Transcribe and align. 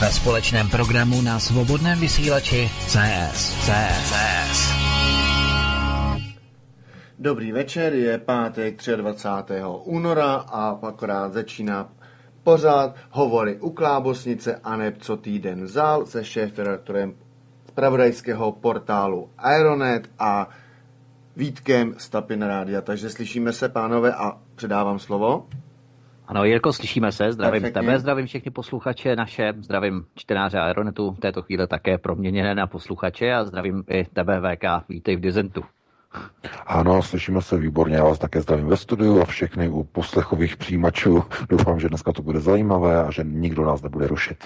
Ve 0.04 0.12
společném 0.12 0.70
programu 0.70 1.22
na 1.22 1.40
svobodném 1.40 2.00
vysílači 2.00 2.70
CS. 2.92 3.56
CS. 3.64 4.12
CS. 4.12 4.60
Dobrý 7.20 7.52
večer, 7.52 7.94
je 7.94 8.18
pátek 8.18 8.81
23. 8.96 9.64
února 9.88 10.34
a 10.34 10.80
akorát 10.84 11.34
začíná 11.34 12.03
pořád 12.44 12.96
hovory 13.09 13.58
u 13.59 13.70
Klábosnice 13.70 14.59
a 14.64 14.76
neb 14.78 14.98
co 14.98 15.18
týden 15.18 15.64
vzal 15.64 16.06
se 16.06 16.24
šéf-redaktorem 16.24 17.14
zpravodajského 17.68 18.52
portálu 18.52 19.30
Aeronet 19.38 20.09
a 20.20 20.50
Vítkem 21.36 21.94
Stapin 21.98 22.42
Rádia. 22.42 22.81
Takže 22.81 23.09
slyšíme 23.09 23.54
se, 23.54 23.70
pánové, 23.70 24.14
a 24.14 24.38
předávám 24.56 25.00
slovo. 25.00 25.46
Ano, 26.28 26.46
Jirko, 26.46 26.74
slyšíme 26.74 27.12
se, 27.12 27.31
zdravím 27.31 27.62
Perfektně. 27.62 27.81
tebe, 27.81 28.00
zdravím 28.00 28.26
všechny 28.26 28.52
posluchače 28.52 29.16
naše, 29.16 29.54
zdravím 29.62 30.06
čtenáře 30.16 30.60
Aeronetu, 30.60 31.12
v 31.12 31.20
této 31.20 31.42
chvíli 31.42 31.68
také 31.68 31.98
proměněné 31.98 32.56
na 32.56 32.68
posluchače 32.68 33.34
a 33.34 33.44
zdravím 33.44 33.84
i 33.90 34.06
tebe 34.06 34.42
VK, 34.42 34.90
vítej 34.90 35.16
v 35.16 35.20
Dizentu. 35.20 35.64
Ano, 36.66 37.01
slyšíme 37.01 37.41
se 37.41 37.57
výborně, 37.57 37.96
já 37.96 38.03
vás 38.03 38.19
také 38.19 38.41
zdravím 38.41 38.68
ve 38.68 38.78
studiu 38.78 39.22
a 39.22 39.25
všechny 39.25 39.69
u 39.69 39.84
poslechových 39.84 40.57
přijímačů. 40.57 41.24
Doufám, 41.50 41.79
že 41.79 41.90
dneska 41.90 42.12
to 42.12 42.22
bude 42.22 42.40
zajímavé 42.40 43.03
a 43.03 43.12
že 43.12 43.24
nikdo 43.24 43.66
nás 43.66 43.81
nebude 43.81 44.07
rušit. 44.07 44.38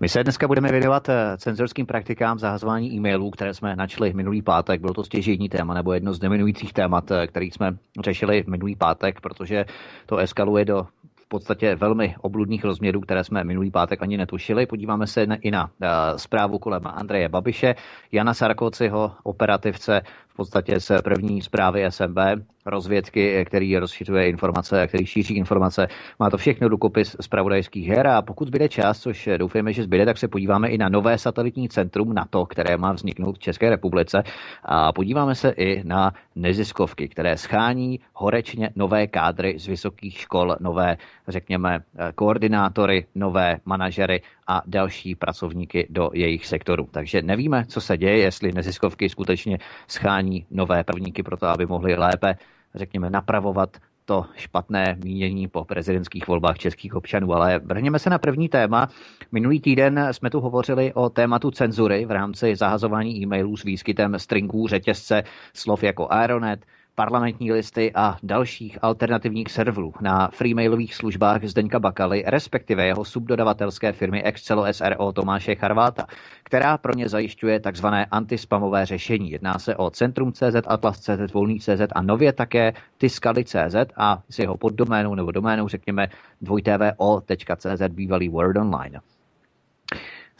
My 0.00 0.08
se 0.08 0.24
dneska 0.24 0.46
budeme 0.48 0.70
věnovat 0.70 1.08
eh, 1.08 1.36
cenzorským 1.38 1.86
praktikám 1.86 2.38
zahazování 2.38 2.92
e-mailů, 2.92 3.30
které 3.30 3.54
jsme 3.54 3.76
načli 3.76 4.12
minulý 4.12 4.42
pátek. 4.42 4.80
Bylo 4.80 4.94
to 4.94 5.04
stěžení 5.04 5.48
téma 5.48 5.74
nebo 5.74 5.92
jedno 5.92 6.12
z 6.12 6.18
dominujících 6.18 6.72
témat, 6.72 7.10
eh, 7.10 7.26
který 7.26 7.50
jsme 7.50 7.76
řešili 8.00 8.44
minulý 8.46 8.76
pátek, 8.76 9.20
protože 9.20 9.64
to 10.06 10.16
eskaluje 10.16 10.64
do 10.64 10.86
podstatě 11.30 11.74
velmi 11.74 12.14
obludných 12.20 12.64
rozměrů, 12.64 13.00
které 13.00 13.24
jsme 13.24 13.44
minulý 13.44 13.70
pátek 13.70 14.02
ani 14.02 14.16
netušili. 14.16 14.66
Podíváme 14.66 15.06
se 15.06 15.26
i 15.40 15.50
na 15.50 15.64
uh, 15.64 15.88
zprávu 16.16 16.58
kolem 16.58 16.82
Andreje 16.86 17.28
Babiše, 17.28 17.74
Jana 18.12 18.34
Sarkociho, 18.34 19.12
operativce 19.22 20.02
v 20.32 20.36
podstatě 20.36 20.80
z 20.80 21.02
první 21.02 21.42
zprávy 21.42 21.84
SMB, 21.88 22.18
rozvědky, 22.66 23.44
který 23.44 23.78
rozšiřuje 23.78 24.28
informace 24.28 24.86
který 24.86 25.06
šíří 25.06 25.34
informace. 25.34 25.88
Má 26.18 26.30
to 26.30 26.36
všechno 26.36 26.68
dukopis 26.68 27.16
z 27.20 27.28
pravodajských 27.28 27.88
her 27.88 28.06
a 28.06 28.22
pokud 28.22 28.48
zbyde 28.48 28.68
čas, 28.68 29.00
což 29.00 29.28
doufáme, 29.36 29.72
že 29.72 29.82
zbyde, 29.82 30.04
tak 30.04 30.18
se 30.18 30.28
podíváme 30.28 30.68
i 30.68 30.78
na 30.78 30.88
nové 30.88 31.18
satelitní 31.18 31.68
centrum 31.68 32.12
NATO, 32.14 32.46
které 32.46 32.76
má 32.76 32.92
vzniknout 32.92 33.36
v 33.36 33.38
České 33.38 33.70
republice 33.70 34.22
a 34.64 34.92
podíváme 34.92 35.34
se 35.34 35.50
i 35.50 35.84
na 35.84 36.12
neziskovky, 36.36 37.08
které 37.08 37.36
schání 37.36 38.00
horečně 38.14 38.70
nové 38.76 39.06
kádry 39.06 39.58
z 39.58 39.66
vysokých 39.66 40.18
škol, 40.18 40.56
nové, 40.60 40.96
řekněme, 41.28 41.78
koordinátory, 42.14 43.06
nové 43.14 43.56
manažery 43.64 44.22
a 44.50 44.62
další 44.66 45.14
pracovníky 45.14 45.86
do 45.90 46.10
jejich 46.14 46.46
sektoru. 46.46 46.88
Takže 46.90 47.22
nevíme, 47.22 47.64
co 47.66 47.80
se 47.80 47.96
děje, 47.96 48.18
jestli 48.18 48.52
neziskovky 48.52 49.08
skutečně 49.08 49.58
schání 49.88 50.46
nové 50.50 50.84
prvníky 50.84 51.22
pro 51.22 51.36
to, 51.36 51.46
aby 51.46 51.66
mohli 51.66 51.94
lépe, 51.94 52.34
řekněme, 52.74 53.10
napravovat 53.10 53.76
to 54.04 54.24
špatné 54.36 54.96
mínění 55.04 55.48
po 55.48 55.64
prezidentských 55.64 56.28
volbách 56.28 56.58
českých 56.58 56.94
občanů. 56.94 57.32
Ale 57.32 57.58
vrhněme 57.58 57.98
se 57.98 58.10
na 58.10 58.18
první 58.18 58.48
téma. 58.48 58.88
Minulý 59.32 59.60
týden 59.60 60.08
jsme 60.12 60.30
tu 60.30 60.40
hovořili 60.40 60.92
o 60.94 61.10
tématu 61.10 61.50
cenzury 61.50 62.04
v 62.04 62.10
rámci 62.10 62.56
zahazování 62.56 63.22
e-mailů 63.22 63.56
s 63.56 63.62
výskytem 63.62 64.18
stringů 64.18 64.68
řetězce 64.68 65.22
slov 65.54 65.82
jako 65.82 66.06
Aeronet, 66.10 66.66
parlamentní 67.00 67.52
listy 67.52 67.92
a 67.94 68.16
dalších 68.22 68.78
alternativních 68.82 69.50
serverů 69.50 69.92
na 70.00 70.28
freemailových 70.28 70.94
službách 70.94 71.44
Zdeňka 71.44 71.78
Bakaly, 71.80 72.24
respektive 72.26 72.86
jeho 72.86 73.04
subdodavatelské 73.04 73.92
firmy 73.92 74.22
Excelo 74.22 74.64
SRO 74.72 75.12
Tomáše 75.12 75.54
Charváta, 75.54 76.06
která 76.42 76.78
pro 76.78 76.92
ně 76.92 77.08
zajišťuje 77.08 77.60
tzv. 77.60 77.86
antispamové 78.10 78.86
řešení. 78.86 79.30
Jedná 79.30 79.58
se 79.58 79.76
o 79.76 79.90
Centrum.cz, 79.90 80.56
Atlas.cz, 80.66 81.32
Volný.cz 81.32 81.88
a 81.92 82.02
nově 82.02 82.32
také 82.32 82.72
Tiskali.cz 82.98 83.76
a 83.96 84.22
s 84.30 84.38
jeho 84.38 84.56
poddoménou 84.56 85.14
nebo 85.14 85.30
doménou 85.32 85.68
řekněme 85.68 86.08
dvojtvo.cz 86.40 87.82
bývalý 87.88 88.28
Word 88.28 88.56
Online. 88.56 89.00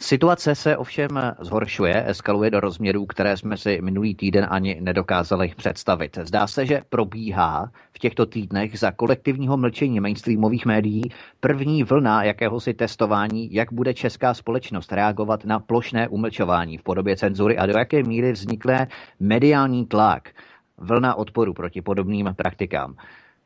Situace 0.01 0.55
se 0.55 0.77
ovšem 0.77 1.09
zhoršuje, 1.39 2.03
eskaluje 2.07 2.51
do 2.51 2.59
rozměrů, 2.59 3.05
které 3.05 3.37
jsme 3.37 3.57
si 3.57 3.79
minulý 3.81 4.15
týden 4.15 4.47
ani 4.49 4.77
nedokázali 4.81 5.53
představit. 5.57 6.17
Zdá 6.23 6.47
se, 6.47 6.65
že 6.65 6.81
probíhá 6.89 7.71
v 7.93 7.99
těchto 7.99 8.25
týdnech 8.25 8.79
za 8.79 8.91
kolektivního 8.91 9.57
mlčení 9.57 9.99
mainstreamových 9.99 10.65
médií 10.65 11.01
první 11.39 11.83
vlna 11.83 12.23
jakéhosi 12.23 12.73
testování, 12.73 13.53
jak 13.53 13.73
bude 13.73 13.93
česká 13.93 14.33
společnost 14.33 14.91
reagovat 14.91 15.45
na 15.45 15.59
plošné 15.59 16.07
umlčování 16.07 16.77
v 16.77 16.83
podobě 16.83 17.17
cenzury 17.17 17.57
a 17.57 17.65
do 17.65 17.77
jaké 17.77 18.03
míry 18.03 18.31
vznikne 18.31 18.87
mediální 19.19 19.85
tlak 19.85 20.29
vlna 20.77 21.15
odporu 21.15 21.53
proti 21.53 21.81
podobným 21.81 22.33
praktikám. 22.37 22.95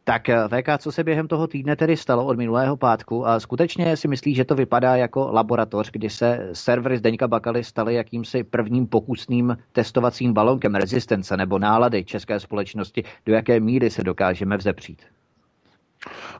Tak 0.07 0.29
eh, 0.29 0.47
VK, 0.47 0.77
co 0.77 0.91
se 0.91 1.03
během 1.03 1.27
toho 1.27 1.47
týdne 1.47 1.75
tedy 1.75 1.97
stalo 1.97 2.25
od 2.25 2.37
minulého 2.37 2.77
pátku 2.77 3.27
a 3.27 3.39
skutečně 3.39 3.97
si 3.97 4.07
myslí, 4.07 4.35
že 4.35 4.45
to 4.45 4.55
vypadá 4.55 4.95
jako 4.95 5.31
laboratoř, 5.31 5.91
kdy 5.91 6.09
se 6.09 6.49
servery 6.53 6.97
Zdeňka 6.97 7.27
Bakaly 7.27 7.63
staly 7.63 7.93
jakýmsi 7.93 8.43
prvním 8.43 8.87
pokusným 8.87 9.57
testovacím 9.71 10.33
balonkem 10.33 10.75
rezistence 10.75 11.37
nebo 11.37 11.59
nálady 11.59 12.03
české 12.03 12.39
společnosti, 12.39 13.03
do 13.25 13.33
jaké 13.33 13.59
míry 13.59 13.89
se 13.89 14.03
dokážeme 14.03 14.57
vzepřít? 14.57 15.01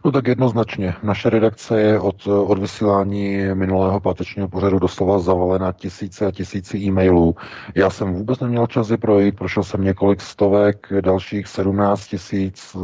No 0.06 0.12
tak 0.12 0.27
jednoznačně. 0.27 0.94
Naše 1.03 1.29
redakce 1.29 1.81
je 1.81 2.00
od, 2.00 2.27
od 2.27 2.57
vysílání 2.59 3.38
minulého 3.53 4.00
pátečního 4.00 4.47
pořadu 4.47 4.79
doslova 4.79 5.19
zavalena 5.19 5.71
tisíce 5.71 6.25
a 6.25 6.31
tisíci 6.31 6.77
e-mailů. 6.77 7.35
Já 7.75 7.89
jsem 7.89 8.13
vůbec 8.13 8.39
neměl 8.39 8.67
čas 8.67 8.89
je 8.89 8.97
projít, 8.97 9.35
prošel 9.35 9.63
jsem 9.63 9.83
několik 9.83 10.21
stovek, 10.21 10.88
dalších 11.01 11.47
17 11.47 12.07
tisíc, 12.07 12.77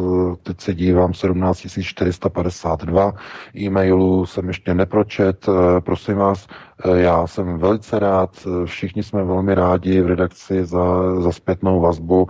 teď 0.43 0.61
se 0.61 0.73
dívám, 0.73 1.13
17 1.13 1.67
452 1.81 3.13
e-mailů 3.57 4.25
jsem 4.25 4.47
ještě 4.47 4.73
nepročet. 4.73 5.45
Prosím 5.83 6.15
vás, 6.17 6.47
já 6.93 7.27
jsem 7.27 7.57
velice 7.57 7.99
rád, 7.99 8.47
všichni 8.65 9.03
jsme 9.03 9.23
velmi 9.23 9.55
rádi 9.55 10.01
v 10.01 10.07
redakci 10.07 10.65
za, 10.65 11.15
za 11.21 11.31
zpětnou 11.31 11.79
vazbu. 11.79 12.27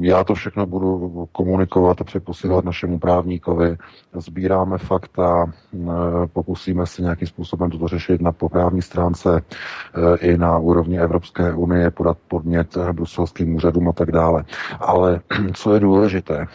Já 0.00 0.24
to 0.24 0.34
všechno 0.34 0.66
budu 0.66 1.28
komunikovat 1.32 2.00
a 2.00 2.04
přeposílat 2.04 2.64
našemu 2.64 2.93
právníkovi. 2.98 3.76
Sbíráme 4.18 4.78
fakta, 4.78 5.52
pokusíme 6.32 6.86
se 6.86 7.02
nějakým 7.02 7.28
způsobem 7.28 7.70
toto 7.70 7.88
řešit 7.88 8.22
na 8.22 8.32
poprávní 8.32 8.82
stránce 8.82 9.42
i 10.20 10.36
na 10.36 10.58
úrovni 10.58 11.00
Evropské 11.00 11.52
unie, 11.52 11.90
podat 11.90 12.18
podnět 12.28 12.76
bruselským 12.92 13.54
úřadům 13.54 13.88
a 13.88 13.92
tak 13.92 14.12
dále. 14.12 14.44
Ale 14.80 15.20
co 15.54 15.74
je 15.74 15.80
důležité, 15.80 16.46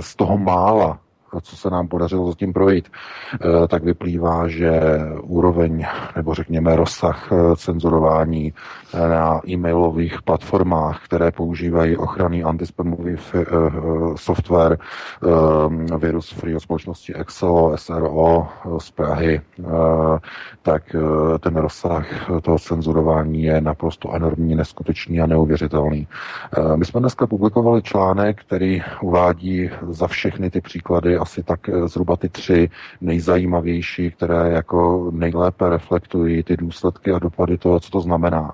z 0.00 0.16
toho 0.16 0.38
mála, 0.38 0.98
co 1.42 1.56
se 1.56 1.70
nám 1.70 1.88
podařilo 1.88 2.26
zatím 2.26 2.52
projít, 2.52 2.88
eh, 3.34 3.68
tak 3.68 3.84
vyplývá, 3.84 4.48
že 4.48 4.80
úroveň, 5.22 5.86
nebo 6.16 6.34
řekněme 6.34 6.76
rozsah 6.76 7.28
eh, 7.32 7.56
cenzurování 7.56 8.52
eh, 8.94 9.08
na 9.08 9.40
e-mailových 9.48 10.22
platformách, 10.22 11.04
které 11.04 11.32
používají 11.32 11.96
ochranný 11.96 12.44
antispamový 12.44 13.16
software, 14.16 14.78
virus 15.98 16.30
free 16.30 16.56
od 16.56 16.60
společnosti 16.60 17.14
Excel, 17.14 17.72
SRO 17.76 18.48
z 18.78 18.90
Prahy, 18.90 19.40
tak 20.62 20.96
ten 21.40 21.56
rozsah 21.56 22.06
toho 22.42 22.58
cenzurování 22.58 23.42
je 23.42 23.60
naprosto 23.60 24.14
enormní, 24.14 24.54
neskutečný 24.54 25.20
a 25.20 25.26
neuvěřitelný. 25.26 26.08
My 26.76 26.84
jsme 26.84 27.00
dneska 27.00 27.26
publikovali 27.26 27.82
článek, 27.82 28.40
který 28.40 28.82
uvádí 29.02 29.70
za 29.88 30.06
všechny 30.06 30.50
ty 30.50 30.60
příklady 30.60 31.18
asi 31.20 31.42
tak 31.42 31.68
eh, 31.68 31.88
zhruba 31.88 32.16
ty 32.16 32.28
tři 32.28 32.70
nejzajímavější, 33.00 34.10
které 34.10 34.50
jako 34.50 35.10
nejlépe 35.14 35.68
reflektují 35.68 36.42
ty 36.42 36.56
důsledky 36.56 37.12
a 37.12 37.18
dopady 37.18 37.58
toho, 37.58 37.80
co 37.80 37.90
to 37.90 38.00
znamená. 38.00 38.52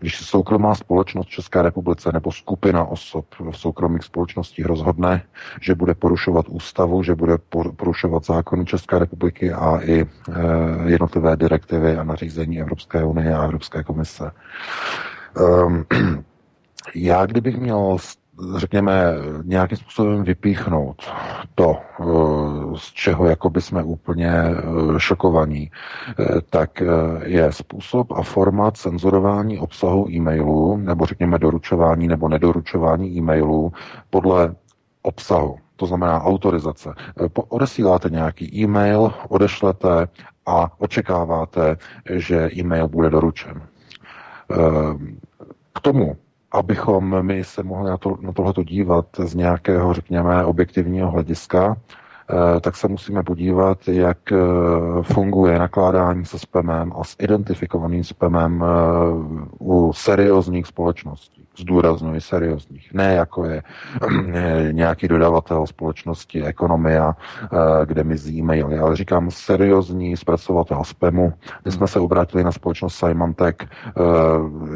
Když 0.00 0.24
soukromá 0.24 0.74
společnost 0.74 1.28
České 1.28 1.62
republice 1.62 2.10
nebo 2.12 2.32
skupina 2.32 2.84
osob 2.84 3.26
v 3.50 3.56
soukromých 3.56 4.02
společnostích 4.02 4.66
rozhodne, 4.66 5.22
že 5.60 5.74
bude 5.74 5.94
porušovat 5.94 6.48
ústavu, 6.48 7.02
že 7.02 7.14
bude 7.14 7.38
porušovat 7.76 8.24
zákony 8.24 8.64
České 8.64 8.98
republiky 8.98 9.52
a 9.52 9.78
i 9.82 10.00
e, 10.00 10.06
jednotlivé 10.90 11.36
direktivy 11.36 11.96
a 11.96 12.04
nařízení 12.04 12.60
Evropské 12.60 13.04
unie 13.04 13.34
a 13.34 13.44
Evropské 13.44 13.82
komise. 13.82 14.30
Um, 15.40 15.84
já 16.94 17.26
kdybych 17.26 17.58
měl 17.58 17.96
řekněme, 18.56 19.14
nějakým 19.44 19.78
způsobem 19.78 20.24
vypíchnout 20.24 21.02
to, 21.54 21.76
eh, 22.00 22.04
z 22.76 22.92
čeho 22.92 23.26
jakoby 23.26 23.60
jsme 23.60 23.82
úplně 23.82 24.30
eh, 24.30 24.54
šokovaní, 24.98 25.70
eh, 26.20 26.40
tak 26.50 26.82
je 27.22 27.52
způsob 27.52 28.12
a 28.12 28.22
forma 28.22 28.70
cenzurování 28.70 29.58
obsahu 29.58 30.10
e-mailu, 30.10 30.76
nebo 30.76 31.06
řekněme 31.06 31.38
doručování 31.38 32.08
nebo 32.08 32.28
nedoručování 32.28 33.16
e-mailu 33.18 33.72
podle 34.10 34.54
obsahu. 35.02 35.56
To 35.76 35.86
znamená 35.86 36.22
autorizace. 36.22 36.94
Odesíláte 37.48 38.10
nějaký 38.10 38.60
e-mail, 38.60 39.12
odešlete 39.28 40.08
a 40.46 40.80
očekáváte, 40.80 41.76
že 42.10 42.50
e-mail 42.52 42.88
bude 42.88 43.10
doručen. 43.10 43.62
K 45.72 45.80
tomu 45.80 46.16
abychom 46.52 47.22
my 47.22 47.44
se 47.44 47.62
mohli 47.62 47.90
na, 47.90 47.96
to, 47.96 48.16
na 48.20 48.32
tohleto 48.32 48.62
dívat 48.62 49.06
z 49.18 49.34
nějakého, 49.34 49.94
řekněme, 49.94 50.44
objektivního 50.44 51.10
hlediska, 51.10 51.76
eh, 51.76 52.60
tak 52.60 52.76
se 52.76 52.88
musíme 52.88 53.22
podívat, 53.22 53.88
jak 53.88 54.32
eh, 54.32 54.36
funguje 55.02 55.58
nakládání 55.58 56.24
se 56.24 56.38
spamem 56.38 56.92
a 56.96 57.04
s 57.04 57.16
identifikovaným 57.18 58.04
spamem 58.04 58.64
eh, 58.64 58.66
u 59.58 59.92
seriózních 59.92 60.66
společností 60.66 61.41
zdůraznuju 61.58 62.20
seriózních, 62.20 62.92
ne 62.92 63.14
jako 63.14 63.44
je 63.44 63.62
nějaký 64.72 65.08
dodavatel 65.08 65.66
společnosti 65.66 66.44
Ekonomia, 66.44 67.16
eh, 67.42 67.86
kde 67.86 68.04
mizí 68.04 68.38
e-maily, 68.38 68.78
ale 68.78 68.96
říkám 68.96 69.30
seriózní 69.30 70.16
zpracovatel 70.16 70.84
spamu. 70.84 71.32
My 71.64 71.72
jsme 71.72 71.88
se 71.88 72.00
obrátili 72.00 72.44
na 72.44 72.52
společnost 72.52 72.94
Symantec, 72.94 73.56
eh, 73.60 73.68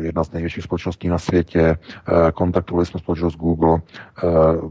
jedna 0.01 0.25
z 0.25 0.33
největších 0.33 0.65
společností 0.65 1.09
na 1.09 1.19
světě, 1.19 1.61
eh, 1.69 2.33
kontaktovali 2.33 2.87
jsme 2.87 3.01
společnost 3.01 3.37
Google, 3.37 3.79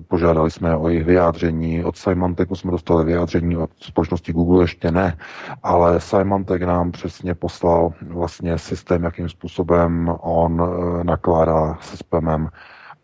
požádali 0.08 0.52
jsme 0.52 0.78
o 0.78 0.90
jejich 0.90 1.06
vyjádření, 1.06 1.84
od 1.84 1.98
Symantecu 1.98 2.56
jsme 2.56 2.72
dostali 2.72 3.06
vyjádření, 3.06 3.58
od 3.58 3.70
společnosti 3.80 4.34
Google 4.34 4.64
ještě 4.64 4.92
ne, 4.92 5.18
ale 5.64 6.00
Symantec 6.00 6.62
nám 6.62 6.92
přesně 6.92 7.36
poslal 7.36 7.94
vlastně 8.02 8.58
systém, 8.58 9.04
jakým 9.04 9.30
způsobem 9.30 10.16
on 10.22 10.62
nakládá 11.04 11.78
se 11.96 12.00
spamem 12.00 12.50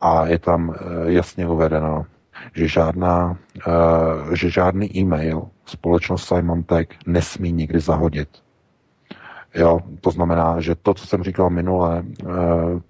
a 0.01 0.27
je 0.27 0.39
tam 0.39 0.73
eh, 0.73 1.11
jasně 1.11 1.47
uvedeno, 1.47 2.05
že, 2.53 2.67
žádná, 2.67 3.37
eh, 3.67 4.35
že 4.35 4.49
žádný 4.49 4.97
e-mail 4.97 5.47
společnost 5.65 6.27
Symantec 6.27 6.89
nesmí 7.05 7.51
nikdy 7.51 7.79
zahodit. 7.79 8.29
Jo, 9.55 9.79
to 10.01 10.11
znamená, 10.11 10.61
že 10.61 10.75
to, 10.75 10.93
co 10.93 11.07
jsem 11.07 11.23
říkal 11.23 11.49
minule, 11.49 12.03
eh, 12.03 12.25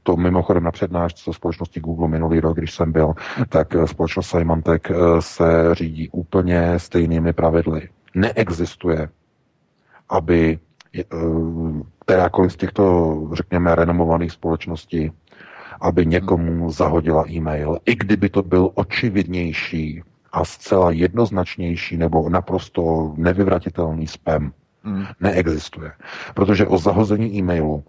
to 0.04 0.16
mimochodem 0.18 0.64
na 0.64 0.72
přednášce 0.72 1.34
společnosti 1.34 1.80
Google 1.80 2.08
minulý 2.08 2.40
rok, 2.40 2.58
když 2.58 2.74
jsem 2.74 2.92
byl, 2.92 3.14
tak 3.50 3.76
společnost 3.86 4.30
Symantec 4.30 4.82
se 5.20 5.76
řídí 5.76 6.10
úplně 6.10 6.80
stejnými 6.80 7.34
pravidly. 7.34 7.90
Neexistuje, 8.16 9.10
aby 10.10 10.60
kterákoliv 12.06 12.54
z 12.54 12.56
těchto, 12.56 13.16
řekněme, 13.34 13.76
renomovaných 13.76 14.32
společností 14.32 15.12
aby 15.82 16.06
někomu 16.06 16.72
zahodila 16.72 17.30
e-mail, 17.30 17.78
i 17.86 17.96
kdyby 17.96 18.30
to 18.30 18.44
byl 18.44 18.70
očividnější 18.74 20.04
a 20.32 20.46
zcela 20.46 20.92
jednoznačnější 20.92 21.98
nebo 21.98 22.30
naprosto 22.30 23.14
nevyvratitelný 23.18 24.08
spam. 24.08 24.52
Hmm. 24.84 25.06
Neexistuje. 25.20 25.92
Protože 26.34 26.68
o 26.68 26.78
zahození 26.78 27.38
e-mailu 27.38 27.84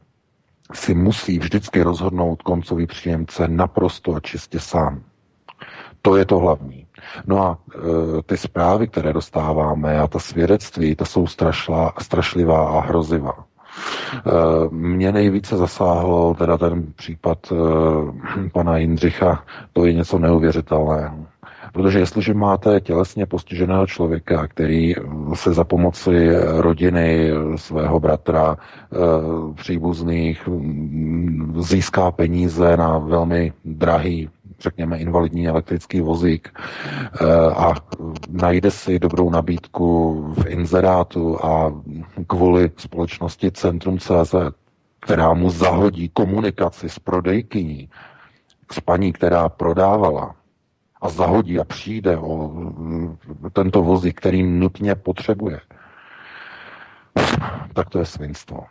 si 0.73 0.95
musí 0.95 1.39
vždycky 1.39 1.83
rozhodnout 1.83 2.43
koncový 2.43 2.87
příjemce 2.87 3.49
naprosto 3.49 4.15
a 4.15 4.21
čistě 4.21 4.61
sám. 4.61 5.03
To 6.03 6.17
je 6.17 6.25
to 6.25 6.39
hlavní. 6.39 6.87
No 7.27 7.43
a 7.43 7.59
e, 7.75 7.79
ty 8.23 8.37
zprávy, 8.37 8.89
které 8.89 9.13
dostáváme 9.13 10.01
a 10.01 10.07
ta 10.07 10.19
svědectví, 10.19 10.95
ta 10.95 11.05
jsou 11.05 11.27
strašlá, 11.27 11.93
strašlivá 11.99 12.69
a 12.69 12.81
hrozivá. 12.81 13.45
Eh, 14.17 14.21
mě 14.71 15.12
nejvíce 15.12 15.57
zasáhlo 15.57 16.35
teda 16.35 16.59
ten 16.59 16.93
případ 16.97 17.38
eh, 17.52 18.50
pana 18.52 18.76
Jindřicha, 18.76 19.45
to 19.73 19.87
je 19.87 19.93
něco 19.93 20.19
neuvěřitelného. 20.19 21.17
Protože 21.73 21.99
jestliže 21.99 22.35
máte 22.35 22.81
tělesně 22.81 23.26
postiženého 23.26 23.87
člověka, 23.87 24.47
který 24.47 24.95
se 25.35 25.52
za 25.52 25.64
pomoci 25.64 26.29
rodiny, 26.57 27.31
svého 27.57 28.00
bratra, 28.00 28.57
eh, 28.57 28.97
příbuzných 29.55 30.49
mm, 30.49 31.55
získá 31.62 32.11
peníze 32.11 32.76
na 32.76 32.99
velmi 32.99 33.52
drahý 33.64 34.29
řekněme, 34.62 34.99
invalidní 34.99 35.49
elektrický 35.49 36.00
vozík 36.00 36.59
eh, 36.59 37.26
a 37.57 37.75
najde 38.31 38.71
si 38.71 38.99
dobrou 38.99 39.31
nabídku 39.31 40.23
v 40.38 40.47
inzerátu 40.47 41.45
a 41.45 41.73
kvůli 42.26 42.71
společnosti 42.76 43.50
Centrum 43.50 43.99
CZ, 43.99 44.35
která 45.00 45.35
mu 45.35 45.50
zahodí 45.50 46.09
komunikaci 46.09 46.88
s 46.88 46.99
prodejkyní, 46.99 47.88
s 48.73 48.81
paní, 48.81 49.12
která 49.12 49.49
prodávala, 49.49 50.35
a 51.02 51.09
zahodí 51.09 51.59
a 51.59 51.64
přijde 51.64 52.16
o 52.16 52.49
mm, 52.49 53.16
tento 53.52 53.83
vozík, 53.83 54.19
který 54.19 54.42
nutně 54.42 54.95
potřebuje, 54.95 55.61
tak 57.73 57.88
to 57.88 57.99
je 57.99 58.07
svinstvo. 58.07 58.64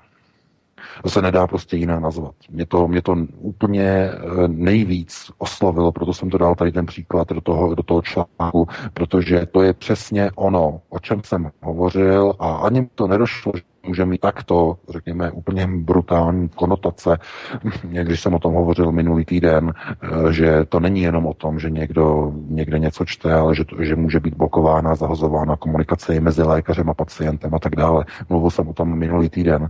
To 1.03 1.09
se 1.09 1.21
nedá 1.21 1.47
prostě 1.47 1.77
jinak 1.77 1.99
nazvat. 1.99 2.35
Mě 2.49 2.65
to, 2.65 2.87
mě 2.87 3.01
to 3.01 3.15
úplně 3.37 3.83
eh, 3.83 4.17
nejvíc 4.47 5.31
oslovilo, 5.37 5.91
proto 5.91 6.13
jsem 6.13 6.29
to 6.29 6.37
dal 6.37 6.55
tady 6.55 6.71
ten 6.71 6.85
příklad 6.85 7.29
do 7.29 7.41
toho, 7.41 7.75
do 7.75 7.83
toho 7.83 8.01
článku, 8.01 8.67
protože 8.93 9.45
to 9.51 9.61
je 9.61 9.73
přesně 9.73 10.31
ono, 10.35 10.81
o 10.89 10.99
čem 10.99 11.21
jsem 11.23 11.51
hovořil 11.63 12.33
a 12.39 12.55
ani 12.55 12.89
to 12.95 13.07
nedošlo, 13.07 13.51
že 13.55 13.70
může 13.87 14.05
mít 14.05 14.21
takto, 14.21 14.77
řekněme, 14.89 15.31
úplně 15.31 15.67
brutální 15.67 16.49
konotace. 16.49 17.17
Když 17.83 18.21
jsem 18.21 18.33
o 18.33 18.39
tom 18.39 18.53
hovořil 18.53 18.91
minulý 18.91 19.25
týden, 19.25 19.73
eh, 19.73 20.33
že 20.33 20.65
to 20.69 20.79
není 20.79 21.01
jenom 21.01 21.25
o 21.25 21.33
tom, 21.33 21.59
že 21.59 21.69
někdo 21.69 22.33
někde 22.47 22.79
něco 22.79 23.05
čte, 23.05 23.33
ale 23.33 23.55
že, 23.55 23.65
to, 23.65 23.83
že 23.83 23.95
může 23.95 24.19
být 24.19 24.33
blokována, 24.33 24.95
zahazována 24.95 25.57
komunikace 25.57 26.19
mezi 26.19 26.43
lékařem 26.43 26.89
a 26.89 26.93
pacientem 26.93 27.55
a 27.55 27.59
tak 27.59 27.75
dále. 27.75 28.05
Mluvil 28.29 28.49
jsem 28.49 28.67
o 28.67 28.73
tom 28.73 28.97
minulý 28.97 29.29
týden. 29.29 29.69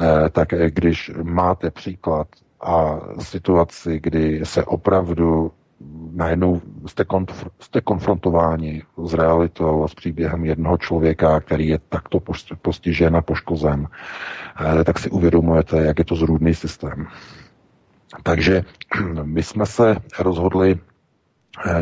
Eh, 0.00 0.30
tak 0.30 0.52
eh, 0.52 0.70
když 0.70 1.12
máte 1.22 1.70
příklad 1.70 2.28
a 2.60 3.00
situaci, 3.18 4.00
kdy 4.02 4.40
se 4.44 4.64
opravdu 4.64 5.52
najednou 6.12 6.62
jste, 6.86 7.02
konf- 7.02 7.50
jste 7.60 7.80
konfrontováni 7.80 8.82
s 9.04 9.14
realitou 9.14 9.84
a 9.84 9.88
s 9.88 9.94
příběhem 9.94 10.44
jednoho 10.44 10.78
člověka, 10.78 11.40
který 11.40 11.68
je 11.68 11.78
takto 11.88 12.20
postižen 12.62 13.16
a 13.16 13.22
poškozen, 13.22 13.88
eh, 14.80 14.84
tak 14.84 14.98
si 14.98 15.10
uvědomujete, 15.10 15.84
jak 15.84 15.98
je 15.98 16.04
to 16.04 16.16
zrůdný 16.16 16.54
systém. 16.54 17.06
Takže 18.22 18.62
my 19.22 19.42
jsme 19.42 19.66
se 19.66 19.96
rozhodli 20.18 20.78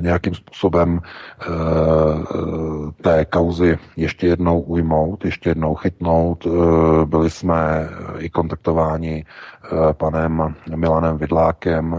nějakým 0.00 0.34
způsobem 0.34 1.00
eh, 1.00 1.46
té 3.02 3.24
kauzy 3.24 3.78
ještě 3.96 4.26
jednou 4.26 4.60
ujmout, 4.60 5.24
ještě 5.24 5.50
jednou 5.50 5.74
chytnout. 5.74 6.46
Eh, 6.46 7.06
byli 7.06 7.30
jsme 7.30 7.88
i 8.18 8.30
kontaktováni 8.30 9.24
panem 9.92 10.54
Milanem 10.76 11.18
Vidlákem. 11.18 11.96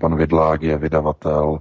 Pan 0.00 0.16
Vidlák 0.16 0.62
je 0.62 0.78
vydavatel 0.78 1.58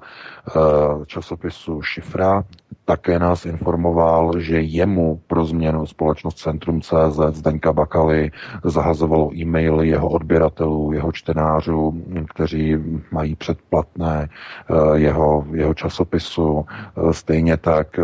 časopisu 1.06 1.82
Šifra 1.82 2.44
také 2.86 3.20
nás 3.20 3.46
informoval, 3.46 4.40
že 4.40 4.62
jemu 4.62 5.22
pro 5.28 5.46
změnu 5.46 5.86
společnost 5.86 6.38
Centrum 6.38 6.82
CZ 6.82 7.20
Zdenka 7.32 7.74
Bakaly 7.74 8.32
zahazovalo 8.64 9.34
e-maily 9.36 9.88
jeho 9.88 10.10
odběratelů, 10.10 10.94
jeho 10.94 11.12
čtenářů, 11.12 12.04
kteří 12.34 12.78
mají 13.12 13.36
předplatné 13.36 14.30
eh, 14.30 15.00
jeho, 15.00 15.46
jeho 15.54 15.74
časopisu. 15.74 16.66
Eh, 16.70 17.14
stejně 17.14 17.58
tak 17.58 18.00
eh, 18.00 18.04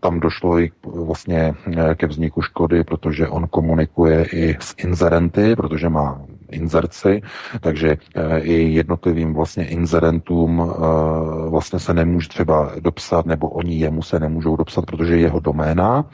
tam 0.00 0.20
došlo 0.20 0.58
i 0.58 0.70
vlastně 0.86 1.54
ke 1.94 2.06
vzniku 2.06 2.42
škody, 2.42 2.84
protože 2.84 3.28
on 3.28 3.46
komunikuje 3.46 4.26
i 4.32 4.56
s 4.60 4.74
inzerenty, 4.78 5.56
protože 5.56 5.88
má 5.88 6.20
inzerci, 6.52 7.22
takže 7.60 7.96
eh, 8.14 8.38
i 8.38 8.72
jednotlivým 8.72 9.34
vlastně 9.34 9.64
inzerentům 9.68 10.62
eh, 10.62 11.50
vlastně 11.50 11.78
se 11.78 11.94
nemůže 11.94 12.28
třeba 12.28 12.72
dopsat, 12.80 13.26
nebo 13.26 13.48
oni 13.48 13.76
jemu 13.78 14.02
se 14.02 14.20
nemůžou 14.20 14.56
dopsat, 14.56 14.86
protože 14.86 15.16
jeho 15.16 15.40
doména 15.40 16.04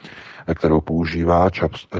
kterou 0.54 0.80
používá 0.80 1.50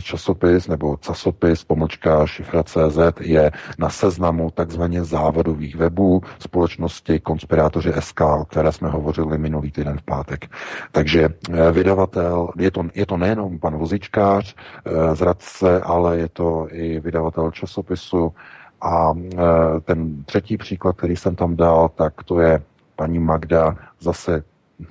časopis 0.00 0.68
nebo 0.68 0.96
casopis, 0.96 1.64
pomlčka 1.64 2.26
šifra 2.26 2.62
CZ, 2.62 2.98
je 3.20 3.50
na 3.78 3.90
seznamu 3.90 4.50
takzvaně 4.50 5.04
závadových 5.04 5.76
webů 5.76 6.22
společnosti 6.38 7.20
Konspirátoři 7.20 7.92
SK, 8.00 8.20
o 8.20 8.44
které 8.44 8.72
jsme 8.72 8.88
hovořili 8.88 9.38
minulý 9.38 9.70
týden 9.70 9.98
v 9.98 10.02
pátek. 10.02 10.50
Takže 10.92 11.28
eh, 11.28 11.72
vydavatel, 11.72 12.48
je 12.58 12.70
to, 12.70 12.84
je 12.94 13.06
to 13.06 13.16
nejenom 13.16 13.58
pan 13.58 13.76
Vozičkář, 13.76 14.54
eh, 14.54 15.14
zradce, 15.14 15.80
ale 15.80 16.18
je 16.18 16.28
to 16.28 16.66
i 16.70 17.00
vydavatel 17.00 17.50
časopisu, 17.50 18.32
a 18.80 19.12
eh, 19.16 19.36
ten 19.84 20.24
třetí 20.24 20.56
příklad, 20.56 20.96
který 20.96 21.16
jsem 21.16 21.34
tam 21.36 21.56
dal, 21.56 21.88
tak 21.88 22.22
to 22.24 22.40
je 22.40 22.62
paní 22.96 23.18
Magda, 23.18 23.76
zase 24.00 24.44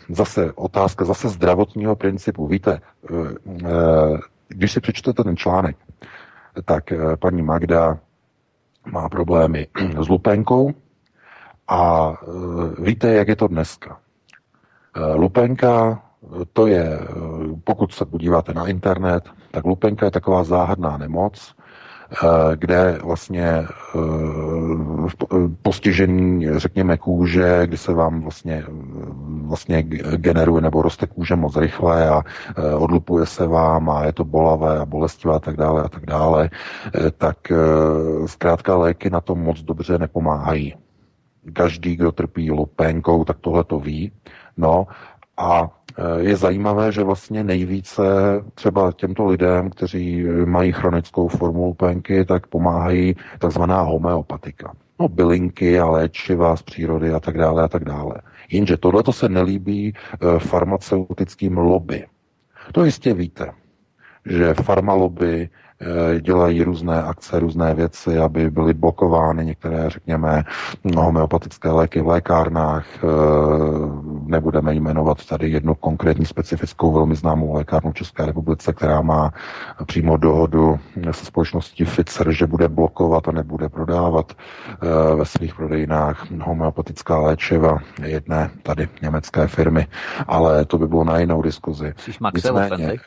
zase 0.09 0.53
otázka 0.53 1.05
zase 1.05 1.29
zdravotního 1.29 1.95
principu. 1.95 2.47
Víte, 2.47 2.81
eh, 3.09 3.13
eh, 3.65 4.17
když 4.47 4.71
si 4.71 4.79
přečtete 4.79 5.23
ten 5.23 5.37
článek, 5.37 5.77
tak 6.65 6.91
eh, 6.91 7.17
paní 7.19 7.41
Magda 7.41 7.97
má 8.91 9.09
problémy 9.09 9.67
s 10.01 10.07
lupenkou 10.09 10.73
a 11.67 12.13
víte, 12.79 13.13
jak 13.13 13.27
je 13.27 13.35
to 13.35 13.47
dneska. 13.47 13.99
Lupenka, 15.15 16.01
to 16.53 16.67
je, 16.67 16.99
pokud 17.63 17.93
se 17.93 18.05
podíváte 18.05 18.53
na 18.53 18.67
internet, 18.67 19.29
tak 19.51 19.65
lupenka 19.65 20.05
je 20.05 20.11
taková 20.11 20.43
záhadná 20.43 20.97
nemoc, 20.97 21.55
kde 22.55 22.99
vlastně 23.03 23.47
eh, 23.47 23.67
eh, 25.23 25.37
postižení, 25.61 26.47
řekněme, 26.59 26.97
kůže, 26.97 27.61
kdy 27.67 27.77
se 27.77 27.93
vám 27.93 28.21
vlastně, 28.21 28.63
vlastně 29.41 29.83
generuje 30.15 30.61
nebo 30.61 30.81
roste 30.81 31.07
kůže 31.07 31.35
moc 31.35 31.55
rychle 31.55 32.09
a 32.09 32.23
odlupuje 32.77 33.25
se 33.25 33.47
vám 33.47 33.89
a 33.89 34.05
je 34.05 34.13
to 34.13 34.25
bolavé 34.25 34.79
a 34.79 34.85
bolestivé 34.85 35.35
a 35.35 35.39
tak 35.39 35.55
dále 35.55 35.83
a 35.83 35.89
tak 35.89 36.05
dále, 36.05 36.49
tak 37.17 37.37
zkrátka 38.25 38.77
léky 38.77 39.09
na 39.09 39.21
to 39.21 39.35
moc 39.35 39.61
dobře 39.61 39.97
nepomáhají. 39.97 40.73
Každý, 41.53 41.95
kdo 41.95 42.11
trpí 42.11 42.51
lupénkou, 42.51 43.23
tak 43.23 43.37
tohle 43.41 43.63
to 43.63 43.79
ví. 43.79 44.11
No 44.57 44.87
a 45.37 45.69
je 46.17 46.35
zajímavé, 46.35 46.91
že 46.91 47.03
vlastně 47.03 47.43
nejvíce 47.43 48.03
třeba 48.53 48.91
těmto 48.91 49.25
lidem, 49.25 49.69
kteří 49.69 50.23
mají 50.45 50.71
chronickou 50.71 51.27
formu 51.27 51.65
lupenky, 51.65 52.25
tak 52.25 52.47
pomáhají 52.47 53.15
takzvaná 53.39 53.81
homeopatika. 53.81 54.73
No, 54.99 55.07
bylinky 55.07 55.79
a 55.79 55.85
léčiva 55.85 56.55
z 56.55 56.61
přírody 56.61 57.13
a 57.13 57.19
tak 57.19 57.37
dále 57.37 57.63
a 57.63 57.67
tak 57.67 57.83
dále. 57.83 58.15
Jenže 58.51 58.77
tohle 58.77 59.03
se 59.11 59.29
nelíbí 59.29 59.93
eh, 59.93 60.39
farmaceutickým 60.39 61.57
lobby. 61.57 62.05
To 62.71 62.85
jistě 62.85 63.13
víte, 63.13 63.51
že 64.25 64.53
farmalobby 64.53 65.49
dělají 66.21 66.63
různé 66.63 67.03
akce, 67.03 67.39
různé 67.39 67.73
věci, 67.73 68.17
aby 68.17 68.49
byly 68.49 68.73
blokovány 68.73 69.45
některé, 69.45 69.89
řekněme, 69.89 70.43
homeopatické 70.97 71.69
léky 71.71 72.01
v 72.01 72.07
lékárnách. 72.07 72.85
Eh, 72.95 73.07
nebudeme 74.25 74.73
jmenovat 74.73 75.25
tady 75.25 75.49
jednu 75.49 75.75
konkrétní 75.75 76.25
specifickou, 76.25 76.91
velmi 76.91 77.15
známou 77.15 77.53
lékárnu 77.53 77.91
v 77.91 77.93
České 77.93 78.25
republice, 78.25 78.73
která 78.73 79.01
má 79.01 79.33
přímo 79.85 80.17
dohodu 80.17 80.79
se 81.11 81.25
společností 81.25 81.85
Pfizer, 81.85 82.31
že 82.31 82.47
bude 82.47 82.67
blokovat 82.67 83.27
a 83.27 83.31
nebude 83.31 83.69
prodávat 83.69 84.31
eh, 84.33 85.15
ve 85.15 85.25
svých 85.25 85.55
prodejnách 85.55 86.31
homeopatická 86.41 87.17
léčiva 87.17 87.77
jedné 88.03 88.49
tady 88.63 88.89
německé 89.01 89.47
firmy, 89.47 89.87
ale 90.27 90.65
to 90.65 90.77
by 90.77 90.87
bylo 90.87 91.03
na 91.03 91.19
jinou 91.19 91.41
diskuzi. 91.41 91.93
Nicméně, 92.35 92.97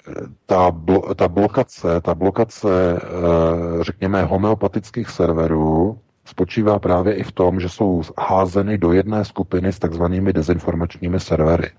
ta, 0.47 0.71
blo, 0.71 1.15
ta 1.15 1.29
blokace, 1.29 2.01
ta 2.01 2.15
blokace 2.15 2.58
práce, 2.61 3.00
eh, 3.03 3.85
řekněme, 3.85 4.23
homeopatických 4.25 5.11
serverů 5.11 5.99
spočívá 6.25 6.79
právě 6.79 7.15
i 7.15 7.23
v 7.23 7.33
tom, 7.33 7.61
že 7.61 7.69
jsou 7.69 8.03
házeny 8.19 8.79
do 8.79 8.93
jedné 8.93 9.25
skupiny 9.25 9.73
s 9.73 9.79
takzvanými 9.79 10.33
dezinformačními 10.33 11.21
servery. 11.21 11.71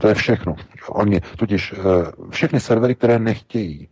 To 0.00 0.08
je 0.08 0.14
všechno. 0.14 0.56
Oni 0.88 1.20
totiž 1.36 1.72
eh, 1.72 1.82
všechny 2.30 2.60
servery, 2.60 2.94
které 2.94 3.18
nechtějí, 3.18 3.88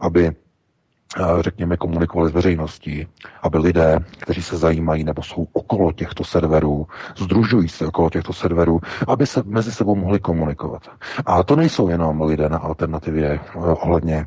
aby 0.00 0.26
eh, 0.26 1.22
řekněme, 1.40 1.76
komunikovali 1.76 2.30
s 2.30 2.34
veřejností, 2.34 3.06
aby 3.42 3.58
lidé, 3.58 3.98
kteří 4.18 4.42
se 4.42 4.56
zajímají 4.56 5.04
nebo 5.04 5.22
jsou 5.22 5.46
okolo 5.52 5.92
těchto 5.92 6.24
serverů, 6.24 6.86
združují 7.16 7.68
se 7.68 7.86
okolo 7.86 8.10
těchto 8.10 8.32
serverů, 8.32 8.80
aby 9.08 9.26
se 9.26 9.42
mezi 9.46 9.72
sebou 9.72 9.94
mohli 9.96 10.20
komunikovat. 10.20 10.82
A 11.26 11.42
to 11.42 11.56
nejsou 11.56 11.88
jenom 11.88 12.22
lidé 12.22 12.48
na 12.48 12.58
alternativě 12.58 13.40
ohledně 13.54 14.26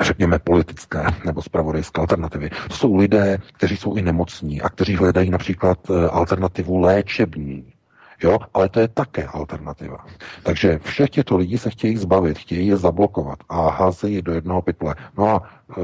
řekněme, 0.00 0.38
politické 0.38 1.06
nebo 1.24 1.42
spravodajské 1.42 2.00
alternativy. 2.00 2.50
To 2.68 2.74
jsou 2.74 2.96
lidé, 2.96 3.38
kteří 3.52 3.76
jsou 3.76 3.94
i 3.94 4.02
nemocní 4.02 4.60
a 4.60 4.68
kteří 4.68 4.96
hledají 4.96 5.30
například 5.30 5.78
eh, 5.90 6.08
alternativu 6.08 6.78
léčební. 6.78 7.72
Jo, 8.22 8.38
ale 8.54 8.68
to 8.68 8.80
je 8.80 8.88
také 8.88 9.26
alternativa. 9.26 10.06
Takže 10.42 10.78
všech 10.82 11.10
těchto 11.10 11.36
lidí 11.36 11.58
se 11.58 11.70
chtějí 11.70 11.96
zbavit, 11.96 12.38
chtějí 12.38 12.66
je 12.66 12.76
zablokovat 12.76 13.38
a 13.48 13.70
házejí 13.70 14.14
je 14.14 14.22
do 14.22 14.32
jednoho 14.32 14.62
pytle. 14.62 14.94
No 15.18 15.28
a 15.28 15.42
Eh, 15.70 15.82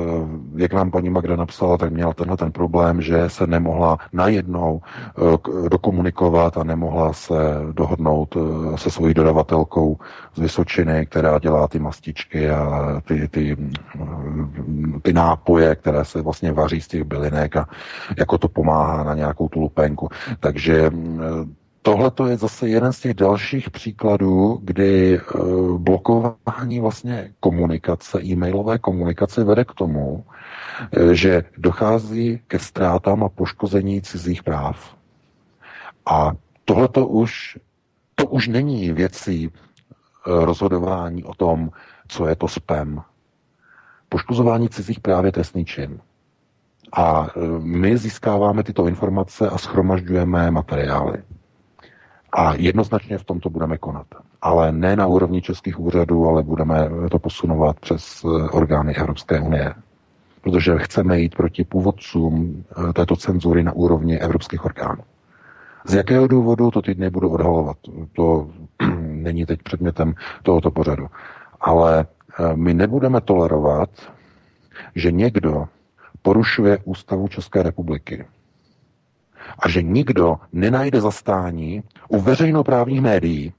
jak 0.56 0.72
nám 0.72 0.90
paní 0.90 1.10
Magda 1.10 1.36
napsala, 1.36 1.78
tak 1.78 1.92
měla 1.92 2.14
tenhle 2.14 2.36
ten 2.36 2.52
problém, 2.52 3.02
že 3.02 3.28
se 3.28 3.46
nemohla 3.46 3.98
najednou 4.12 4.80
eh, 4.82 5.68
dokomunikovat 5.68 6.58
a 6.58 6.64
nemohla 6.64 7.12
se 7.12 7.34
dohodnout 7.72 8.36
eh, 8.36 8.78
se 8.78 8.90
svojí 8.90 9.14
dodavatelkou 9.14 9.98
z 10.34 10.40
Vysočiny, 10.40 11.06
která 11.06 11.38
dělá 11.38 11.68
ty 11.68 11.78
mastičky 11.78 12.50
a 12.50 13.02
ty, 13.04 13.28
ty, 13.28 13.56
ty 15.02 15.12
nápoje, 15.12 15.74
které 15.74 16.04
se 16.04 16.22
vlastně 16.22 16.52
vaří 16.52 16.80
z 16.80 16.88
těch 16.88 17.04
bylinek 17.04 17.56
a 17.56 17.68
jako 18.18 18.38
to 18.38 18.48
pomáhá 18.48 19.02
na 19.04 19.14
nějakou 19.14 19.48
tu 19.48 19.60
lupenku. 19.60 20.08
Takže 20.40 20.90
tohle 21.82 22.10
to 22.10 22.26
je 22.26 22.36
zase 22.36 22.68
jeden 22.68 22.92
z 22.92 23.00
těch 23.00 23.14
dalších 23.14 23.70
příkladů, 23.70 24.60
kdy 24.62 25.20
uh, 25.20 25.78
blokování 25.78 26.80
vlastně 26.80 27.32
komunikace, 27.40 28.24
e-mailové 28.24 28.78
komunikace 28.78 29.44
vede 29.44 29.64
k 29.64 29.74
tomu, 29.74 30.12
uh, 30.14 31.12
že 31.12 31.44
dochází 31.58 32.40
ke 32.46 32.58
ztrátám 32.58 33.24
a 33.24 33.28
poškození 33.28 34.02
cizích 34.02 34.42
práv. 34.42 34.96
A 36.06 36.32
tohle 36.64 36.88
to 36.88 37.06
už, 37.06 37.58
to 38.14 38.26
už 38.26 38.48
není 38.48 38.92
věcí 38.92 39.48
uh, 39.48 39.52
rozhodování 40.44 41.24
o 41.24 41.34
tom, 41.34 41.70
co 42.08 42.26
je 42.26 42.36
to 42.36 42.48
spam. 42.48 43.04
Poškozování 44.08 44.68
cizích 44.68 45.00
práv 45.00 45.24
je 45.24 45.32
trestný 45.32 45.64
čin. 45.64 46.00
A 46.96 47.26
my 47.58 47.98
získáváme 47.98 48.62
tyto 48.62 48.86
informace 48.86 49.48
a 49.48 49.58
schromažďujeme 49.58 50.50
materiály. 50.50 51.22
A 52.32 52.54
jednoznačně 52.54 53.18
v 53.18 53.24
tomto 53.24 53.50
budeme 53.50 53.78
konat. 53.78 54.06
Ale 54.42 54.72
ne 54.72 54.96
na 54.96 55.06
úrovni 55.06 55.42
českých 55.42 55.80
úřadů, 55.80 56.26
ale 56.28 56.42
budeme 56.42 56.88
to 57.10 57.18
posunovat 57.18 57.80
přes 57.80 58.24
eh, 58.24 58.28
orgány 58.50 58.96
Evropské 58.96 59.40
unie. 59.40 59.74
Protože 60.40 60.78
chceme 60.78 61.20
jít 61.20 61.34
proti 61.34 61.64
původcům 61.64 62.64
eh, 62.88 62.92
této 62.92 63.16
cenzury 63.16 63.62
na 63.62 63.72
úrovni 63.72 64.18
evropských 64.18 64.64
orgánů. 64.64 65.02
Z 65.84 65.94
jakého 65.94 66.26
důvodu 66.26 66.70
to 66.70 66.82
teď 66.82 66.98
nebudu 66.98 67.30
odhalovat. 67.30 67.76
To 68.12 68.50
není 69.00 69.46
teď 69.46 69.62
předmětem 69.62 70.14
tohoto 70.42 70.70
pořadu. 70.70 71.06
Ale 71.60 72.06
eh, 72.06 72.56
my 72.56 72.74
nebudeme 72.74 73.20
tolerovat, 73.20 73.90
že 74.94 75.12
někdo 75.12 75.68
porušuje 76.22 76.78
ústavu 76.84 77.28
České 77.28 77.62
republiky 77.62 78.24
a 79.58 79.68
že 79.68 79.82
nikdo 79.82 80.36
nenajde 80.52 81.00
zastání 81.00 81.82
u 82.08 82.20
veřejnoprávních 82.20 83.00
médií, 83.00 83.52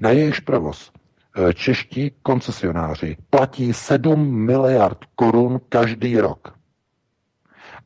na 0.00 0.10
jejichž 0.10 0.40
provoz 0.40 0.92
e, 1.36 1.54
čeští 1.54 2.12
koncesionáři 2.22 3.16
platí 3.30 3.72
7 3.72 4.28
miliard 4.30 4.98
korun 5.14 5.60
každý 5.68 6.20
rok. 6.20 6.56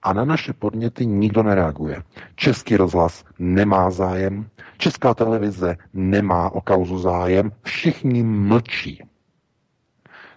A 0.03 0.13
na 0.13 0.25
naše 0.25 0.53
podněty 0.53 1.07
nikdo 1.07 1.43
nereaguje. 1.43 2.03
Český 2.35 2.77
rozhlas 2.77 3.25
nemá 3.39 3.91
zájem, 3.91 4.49
česká 4.79 5.15
televize 5.15 5.77
nemá 5.93 6.51
o 6.51 6.61
kauzu 6.61 6.99
zájem, 6.99 7.53
všichni 7.63 8.23
mlčí. 8.23 9.03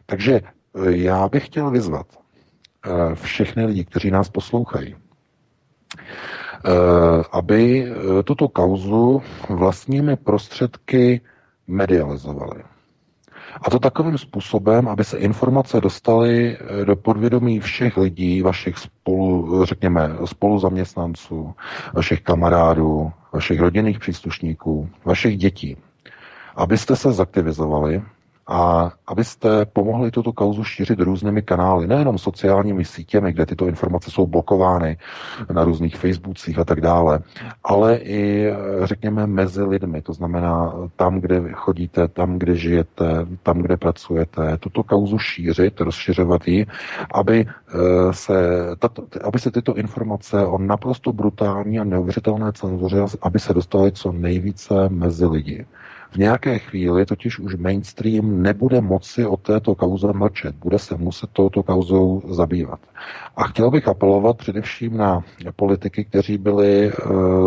Takže 0.06 0.34
e, 0.34 0.42
já 0.92 1.30
bych 1.30 1.46
chtěl 1.46 1.72
vyzvat 1.72 2.08
e, 2.12 3.16
všechny 3.16 3.66
lidi, 3.66 3.86
kteří 3.86 4.12
nás 4.12 4.30
poslouchají, 4.30 4.96
Eh, 5.98 6.43
aby 7.32 7.86
eh, 7.88 8.24
tuto 8.24 8.48
kauzu 8.48 9.22
vlastními 9.50 10.16
prostředky 10.16 11.22
medializovali. 11.68 12.64
A 13.62 13.70
to 13.70 13.80
takovým 13.80 14.18
způsobem, 14.18 14.88
aby 14.88 15.04
se 15.04 15.18
informace 15.18 15.82
dostaly 15.82 16.58
eh, 16.58 16.86
do 16.86 16.96
podvědomí 16.96 17.60
všech 17.60 17.98
lidí, 17.98 18.42
vašich 18.42 18.78
spolu, 18.78 19.66
řekněme, 19.66 20.10
spoluzaměstnanců, 20.26 21.54
vašich 21.94 22.22
kamarádů, 22.22 23.12
vašich 23.34 23.60
rodinných 23.60 24.00
příslušníků, 24.00 24.90
vašich 25.06 25.38
dětí. 25.38 25.78
Abyste 26.56 26.96
se 26.96 27.12
zaktivizovali 27.12 28.02
a 28.48 28.92
abyste 29.08 29.66
pomohli 29.66 30.12
tuto 30.12 30.34
kauzu 30.34 30.64
šířit 30.64 31.00
různými 31.00 31.42
kanály, 31.42 31.88
nejenom 31.88 32.18
sociálními 32.18 32.86
sítěmi, 32.86 33.34
kde 33.34 33.46
tyto 33.46 33.68
informace 33.68 34.12
jsou 34.12 34.28
blokovány 34.28 34.98
na 35.54 35.64
různých 35.64 35.96
Facebookcích 35.96 36.60
a 36.60 36.64
tak 36.64 36.82
dále, 36.82 37.20
ale 37.64 37.98
i, 37.98 38.54
řekněme, 38.84 39.28
mezi 39.28 39.64
lidmi, 39.64 40.02
to 40.02 40.14
znamená 40.14 40.74
tam, 40.96 41.20
kde 41.20 41.52
chodíte, 41.54 42.08
tam, 42.08 42.40
kde 42.40 42.56
žijete, 42.56 43.26
tam, 43.44 43.58
kde 43.62 43.78
pracujete, 43.78 44.58
tuto 44.58 44.84
kauzu 44.84 45.18
šířit, 45.18 45.82
rozšiřovat 45.82 46.48
ji, 46.48 46.66
aby 47.14 47.46
eh, 47.48 47.78
se, 48.12 48.34
tato, 48.80 49.04
aby 49.24 49.40
se 49.40 49.52
tyto 49.52 49.74
informace 49.76 50.46
o 50.46 50.58
naprosto 50.58 51.14
brutální 51.14 51.80
a 51.80 51.84
neuvěřitelné 51.84 52.52
cenzuře, 52.54 53.06
aby 53.22 53.40
se 53.40 53.54
dostaly 53.54 53.92
co 53.92 54.12
nejvíce 54.12 54.90
mezi 54.90 55.26
lidi. 55.26 55.66
V 56.14 56.18
nějaké 56.18 56.60
chvíli 56.60 57.06
totiž 57.06 57.40
už 57.40 57.56
mainstream 57.56 58.42
nebude 58.42 58.82
moci 58.82 59.26
o 59.26 59.38
této 59.38 59.76
kauze 59.76 60.14
mlčet, 60.14 60.56
bude 60.56 60.80
se 60.80 60.98
muset 60.98 61.30
touto 61.34 61.64
kauzou 61.64 62.22
zabývat. 62.30 62.80
A 63.36 63.44
chtěl 63.44 63.72
bych 63.72 63.88
apelovat 63.88 64.38
především 64.38 64.98
na 64.98 65.24
politiky, 65.56 66.06
kteří 66.06 66.38
byli 66.38 66.88
e, 66.88 66.94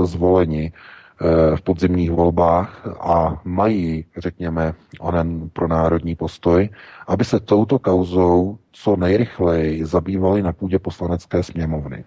zvoleni 0.06 0.72
e, 0.72 1.56
v 1.56 1.60
podzimních 1.60 2.10
volbách 2.10 2.86
a 3.00 3.40
mají, 3.44 4.04
řekněme, 4.18 4.74
onen 5.00 5.50
pro 5.52 5.68
národní 5.68 6.14
postoj, 6.14 6.68
aby 7.06 7.24
se 7.24 7.40
touto 7.40 7.78
kauzou 7.78 8.58
co 8.72 8.96
nejrychleji 8.96 9.84
zabývali 9.84 10.42
na 10.42 10.52
půdě 10.52 10.78
poslanecké 10.78 11.42
sněmovny. 11.42 12.04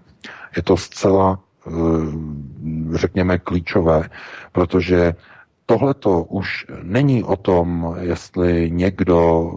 Je 0.58 0.63
to 0.63 0.78
zcela, 0.78 1.39
e, 1.67 1.72
řekněme, 2.98 3.39
klíčové, 3.39 4.10
protože 4.52 5.13
Tohle 5.70 5.94
to 5.94 6.24
už 6.24 6.66
není 6.84 7.24
o 7.24 7.36
tom, 7.36 7.96
jestli 8.00 8.72
někdo 8.72 9.52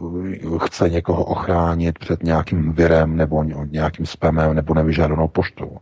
chce 0.64 0.90
někoho 0.90 1.24
ochránit 1.24 1.98
před 1.98 2.22
nějakým 2.22 2.72
virem 2.72 3.16
nebo 3.16 3.44
nějakým 3.64 4.06
spamem 4.06 4.54
nebo 4.54 4.74
nevyžádanou 4.74 5.28
poštou. 5.28 5.78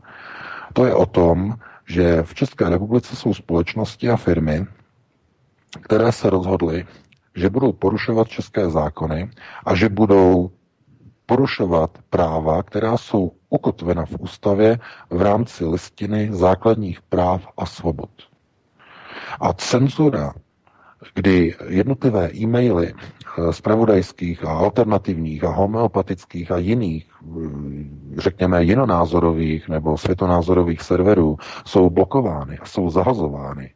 To 0.73 0.85
je 0.87 0.95
o 0.95 1.07
tom, 1.07 1.55
že 1.87 2.23
v 2.23 2.35
České 2.35 2.69
republice 2.69 3.17
jsou 3.17 3.35
společnosti 3.35 4.11
a 4.11 4.17
firmy, 4.17 4.67
které 5.81 6.13
se 6.13 6.31
rozhodly, 6.31 6.87
že 7.35 7.51
budou 7.51 7.73
porušovat 7.73 8.29
české 8.29 8.71
zákony 8.71 9.31
a 9.67 9.75
že 9.75 9.89
budou 9.89 10.51
porušovat 11.27 11.99
práva, 12.11 12.63
která 12.63 12.97
jsou 12.97 13.33
ukotvena 13.49 14.05
v 14.07 14.17
ústavě 14.21 14.79
v 15.11 15.23
rámci 15.23 15.65
listiny 15.65 16.29
základních 16.33 17.03
práv 17.03 17.47
a 17.57 17.67
svobod. 17.67 18.30
A 19.41 19.53
cenzura, 19.53 20.35
kdy 21.15 21.55
jednotlivé 21.69 22.31
e-maily 22.35 22.95
eh, 23.39 24.47
a 24.47 24.51
alternativních 24.51 25.45
a 25.45 25.49
homeopatických 25.49 26.51
a 26.51 26.59
jiných, 26.59 27.11
eh, 27.23 28.21
řekněme, 28.21 28.65
jinonázorových 28.65 29.69
nebo 29.69 29.99
světonázorových 29.99 30.83
serverů 30.83 31.37
jsou 31.67 31.91
blokovány 31.91 32.59
a 32.59 32.67
jsou 32.67 32.91
zahazovány, 32.91 33.75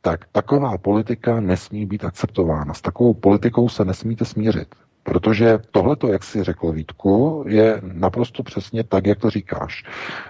tak 0.00 0.20
taková 0.32 0.78
politika 0.78 1.40
nesmí 1.40 1.86
být 1.86 2.04
akceptována. 2.04 2.74
S 2.74 2.80
takovou 2.80 3.14
politikou 3.14 3.68
se 3.68 3.84
nesmíte 3.84 4.24
smířit. 4.24 4.68
Protože 5.02 5.58
tohleto, 5.70 6.08
jak 6.08 6.24
si 6.24 6.44
řekl 6.44 6.72
Vítku, 6.72 7.44
je 7.48 7.80
naprosto 7.82 8.42
přesně 8.42 8.84
tak, 8.84 9.06
jak 9.06 9.18
to 9.18 9.30
říkáš. 9.30 9.84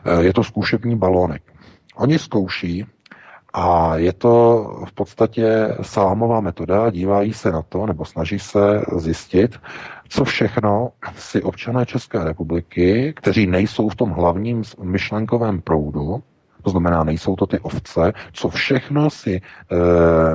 Eh, 0.05 0.25
je 0.25 0.33
to 0.33 0.45
zkušební 0.45 0.97
balónek. 0.97 1.43
Oni 1.97 2.19
zkouší, 2.19 2.87
a 3.57 3.97
je 3.97 4.13
to 4.13 4.65
v 4.89 4.93
podstatě 4.93 5.77
salámová 5.83 6.41
metoda, 6.41 6.91
dívají 6.91 7.33
se 7.33 7.53
na 7.53 7.63
to, 7.63 7.87
nebo 7.87 8.05
snaží 8.05 8.39
se 8.39 8.83
zjistit, 8.97 9.61
co 10.09 10.25
všechno 10.25 10.91
si 11.17 11.43
občané 11.43 11.87
České 11.87 12.25
republiky, 12.25 13.13
kteří 13.17 13.47
nejsou 13.47 13.89
v 13.89 13.95
tom 13.95 14.11
hlavním 14.11 14.63
myšlenkovém 14.83 15.61
proudu, 15.61 16.23
to 16.63 16.71
znamená, 16.71 17.05
nejsou 17.05 17.37
to 17.37 17.47
ty 17.47 17.59
ovce, 17.59 18.13
co 18.33 18.49
všechno 18.49 19.11
si 19.11 19.35
e, 19.37 19.41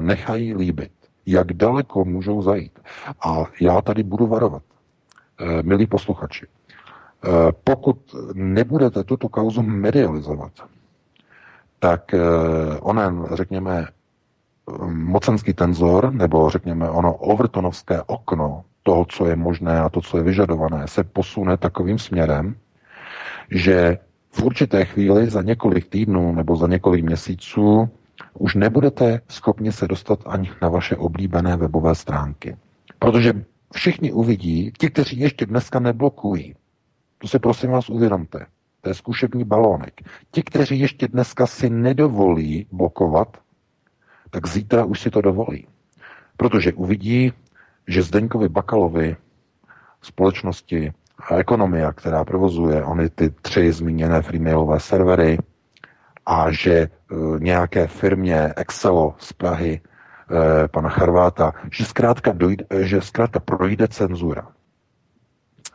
nechají 0.02 0.54
líbit, 0.54 0.92
jak 1.26 1.54
daleko 1.54 2.06
můžou 2.06 2.42
zajít. 2.42 2.80
A 3.22 3.44
já 3.62 3.82
tady 3.82 4.04
budu 4.04 4.28
varovat, 4.28 4.64
e, 5.40 5.64
milí 5.64 5.88
posluchači, 5.88 6.46
e, 6.46 6.50
pokud 7.64 8.16
nebudete 8.34 9.04
tuto 9.04 9.30
kauzu 9.30 9.62
medializovat, 9.62 10.52
tak 11.80 12.14
eh, 12.14 12.20
onen, 12.80 13.26
řekněme, 13.34 13.86
mocenský 14.88 15.54
tenzor, 15.54 16.14
nebo 16.14 16.50
řekněme 16.50 16.90
ono 16.90 17.14
overtonovské 17.14 18.02
okno 18.02 18.64
toho, 18.84 19.06
co 19.06 19.26
je 19.26 19.36
možné 19.36 19.80
a 19.80 19.90
to, 19.90 20.02
co 20.02 20.18
je 20.18 20.24
vyžadované, 20.24 20.88
se 20.88 21.04
posune 21.04 21.58
takovým 21.58 22.00
směrem, 22.00 22.56
že 23.52 23.98
v 24.32 24.44
určité 24.44 24.86
chvíli 24.86 25.30
za 25.30 25.42
několik 25.42 25.90
týdnů 25.90 26.36
nebo 26.36 26.56
za 26.56 26.68
několik 26.68 27.06
měsíců 27.06 27.90
už 28.34 28.56
nebudete 28.56 29.22
schopni 29.28 29.72
se 29.72 29.88
dostat 29.88 30.20
ani 30.26 30.52
na 30.62 30.70
vaše 30.70 30.96
oblíbené 30.96 31.58
webové 31.58 31.96
stránky. 31.96 32.58
Protože 33.00 33.34
všichni 33.74 34.12
uvidí, 34.12 34.72
ti, 34.78 34.90
kteří 34.90 35.20
ještě 35.20 35.46
dneska 35.46 35.80
neblokují, 35.80 36.56
to 37.18 37.28
si 37.28 37.40
prosím 37.40 37.70
vás 37.70 37.90
uvědomte, 37.90 38.46
to 38.82 38.90
je 38.90 38.96
zkušební 38.96 39.44
balónek. 39.44 40.02
Ti, 40.32 40.44
kteří 40.44 40.80
ještě 40.80 41.08
dneska 41.08 41.48
si 41.48 41.70
nedovolí 41.70 42.68
blokovat, 42.72 43.38
tak 44.30 44.48
zítra 44.48 44.86
už 44.86 45.00
si 45.00 45.12
to 45.12 45.22
dovolí. 45.22 45.68
Protože 46.38 46.74
uvidí, 46.74 47.34
že 47.88 48.04
Zdeňkovi 48.04 48.50
Bakalovi 48.50 49.18
společnosti 50.02 50.94
a 51.30 51.36
ekonomia, 51.36 51.92
která 51.92 52.26
provozuje 52.26 52.84
ony 52.84 53.10
ty 53.10 53.30
tři 53.30 53.72
zmíněné 53.72 54.22
freemailové 54.22 54.80
servery 54.80 55.38
a 56.26 56.52
že 56.52 56.90
nějaké 57.40 57.88
firmě 57.88 58.54
Excelo 58.56 59.16
z 59.18 59.34
Prahy 59.34 59.82
pana 60.72 60.90
Charváta, 60.90 61.54
že 61.72 61.86
zkrátka, 61.86 62.32
dojde, 62.34 62.66
že 62.82 63.02
zkrátka 63.02 63.40
projde 63.40 63.88
cenzura 63.88 64.48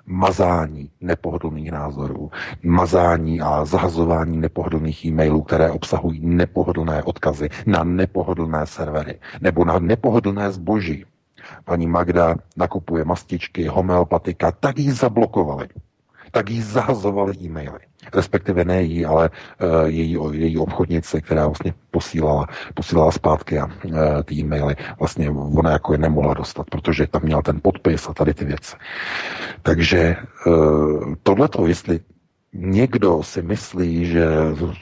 mazání 0.07 0.91
nepohodlných 1.01 1.73
názorů, 1.73 2.31
mazání 2.63 3.41
a 3.41 3.65
zahazování 3.65 4.37
nepohodlných 4.37 5.05
e-mailů, 5.05 5.43
které 5.43 5.71
obsahují 5.71 6.21
nepohodlné 6.27 7.03
odkazy 7.03 7.49
na 7.67 7.85
nepohodlné 7.85 8.67
servery 8.67 9.19
nebo 9.41 9.65
na 9.65 9.79
nepohodlné 9.79 10.53
zboží. 10.53 11.05
Paní 11.65 11.87
Magda 11.87 12.35
nakupuje 12.57 13.05
mastičky, 13.05 13.67
homeopatika, 13.67 14.53
tak 14.53 14.79
ji 14.79 14.93
zablokovali. 14.93 15.69
Tak 16.35 16.51
jí 16.51 16.63
zahazovali 16.63 17.33
e-maily. 17.43 17.79
Respektive 18.15 18.65
ne 18.65 18.83
jí, 18.83 19.07
ale 19.07 19.31
uh, 19.31 19.89
její, 19.89 20.19
její 20.33 20.59
obchodnice, 20.59 21.21
která 21.21 21.47
vlastně 21.47 21.75
posílala, 21.91 22.47
posílala 22.75 23.11
zpátky 23.11 23.59
a, 23.59 23.67
uh, 23.67 23.93
ty 24.25 24.35
e-maily. 24.35 24.77
Vlastně 24.99 25.31
ona 25.31 25.71
jako 25.71 25.93
je 25.93 25.99
nemohla 25.99 26.35
dostat, 26.35 26.67
protože 26.71 27.07
tam 27.07 27.23
měla 27.23 27.43
ten 27.43 27.61
podpis 27.63 28.09
a 28.09 28.15
tady 28.15 28.35
ty 28.35 28.45
věci. 28.45 28.77
Takže 29.63 30.17
uh, 30.47 31.15
tohleto, 31.23 31.67
jestli 31.67 32.01
někdo 32.55 33.23
si 33.23 33.43
myslí, 33.43 34.07
že 34.07 34.27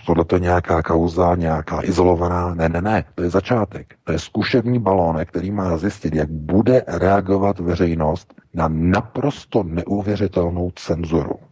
tohle 0.06 0.24
je 0.32 0.38
nějaká 0.40 0.82
kauza, 0.82 1.35
nějaká 1.35 1.85
izolovaná. 1.85 2.54
Ne, 2.54 2.68
ne, 2.68 2.82
ne, 2.82 3.04
to 3.14 3.22
je 3.22 3.30
začátek. 3.30 3.94
To 4.04 4.12
je 4.12 4.18
zkušební 4.18 4.78
balónek, 4.78 5.28
který 5.28 5.50
má 5.50 5.76
zjistit, 5.76 6.14
jak 6.14 6.30
bude 6.30 6.82
reagovat 6.87 7.58
veřejnost 7.58 8.35
na 8.54 8.68
naprosto 8.68 9.62
neuvěřitelnou 9.62 10.70
cenzuru. 10.74 11.51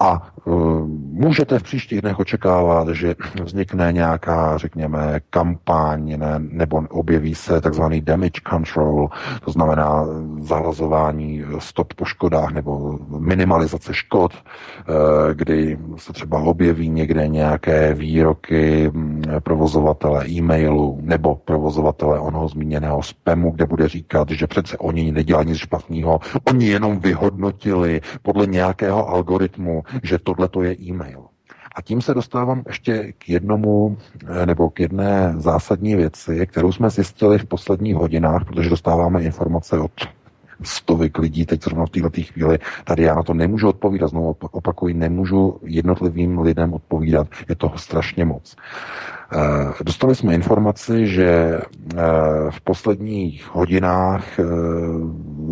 A 0.00 0.32
uh, 0.44 0.86
můžete 1.12 1.58
v 1.58 1.62
příštích 1.62 2.00
dnech 2.00 2.18
očekávat, 2.18 2.88
že 2.88 3.14
vznikne 3.44 3.92
nějaká, 3.92 4.58
řekněme, 4.58 5.20
kampaň 5.30 6.18
ne, 6.18 6.34
nebo 6.38 6.82
objeví 6.90 7.34
se 7.34 7.60
takzvaný 7.60 8.00
damage 8.00 8.40
control, 8.50 9.08
to 9.44 9.50
znamená 9.50 10.06
zahlazování 10.40 11.44
stop 11.58 11.94
po 11.94 12.04
škodách 12.04 12.50
nebo 12.50 12.98
minimalizace 13.18 13.94
škod, 13.94 14.32
uh, 14.34 14.94
kdy 15.34 15.78
se 15.96 16.12
třeba 16.12 16.38
objeví 16.38 16.88
někde 16.88 17.28
nějaké 17.28 17.94
výroky 17.94 18.88
um, 18.94 19.22
provozovatele 19.40 20.28
e-mailu 20.28 20.98
nebo 21.02 21.34
provozovatele 21.34 22.20
onoho 22.20 22.48
zmíněného 22.48 23.02
spamu, 23.02 23.50
kde 23.50 23.66
bude 23.66 23.88
říkat, 23.88 24.30
že 24.30 24.46
přece 24.46 24.76
oni 24.78 25.12
nedělají 25.12 25.48
nic 25.48 25.58
špatného, 25.58 26.20
oni 26.44 26.66
jenom 26.66 26.98
vyhodnotili 26.98 28.00
podle 28.22 28.46
nějakého 28.46 29.08
algoritmu 29.08 29.37
že 30.02 30.18
tohle 30.18 30.48
to 30.48 30.62
je 30.62 30.76
e-mail. 30.80 31.24
A 31.76 31.82
tím 31.82 32.00
se 32.00 32.14
dostávám 32.14 32.62
ještě 32.66 33.12
k 33.18 33.28
jednomu, 33.28 33.98
eh, 34.28 34.46
nebo 34.46 34.70
k 34.70 34.80
jedné 34.80 35.34
zásadní 35.36 35.94
věci, 35.94 36.46
kterou 36.46 36.72
jsme 36.72 36.90
zjistili 36.90 37.38
v 37.38 37.44
posledních 37.44 37.94
hodinách, 37.94 38.44
protože 38.44 38.70
dostáváme 38.70 39.22
informace 39.22 39.78
od 39.78 39.92
stovek 40.62 41.18
lidí, 41.18 41.46
teď 41.46 41.64
zrovna 41.64 41.86
v 41.86 41.90
této 41.90 42.10
chvíli, 42.22 42.58
tady 42.84 43.02
já 43.02 43.14
na 43.14 43.22
to 43.22 43.34
nemůžu 43.34 43.68
odpovídat, 43.68 44.08
znovu 44.08 44.36
opakuji, 44.40 44.94
nemůžu 44.94 45.60
jednotlivým 45.62 46.38
lidem 46.38 46.72
odpovídat, 46.72 47.28
je 47.48 47.54
toho 47.54 47.78
strašně 47.78 48.24
moc. 48.24 48.56
Eh, 49.32 49.72
dostali 49.84 50.14
jsme 50.14 50.34
informaci, 50.34 51.06
že 51.06 51.28
eh, 51.28 51.96
v 52.50 52.60
posledních 52.60 53.48
hodinách 53.52 54.24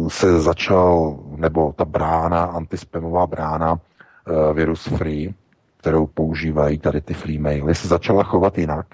se 0.08 0.40
začal, 0.40 1.18
nebo 1.36 1.72
ta 1.76 1.84
brána, 1.84 2.44
antispamová 2.44 3.26
brána, 3.26 3.80
Eh, 4.28 4.54
virus 4.54 4.82
free, 4.86 5.34
kterou 5.76 6.06
používají 6.06 6.78
tady 6.78 7.00
ty 7.00 7.14
free 7.14 7.38
maily, 7.38 7.74
se 7.74 7.88
začala 7.88 8.22
chovat 8.22 8.58
jinak. 8.58 8.86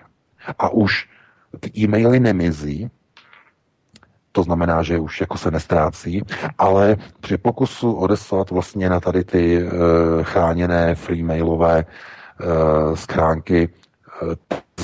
A 0.58 0.68
už 0.68 1.08
ty 1.60 1.70
e-maily 1.78 2.20
nemizí, 2.20 2.90
to 4.32 4.42
znamená, 4.42 4.82
že 4.82 4.98
už 4.98 5.20
jako 5.20 5.38
se 5.38 5.50
nestrácí, 5.50 6.22
ale 6.58 6.96
při 7.20 7.38
pokusu 7.38 7.92
odeslat 7.92 8.50
vlastně 8.50 8.90
na 8.90 9.00
tady 9.00 9.24
ty 9.24 9.68
chráněné 10.22 10.94
freemailové 10.94 11.84
uh, 11.84 12.94
schránky 12.94 13.68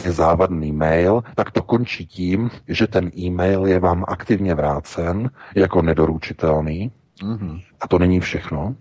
uh, 0.06 0.12
závadný 0.12 0.72
mail, 0.72 1.22
tak 1.34 1.50
to 1.50 1.62
končí 1.62 2.06
tím, 2.06 2.50
že 2.68 2.86
ten 2.86 3.10
e-mail 3.18 3.66
je 3.66 3.78
vám 3.78 4.04
aktivně 4.08 4.54
vrácen 4.54 5.30
jako 5.54 5.82
nedoručitelný. 5.82 6.92
Mm-hmm. 7.22 7.62
A 7.80 7.88
to 7.88 7.98
není 7.98 8.20
všechno. 8.20 8.74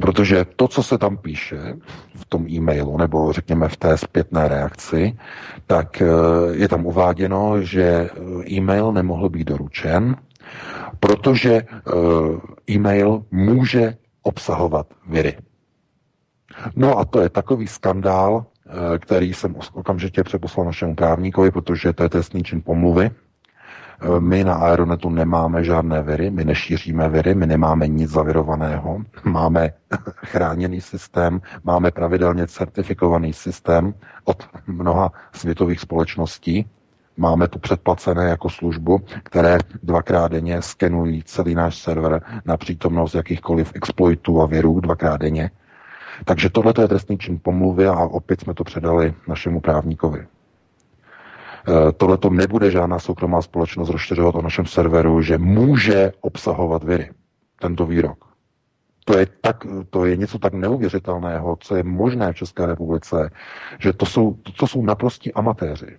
Protože 0.00 0.44
to, 0.56 0.68
co 0.68 0.82
se 0.82 0.98
tam 0.98 1.16
píše 1.16 1.76
v 2.14 2.24
tom 2.24 2.46
e-mailu, 2.48 2.98
nebo 2.98 3.32
řekněme 3.32 3.68
v 3.68 3.76
té 3.76 3.96
zpětné 3.96 4.48
reakci, 4.48 5.18
tak 5.66 6.02
eh, 6.02 6.06
je 6.50 6.68
tam 6.68 6.86
uváděno, 6.86 7.62
že 7.62 7.82
eh, 7.82 8.10
e-mail 8.50 8.92
nemohl 8.92 9.28
být 9.28 9.44
doručen, 9.44 10.16
protože 11.00 11.52
eh, 11.52 11.92
e-mail 12.70 13.24
může 13.30 13.96
obsahovat 14.22 14.86
viry. 15.08 15.36
No 16.76 16.98
a 16.98 17.04
to 17.04 17.20
je 17.20 17.28
takový 17.28 17.66
skandál, 17.66 18.46
který 18.98 19.34
jsem 19.34 19.56
okamžitě 19.72 20.24
přeposlal 20.24 20.66
našemu 20.66 20.94
právníkovi, 20.94 21.50
protože 21.50 21.92
to 21.92 22.02
je 22.02 22.08
trestný 22.08 22.42
čin 22.42 22.62
pomluvy, 22.62 23.10
Eh, 24.00 24.20
my 24.20 24.44
na 24.44 24.54
Aeronetu 24.54 25.10
nemáme 25.10 25.64
žádné 25.64 26.02
viry, 26.02 26.30
my 26.30 26.44
nešíříme 26.44 27.08
viry, 27.08 27.34
my 27.34 27.46
nemáme 27.46 27.88
nic 27.88 28.10
zavirovaného, 28.10 28.98
máme 29.24 29.70
chráněný 30.16 30.80
systém, 30.80 31.40
máme 31.64 31.90
pravidelně 31.90 32.46
certifikovaný 32.46 33.32
systém 33.32 33.94
od 34.24 34.48
mnoha 34.66 35.12
světových 35.32 35.80
společností, 35.80 36.66
Máme 37.18 37.48
to 37.48 37.58
předplacené 37.58 38.24
jako 38.24 38.48
službu, 38.50 38.98
které 39.22 39.58
dvakrát 39.82 40.32
denně 40.32 40.62
skenují 40.62 41.22
celý 41.22 41.54
náš 41.54 41.78
server 41.78 42.22
na 42.44 42.56
přítomnost 42.56 43.14
jakýchkoliv 43.14 43.72
exploitů 43.74 44.42
a 44.42 44.46
virů 44.46 44.80
dvakrát 44.80 45.20
denně. 45.20 45.50
Takže 46.24 46.50
tohle 46.50 46.74
je 46.80 46.88
trestný 46.88 47.18
čin 47.18 47.40
pomluvy 47.42 47.86
a 47.86 47.98
opět 47.98 48.40
jsme 48.40 48.54
to 48.54 48.64
předali 48.64 49.14
našemu 49.28 49.60
právníkovi. 49.60 50.26
Eh, 51.68 51.92
Tohle 51.92 52.18
to 52.18 52.30
nebude 52.30 52.70
žádná 52.70 52.98
soukromá 52.98 53.42
společnost 53.42 53.88
rozšiřovat 53.88 54.34
o 54.34 54.42
našem 54.42 54.66
serveru, 54.66 55.22
že 55.22 55.38
může 55.38 56.12
obsahovat 56.20 56.84
viry. 56.84 57.10
Tento 57.60 57.86
výrok. 57.86 58.24
To 59.04 59.18
je, 59.18 59.26
tak, 59.40 59.66
to 59.90 60.04
je 60.04 60.16
něco 60.16 60.38
tak 60.38 60.54
neuvěřitelného, 60.54 61.56
co 61.60 61.76
je 61.76 61.82
možné 61.82 62.32
v 62.32 62.36
České 62.36 62.66
republice, 62.66 63.30
že 63.78 63.92
to 63.92 64.06
jsou, 64.06 64.34
to, 64.34 64.52
to 64.52 64.66
jsou 64.66 64.82
naprostí 64.82 65.32
amatéři. 65.32 65.98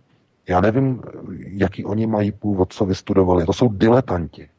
Já 0.49 0.62
nevím, 0.62 1.01
jaký 1.39 1.86
oni 1.86 2.08
mají 2.08 2.32
původ, 2.32 2.73
co 2.73 2.86
vystudovali. 2.86 3.45
To 3.45 3.53
jsou 3.53 3.69
diletanti. 3.69 4.49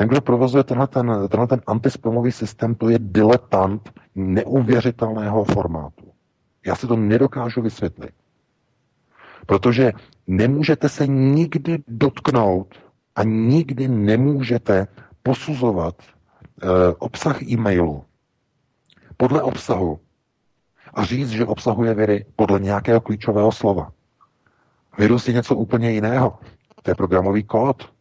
Ten, 0.00 0.08
kdo 0.08 0.20
provozuje 0.20 0.64
tenhle 0.64 0.86
ten, 0.86 1.28
tenhle 1.28 1.46
ten 1.46 1.60
antispamový 1.66 2.32
systém, 2.32 2.74
to 2.74 2.88
je 2.88 2.98
diletant 2.98 3.92
neuvěřitelného 4.14 5.44
formátu. 5.44 6.12
Já 6.66 6.76
si 6.76 6.86
to 6.86 6.96
nedokážu 6.96 7.62
vysvětlit. 7.62 8.14
Protože 9.46 9.92
nemůžete 10.26 10.88
se 10.88 11.06
nikdy 11.06 11.82
dotknout 11.88 12.74
a 13.16 13.22
nikdy 13.24 13.88
nemůžete 13.88 14.86
posuzovat 15.22 15.94
e, 16.02 16.06
obsah 16.98 17.42
e-mailu 17.42 18.04
podle 19.16 19.42
obsahu 19.42 20.00
a 20.94 21.04
říct, 21.04 21.30
že 21.30 21.46
obsahuje 21.46 21.94
viry 21.94 22.26
podle 22.36 22.60
nějakého 22.60 23.00
klíčového 23.00 23.52
slova. 23.52 23.92
Virus 24.98 25.28
je 25.28 25.34
něco 25.34 25.56
úplně 25.56 25.90
jiného. 25.90 26.38
To 26.82 26.90
je 26.90 26.94
programový 26.94 27.42
kód. 27.42 27.99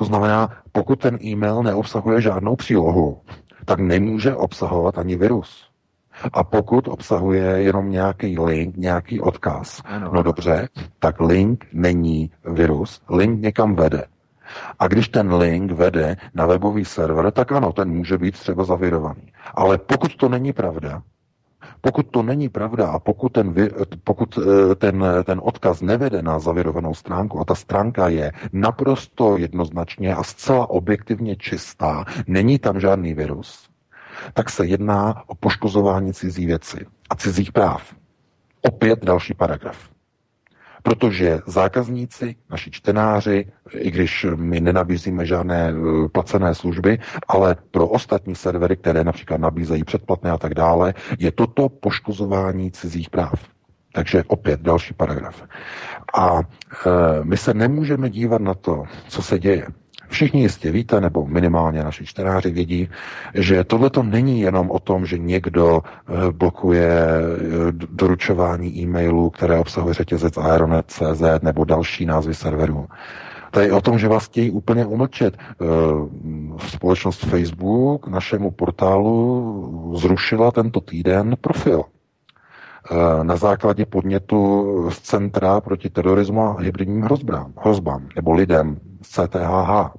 To 0.00 0.04
znamená, 0.04 0.48
pokud 0.72 1.00
ten 1.00 1.18
e-mail 1.24 1.62
neobsahuje 1.62 2.20
žádnou 2.20 2.56
přílohu, 2.56 3.20
tak 3.64 3.80
nemůže 3.80 4.34
obsahovat 4.34 4.98
ani 4.98 5.16
virus. 5.16 5.68
A 6.32 6.44
pokud 6.44 6.88
obsahuje 6.88 7.44
jenom 7.44 7.90
nějaký 7.90 8.38
link, 8.38 8.76
nějaký 8.76 9.20
odkaz, 9.20 9.82
ano. 9.84 10.10
no 10.12 10.22
dobře, 10.22 10.68
tak 10.98 11.20
link 11.20 11.66
není 11.72 12.30
virus, 12.44 13.02
link 13.10 13.40
někam 13.40 13.74
vede. 13.74 14.04
A 14.78 14.88
když 14.88 15.08
ten 15.08 15.34
link 15.34 15.72
vede 15.72 16.16
na 16.34 16.46
webový 16.46 16.84
server, 16.84 17.30
tak 17.30 17.52
ano, 17.52 17.72
ten 17.72 17.90
může 17.90 18.18
být 18.18 18.34
třeba 18.34 18.64
zavirovaný. 18.64 19.32
Ale 19.54 19.78
pokud 19.78 20.16
to 20.16 20.28
není 20.28 20.52
pravda, 20.52 21.02
pokud 21.80 22.06
to 22.10 22.22
není 22.22 22.48
pravda 22.48 22.88
a 22.88 22.98
pokud 22.98 23.28
ten, 23.32 23.54
pokud 24.04 24.38
eh, 24.38 24.74
ten, 24.74 25.04
ten 25.24 25.40
odkaz 25.44 25.80
nevede 25.80 26.22
na 26.22 26.38
zavirovanou 26.38 26.94
stránku 26.94 27.40
a 27.40 27.44
ta 27.44 27.54
stránka 27.54 28.08
je 28.08 28.32
naprosto 28.52 29.36
jednoznačně 29.38 30.14
a 30.14 30.22
zcela 30.22 30.70
objektivně 30.70 31.36
čistá, 31.36 32.04
není 32.26 32.58
tam 32.58 32.80
žádný 32.80 33.14
virus, 33.14 33.68
tak 34.34 34.50
se 34.50 34.66
jedná 34.66 35.22
o 35.26 35.34
poškozování 35.34 36.12
cizí 36.12 36.46
věci 36.46 36.86
a 37.10 37.14
cizích 37.14 37.52
práv. 37.52 37.94
Opět 38.62 39.04
další 39.04 39.34
paragraf. 39.34 39.89
Protože 40.82 41.38
zákazníci, 41.46 42.36
naši 42.50 42.70
čtenáři, 42.70 43.46
i 43.74 43.90
když 43.90 44.26
my 44.36 44.60
nenabízíme 44.60 45.26
žádné 45.26 45.72
eh, 45.72 46.08
placené 46.08 46.54
služby, 46.54 46.98
ale 47.28 47.56
pro 47.70 47.88
ostatní 47.88 48.34
servery, 48.34 48.76
které 48.76 49.04
například 49.04 49.40
nabízejí 49.40 49.84
předplatné 49.84 50.30
a 50.30 50.38
tak 50.38 50.54
dále, 50.54 50.94
je 51.18 51.32
toto 51.32 51.68
poškozování 51.68 52.70
cizích 52.70 53.10
práv. 53.10 53.44
Takže 53.92 54.24
opět 54.26 54.60
další 54.60 54.94
paragraf. 54.94 55.42
A 56.18 56.38
e, 56.38 56.44
my 57.24 57.36
se 57.36 57.54
nemůžeme 57.54 58.10
dívat 58.10 58.40
na 58.42 58.54
to, 58.54 58.84
co 59.08 59.22
se 59.22 59.38
děje. 59.38 59.66
Všichni 60.10 60.42
jistě 60.42 60.70
víte, 60.70 61.00
nebo 61.00 61.26
minimálně 61.26 61.84
naši 61.84 62.06
čtenáři 62.06 62.50
vědí, 62.50 62.88
že 63.34 63.64
tohle 63.64 63.90
to 63.90 64.02
není 64.02 64.40
jenom 64.40 64.70
o 64.70 64.78
tom, 64.78 65.06
že 65.06 65.18
někdo 65.18 65.80
e, 65.82 66.32
blokuje 66.32 66.88
e, 66.88 67.16
doručování 67.72 68.78
e-mailů, 68.78 69.30
které 69.30 69.58
obsahuje 69.58 69.94
řetězec 69.94 70.36
Aeronet.cz 70.36 71.22
nebo 71.42 71.64
další 71.64 72.06
názvy 72.06 72.34
serverů. 72.34 72.86
To 73.50 73.60
je 73.60 73.72
o 73.72 73.80
tom, 73.80 73.98
že 73.98 74.08
vás 74.08 74.26
chtějí 74.26 74.50
úplně 74.50 74.86
umlčet. 74.86 75.36
Společnost 76.58 77.20
Facebook 77.26 78.08
našemu 78.08 78.50
portálu 78.50 79.92
zrušila 79.96 80.50
tento 80.50 80.80
týden 80.80 81.36
profil. 81.40 81.84
Eh, 82.92 83.24
na 83.24 83.36
základě 83.36 83.86
podnětu 83.86 84.90
z 84.90 85.00
Centra 85.00 85.60
proti 85.60 85.90
terorismu 85.90 86.42
a 86.42 86.60
hybridním 86.60 87.02
hrozbám, 87.02 87.52
hrozbám 87.56 88.08
nebo 88.16 88.32
lidem 88.32 88.80
z 89.02 89.08
CTHH. 89.08 89.92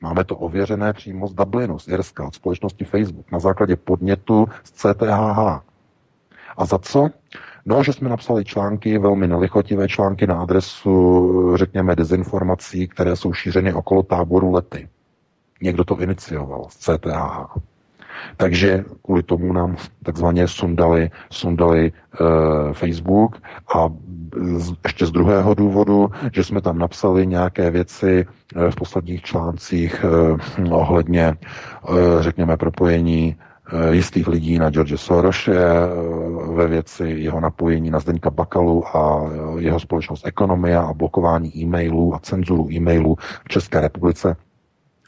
Máme 0.00 0.24
to 0.24 0.36
ověřené 0.36 0.92
přímo 0.92 1.28
z 1.28 1.34
Dublinu, 1.34 1.78
z 1.78 1.88
Irska, 1.88 2.26
od 2.26 2.34
společnosti 2.34 2.84
Facebook, 2.84 3.32
na 3.32 3.38
základě 3.38 3.76
podnětu 3.76 4.46
z 4.64 4.72
CTHH. 4.72 5.38
A 6.56 6.64
za 6.64 6.78
co? 6.78 7.08
No, 7.66 7.82
že 7.82 7.92
jsme 7.92 8.08
napsali 8.08 8.44
články, 8.44 8.98
velmi 8.98 9.28
nelichotivé 9.28 9.88
články 9.88 10.26
na 10.26 10.42
adresu, 10.42 11.56
řekněme, 11.56 11.96
dezinformací, 11.96 12.88
které 12.88 13.16
jsou 13.16 13.32
šířeny 13.32 13.74
okolo 13.74 14.02
táboru 14.02 14.52
lety. 14.52 14.88
Někdo 15.62 15.84
to 15.84 16.00
inicioval 16.00 16.66
z 16.68 16.76
CTHH. 16.76 17.73
Takže 18.36 18.84
kvůli 19.02 19.22
tomu 19.22 19.52
nám 19.52 19.76
takzvaně 20.02 20.48
sundali, 20.48 21.10
sundali 21.30 21.92
uh, 22.20 22.26
Facebook 22.72 23.42
a 23.76 23.88
z, 24.56 24.72
ještě 24.84 25.06
z 25.06 25.10
druhého 25.10 25.54
důvodu, 25.54 26.10
že 26.32 26.44
jsme 26.44 26.60
tam 26.60 26.78
napsali 26.78 27.26
nějaké 27.26 27.70
věci 27.70 28.26
uh, 28.56 28.70
v 28.70 28.74
posledních 28.76 29.22
článcích 29.22 30.04
uh, 30.04 30.74
ohledně, 30.74 31.34
uh, 31.88 31.96
řekněme, 32.20 32.56
propojení 32.56 33.36
jistých 33.90 34.28
lidí 34.28 34.58
na 34.58 34.70
George 34.70 35.00
Soroshe 35.00 35.64
ve 36.54 36.66
věci 36.66 37.04
jeho 37.04 37.40
napojení 37.40 37.90
na 37.90 37.98
Zdeňka 37.98 38.30
Bakalu 38.30 38.96
a 38.96 39.30
jeho 39.58 39.80
společnost 39.80 40.26
Ekonomia 40.26 40.80
a 40.82 40.92
blokování 40.92 41.58
e-mailů 41.58 42.14
a 42.14 42.18
cenzuru 42.18 42.70
e-mailů 42.70 43.16
v 43.44 43.48
České 43.48 43.80
republice 43.80 44.36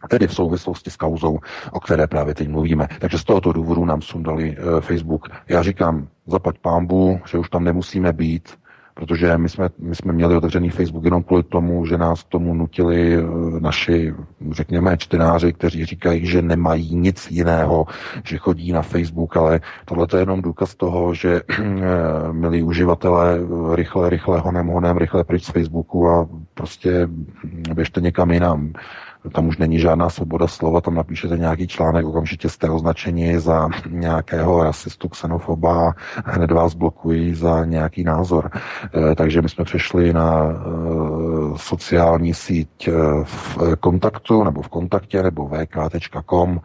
tedy 0.09 0.27
v 0.27 0.35
souvislosti 0.35 0.91
s 0.91 0.97
kauzou, 0.97 1.39
o 1.73 1.81
které 1.81 2.07
právě 2.07 2.35
teď 2.35 2.49
mluvíme. 2.49 2.89
Takže 2.99 3.19
z 3.19 3.25
tohoto 3.25 3.53
důvodu 3.53 3.85
nám 3.85 4.03
sundali 4.03 4.57
uh, 4.57 4.81
Facebook. 4.81 5.29
Já 5.49 5.63
říkám, 5.63 6.09
zaplať 6.27 6.59
pámbu, 6.59 7.21
že 7.31 7.39
už 7.39 7.51
tam 7.51 7.65
nemusíme 7.65 8.13
být, 8.13 8.49
protože 8.95 9.39
my 9.39 9.49
jsme, 9.49 9.69
my 9.79 9.95
jsme 9.95 10.13
měli 10.13 10.37
otevřený 10.37 10.71
Facebook 10.71 11.05
jenom 11.05 11.23
kvůli 11.23 11.43
tomu, 11.43 11.87
že 11.87 11.99
nás 11.99 12.23
k 12.23 12.29
tomu 12.29 12.55
nutili 12.55 13.23
uh, 13.23 13.61
naši, 13.61 14.15
řekněme, 14.51 14.97
čtenáři, 14.97 15.53
kteří 15.53 15.85
říkají, 15.85 16.27
že 16.27 16.43
nemají 16.43 16.97
nic 16.97 17.31
jiného, 17.31 17.87
že 18.25 18.39
chodí 18.39 18.73
na 18.73 18.83
Facebook, 18.83 19.37
ale 19.37 19.61
tohle 19.85 20.07
je 20.15 20.19
jenom 20.19 20.43
důkaz 20.43 20.75
toho, 20.75 21.15
že 21.15 21.43
uh, 21.43 21.67
milí 22.33 22.63
uživatelé 22.63 23.39
rychle, 23.75 24.11
rychle 24.11 24.41
honem, 24.41 24.67
honem, 24.67 24.97
rychle 24.97 25.25
pryč 25.25 25.45
z 25.45 25.51
Facebooku 25.51 26.09
a 26.09 26.29
prostě 26.55 27.09
běžte 27.75 28.01
někam 28.01 28.31
jinam 28.31 28.73
tam 29.33 29.49
už 29.49 29.59
není 29.59 29.79
žádná 29.79 30.11
svoboda 30.11 30.47
slova, 30.47 30.81
tam 30.81 30.95
napíšete 30.95 31.39
nějaký 31.39 31.67
článek, 31.67 32.07
okamžitě 32.07 32.49
jste 32.49 32.71
označeni 32.71 33.41
za 33.41 33.69
nějakého 33.89 34.65
rasistu, 34.65 35.09
xenofoba, 35.09 35.95
hned 36.25 36.51
vás 36.51 36.75
blokují 36.75 37.35
za 37.35 37.65
nějaký 37.65 38.05
názor. 38.05 38.51
Eh, 38.53 39.15
takže 39.15 39.43
my 39.43 39.49
jsme 39.49 39.65
přešli 39.65 40.13
na 40.13 40.45
eh, 40.45 40.57
sociální 41.57 42.35
síť 42.35 42.89
eh, 42.89 42.93
v 43.25 43.59
kontaktu, 43.81 44.45
nebo 44.45 44.63
v 44.63 44.69
kontaktě, 44.69 45.23
nebo 45.23 45.49
vk.com, 45.49 46.61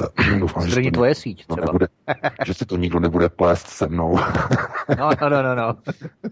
doufám, 0.38 0.66
že, 0.66 0.82
to 0.82 0.90
tvoje 0.90 1.14
síť 1.14 1.46
třeba. 1.46 1.66
Nebude, 1.66 1.86
že 2.46 2.54
si 2.54 2.66
to 2.66 2.76
nikdo 2.76 3.00
nebude 3.00 3.28
plést 3.28 3.66
se 3.68 3.86
mnou. 3.86 4.18
no, 4.98 5.10
no, 5.20 5.28
no, 5.30 5.42
no, 5.42 5.54
no. 5.54 5.76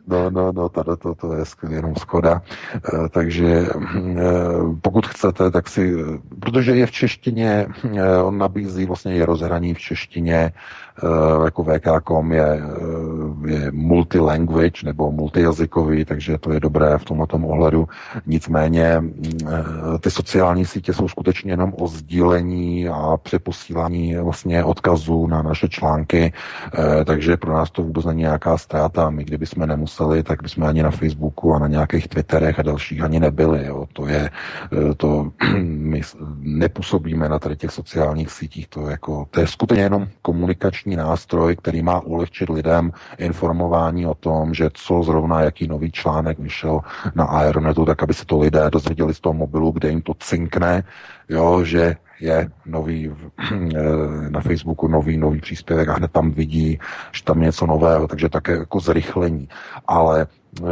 no, 0.08 0.30
no, 0.30 0.52
no, 0.52 0.68
tady 0.68 0.96
to, 0.96 1.14
to 1.14 1.34
je 1.34 1.44
jenom 1.70 1.94
skoda. 1.96 2.42
Eh, 2.74 3.08
takže 3.08 3.46
eh, 3.46 3.66
pokud 4.82 5.06
chcete, 5.06 5.50
tak 5.50 5.68
si, 5.68 5.94
protože 6.40 6.76
je 6.76 6.86
v 6.86 6.90
češtině, 6.90 7.66
on 8.24 8.38
nabízí 8.38 8.86
vlastně 8.86 9.14
je 9.14 9.26
rozhraní 9.26 9.74
v 9.74 9.78
češtině, 9.78 10.52
jako 11.44 11.64
VK.com 11.64 12.32
je, 12.32 12.60
je 13.46 13.70
multilanguage 13.72 14.84
nebo 14.84 15.12
multijazykový, 15.12 16.04
takže 16.04 16.38
to 16.38 16.52
je 16.52 16.60
dobré 16.60 16.98
v 16.98 17.04
tomto 17.04 17.36
ohledu. 17.36 17.88
Nicméně 18.26 19.02
ty 20.00 20.10
sociální 20.10 20.64
sítě 20.64 20.92
jsou 20.92 21.08
skutečně 21.08 21.52
jenom 21.52 21.72
o 21.78 21.88
sdílení 21.88 22.88
a 22.88 23.16
přepo 23.16 23.50
posílání 23.50 24.16
vlastně 24.16 24.64
odkazů 24.64 25.26
na 25.26 25.42
naše 25.42 25.68
články, 25.68 26.32
eh, 26.32 27.04
takže 27.04 27.36
pro 27.36 27.52
nás 27.52 27.70
to 27.70 27.82
vůbec 27.82 28.04
není 28.04 28.22
nějaká 28.22 28.58
ztráta. 28.58 29.10
My 29.10 29.24
kdybychom 29.24 29.66
nemuseli, 29.66 30.22
tak 30.22 30.42
bychom 30.42 30.64
ani 30.64 30.82
na 30.82 30.90
Facebooku 30.90 31.54
a 31.54 31.58
na 31.58 31.68
nějakých 31.68 32.08
Twitterech 32.08 32.58
a 32.58 32.62
dalších 32.62 33.02
ani 33.02 33.20
nebyli. 33.20 33.66
Jo. 33.66 33.86
To 33.92 34.06
je, 34.06 34.30
eh, 34.30 34.94
to 34.94 35.32
my 35.62 36.00
nepůsobíme 36.38 37.28
na 37.28 37.38
tady 37.38 37.56
těch 37.56 37.70
sociálních 37.70 38.30
sítích, 38.30 38.68
to, 38.68 38.86
jako, 38.86 39.26
to 39.30 39.40
je 39.40 39.46
skutečně 39.46 39.82
jenom 39.82 40.08
komunikační 40.22 40.89
nástroj, 40.96 41.56
který 41.56 41.82
má 41.82 42.00
ulehčit 42.00 42.48
lidem 42.48 42.92
informování 43.18 44.06
o 44.06 44.14
tom, 44.14 44.54
že 44.54 44.70
co 44.72 45.02
zrovna, 45.02 45.40
jaký 45.40 45.68
nový 45.68 45.92
článek 45.92 46.38
vyšel 46.38 46.80
na 47.14 47.24
Aeronetu, 47.24 47.84
tak 47.84 48.02
aby 48.02 48.14
se 48.14 48.26
to 48.26 48.38
lidé 48.38 48.70
dozvěděli 48.70 49.14
z 49.14 49.20
toho 49.20 49.34
mobilu, 49.34 49.72
kde 49.72 49.88
jim 49.88 50.02
to 50.02 50.14
cinkne, 50.14 50.84
jo, 51.28 51.64
že 51.64 51.96
je 52.20 52.50
nový 52.66 53.12
eh, 53.52 54.30
na 54.30 54.40
Facebooku 54.40 54.88
nový, 54.88 55.16
nový 55.16 55.40
příspěvek 55.40 55.88
a 55.88 55.92
hned 55.94 56.12
tam 56.12 56.30
vidí, 56.30 56.78
že 57.12 57.24
tam 57.24 57.40
je 57.40 57.46
něco 57.46 57.66
nového, 57.66 58.08
takže 58.08 58.28
také 58.28 58.52
jako 58.52 58.80
zrychlení. 58.80 59.48
Ale 59.86 60.26
eh, 60.26 60.64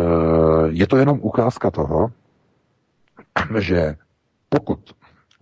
je 0.68 0.86
to 0.86 0.96
jenom 0.96 1.18
ukázka 1.22 1.70
toho, 1.70 2.10
že 3.58 3.96
pokud 4.48 4.78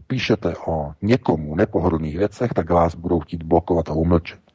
píšete 0.06 0.54
o 0.66 0.92
někomu 1.02 1.54
nepohodlných 1.54 2.18
věcech, 2.18 2.50
tak 2.54 2.70
vás 2.70 2.94
budou 2.94 3.20
chtít 3.20 3.42
blokovat 3.42 3.88
a 3.88 3.92
umlčet. 3.92 4.45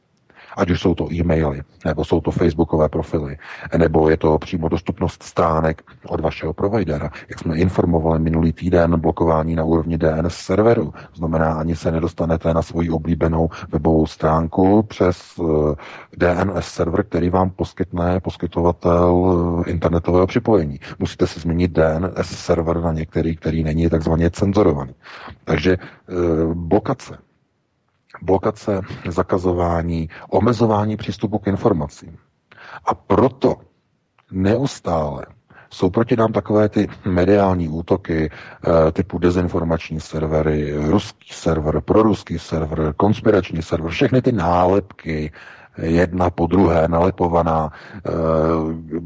Ať 0.56 0.70
už 0.70 0.80
jsou 0.80 0.94
to 0.94 1.12
e-maily, 1.12 1.62
nebo 1.84 2.04
jsou 2.04 2.20
to 2.20 2.30
facebookové 2.30 2.88
profily, 2.88 3.36
nebo 3.76 4.08
je 4.08 4.16
to 4.16 4.38
přímo 4.38 4.68
dostupnost 4.68 5.22
stránek 5.22 5.82
od 6.06 6.20
vašeho 6.20 6.52
providera. 6.52 7.10
Jak 7.28 7.38
jsme 7.38 7.56
informovali 7.56 8.18
minulý 8.18 8.52
týden, 8.52 9.00
blokování 9.00 9.54
na 9.54 9.64
úrovni 9.64 9.98
DNS 9.98 10.34
serveru. 10.34 10.94
Znamená, 11.14 11.52
ani 11.52 11.76
se 11.76 11.92
nedostanete 11.92 12.54
na 12.54 12.62
svoji 12.62 12.90
oblíbenou 12.90 13.48
webovou 13.72 14.06
stránku 14.06 14.82
přes 14.82 15.40
eh, 15.40 15.74
DNS 16.16 16.66
server, 16.66 17.02
který 17.04 17.30
vám 17.30 17.50
poskytne 17.50 18.20
poskytovatel 18.20 19.62
eh, 19.66 19.70
internetového 19.70 20.26
připojení. 20.26 20.80
Musíte 20.98 21.26
si 21.26 21.40
změnit 21.40 21.72
DNS 21.72 22.26
server 22.26 22.80
na 22.80 22.92
některý, 22.92 23.36
který 23.36 23.64
není 23.64 23.90
takzvaně 23.90 24.30
cenzorovaný. 24.30 24.94
Takže 25.44 25.72
eh, 25.72 26.14
blokace 26.54 27.18
blokace, 28.22 28.80
zakazování, 29.08 30.08
omezování 30.30 30.96
přístupu 30.96 31.38
k 31.38 31.46
informacím. 31.46 32.16
A 32.84 32.94
proto 32.94 33.56
neustále 34.32 35.26
jsou 35.70 35.90
proti 35.90 36.16
nám 36.16 36.32
takové 36.32 36.68
ty 36.68 36.88
mediální 37.04 37.68
útoky 37.68 38.30
eh, 38.30 38.92
typu 38.92 39.18
dezinformační 39.18 40.00
servery, 40.00 40.74
ruský 40.88 41.28
server, 41.32 41.80
proruský 41.80 42.38
server, 42.38 42.92
konspirační 42.96 43.62
server, 43.62 43.90
všechny 43.90 44.22
ty 44.22 44.32
nálepky, 44.32 45.32
jedna 45.78 46.30
po 46.30 46.46
druhé 46.46 46.88
nalepovaná, 46.88 47.72
eh, 48.06 48.10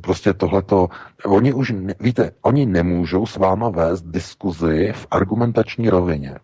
prostě 0.00 0.32
tohleto, 0.32 0.88
oni 1.26 1.52
už, 1.52 1.74
víte, 2.00 2.30
oni 2.42 2.66
nemůžou 2.66 3.26
s 3.26 3.36
váma 3.36 3.68
vést 3.68 4.02
diskuzi 4.02 4.92
v 4.92 5.06
argumentační 5.10 5.90
rovině. 5.90 6.36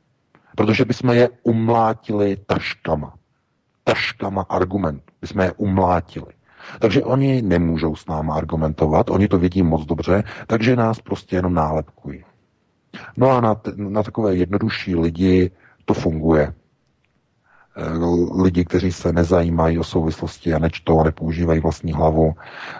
Protože 0.57 0.85
bychom 0.85 1.11
je 1.11 1.29
umlátili 1.43 2.37
taškama. 2.47 3.15
Taškama 3.85 4.43
argument. 4.49 5.03
Bychom 5.21 5.41
je 5.41 5.53
umlátili. 5.53 6.33
Takže 6.79 7.05
oni 7.05 7.43
nemůžou 7.43 7.97
s 7.97 8.07
náma 8.07 8.35
argumentovat, 8.35 9.11
oni 9.11 9.29
to 9.29 9.39
vědí 9.39 9.63
moc 9.63 9.85
dobře, 9.87 10.25
takže 10.47 10.77
nás 10.77 11.01
prostě 11.01 11.37
jenom 11.37 11.55
nálepkují. 11.55 12.25
No 13.17 13.31
a 13.31 13.41
na, 13.41 13.55
t- 13.55 13.73
na 13.77 14.03
takové 14.03 14.35
jednodušší 14.35 14.97
lidi 14.97 15.51
to 15.85 15.95
funguje. 15.95 16.55
Eh, 17.77 18.43
lidi, 18.43 18.65
kteří 18.65 18.93
se 18.93 19.13
nezajímají 19.13 19.79
o 19.79 19.85
souvislosti 19.85 20.55
a 20.55 20.59
nečtou 20.59 21.01
a 21.01 21.05
nepoužívají 21.05 21.61
vlastní 21.61 21.93
hlavu, 21.93 22.35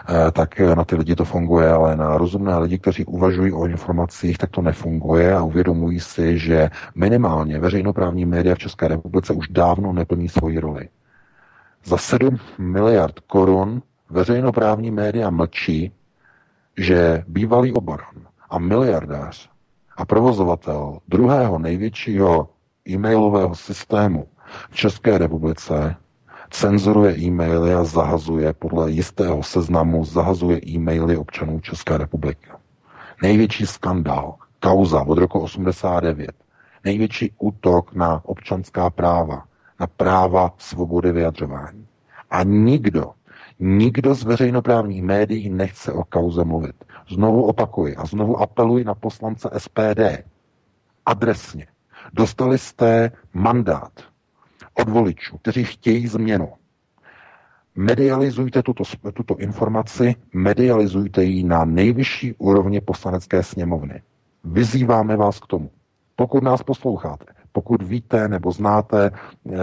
eh, 0.09 0.31
tak 0.31 0.59
na 0.59 0.83
ty 0.83 0.95
lidi 0.95 1.15
to 1.15 1.25
funguje, 1.25 1.71
ale 1.71 1.95
na 1.95 2.17
rozumné 2.17 2.57
lidi, 2.57 2.79
kteří 2.79 3.05
uvažují 3.05 3.51
o 3.53 3.65
informacích, 3.65 4.37
tak 4.37 4.49
to 4.49 4.61
nefunguje 4.61 5.35
a 5.35 5.43
uvědomují 5.43 5.99
si, 5.99 6.37
že 6.37 6.69
minimálně 6.95 7.59
veřejnoprávní 7.59 8.25
média 8.25 8.55
v 8.55 8.59
České 8.59 8.87
republice 8.87 9.33
už 9.33 9.47
dávno 9.47 9.93
neplní 9.93 10.29
svoji 10.29 10.59
roli. 10.59 10.89
Za 11.85 11.97
7 11.97 12.37
miliard 12.57 13.19
korun 13.19 13.81
veřejnoprávní 14.09 14.91
média 14.91 15.29
mlčí, 15.29 15.91
že 16.77 17.23
bývalý 17.27 17.73
obaron 17.73 18.27
a 18.49 18.59
miliardář 18.59 19.49
a 19.97 20.05
provozovatel 20.05 20.99
druhého 21.07 21.59
největšího 21.59 22.49
e-mailového 22.89 23.55
systému 23.55 24.27
v 24.69 24.75
České 24.75 25.17
republice 25.17 25.95
cenzuruje 26.49 27.17
e-maily 27.17 27.73
a 27.73 27.83
zahazuje 27.83 28.53
podle 28.53 28.91
jistého 28.91 29.43
seznamu, 29.43 30.05
zahazuje 30.05 30.59
e-maily 30.67 31.17
občanů 31.17 31.59
České 31.59 31.97
republiky. 31.97 32.49
Největší 33.21 33.65
skandál, 33.65 34.35
kauza 34.59 35.01
od 35.01 35.17
roku 35.17 35.39
89, 35.39 36.31
největší 36.85 37.31
útok 37.37 37.93
na 37.93 38.21
občanská 38.25 38.89
práva, 38.89 39.43
na 39.79 39.87
práva 39.87 40.53
svobody 40.57 41.11
vyjadřování. 41.11 41.87
A 42.29 42.43
nikdo, 42.43 43.11
nikdo 43.59 44.15
z 44.15 44.23
veřejnoprávních 44.23 45.03
médií 45.03 45.49
nechce 45.49 45.93
o 45.93 46.03
kauze 46.03 46.43
mluvit. 46.43 46.75
Znovu 47.09 47.43
opakuji 47.43 47.95
a 47.95 48.05
znovu 48.05 48.37
apeluji 48.37 48.83
na 48.83 48.95
poslance 48.95 49.49
SPD. 49.57 50.01
Adresně. 51.05 51.67
Dostali 52.13 52.57
jste 52.57 53.11
mandát 53.33 54.12
od 54.73 54.89
voličů, 54.89 55.37
kteří 55.37 55.63
chtějí 55.63 56.07
změnu. 56.07 56.49
Medializujte 57.75 58.63
tuto, 58.63 58.83
tuto 59.13 59.35
informaci, 59.37 60.15
medializujte 60.33 61.23
ji 61.23 61.43
na 61.43 61.65
nejvyšší 61.65 62.33
úrovni 62.37 62.81
poslanecké 62.81 63.43
sněmovny. 63.43 64.01
Vyzýváme 64.43 65.17
vás 65.17 65.39
k 65.39 65.47
tomu. 65.47 65.69
Pokud 66.15 66.43
nás 66.43 66.63
posloucháte, 66.63 67.25
pokud 67.51 67.81
víte 67.81 68.27
nebo 68.27 68.51
znáte, 68.51 69.11
eh, 69.11 69.57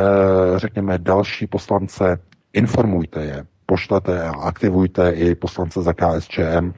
řekněme, 0.57 0.99
další 0.99 1.47
poslance, 1.47 2.19
informujte 2.53 3.25
je, 3.25 3.47
pošlete 3.67 4.23
a 4.23 4.31
aktivujte 4.31 5.11
i 5.11 5.35
poslance 5.35 5.83
za 5.83 5.93
KSČM, 5.93 6.73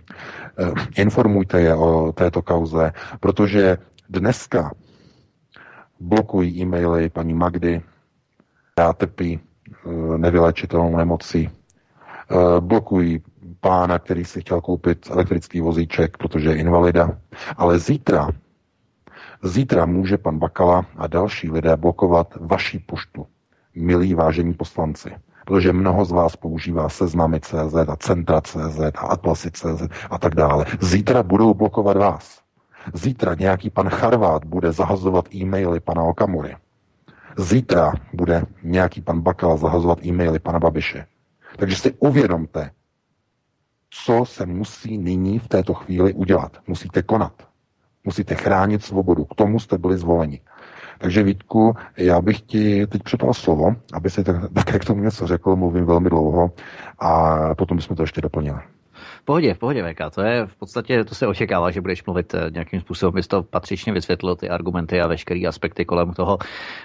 eh, 0.58 0.72
informujte 0.96 1.60
je 1.60 1.74
o 1.74 2.12
této 2.12 2.42
kauze, 2.42 2.92
protože 3.20 3.78
dneska 4.08 4.72
blokují 6.00 6.60
e-maily 6.60 7.08
paní 7.10 7.34
Magdy, 7.34 7.82
já 8.78 8.92
trpí 8.92 9.40
eh, 9.40 10.18
nevylečitelnou 10.18 10.96
nemocí. 10.96 11.50
Eh, 11.50 12.60
blokují 12.60 13.22
pána, 13.60 13.98
který 13.98 14.24
si 14.24 14.40
chtěl 14.40 14.60
koupit 14.60 15.08
elektrický 15.10 15.60
vozíček, 15.60 16.16
protože 16.16 16.48
je 16.48 16.56
invalida. 16.56 17.18
Ale 17.56 17.78
zítra, 17.78 18.28
zítra 19.42 19.86
může 19.86 20.18
pan 20.18 20.38
Bakala 20.38 20.86
a 20.96 21.06
další 21.06 21.50
lidé 21.50 21.76
blokovat 21.76 22.34
vaší 22.40 22.78
poštu, 22.78 23.26
milí 23.74 24.14
vážení 24.14 24.54
poslanci. 24.54 25.10
Protože 25.46 25.72
mnoho 25.72 26.04
z 26.04 26.12
vás 26.12 26.36
používá 26.36 26.88
seznamy 26.88 27.40
CZ 27.40 27.74
a 27.88 27.96
centra 27.96 28.40
CZ 28.40 28.78
a 28.94 29.00
atlasy 29.00 29.50
CZ 29.50 29.82
a 30.10 30.18
tak 30.18 30.34
dále. 30.34 30.64
Zítra 30.80 31.22
budou 31.22 31.54
blokovat 31.54 31.96
vás. 31.96 32.40
Zítra 32.94 33.34
nějaký 33.34 33.70
pan 33.70 33.88
Charvát 33.88 34.44
bude 34.44 34.72
zahazovat 34.72 35.34
e-maily 35.34 35.80
pana 35.80 36.02
Okamury. 36.02 36.56
Zítra 37.36 37.92
bude 38.12 38.44
nějaký 38.62 39.00
pan 39.00 39.20
Bakala 39.20 39.56
zahazovat 39.56 40.04
e-maily 40.04 40.38
pana 40.38 40.58
Babiše. 40.58 41.06
Takže 41.56 41.76
si 41.76 41.92
uvědomte, 41.92 42.70
co 43.90 44.24
se 44.24 44.46
musí 44.46 44.98
nyní 44.98 45.38
v 45.38 45.48
této 45.48 45.74
chvíli 45.74 46.12
udělat. 46.12 46.56
Musíte 46.66 47.02
konat. 47.02 47.48
Musíte 48.04 48.34
chránit 48.34 48.84
svobodu. 48.84 49.24
K 49.24 49.34
tomu 49.34 49.60
jste 49.60 49.78
byli 49.78 49.98
zvoleni. 49.98 50.40
Takže 50.98 51.22
Vítku, 51.22 51.76
já 51.96 52.20
bych 52.20 52.40
ti 52.40 52.86
teď 52.86 53.02
předal 53.02 53.34
slovo, 53.34 53.76
aby 53.92 54.10
si 54.10 54.24
také 54.54 54.78
k 54.78 54.84
tomu 54.84 55.02
něco 55.02 55.26
řekl, 55.26 55.56
mluvím 55.56 55.84
velmi 55.84 56.10
dlouho 56.10 56.52
a 56.98 57.38
potom 57.54 57.76
bychom 57.76 57.96
to 57.96 58.02
ještě 58.02 58.20
doplnili. 58.20 58.60
V 59.22 59.24
pohodě, 59.24 59.54
v 59.54 59.58
pohodě, 59.58 59.82
VK. 59.92 60.14
To 60.14 60.22
je 60.22 60.46
v 60.46 60.56
podstatě, 60.56 61.04
to 61.04 61.14
se 61.14 61.26
očekává, 61.26 61.70
že 61.70 61.80
budeš 61.80 62.04
mluvit 62.04 62.34
eh, 62.34 62.50
nějakým 62.50 62.80
způsobem, 62.80 63.14
bys 63.14 63.28
to 63.28 63.42
patřičně 63.42 63.92
vysvětlil, 63.92 64.36
ty 64.36 64.48
argumenty 64.48 65.00
a 65.00 65.06
veškeré 65.06 65.46
aspekty 65.48 65.84
kolem 65.84 66.12
toho. 66.12 66.38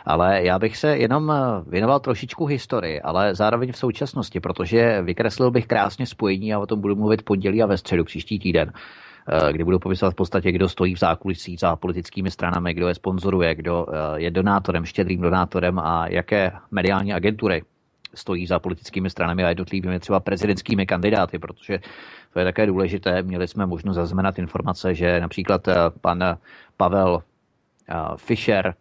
Ale 0.06 0.43
já 0.43 0.60
bych 0.60 0.78
se 0.78 0.97
jenom 0.97 1.32
eh, 1.32 1.36
věnoval 1.69 2.00
trošičku 2.00 2.45
historii, 2.45 3.02
ale 3.02 3.36
zároveň 3.36 3.71
v 3.71 3.78
současnosti, 3.78 4.39
protože 4.39 5.02
vykreslil 5.02 5.52
bych 5.52 5.67
krásně 5.67 6.06
spojení 6.06 6.54
a 6.54 6.60
o 6.60 6.65
tom 6.65 6.82
budu 6.82 6.95
mluvit 6.95 7.21
pondělí 7.21 7.63
a 7.63 7.65
ve 7.65 7.78
středu 7.78 8.04
příští 8.04 8.39
týden 8.39 8.71
eh, 9.30 9.54
kdy 9.54 9.63
budu 9.63 9.80
popisovat 9.80 10.12
v 10.12 10.15
podstatě, 10.15 10.52
kdo 10.52 10.69
stojí 10.69 10.95
v 10.95 11.00
zákulisí 11.00 11.58
za 11.58 11.76
politickými 11.76 12.32
stranami, 12.32 12.73
kdo 12.73 12.88
je 12.88 12.95
sponzoruje, 12.95 13.56
kdo 13.56 13.86
je 14.15 14.32
donátorem, 14.32 14.86
štědrým 14.86 15.21
donátorem 15.21 15.80
a 15.80 16.08
jaké 16.08 16.52
mediální 16.71 17.13
agentury 17.13 17.62
stojí 18.17 18.47
za 18.47 18.60
politickými 18.60 19.10
stranami 19.10 19.43
a 19.43 19.49
jednotlivými 19.49 19.99
třeba 19.99 20.19
prezidentskými 20.19 20.86
kandidáty, 20.86 21.39
protože 21.39 21.80
to 22.34 22.39
je 22.39 22.45
také 22.45 22.65
důležité. 22.65 23.23
Měli 23.23 23.47
jsme 23.47 23.65
možnost 23.65 23.95
zaznamenat 23.95 24.39
informace, 24.39 24.93
že 24.93 25.19
například 25.19 25.67
eh, 25.67 25.75
pan 26.01 26.38
Pavel 26.77 27.23
eh, 27.89 27.95
Fischer 28.15 28.73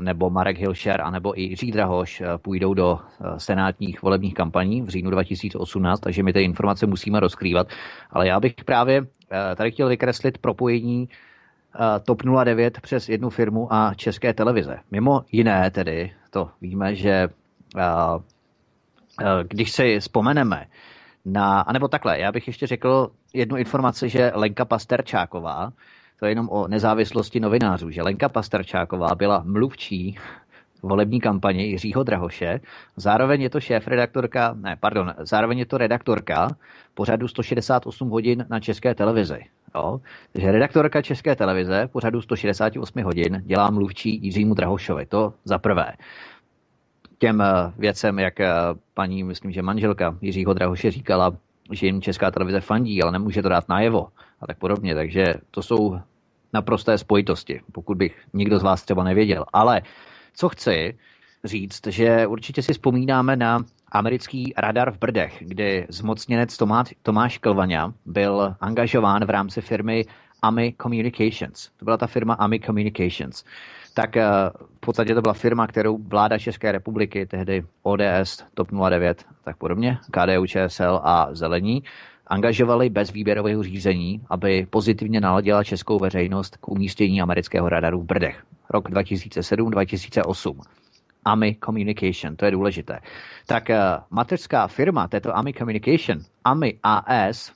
nebo 0.00 0.30
Marek 0.30 0.58
Hilšer, 0.58 1.00
anebo 1.00 1.38
i 1.38 1.42
Jiří 1.42 1.72
Drahoš 1.72 2.20
eh, 2.20 2.26
půjdou 2.38 2.74
do 2.74 2.98
senátních 3.36 4.02
volebních 4.02 4.34
kampaní 4.34 4.82
v 4.82 4.88
říjnu 4.88 5.10
2018, 5.10 6.00
takže 6.00 6.22
my 6.22 6.32
ty 6.32 6.42
informace 6.42 6.86
musíme 6.86 7.20
rozkrývat. 7.20 7.68
Ale 8.10 8.28
já 8.28 8.40
bych 8.40 8.54
právě 8.64 9.06
tady 9.56 9.70
chtěl 9.70 9.88
vykreslit 9.88 10.38
propojení 10.38 11.08
TOP 12.04 12.22
09 12.44 12.80
přes 12.80 13.08
jednu 13.08 13.30
firmu 13.30 13.72
a 13.72 13.94
české 13.94 14.34
televize. 14.34 14.76
Mimo 14.90 15.24
jiné 15.32 15.70
tedy, 15.70 16.12
to 16.30 16.50
víme, 16.60 16.94
že 16.94 17.28
když 19.48 19.72
si 19.72 20.00
vzpomeneme 20.00 20.66
na, 21.24 21.60
anebo 21.60 21.88
takhle, 21.88 22.18
já 22.18 22.32
bych 22.32 22.46
ještě 22.46 22.66
řekl 22.66 23.10
jednu 23.34 23.56
informaci, 23.56 24.08
že 24.08 24.32
Lenka 24.34 24.64
Pasterčáková, 24.64 25.72
to 26.18 26.26
je 26.26 26.30
jenom 26.30 26.48
o 26.48 26.68
nezávislosti 26.68 27.40
novinářů, 27.40 27.90
že 27.90 28.02
Lenka 28.02 28.28
Pasterčáková 28.28 29.14
byla 29.14 29.42
mluvčí 29.46 30.18
volební 30.82 31.20
kampaně 31.20 31.64
Jiřího 31.64 32.02
Drahoše. 32.02 32.60
Zároveň 32.96 33.42
je 33.42 33.50
to 33.50 33.60
šéf-redaktorka, 33.60 34.54
ne, 34.54 34.76
pardon, 34.80 35.14
zároveň 35.18 35.58
je 35.58 35.66
to 35.66 35.78
redaktorka 35.78 36.48
pořadu 36.94 37.28
168 37.28 38.10
hodin 38.10 38.46
na 38.50 38.60
České 38.60 38.94
televizi. 38.94 39.44
Jo? 39.74 40.00
Takže 40.32 40.52
redaktorka 40.52 41.02
České 41.02 41.36
televize 41.36 41.88
pořadu 41.92 42.22
168 42.22 43.02
hodin 43.02 43.42
dělá 43.44 43.70
mluvčí 43.70 44.20
Jiřímu 44.22 44.54
Drahošovi. 44.54 45.06
To 45.06 45.34
za 45.44 45.58
prvé 45.58 45.92
těm 47.18 47.40
eh, 47.40 47.72
věcem, 47.78 48.18
jak 48.18 48.40
eh, 48.40 48.52
paní, 48.94 49.24
myslím, 49.24 49.52
že 49.52 49.62
manželka 49.62 50.18
Jiřího 50.20 50.54
Drahoše 50.54 50.90
říkala, 50.90 51.36
že 51.72 51.86
jim 51.86 52.02
Česká 52.02 52.30
televize 52.30 52.60
fandí, 52.60 53.02
ale 53.02 53.12
nemůže 53.12 53.42
to 53.42 53.48
dát 53.48 53.68
najevo 53.68 54.08
a 54.40 54.46
tak 54.46 54.58
podobně. 54.58 54.94
Takže 54.94 55.24
to 55.50 55.62
jsou 55.62 55.98
naprosté 56.52 56.98
spojitosti, 56.98 57.60
pokud 57.72 57.98
bych 57.98 58.16
nikdo 58.32 58.58
z 58.58 58.62
vás 58.62 58.82
třeba 58.82 59.04
nevěděl. 59.04 59.44
Ale 59.52 59.82
co 60.34 60.48
chci 60.48 60.98
říct, 61.44 61.86
že 61.86 62.26
určitě 62.26 62.62
si 62.62 62.72
vzpomínáme 62.72 63.36
na 63.36 63.64
americký 63.92 64.52
radar 64.56 64.90
v 64.90 64.98
Brdech, 64.98 65.36
kdy 65.40 65.86
zmocněnec 65.88 66.56
Tomáš, 66.56 66.94
Tomáš 67.02 67.38
Klvaňa 67.38 67.92
byl 68.06 68.54
angažován 68.60 69.24
v 69.24 69.30
rámci 69.30 69.60
firmy 69.60 70.04
AMI 70.42 70.74
Communications. 70.82 71.70
To 71.76 71.84
byla 71.84 71.96
ta 71.96 72.06
firma 72.06 72.34
AMI 72.34 72.60
Communications 72.60 73.44
tak 73.94 74.16
eh, 74.16 74.24
v 74.76 74.80
podstatě 74.80 75.14
to 75.14 75.22
byla 75.22 75.34
firma, 75.34 75.66
kterou 75.66 75.98
vláda 75.98 76.38
České 76.38 76.72
republiky, 76.72 77.26
tehdy 77.26 77.64
ODS, 77.82 78.44
TOP 78.54 78.68
09, 78.90 79.24
tak 79.44 79.56
podobně, 79.56 79.98
KDU, 80.10 80.46
ČSL 80.46 81.00
a 81.02 81.28
Zelení, 81.32 81.82
angažovali 82.26 82.88
bez 82.90 83.12
výběrového 83.12 83.62
řízení, 83.62 84.20
aby 84.30 84.66
pozitivně 84.70 85.20
naladila 85.20 85.64
českou 85.64 85.98
veřejnost 85.98 86.56
k 86.56 86.68
umístění 86.68 87.22
amerického 87.22 87.68
radaru 87.68 88.00
v 88.00 88.04
Brdech. 88.04 88.42
Rok 88.70 88.90
2007-2008. 88.90 90.60
AMI 91.24 91.56
Communication, 91.64 92.36
to 92.36 92.44
je 92.44 92.50
důležité. 92.50 92.98
Tak 93.46 93.68
uh, 93.68 93.76
mateřská 94.10 94.66
firma 94.66 95.08
této 95.08 95.36
AMI 95.36 95.52
Communication, 95.52 96.18
AMI 96.44 96.78
AS, 96.82 97.52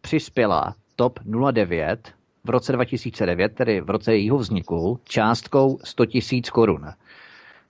přispěla 0.00 0.74
TOP 0.96 1.18
09 1.52 2.12
v 2.44 2.50
roce 2.50 2.72
2009, 2.72 3.54
tedy 3.54 3.80
v 3.80 3.90
roce 3.90 4.12
jejího 4.12 4.38
vzniku, 4.38 5.00
částkou 5.04 5.78
100 5.84 6.06
tisíc 6.06 6.50
korun. 6.50 6.86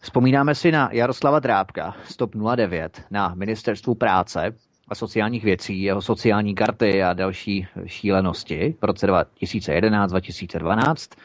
Vzpomínáme 0.01 0.55
si 0.55 0.73
na 0.73 0.89
Jaroslava 0.93 1.39
Drábka, 1.39 1.97
Stop 2.05 2.31
09, 2.57 3.03
na 3.11 3.35
ministerstvu 3.35 3.95
práce 3.95 4.55
a 4.89 4.95
sociálních 4.95 5.45
věcí, 5.45 5.83
jeho 5.83 6.03
sociální 6.03 6.55
karty 6.55 7.03
a 7.03 7.13
další 7.13 7.67
šílenosti 7.87 8.75
v 8.81 8.85
roce 8.85 9.07
2011-2012 9.07 11.17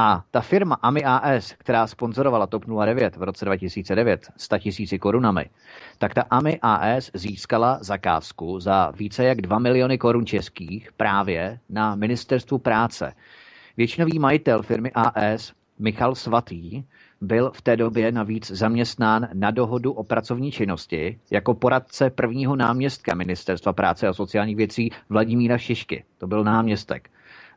A 0.00 0.22
ta 0.30 0.40
firma 0.40 0.74
AMI 0.82 1.04
AS, 1.04 1.54
která 1.58 1.86
sponzorovala 1.86 2.46
TOP 2.46 2.64
09 2.84 3.16
v 3.16 3.22
roce 3.22 3.44
2009 3.44 4.30
100 4.36 4.58
tisíci 4.58 4.98
korunami, 4.98 5.44
tak 5.98 6.14
ta 6.14 6.22
AMI 6.30 6.58
AS 6.62 7.10
získala 7.14 7.78
zakázku 7.80 8.60
za 8.60 8.90
více 8.90 9.24
jak 9.24 9.40
2 9.40 9.58
miliony 9.58 9.98
korun 9.98 10.26
českých 10.26 10.92
právě 10.92 11.58
na 11.68 11.94
ministerstvu 11.94 12.58
práce. 12.58 13.12
Většinový 13.76 14.18
majitel 14.18 14.62
firmy 14.62 14.92
AS 14.94 15.52
Michal 15.78 16.14
Svatý 16.14 16.82
byl 17.20 17.50
v 17.54 17.62
té 17.62 17.76
době 17.76 18.12
navíc 18.12 18.50
zaměstnán 18.50 19.28
na 19.34 19.50
dohodu 19.50 19.92
o 19.92 20.04
pracovní 20.04 20.52
činnosti 20.52 21.18
jako 21.30 21.54
poradce 21.54 22.10
prvního 22.10 22.56
náměstka 22.56 23.14
Ministerstva 23.14 23.72
práce 23.72 24.08
a 24.08 24.12
sociálních 24.12 24.56
věcí 24.56 24.90
Vladimíra 25.08 25.58
Šišky. 25.58 26.04
To 26.18 26.26
byl 26.26 26.44
náměstek 26.44 27.10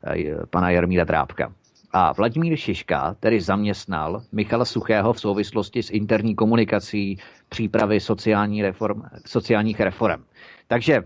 eh, 0.03 0.45
pana 0.49 0.69
Jarmíra 0.69 1.05
Trápka. 1.05 1.53
A 1.93 2.13
Vladimír 2.13 2.57
Šiška 2.57 3.15
tedy 3.19 3.41
zaměstnal 3.41 4.23
Michala 4.31 4.65
Suchého 4.65 5.13
v 5.13 5.19
souvislosti 5.19 5.83
s 5.83 5.89
interní 5.89 6.35
komunikací 6.35 7.17
přípravy 7.49 7.99
sociální 7.99 8.61
reform, 8.61 9.01
sociálních 9.25 9.79
reform. 9.79 10.23
Takže, 10.67 11.03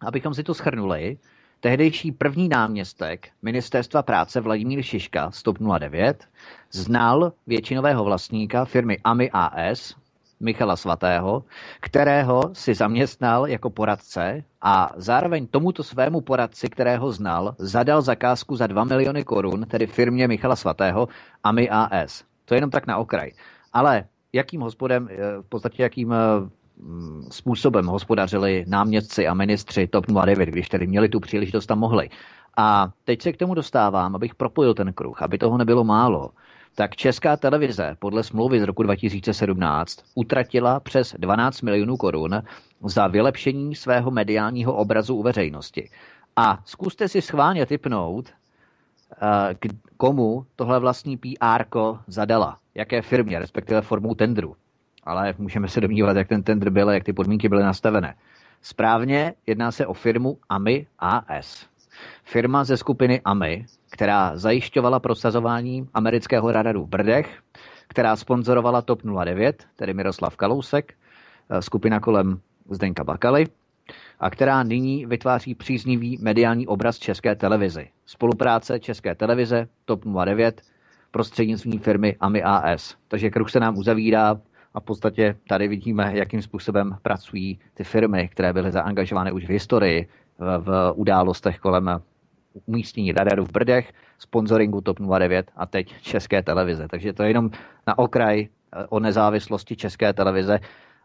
abychom 0.00 0.34
si 0.34 0.42
to 0.42 0.54
schrnuli, 0.54 1.18
tehdejší 1.60 2.12
první 2.12 2.48
náměstek 2.48 3.28
ministerstva 3.42 4.02
práce 4.02 4.40
Vladimír 4.40 4.82
Šiška 4.82 5.30
z 5.30 5.42
09 5.78 6.28
znal 6.70 7.32
většinového 7.46 8.04
vlastníka 8.04 8.64
firmy 8.64 8.98
AMI 9.04 9.30
AS, 9.32 9.94
Michala 10.40 10.76
Svatého, 10.76 11.44
kterého 11.80 12.42
si 12.52 12.74
zaměstnal 12.74 13.46
jako 13.46 13.70
poradce 13.70 14.44
a 14.62 14.90
zároveň 14.96 15.46
tomuto 15.46 15.82
svému 15.82 16.20
poradci, 16.20 16.68
kterého 16.68 17.12
znal, 17.12 17.54
zadal 17.58 18.02
zakázku 18.02 18.56
za 18.56 18.66
2 18.66 18.84
miliony 18.84 19.24
korun, 19.24 19.66
tedy 19.68 19.86
firmě 19.86 20.28
Michala 20.28 20.56
Svatého 20.56 21.08
AMI 21.44 21.70
AS. 21.70 22.24
To 22.44 22.54
je 22.54 22.56
jenom 22.56 22.70
tak 22.70 22.86
na 22.86 22.96
okraj. 22.96 23.30
Ale 23.72 24.04
jakým 24.32 24.60
hospodem, 24.60 25.08
eh, 25.10 25.16
v 25.42 25.48
podstatě 25.48 25.82
jakým 25.82 26.12
eh, 26.12 26.16
mm, 26.76 27.22
způsobem 27.30 27.86
hospodařili 27.86 28.64
náměstci 28.68 29.28
a 29.28 29.34
ministři 29.34 29.86
TOP 29.86 30.06
09, 30.06 30.48
když 30.48 30.68
tedy 30.68 30.86
měli 30.86 31.08
tu 31.08 31.20
příležitost 31.20 31.66
tam 31.66 31.78
mohli. 31.78 32.10
A 32.56 32.90
teď 33.04 33.22
se 33.22 33.32
k 33.32 33.36
tomu 33.36 33.54
dostávám, 33.54 34.14
abych 34.14 34.34
propojil 34.34 34.74
ten 34.74 34.92
kruh, 34.92 35.22
aby 35.22 35.38
toho 35.38 35.58
nebylo 35.58 35.84
málo 35.84 36.30
tak 36.74 36.96
Česká 36.96 37.36
televize 37.36 37.96
podle 37.98 38.22
smlouvy 38.22 38.60
z 38.60 38.62
roku 38.62 38.82
2017 38.82 39.98
utratila 40.14 40.80
přes 40.80 41.14
12 41.18 41.62
milionů 41.62 41.96
korun 41.96 42.42
za 42.84 43.06
vylepšení 43.06 43.74
svého 43.74 44.10
mediálního 44.10 44.74
obrazu 44.74 45.14
u 45.14 45.22
veřejnosti. 45.22 45.90
A 46.36 46.62
zkuste 46.64 47.08
si 47.08 47.22
schválně 47.22 47.66
typnout, 47.66 48.28
eh, 48.28 49.54
k 49.54 49.66
komu 49.96 50.46
tohle 50.56 50.80
vlastní 50.80 51.16
PR 51.16 51.64
zadala, 52.06 52.56
jaké 52.74 53.02
firmě, 53.02 53.38
respektive 53.38 53.82
formou 53.82 54.14
tendru. 54.14 54.56
Ale 55.04 55.34
můžeme 55.38 55.68
se 55.68 55.80
domnívat, 55.80 56.16
jak 56.16 56.28
ten 56.28 56.42
tender 56.42 56.70
byl, 56.70 56.90
jak 56.90 57.04
ty 57.04 57.12
podmínky 57.12 57.48
byly 57.48 57.62
nastavené. 57.62 58.14
Správně 58.62 59.34
jedná 59.46 59.72
se 59.72 59.86
o 59.86 59.94
firmu 59.94 60.38
AMI 60.48 60.86
AS. 60.98 61.66
Firma 62.30 62.64
ze 62.64 62.76
skupiny 62.76 63.20
AMI, 63.24 63.66
která 63.90 64.36
zajišťovala 64.36 65.00
prosazování 65.00 65.88
amerického 65.94 66.52
radaru 66.52 66.84
v 66.84 66.88
Brdech, 66.88 67.38
která 67.88 68.16
sponzorovala 68.16 68.82
TOP 68.82 69.02
09, 69.24 69.66
tedy 69.76 69.94
Miroslav 69.94 70.36
Kalousek, 70.36 70.94
eh, 71.50 71.62
skupina 71.62 72.00
kolem 72.00 72.40
Zdenka 72.70 73.04
Bakaly, 73.04 73.46
a 74.20 74.30
která 74.30 74.62
nyní 74.62 75.06
vytváří 75.06 75.54
příznivý 75.54 76.18
mediální 76.20 76.66
obraz 76.66 76.98
České 76.98 77.34
televizi. 77.34 77.88
Spolupráce 78.06 78.80
České 78.80 79.14
televize, 79.14 79.68
TOP 79.84 80.04
09, 80.04 80.62
prostřednictvím 81.10 81.80
firmy 81.80 82.16
AMI 82.20 82.42
AS. 82.42 82.96
Takže 83.08 83.30
kruh 83.30 83.50
se 83.50 83.60
nám 83.60 83.78
uzavírá 83.78 84.40
a 84.74 84.80
v 84.80 84.84
podstatě 84.84 85.36
tady 85.48 85.68
vidíme, 85.68 86.10
jakým 86.14 86.42
způsobem 86.42 86.96
pracují 87.02 87.58
ty 87.74 87.84
firmy, 87.84 88.28
které 88.28 88.52
byly 88.52 88.72
zaangažovány 88.72 89.32
už 89.32 89.44
v 89.44 89.50
historii, 89.50 90.08
v, 90.38 90.58
v 90.58 90.92
událostech 90.96 91.58
kolem 91.58 92.00
umístění 92.66 93.12
radaru 93.12 93.44
v 93.44 93.52
Brdech, 93.52 93.92
sponsoringu 94.18 94.80
TOP 94.80 94.98
09 95.18 95.50
a 95.56 95.66
teď 95.66 96.00
České 96.02 96.42
televize. 96.42 96.88
Takže 96.88 97.12
to 97.12 97.22
je 97.22 97.30
jenom 97.30 97.50
na 97.86 97.98
okraj 97.98 98.40
eh, 98.40 98.86
o 98.88 99.00
nezávislosti 99.00 99.76
České 99.76 100.12
televize 100.12 100.58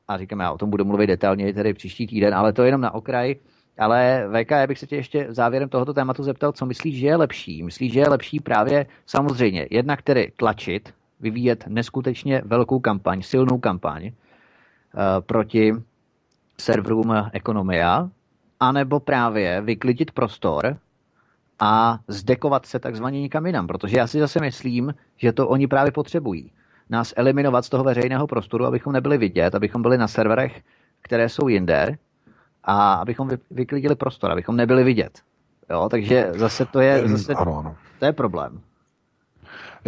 a 0.08 0.18
říkám, 0.18 0.40
já 0.40 0.52
o 0.52 0.58
tom 0.58 0.70
budu 0.70 0.86
mluvit 0.86 1.08
detailněji 1.08 1.54
tedy 1.54 1.74
příští 1.74 2.08
týden, 2.08 2.36
ale 2.36 2.54
to 2.54 2.62
je 2.62 2.68
jenom 2.68 2.82
na 2.82 2.94
okraj. 2.94 3.36
Ale 3.80 4.30
VK, 4.30 4.52
já 4.52 4.68
bych 4.68 4.80
se 4.80 4.88
tě 4.88 4.96
ještě 4.96 5.28
závěrem 5.30 5.70
tohoto 5.70 5.94
tématu 5.94 6.24
zeptal, 6.24 6.52
co 6.52 6.66
myslíš, 6.66 7.00
že 7.00 7.08
je 7.08 7.16
lepší? 7.16 7.64
Myslíš, 7.64 7.94
že 7.94 8.00
je 8.00 8.10
lepší 8.10 8.40
právě 8.40 8.86
samozřejmě 9.06 9.68
jednak 9.72 10.02
tedy 10.02 10.32
tlačit, 10.38 10.94
vyvíjet 11.20 11.64
neskutečně 11.68 12.42
velkou 12.46 12.80
kampaň, 12.80 13.22
silnou 13.22 13.58
kampaň 13.58 14.06
uh, 14.06 14.12
proti 15.26 15.72
serverům 16.60 17.14
Ekonomia, 17.34 18.10
anebo 18.60 19.00
právě 19.00 19.62
vyklidit 19.62 20.12
prostor 20.12 20.78
a 21.60 22.00
zdekovat 22.08 22.66
se 22.66 22.80
takzvaně 22.80 23.22
někam 23.22 23.46
jinam, 23.46 23.68
protože 23.68 23.98
já 23.98 24.08
si 24.08 24.20
zase 24.20 24.40
myslím, 24.42 24.94
že 25.18 25.34
to 25.34 25.48
oni 25.48 25.68
právě 25.68 25.92
potřebují. 25.92 26.52
Nás 26.90 27.14
eliminovat 27.16 27.66
z 27.66 27.70
toho 27.70 27.84
veřejného 27.84 28.28
prostoru, 28.28 28.66
abychom 28.66 28.94
nebyli 28.94 29.18
vidět, 29.18 29.56
abychom 29.56 29.82
byli 29.82 29.98
na 29.98 30.08
serverech, 30.08 30.62
které 31.02 31.30
jsou 31.30 31.48
jinde 31.48 31.98
a 32.64 32.94
abychom 32.94 33.30
vyklidili 33.52 33.96
prostor, 33.96 34.32
abychom 34.32 34.56
nebyli 34.56 34.84
vidět. 34.84 35.22
Jo, 35.70 35.90
takže 35.90 36.32
zase 36.36 36.66
to 36.66 36.80
je, 36.80 37.08
zase, 37.08 37.34
ano, 37.34 37.58
ano. 37.58 37.76
to 38.00 38.06
je 38.06 38.14
problém. 38.14 38.62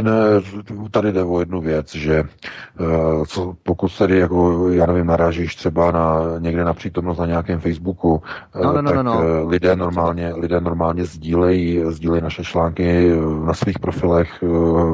Ne, 0.04 0.12
tady 0.92 1.12
jde 1.12 1.24
o 1.24 1.40
jednu 1.40 1.62
věc, 1.62 1.96
že 1.96 2.24
eh, 2.80 2.86
co, 3.28 3.56
pokud 3.64 3.98
tady, 3.98 4.20
jako, 4.20 4.70
já 4.70 4.86
nevím, 4.86 5.06
narážíš 5.06 5.56
třeba 5.56 5.92
na, 5.92 6.20
někde 6.40 6.64
na 6.64 6.74
přítomnost 6.74 7.18
na 7.18 7.26
nějakém 7.26 7.60
Facebooku, 7.60 8.22
eh, 8.56 8.64
no, 8.64 8.74
no, 8.74 8.82
no, 8.82 8.90
tak 8.90 8.96
no, 8.96 9.04
no. 9.04 9.22
Eh, 9.24 9.40
lidé 9.48 9.76
normálně, 9.76 10.34
lidé 10.34 10.62
normálně 10.62 11.06
sdílejí, 11.06 11.82
sdílejí 11.90 12.24
naše 12.24 12.44
články 12.44 13.12
na 13.46 13.54
svých 13.54 13.80
profilech, 13.80 14.44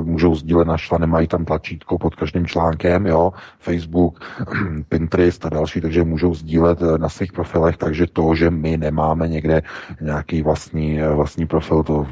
můžou 0.04 0.36
sdílet 0.36 0.68
naše 0.68 0.88
článek, 0.88 1.10
mají 1.10 1.28
tam 1.28 1.46
tlačítko 1.46 1.98
pod 1.98 2.16
každým 2.16 2.46
článkem, 2.46 3.06
jo, 3.06 3.34
Facebook, 3.60 4.20
Pinterest 4.90 5.46
a 5.46 5.50
další, 5.50 5.82
takže 5.82 6.04
můžou 6.04 6.34
sdílet 6.34 6.82
na 6.98 7.10
svých 7.10 7.34
profilech, 7.34 7.78
takže 7.78 8.08
to, 8.14 8.36
že 8.36 8.50
my 8.50 8.78
nemáme 8.78 9.28
někde 9.28 9.62
nějaký 10.02 10.42
vlastní, 10.42 11.00
vlastní 11.16 11.48
profil, 11.48 11.84
to, 11.84 12.08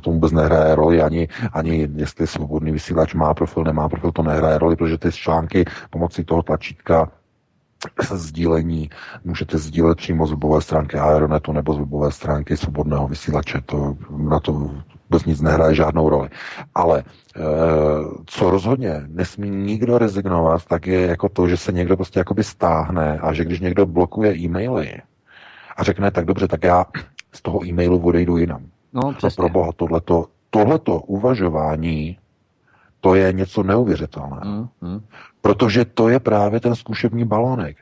to 0.00 0.10
vůbec 0.10 0.32
nehraje 0.32 0.74
roli 0.74 1.02
ani, 1.02 1.28
ani 1.52 1.95
jestli 1.96 2.26
svobodný 2.26 2.72
vysílač 2.72 3.14
má 3.14 3.34
profil, 3.34 3.64
nemá 3.64 3.88
profil, 3.88 4.12
to 4.12 4.22
nehraje 4.22 4.58
roli, 4.58 4.76
protože 4.76 4.98
ty 4.98 5.12
články 5.12 5.64
pomocí 5.90 6.24
toho 6.24 6.42
tlačítka 6.42 7.10
sdílení 8.12 8.90
můžete 9.24 9.58
sdílet 9.58 9.98
přímo 9.98 10.26
z 10.26 10.30
webové 10.30 10.60
stránky 10.60 10.98
Aeronetu 10.98 11.52
nebo 11.52 11.74
z 11.74 11.78
webové 11.78 12.12
stránky 12.12 12.56
svobodného 12.56 13.08
vysílače. 13.08 13.60
To, 13.66 13.96
na 14.10 14.40
to 14.40 14.52
vůbec 14.52 15.24
nic 15.26 15.40
nehraje 15.40 15.74
žádnou 15.74 16.08
roli. 16.08 16.28
Ale 16.74 16.98
e, 16.98 17.04
co 18.26 18.50
rozhodně 18.50 19.02
nesmí 19.06 19.50
nikdo 19.50 19.98
rezignovat, 19.98 20.64
tak 20.64 20.86
je 20.86 21.06
jako 21.06 21.28
to, 21.28 21.48
že 21.48 21.56
se 21.56 21.72
někdo 21.72 21.96
prostě 21.96 22.18
jakoby 22.18 22.44
stáhne 22.44 23.18
a 23.18 23.32
že 23.32 23.44
když 23.44 23.60
někdo 23.60 23.86
blokuje 23.86 24.36
e-maily 24.36 24.92
a 25.76 25.82
řekne, 25.82 26.10
tak 26.10 26.24
dobře, 26.24 26.48
tak 26.48 26.64
já 26.64 26.84
z 27.32 27.42
toho 27.42 27.66
e-mailu 27.66 27.98
odejdu 27.98 28.36
jinam. 28.36 28.62
No, 28.92 29.12
přesně. 29.12 29.36
pro 29.36 29.48
boha, 29.48 29.72
tohleto, 29.76 30.24
tohleto 30.58 31.00
uvažování, 31.00 32.18
to 33.00 33.14
je 33.14 33.32
něco 33.32 33.62
neuvěřitelného. 33.62 34.44
Mm, 34.44 34.68
mm. 34.80 35.00
Protože 35.40 35.84
to 35.84 36.08
je 36.08 36.20
právě 36.20 36.60
ten 36.60 36.74
zkušební 36.74 37.24
balónek. 37.24 37.76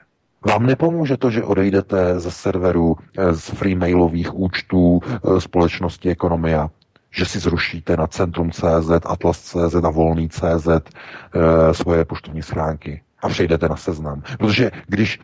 Vám 0.47 0.67
nepomůže 0.67 1.17
to, 1.17 1.31
že 1.31 1.43
odejdete 1.43 2.21
ze 2.21 2.31
serveru, 2.31 2.97
eh, 3.19 3.35
z 3.35 3.49
freemailových 3.49 4.35
účtů 4.35 5.01
eh, 5.05 5.41
společnosti 5.41 6.11
Ekonomia, 6.11 6.71
že 7.11 7.27
si 7.27 7.39
zrušíte 7.39 7.97
na 7.97 8.07
Centrum.cz, 8.07 8.91
Atlas.cz 9.05 9.75
a 9.85 9.91
Volný.cz 9.91 10.69
eh, 10.69 11.75
svoje 11.75 12.05
poštovní 12.05 12.43
schránky 12.43 13.03
a 13.23 13.29
přejdete 13.29 13.69
na 13.69 13.77
seznam. 13.77 14.23
Protože 14.39 14.71
když 14.87 15.21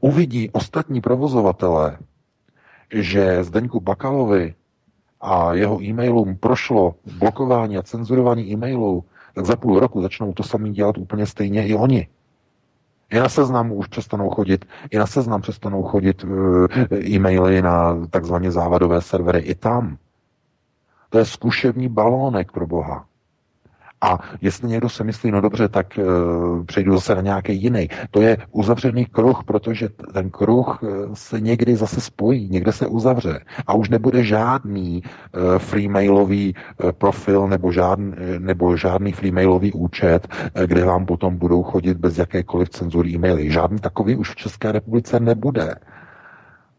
uvidí 0.00 0.50
ostatní 0.52 1.00
provozovatele, 1.00 1.98
že 2.90 3.44
Zdeňku 3.44 3.80
Bakalovi 3.80 4.54
a 5.20 5.54
jeho 5.54 5.82
e-mailům 5.82 6.36
prošlo 6.36 6.94
blokování 7.18 7.76
a 7.78 7.82
cenzurování 7.82 8.52
e-mailů, 8.52 9.04
tak 9.34 9.46
za 9.46 9.56
půl 9.56 9.80
roku 9.80 10.02
začnou 10.02 10.32
to 10.32 10.42
samý 10.42 10.72
dělat 10.72 10.98
úplně 10.98 11.26
stejně 11.26 11.66
i 11.66 11.74
oni. 11.74 12.08
I 13.10 13.18
na 13.18 13.28
seznam 13.28 13.72
už 13.72 13.86
přestanou 13.86 14.30
chodit, 14.30 14.64
i 14.90 14.98
na 14.98 15.06
seznam 15.06 15.40
přestanou 15.40 15.82
chodit 15.82 16.24
eh, 16.24 16.96
e-maily 16.96 17.62
na 17.62 18.06
takzvaně 18.10 18.50
závadové 18.50 19.00
servery 19.00 19.38
i 19.40 19.54
tam. 19.54 19.96
To 21.10 21.18
je 21.18 21.24
zkušební 21.24 21.88
balónek 21.88 22.52
pro 22.52 22.66
Boha. 22.66 23.06
A 24.02 24.18
jestli 24.40 24.68
někdo 24.68 24.88
se 24.88 25.04
myslí, 25.04 25.30
no 25.30 25.40
dobře, 25.40 25.68
tak 25.68 25.98
uh, 25.98 26.64
přejdu 26.64 26.94
zase 26.94 27.14
na 27.14 27.20
nějaký 27.20 27.62
jiný. 27.62 27.88
To 28.10 28.20
je 28.20 28.38
uzavřený 28.52 29.04
kruh, 29.04 29.44
protože 29.44 29.88
ten 29.88 30.30
kruh 30.30 30.82
uh, 30.82 30.88
se 31.14 31.40
někdy 31.40 31.76
zase 31.76 32.00
spojí, 32.00 32.48
někde 32.48 32.72
se 32.72 32.86
uzavře. 32.86 33.40
A 33.66 33.74
už 33.74 33.88
nebude 33.88 34.24
žádný 34.24 35.02
uh, 35.02 35.58
freemailový 35.58 36.54
uh, 36.54 36.92
profil 36.92 37.48
nebo 37.48 37.72
žádný, 37.72 38.12
nebo 38.38 38.76
žádný 38.76 39.12
freemailový 39.12 39.72
účet, 39.72 40.28
uh, 40.28 40.62
kde 40.62 40.84
vám 40.84 41.06
potom 41.06 41.36
budou 41.36 41.62
chodit 41.62 41.96
bez 41.96 42.18
jakékoliv 42.18 42.68
cenzury 42.68 43.10
e-maily. 43.10 43.50
Žádný 43.50 43.78
takový 43.78 44.16
už 44.16 44.30
v 44.30 44.36
České 44.36 44.72
republice 44.72 45.20
nebude. 45.20 45.74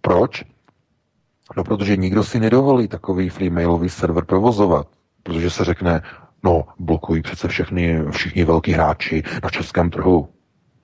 Proč? 0.01 0.43
No, 1.57 1.63
protože 1.63 1.97
nikdo 1.97 2.23
si 2.23 2.39
nedovolí 2.39 2.87
takový 2.87 3.29
freemailový 3.29 3.89
server 3.89 4.25
provozovat. 4.25 4.87
Protože 5.23 5.49
se 5.49 5.65
řekne, 5.65 6.01
No, 6.43 6.63
blokují 6.79 7.21
přece 7.21 7.47
všechny, 7.47 8.03
všichni 8.11 8.43
velký 8.43 8.71
hráči 8.71 9.23
na 9.43 9.49
českém 9.49 9.89
trhu. 9.89 10.29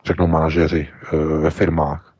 Řeknou 0.05 0.27
manažeři 0.27 0.87
e, 0.87 1.17
ve 1.17 1.49
firmách. 1.49 2.13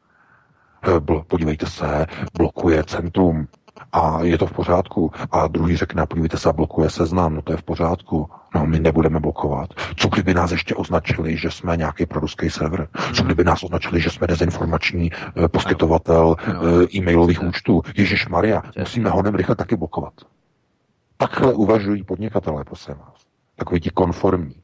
E, 0.88 1.21
podívejte 1.27 1.65
se, 1.65 2.05
blokuje 2.38 2.83
centrum 2.83 3.47
a 3.91 4.19
je 4.23 4.38
to 4.38 4.45
v 4.45 4.51
pořádku. 4.51 5.11
A 5.31 5.47
druhý 5.47 5.77
řekne, 5.77 6.05
podívejte 6.05 6.38
se, 6.38 6.53
blokuje 6.53 6.89
seznam, 6.89 7.35
no 7.35 7.41
to 7.41 7.51
je 7.53 7.57
v 7.57 7.63
pořádku. 7.63 8.29
No, 8.55 8.65
my 8.65 8.79
nebudeme 8.79 9.19
blokovat. 9.19 9.69
Co 9.95 10.07
kdyby 10.07 10.33
nás 10.33 10.51
ještě 10.51 10.75
označili, 10.75 11.38
že 11.38 11.51
jsme 11.51 11.77
nějaký 11.77 12.05
proruský 12.05 12.49
server? 12.49 12.88
Co 13.13 13.23
kdyby 13.23 13.43
nás 13.43 13.63
označili, 13.63 14.01
že 14.01 14.09
jsme 14.09 14.27
dezinformační 14.27 15.11
e, 15.13 15.47
poskytovatel 15.47 16.35
e, 16.39 16.97
e-mailových 16.97 17.43
účtů? 17.43 17.81
Ježíš 17.97 18.27
Maria, 18.27 18.63
musíme 18.79 19.09
honem 19.09 19.35
rychle 19.35 19.55
taky 19.55 19.75
blokovat. 19.75 20.13
Takhle 21.17 21.53
uvažují 21.53 22.03
podnikatelé, 22.03 22.63
prosím 22.63 22.93
vás 22.93 23.26
takový 23.58 23.82
ti 23.82 23.89
konformní, 23.89 24.55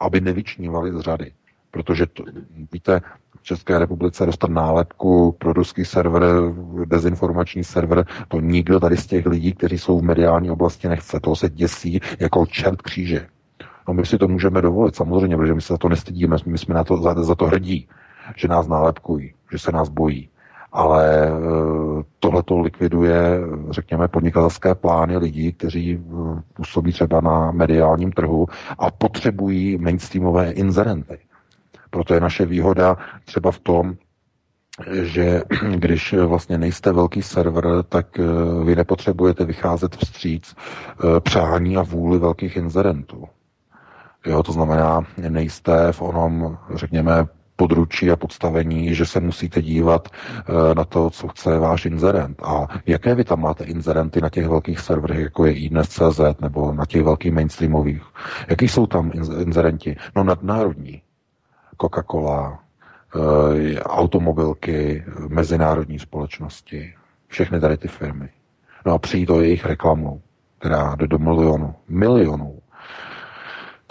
aby 0.00 0.20
nevyčnívali 0.20 0.92
z 0.92 1.00
řady. 1.00 1.32
Protože, 1.70 2.06
to, 2.06 2.24
víte, 2.72 3.00
v 3.38 3.42
České 3.42 3.78
republice 3.78 4.26
dostat 4.26 4.50
nálepku 4.50 5.36
pro 5.38 5.52
ruský 5.52 5.84
server, 5.84 6.24
dezinformační 6.84 7.64
server, 7.64 8.06
to 8.28 8.40
nikdo 8.40 8.80
tady 8.80 8.96
z 8.96 9.06
těch 9.06 9.26
lidí, 9.26 9.52
kteří 9.52 9.78
jsou 9.78 9.98
v 9.98 10.02
mediální 10.02 10.50
oblasti, 10.50 10.88
nechce. 10.88 11.20
To 11.20 11.36
se 11.36 11.50
děsí 11.50 12.00
jako 12.20 12.46
čert 12.46 12.82
kříže. 12.82 13.26
No 13.88 13.94
my 13.94 14.06
si 14.06 14.18
to 14.18 14.28
můžeme 14.28 14.62
dovolit, 14.62 14.96
samozřejmě, 14.96 15.36
protože 15.36 15.54
my 15.54 15.60
se 15.60 15.72
za 15.72 15.78
to 15.78 15.88
nestydíme, 15.88 16.36
my 16.46 16.58
jsme 16.58 16.74
na 16.74 16.84
to, 16.84 16.96
za, 16.96 17.22
za 17.22 17.34
to 17.34 17.46
hrdí, 17.46 17.88
že 18.36 18.48
nás 18.48 18.68
nálepkují, 18.68 19.34
že 19.52 19.58
se 19.58 19.72
nás 19.72 19.88
bojí 19.88 20.28
ale 20.72 21.26
eh, 21.26 21.32
tohle 22.20 22.42
to 22.42 22.58
likviduje, 22.58 23.40
řekněme, 23.70 24.08
podnikatelské 24.08 24.74
plány 24.74 25.16
lidí, 25.16 25.52
kteří 25.52 26.00
eh, 26.00 26.42
působí 26.54 26.92
třeba 26.92 27.20
na 27.20 27.50
mediálním 27.50 28.12
trhu 28.12 28.46
a 28.78 28.90
potřebují 28.90 29.78
mainstreamové 29.78 30.50
inzerenty. 30.50 31.18
Proto 31.90 32.14
je 32.14 32.20
naše 32.20 32.46
výhoda 32.46 32.96
třeba 33.24 33.50
v 33.50 33.58
tom, 33.58 33.94
že 35.02 35.42
když 35.76 36.12
vlastně 36.12 36.58
nejste 36.58 36.92
velký 36.92 37.22
server, 37.22 37.64
tak 37.88 38.18
eh, 38.18 38.24
vy 38.64 38.76
nepotřebujete 38.76 39.44
vycházet 39.44 39.96
vstříc 39.96 40.56
přání 41.20 41.76
a 41.76 41.82
vůli 41.82 42.18
velkých 42.18 42.56
inzerentů. 42.56 43.24
Jo, 44.26 44.42
to 44.42 44.52
znamená, 44.52 45.00
nejste 45.28 45.92
v 45.92 46.02
onom, 46.02 46.58
řekněme, 46.74 47.26
područí 47.62 48.10
a 48.10 48.16
podstavení, 48.16 48.94
že 48.94 49.06
se 49.06 49.20
musíte 49.20 49.62
dívat 49.62 50.08
eh, 50.10 50.74
na 50.74 50.84
to, 50.84 51.10
co 51.10 51.28
chce 51.28 51.58
váš 51.58 51.86
inzerent. 51.86 52.42
A 52.42 52.66
jaké 52.86 53.14
vy 53.14 53.24
tam 53.24 53.40
máte 53.40 53.64
inzerenty 53.64 54.20
na 54.20 54.28
těch 54.28 54.48
velkých 54.48 54.80
serverech, 54.80 55.18
jako 55.18 55.46
je 55.46 55.52
iDnes.cz 55.52 56.20
nebo 56.40 56.72
na 56.72 56.86
těch 56.86 57.02
velkých 57.02 57.32
mainstreamových? 57.32 58.02
Jaký 58.48 58.68
jsou 58.68 58.86
tam 58.86 59.12
inzerenti? 59.40 59.96
No 60.16 60.24
nadnárodní. 60.24 61.02
Coca-Cola, 61.78 62.58
eh, 62.58 63.80
automobilky, 63.80 65.04
mezinárodní 65.28 65.98
společnosti, 65.98 66.94
všechny 67.28 67.60
tady 67.60 67.76
ty 67.76 67.88
firmy. 67.88 68.28
No 68.86 68.92
a 68.92 68.98
přijít 68.98 69.30
o 69.30 69.40
jejich 69.40 69.64
reklamu, 69.64 70.20
která 70.58 70.94
jde 70.94 71.06
do 71.06 71.18
milionu, 71.18 71.74
milionů 71.88 72.61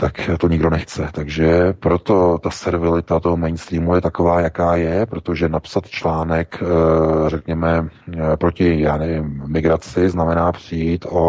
tak 0.01 0.29
to 0.37 0.47
nikdo 0.47 0.69
nechce. 0.69 1.09
Takže 1.11 1.73
proto 1.73 2.37
ta 2.37 2.49
servilita 2.49 3.19
toho 3.19 3.37
mainstreamu 3.37 3.95
je 3.95 4.01
taková, 4.01 4.41
jaká 4.41 4.75
je, 4.75 5.05
protože 5.05 5.49
napsat 5.49 5.89
článek, 5.89 6.63
eh, 6.63 7.29
řekněme, 7.29 7.89
eh, 8.13 8.37
proti, 8.37 8.81
já 8.81 8.97
nevím, 8.97 9.43
migraci, 9.47 10.09
znamená 10.09 10.51
přijít 10.51 11.05
o 11.09 11.25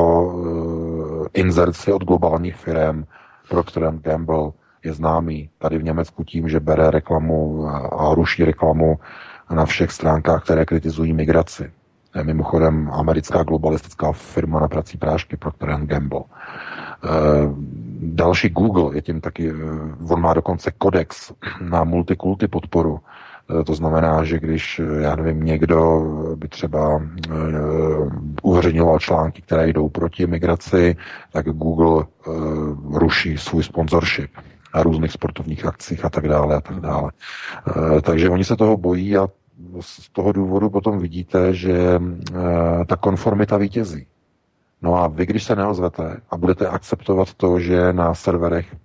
eh, 1.25 1.41
inzerci 1.41 1.93
od 1.93 2.05
globálních 2.05 2.57
firm. 2.57 3.05
Procter 3.49 3.93
Gamble 4.03 4.51
je 4.85 4.93
známý 4.93 5.51
tady 5.59 5.79
v 5.79 5.85
Německu 5.85 6.25
tím, 6.25 6.49
že 6.49 6.61
bere 6.61 6.91
reklamu 6.91 7.67
a 7.99 8.15
ruší 8.15 8.45
reklamu 8.45 8.99
na 9.51 9.65
všech 9.67 9.91
stránkách, 9.91 10.45
které 10.45 10.65
kritizují 10.65 11.13
migraci. 11.13 11.71
Mimochodem 12.23 12.91
americká 12.93 13.43
globalistická 13.43 14.13
firma 14.13 14.61
na 14.61 14.69
prací 14.69 14.99
prášky 14.99 15.37
Procter 15.37 15.69
Gamble. 15.69 16.23
Eh, 17.05 17.09
další 18.01 18.49
Google 18.49 18.97
je 18.97 19.03
tím 19.03 19.21
taky, 19.21 19.51
eh, 19.51 19.55
on 20.11 20.21
má 20.21 20.35
dokonce 20.35 20.71
kodex 20.79 21.33
na 21.61 21.85
multikulty 21.85 22.49
podporu. 22.49 23.01
Eh, 23.61 23.65
to 23.65 23.75
znamená, 23.75 24.25
že 24.25 24.39
když, 24.39 24.81
já 25.01 25.17
nevím, 25.17 25.45
někdo 25.45 26.03
by 26.37 26.49
třeba 26.49 27.03
uveřejňoval 28.43 28.99
články, 28.99 29.43
které 29.43 29.69
jdou 29.69 29.89
proti 29.89 30.27
migraci, 30.27 30.97
tak 31.33 31.47
Google 31.47 32.05
ruší 32.93 33.39
svůj 33.39 33.63
sponsorship 33.63 34.31
na 34.75 34.83
různých 34.83 35.13
sportovních 35.13 35.67
akcích 35.67 36.05
a 36.05 36.11
tak 36.11 36.29
dále 36.29 36.57
a 36.57 36.61
tak 36.61 36.81
dále. 36.81 37.11
Uh, 37.77 38.01
takže 38.01 38.31
oni 38.31 38.45
se 38.45 38.57
toho 38.57 38.77
bojí 38.77 39.17
a 39.17 39.29
z 39.81 40.09
toho 40.09 40.33
důvodu 40.33 40.71
potom 40.71 40.99
vidíte, 40.99 41.55
že 41.55 42.01
ta 42.87 42.97
konformita 42.97 43.57
vítězí. 43.57 44.07
No 44.83 44.97
a 44.97 45.07
vy, 45.07 45.27
když 45.27 45.45
se 45.45 45.57
neozvete 45.57 46.21
a 46.31 46.37
budete 46.37 46.69
akceptovat 46.69 47.35
to, 47.35 47.61
že 47.61 47.93
na 47.93 48.15
serverech 48.15 48.77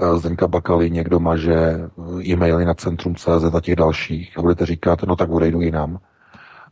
eh, 0.00 0.18
Zdenka 0.18 0.48
Bakaly 0.48 0.90
někdo 0.90 1.20
maže 1.20 1.54
eh, 1.54 1.88
e-maily 2.24 2.64
na 2.64 2.74
centrum 2.74 3.14
CZ 3.14 3.54
a 3.54 3.60
těch 3.60 3.76
dalších 3.76 4.38
a 4.38 4.42
budete 4.42 4.66
říkat, 4.66 5.02
no 5.02 5.16
tak 5.16 5.30
odejdu 5.30 5.60
jinam, 5.60 6.00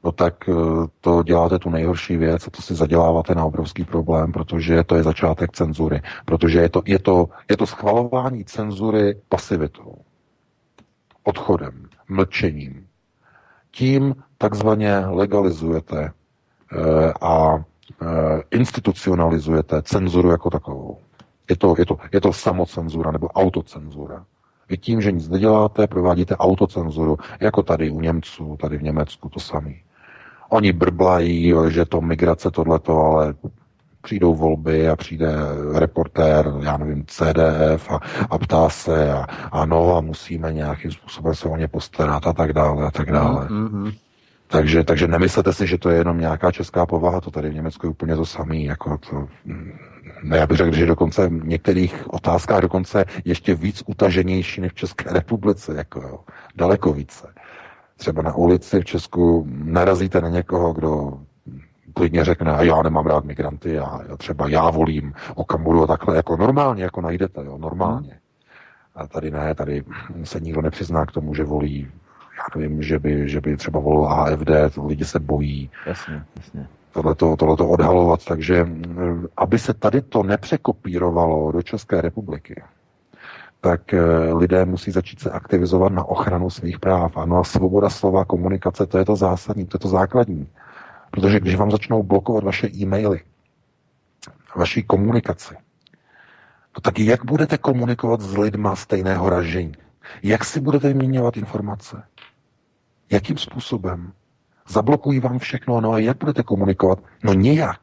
no 0.05 0.13
tak 0.13 0.49
eh, 0.49 0.55
to 1.01 1.23
děláte 1.23 1.59
tu 1.59 1.71
nejhorší 1.71 2.17
věc 2.17 2.47
a 2.47 2.51
to 2.51 2.63
si 2.63 2.75
zaděláváte 2.75 3.35
na 3.35 3.45
obrovský 3.45 3.85
problém, 3.85 4.33
protože 4.33 4.85
to 4.85 4.97
je 4.97 5.03
začátek 5.03 5.53
cenzury. 5.53 6.03
Protože 6.25 6.61
je 6.61 6.69
to, 6.69 6.83
je 6.87 6.99
to, 6.99 7.29
je 7.51 7.57
to 7.57 7.67
schvalování 7.67 8.45
cenzury 8.45 9.21
pasivitou, 9.29 9.95
odchodem, 11.25 11.89
mlčením. 12.09 12.87
Tím 13.71 14.15
takzvaně 14.39 14.99
legalizujete 14.99 16.13
a 17.21 17.65
institucionalizujete 18.51 19.83
cenzuru 19.83 20.31
jako 20.31 20.51
takovou. 20.51 20.99
Je 21.51 21.57
to, 21.57 21.75
je 21.79 21.87
to, 21.87 21.97
je 22.13 22.21
to 22.21 22.33
samocenzura 22.33 23.11
nebo 23.11 23.29
autocenzura. 23.29 24.25
Vy 24.69 24.79
tím, 24.79 25.01
že 25.01 25.13
nic 25.13 25.29
neděláte, 25.29 25.87
provádíte 25.87 26.37
autocenzuru, 26.37 27.17
jako 27.41 27.63
tady 27.63 27.91
u 27.91 28.01
Němců, 28.01 28.57
tady 28.61 28.79
v 28.79 28.83
Německu 28.83 29.29
to 29.29 29.41
samé. 29.41 29.73
Oni 30.49 30.73
brblají, 30.73 31.55
že 31.69 31.85
to 31.85 32.01
migrace, 32.01 32.51
tohleto, 32.51 32.99
ale 32.99 33.35
přijdou 34.03 34.35
volby 34.35 34.89
a 34.89 34.97
přijde 34.97 35.33
reportér, 35.75 36.53
já 36.63 36.77
nevím, 36.77 37.05
CDF 37.07 37.91
a, 37.91 38.01
a 38.31 38.39
ptá 38.39 38.69
se 38.69 39.13
a 39.13 39.27
ano 39.53 39.97
a 39.97 40.01
musíme 40.01 40.53
nějakým 40.53 40.91
způsobem 40.93 41.35
se 41.35 41.49
o 41.49 41.57
ně 41.57 41.69
postarat 41.69 42.27
a 42.27 42.33
tak 42.33 42.53
dále 42.53 42.87
a 42.87 42.91
tak 42.91 43.13
dále. 43.13 43.47
Mm-hmm. 43.47 43.95
Takže, 44.51 44.85
takže 44.85 45.09
nemyslete 45.09 45.53
si, 45.53 45.67
že 45.67 45.79
to 45.79 45.91
je 45.91 45.99
jenom 45.99 46.19
nějaká 46.19 46.53
česká 46.53 46.87
povaha, 46.87 47.21
to 47.21 47.31
tady 47.31 47.51
v 47.51 47.55
Německu 47.55 47.87
je 47.87 47.91
úplně 47.91 48.17
to 48.17 48.27
samé, 48.27 48.57
jako 48.57 48.99
to, 48.99 49.29
ne, 50.23 50.37
já 50.37 50.47
bych 50.47 50.57
řekl, 50.57 50.77
že 50.77 50.87
dokonce 50.87 51.29
v 51.29 51.47
některých 51.47 52.15
otázkách 52.15 52.61
dokonce 52.61 53.05
ještě 53.25 53.55
víc 53.55 53.83
utaženější 53.87 54.61
než 54.61 54.73
v 54.73 54.75
České 54.75 55.13
republice, 55.13 55.75
jako 55.77 56.01
jo, 56.01 56.19
daleko 56.57 56.93
více. 56.93 57.29
Třeba 57.97 58.23
na 58.23 58.35
ulici 58.35 58.81
v 58.81 58.85
Česku 58.85 59.47
narazíte 59.49 60.21
na 60.21 60.29
někoho, 60.29 60.73
kdo 60.73 61.21
klidně 61.95 62.25
řekne, 62.25 62.57
já 62.61 62.83
nemám 62.83 63.07
rád 63.07 63.25
migranty, 63.25 63.73
já, 63.73 64.01
já 64.09 64.17
třeba 64.17 64.49
já 64.49 64.71
volím 64.71 65.15
Okamuru 65.35 65.83
a 65.83 65.87
takhle, 65.87 66.17
jako 66.17 66.37
normálně, 66.37 66.83
jako 66.83 67.01
najdete, 67.01 67.45
jo, 67.45 67.59
normálně. 67.59 68.19
A 68.95 69.07
tady 69.07 69.31
ne, 69.31 69.55
tady 69.55 69.85
se 70.25 70.41
nikdo 70.41 70.63
nepřizná 70.63 71.07
k 71.07 71.13
tomu, 71.13 71.35
že 71.35 71.45
volí 71.45 71.89
já 72.41 72.61
nevím, 72.61 72.83
že 72.83 72.99
by, 72.99 73.29
že 73.29 73.41
by 73.41 73.57
třeba 73.57 73.81
volil 73.81 74.09
AFD, 74.09 74.75
to 74.75 74.87
lidi 74.87 75.05
se 75.05 75.19
bojí. 75.19 75.71
Jasně, 75.87 76.25
jasně. 76.37 76.67
Tohleto, 76.93 77.37
tohleto 77.37 77.69
odhalovat, 77.69 78.25
takže 78.25 78.65
mm, 78.65 79.27
aby 79.37 79.59
se 79.59 79.75
tady 79.75 80.01
to 80.01 80.23
nepřekopírovalo 80.23 81.53
do 81.53 81.63
České 81.63 82.01
republiky, 82.01 82.63
tak 83.61 83.95
eh, 83.95 84.03
lidé 84.35 84.65
musí 84.65 84.91
začít 84.91 85.21
se 85.21 85.31
aktivizovat 85.31 85.93
na 85.93 86.05
ochranu 86.05 86.51
svých 86.51 86.79
práv. 86.79 87.17
Ano 87.17 87.39
a 87.39 87.45
svoboda 87.45 87.91
slova, 87.91 88.25
komunikace, 88.25 88.87
to 88.87 88.99
je 88.99 89.05
to 89.05 89.17
zásadní, 89.17 89.67
to 89.67 89.75
je 89.75 89.81
to 89.81 89.89
základní. 89.89 90.49
Protože 91.11 91.41
když 91.41 91.55
vám 91.55 91.71
začnou 91.71 92.03
blokovat 92.03 92.45
vaše 92.45 92.69
e-maily, 92.69 93.21
vaší 94.57 94.83
komunikaci, 94.83 95.55
No 96.77 96.81
tak 96.81 96.99
jak 96.99 97.25
budete 97.25 97.59
komunikovat 97.59 98.21
s 98.21 98.37
lidma 98.37 98.77
stejného 98.77 99.31
ražení? 99.31 99.73
Jak 100.23 100.45
si 100.45 100.61
budete 100.61 100.89
vyměňovat 100.89 101.37
informace? 101.37 102.03
Jakým 103.11 103.39
způsobem? 103.39 104.13
Zablokují 104.69 105.21
vám 105.21 105.39
všechno, 105.39 105.81
no 105.81 105.93
a 105.93 105.99
jak 105.99 106.17
budete 106.19 106.43
komunikovat? 106.43 106.99
No 107.25 107.33
nějak. 107.33 107.81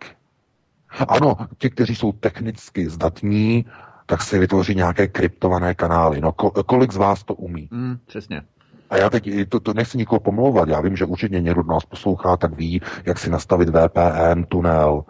Ano, 1.07 1.35
ti, 1.57 1.69
kteří 1.69 1.95
jsou 1.95 2.11
technicky 2.11 2.89
zdatní, 2.89 3.65
tak 4.05 4.23
si 4.23 4.39
vytvoří 4.39 4.75
nějaké 4.75 5.07
kryptované 5.07 5.75
kanály. 5.75 6.21
No 6.21 6.31
kolik 6.65 6.93
z 6.93 6.97
vás 6.97 7.23
to 7.23 7.33
umí? 7.33 7.67
Mm, 7.71 7.97
přesně. 8.05 8.41
A 8.89 8.97
já 8.97 9.09
teď 9.09 9.49
to, 9.49 9.59
to 9.59 9.73
nechci 9.73 9.97
nikoho 9.97 10.19
pomlouvat. 10.19 10.69
Já 10.69 10.81
vím, 10.81 10.97
že 10.97 11.05
určitě 11.05 11.41
někdo 11.41 11.63
nás 11.63 11.85
poslouchá, 11.85 12.37
tak 12.37 12.55
ví, 12.55 12.81
jak 13.05 13.19
si 13.19 13.29
nastavit 13.29 13.69
VPN, 13.69 14.43
tunel. 14.47 15.03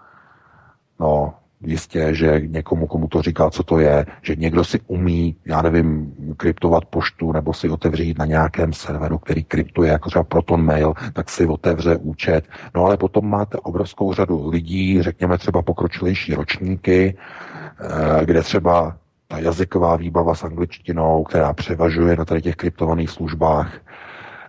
No, 1.00 1.34
jistě, 1.62 2.16
že 2.16 2.42
někomu, 2.46 2.88
komu 2.88 3.08
to 3.08 3.22
říká, 3.22 3.50
co 3.50 3.64
to 3.64 3.80
je, 3.80 4.06
že 4.22 4.36
někdo 4.36 4.64
si 4.64 4.80
umí, 4.88 5.36
já 5.46 5.62
nevím, 5.62 6.14
kryptovat 6.38 6.86
poštu 6.86 7.32
nebo 7.32 7.54
si 7.54 7.70
otevřít 7.70 8.18
na 8.18 8.26
nějakém 8.26 8.74
serveru, 8.74 9.18
který 9.18 9.44
kryptuje, 9.44 9.92
jako 9.92 10.10
třeba 10.10 10.24
Proton 10.24 10.66
Mail, 10.66 10.94
tak 11.14 11.30
si 11.30 11.48
otevře 11.48 11.98
účet. 11.98 12.46
No 12.76 12.86
ale 12.86 12.98
potom 12.98 13.30
máte 13.30 13.58
obrovskou 13.58 14.14
řadu 14.14 14.50
lidí, 14.50 15.02
řekněme 15.02 15.38
třeba 15.38 15.62
pokročilejší 15.62 16.34
ročníky, 16.34 17.18
eh, 17.80 18.26
kde 18.26 18.44
třeba 18.44 18.98
ta 19.28 19.40
jazyková 19.40 19.96
výbava 19.96 20.36
s 20.36 20.44
angličtinou, 20.44 21.24
která 21.24 21.54
převažuje 21.54 22.16
na 22.16 22.26
tady 22.26 22.42
těch 22.42 22.56
kryptovaných 22.56 23.10
službách, 23.10 23.72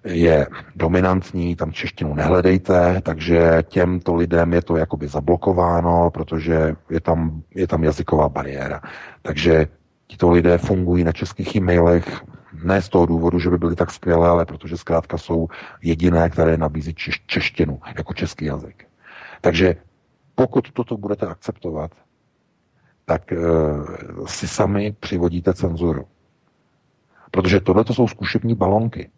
je 0.04 0.46
dominantní, 0.76 1.56
tam 1.56 1.72
češtinu 1.72 2.14
nehledejte, 2.14 3.00
takže 3.02 3.62
těmto 3.68 4.14
lidem 4.14 4.52
je 4.52 4.62
to 4.62 4.76
jakoby 4.76 5.08
zablokováno, 5.08 6.10
protože 6.10 6.76
je 6.90 7.00
tam, 7.00 7.42
je 7.54 7.66
tam 7.66 7.84
jazyková 7.84 8.28
bariéra. 8.28 8.80
Takže 9.22 9.66
tito 10.06 10.30
lidé 10.30 10.58
fungují 10.58 11.04
na 11.04 11.12
českých 11.12 11.56
e-mailech 11.56 12.20
ne 12.64 12.82
z 12.82 12.88
toho 12.88 13.06
důvodu, 13.06 13.38
že 13.38 13.50
by 13.50 13.58
byli 13.58 13.76
tak 13.76 13.90
skvělé, 13.90 14.28
ale 14.28 14.46
protože 14.46 14.76
zkrátka 14.76 15.18
jsou 15.18 15.48
jediné, 15.82 16.30
které 16.30 16.56
nabízí 16.56 16.94
češ, 16.94 17.22
češtinu 17.26 17.80
jako 17.96 18.14
český 18.14 18.44
jazyk. 18.44 18.86
Takže 19.40 19.76
pokud 20.34 20.72
toto 20.72 20.96
budete 20.96 21.26
akceptovat, 21.26 21.90
tak 23.04 23.32
e, 23.32 23.36
si 24.26 24.48
sami 24.48 24.96
přivodíte 25.00 25.54
cenzuru. 25.54 26.04
Protože 27.30 27.60
tohle 27.60 27.84
to 27.84 27.94
jsou 27.94 28.08
zkušební 28.08 28.54
balonky 28.54 29.10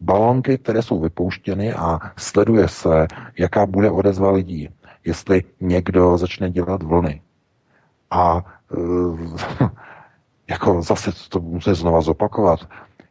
balonky, 0.00 0.58
které 0.58 0.82
jsou 0.82 1.00
vypouštěny 1.00 1.72
a 1.72 2.00
sleduje 2.16 2.68
se, 2.68 3.06
jaká 3.38 3.66
bude 3.66 3.90
odezva 3.90 4.30
lidí. 4.30 4.68
Jestli 5.04 5.42
někdo 5.60 6.18
začne 6.18 6.50
dělat 6.50 6.82
vlny. 6.82 7.22
A 8.10 8.44
e, 8.72 9.64
jako 10.50 10.82
zase 10.82 11.10
to 11.28 11.40
musím 11.40 11.74
znova 11.74 12.00
zopakovat, 12.00 12.60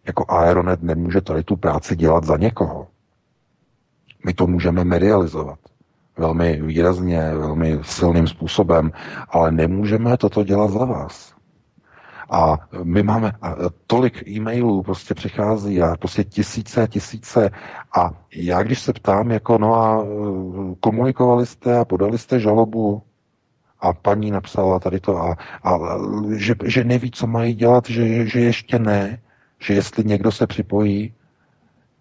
jako 0.08 0.26
Aeronet 0.28 0.84
nemůže 0.84 1.22
tady 1.22 1.44
tu 1.44 1.56
práci 1.56 1.96
dělat 1.96 2.24
za 2.24 2.38
někoho. 2.38 2.88
My 4.26 4.34
to 4.34 4.48
můžeme 4.48 4.84
medializovat 4.84 5.60
velmi 6.18 6.62
výrazně, 6.62 7.32
velmi 7.36 7.80
silným 7.82 8.28
způsobem, 8.28 8.92
ale 9.30 9.52
nemůžeme 9.52 10.18
toto 10.18 10.44
dělat 10.44 10.72
za 10.72 10.86
vás. 10.86 11.33
A 12.30 12.58
my 12.84 13.04
máme 13.04 13.32
a 13.42 13.56
tolik 13.88 14.28
e-mailů, 14.28 14.84
prostě 14.84 15.14
přichází 15.14 15.82
a 15.82 15.98
prostě 15.98 16.24
tisíce, 16.24 16.88
tisíce. 16.88 17.50
A 17.98 18.12
já 18.36 18.64
když 18.64 18.80
se 18.80 18.94
ptám, 18.94 19.32
jako 19.32 19.58
no 19.58 19.76
a 19.76 20.04
e, 20.04 20.06
komunikovali 20.80 21.46
jste 21.46 21.78
a 21.78 21.86
podali 21.86 22.18
jste 22.18 22.40
žalobu, 22.40 23.02
a 23.80 23.94
paní 23.94 24.32
napsala 24.32 24.80
tady 24.80 25.00
to, 25.00 25.18
a, 25.18 25.36
a 25.64 25.80
že, 26.36 26.56
že 26.64 26.84
neví, 26.84 27.12
co 27.12 27.28
mají 27.28 27.54
dělat, 27.54 27.90
že, 27.90 28.28
že 28.28 28.40
ještě 28.40 28.80
ne, 28.80 29.22
že 29.60 29.74
jestli 29.74 30.04
někdo 30.04 30.32
se 30.32 30.48
připojí, 30.48 31.14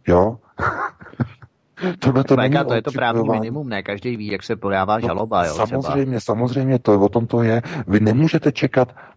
jo, 0.07 0.39
Tohle 1.99 2.25
to, 2.25 2.37
není 2.37 2.57
to 2.69 2.75
je 2.75 2.83
to 2.83 2.93
právní 2.93 3.29
minimum, 3.29 3.69
ne? 3.69 3.83
Každý 3.83 4.17
ví, 4.17 4.27
jak 4.27 4.43
se 4.43 4.57
podává 4.57 4.99
no, 4.99 5.07
žaloba. 5.07 5.45
Jo, 5.45 5.55
samozřejmě, 5.55 6.07
třeba. 6.07 6.21
samozřejmě, 6.21 6.79
to 6.79 7.01
o 7.01 7.09
tom 7.09 7.27
to 7.27 7.43
je. 7.43 7.63
Vy 7.87 8.01
nemůžete 8.01 8.53
čekat 8.53 8.89
Eh, 8.89 9.12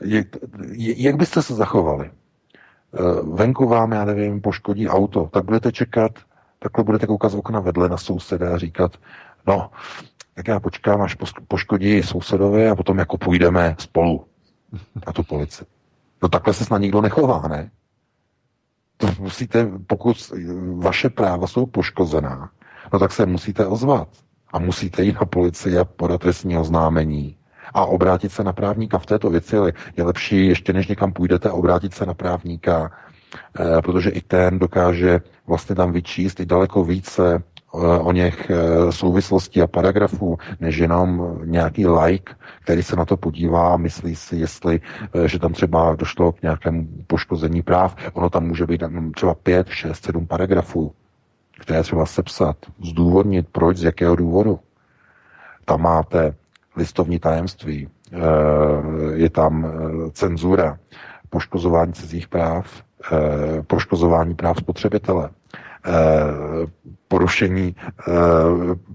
jak, 0.00 0.26
jak 0.76 1.16
byste 1.16 1.42
se 1.42 1.54
zachovali? 1.54 2.10
Eh, 2.94 3.22
venku 3.22 3.68
vám, 3.68 3.92
já 3.92 4.04
nevím, 4.04 4.40
poškodí 4.40 4.88
auto, 4.88 5.28
tak 5.32 5.44
budete 5.44 5.72
čekat, 5.72 6.12
takhle 6.58 6.84
budete 6.84 7.06
koukat 7.06 7.32
z 7.32 7.34
okna 7.34 7.60
vedle 7.60 7.88
na 7.88 7.96
souseda 7.96 8.54
a 8.54 8.58
říkat, 8.58 8.96
no, 9.46 9.70
tak 10.34 10.48
já 10.48 10.60
počkám, 10.60 11.02
až 11.02 11.16
poškodí 11.48 12.02
sousedovi 12.02 12.68
a 12.68 12.76
potom 12.76 12.98
jako 12.98 13.18
půjdeme 13.18 13.76
spolu 13.78 14.26
na 15.06 15.12
tu 15.12 15.22
policii. 15.22 15.66
No 16.22 16.28
takhle 16.28 16.54
se 16.54 16.64
snad 16.64 16.78
nikdo 16.78 17.00
nechová, 17.00 17.48
ne? 17.48 17.70
To 18.96 19.06
musíte, 19.18 19.70
pokud 19.86 20.32
vaše 20.76 21.10
práva 21.10 21.46
jsou 21.46 21.66
poškozená, 21.66 22.50
no 22.92 22.98
tak 22.98 23.12
se 23.12 23.26
musíte 23.26 23.66
ozvat. 23.66 24.08
A 24.52 24.58
musíte 24.58 25.04
jít 25.04 25.20
na 25.20 25.26
policii 25.26 25.78
a 25.78 25.84
podat 25.84 26.20
trestní 26.20 26.58
oznámení 26.58 27.36
a 27.74 27.84
obrátit 27.84 28.32
se 28.32 28.44
na 28.44 28.52
právníka 28.52 28.98
v 28.98 29.06
této 29.06 29.30
věci 29.30 29.56
je 29.96 30.04
lepší, 30.04 30.46
ještě 30.46 30.72
než 30.72 30.88
někam 30.88 31.12
půjdete, 31.12 31.50
obrátit 31.50 31.94
se 31.94 32.06
na 32.06 32.14
právníka, 32.14 32.92
eh, 33.60 33.82
protože 33.82 34.10
i 34.10 34.20
ten 34.20 34.58
dokáže 34.58 35.20
vlastně 35.46 35.74
tam 35.74 35.92
vyčíst 35.92 36.40
i 36.40 36.46
daleko 36.46 36.84
více 36.84 37.34
eh, 37.34 37.78
o 37.98 38.12
něch 38.12 38.50
eh, 38.50 38.92
souvislostí 38.92 39.62
a 39.62 39.66
paragrafů, 39.66 40.38
než 40.60 40.76
jenom 40.76 41.38
nějaký 41.44 41.86
like, 41.86 42.34
který 42.62 42.82
se 42.82 42.96
na 42.96 43.04
to 43.04 43.16
podívá 43.16 43.74
a 43.74 43.76
myslí 43.76 44.16
si, 44.16 44.36
jestli, 44.36 44.80
že 45.26 45.38
tam 45.38 45.52
třeba 45.52 45.94
došlo 45.94 46.32
k 46.32 46.42
nějakému 46.42 46.88
poškození 47.06 47.62
práv. 47.62 47.96
Ono 48.12 48.30
tam 48.30 48.46
může 48.46 48.66
být 48.66 48.82
třeba 49.14 49.34
pět, 49.34 49.68
šest, 49.68 50.04
sedm 50.04 50.26
paragrafů, 50.26 50.92
které 51.60 51.82
třeba 51.82 52.06
sepsat, 52.06 52.56
zdůvodnit, 52.84 53.48
proč, 53.52 53.76
z 53.76 53.84
jakého 53.84 54.16
důvodu. 54.16 54.60
Tam 55.64 55.82
máte 55.82 56.34
listovní 56.80 57.18
tajemství, 57.18 57.88
eh, 57.88 58.18
je 59.14 59.30
tam 59.30 59.64
eh, 59.64 59.70
cenzura, 60.12 60.78
poškozování 61.30 61.92
cizích 61.92 62.28
práv, 62.28 62.66
eh, 63.12 63.62
poškozování 63.62 64.34
práv 64.34 64.56
spotřebitele, 64.58 65.30
porušení 67.08 67.76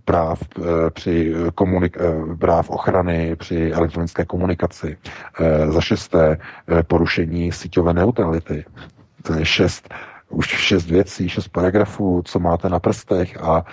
práv 0.06 0.40
při 0.94 1.34
komunik- 1.58 1.98
práv 2.38 2.70
ochrany 2.70 3.36
při 3.36 3.72
elektronické 3.74 4.26
komunikaci. 4.26 4.98
Za 5.70 5.82
šesté 5.82 6.38
porušení 6.88 7.52
síťové 7.52 7.94
neutrality. 7.94 8.66
To 9.24 9.34
je 9.34 9.46
šest 9.46 9.90
už 10.30 10.48
šest 10.48 10.86
věcí, 10.90 11.30
šest 11.30 11.48
paragrafů, 11.48 12.22
co 12.26 12.40
máte 12.40 12.70
na 12.70 12.80
prstech 12.80 13.42
a 13.42 13.66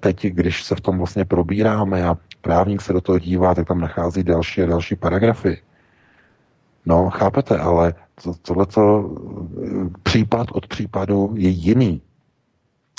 teď, 0.00 0.26
když 0.26 0.64
se 0.64 0.74
v 0.74 0.80
tom 0.80 0.98
vlastně 0.98 1.24
probíráme 1.24 2.08
a 2.08 2.16
právník 2.46 2.82
se 2.82 2.92
do 2.92 3.00
toho 3.00 3.18
dívá, 3.18 3.54
tak 3.54 3.68
tam 3.68 3.80
nachází 3.80 4.22
další 4.22 4.62
a 4.62 4.66
další 4.66 4.94
paragrafy. 4.96 5.58
No, 6.86 7.10
chápete, 7.10 7.58
ale 7.58 7.94
to, 8.22 8.34
tohleto 8.34 9.10
případ 10.02 10.46
od 10.52 10.66
případu 10.66 11.34
je 11.34 11.48
jiný. 11.48 12.02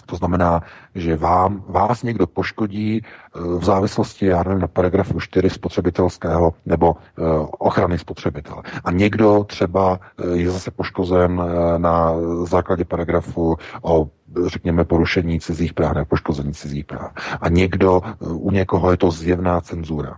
To 0.08 0.16
znamená, 0.16 0.62
že 0.96 1.18
vám, 1.18 1.64
vás 1.68 2.04
někdo 2.04 2.28
poškodí 2.28 3.02
eh, 3.02 3.40
v 3.40 3.64
závislosti, 3.64 4.26
já 4.26 4.44
nevím, 4.44 4.62
na 4.62 4.68
paragrafu 4.68 5.20
4 5.20 5.50
spotřebitelského 5.50 6.54
nebo 6.66 6.92
uh, 6.92 7.48
ochrany 7.60 8.00
spotřebitele. 8.00 8.64
A 8.84 8.92
někdo 8.92 9.44
třeba 9.44 10.00
eh, 10.00 10.38
je 10.38 10.52
zase 10.52 10.72
poškozen 10.72 11.42
na 11.78 12.14
základě 12.44 12.86
paragrafu 12.86 13.58
o 13.82 14.08
řekněme, 14.46 14.84
porušení 14.84 15.40
cizích 15.40 15.74
práv 15.74 15.94
nebo 15.94 16.06
poškození 16.06 16.54
cizích 16.54 16.86
práv. 16.86 17.12
A 17.42 17.50
někdo, 17.50 18.02
u 18.20 18.52
někoho 18.52 18.92
je 18.92 18.98
to 18.98 19.12
zjevná 19.12 19.62
cenzura. 19.62 20.18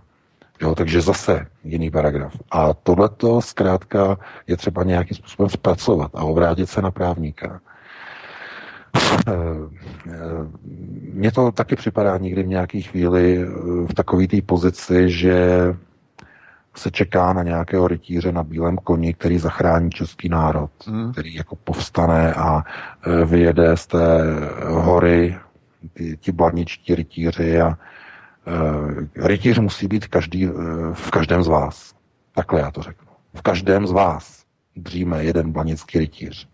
Jo, 0.60 0.74
takže 0.74 1.00
zase 1.00 1.46
jiný 1.64 1.90
paragraf. 1.90 2.36
A 2.50 2.74
tohleto 2.74 3.40
zkrátka 3.40 4.18
je 4.46 4.56
třeba 4.56 4.84
nějakým 4.84 5.16
způsobem 5.16 5.48
zpracovat 5.48 6.10
a 6.14 6.24
obrátit 6.24 6.66
se 6.66 6.82
na 6.82 6.90
právníka. 6.90 7.60
Eh, 8.96 9.32
eh, 10.06 10.18
mně 11.12 11.32
to 11.32 11.52
taky 11.52 11.76
připadá 11.76 12.16
někdy 12.18 12.42
v 12.42 12.46
nějaké 12.46 12.80
chvíli 12.80 13.38
eh, 13.42 13.46
v 13.86 13.94
takové 13.94 14.26
té 14.26 14.42
pozici, 14.42 15.10
že 15.10 15.60
se 16.76 16.90
čeká 16.90 17.32
na 17.32 17.42
nějakého 17.42 17.88
rytíře 17.88 18.32
na 18.32 18.44
bílém 18.44 18.76
koni, 18.76 19.14
který 19.14 19.38
zachrání 19.38 19.90
český 19.90 20.28
národ, 20.28 20.70
hmm. 20.86 21.12
který 21.12 21.34
jako 21.34 21.56
povstane 21.56 22.34
a 22.34 22.62
vyjede 23.24 23.76
z 23.76 23.86
té 23.86 24.22
hory 24.66 25.36
ty, 25.92 26.16
ti 26.16 26.32
bladničtí 26.32 26.94
rytíři 26.94 27.60
a 27.60 27.68
uh, 27.68 29.26
rytíř 29.26 29.58
musí 29.58 29.88
být 29.88 30.06
každý, 30.06 30.48
uh, 30.48 30.54
v 30.92 31.10
každém 31.10 31.42
z 31.42 31.48
vás. 31.48 31.94
Takhle 32.34 32.60
já 32.60 32.70
to 32.70 32.82
řeknu. 32.82 33.08
V 33.34 33.42
každém 33.42 33.86
z 33.86 33.90
vás 33.90 34.44
dříme 34.76 35.24
jeden 35.24 35.52
blanický 35.52 35.98
rytíř. 35.98 36.49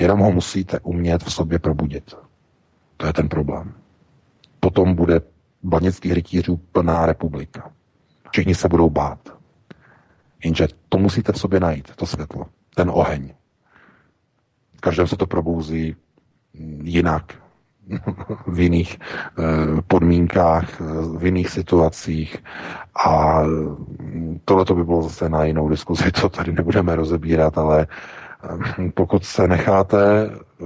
Jenom 0.00 0.20
ho 0.20 0.32
musíte 0.32 0.80
umět 0.80 1.22
v 1.22 1.32
sobě 1.32 1.58
probudit. 1.58 2.14
To 2.96 3.06
je 3.06 3.12
ten 3.12 3.28
problém. 3.28 3.72
Potom 4.60 4.94
bude 4.94 5.20
blanických 5.62 6.12
rytířů 6.12 6.56
plná 6.72 7.06
republika. 7.06 7.72
Všichni 8.30 8.54
se 8.54 8.68
budou 8.68 8.90
bát. 8.90 9.18
Jenže 10.44 10.68
to 10.88 10.98
musíte 10.98 11.32
v 11.32 11.38
sobě 11.38 11.60
najít, 11.60 11.96
to 11.96 12.06
světlo, 12.06 12.46
ten 12.74 12.90
oheň. 12.94 13.34
Každém 14.80 15.06
se 15.06 15.16
to 15.16 15.26
probouzí 15.26 15.96
jinak, 16.82 17.34
v 18.46 18.60
jiných 18.60 18.98
eh, 18.98 19.82
podmínkách, 19.86 20.80
v 21.18 21.24
jiných 21.24 21.50
situacích 21.50 22.36
a 23.06 23.40
tohle 24.44 24.64
to 24.64 24.74
by 24.74 24.84
bylo 24.84 25.02
zase 25.02 25.28
na 25.28 25.44
jinou 25.44 25.68
diskuzi, 25.68 26.12
to 26.12 26.28
tady 26.28 26.52
nebudeme 26.52 26.96
rozebírat, 26.96 27.58
ale 27.58 27.86
pokud 28.94 29.24
se 29.24 29.48
necháte 29.48 30.30
eh, 30.30 30.64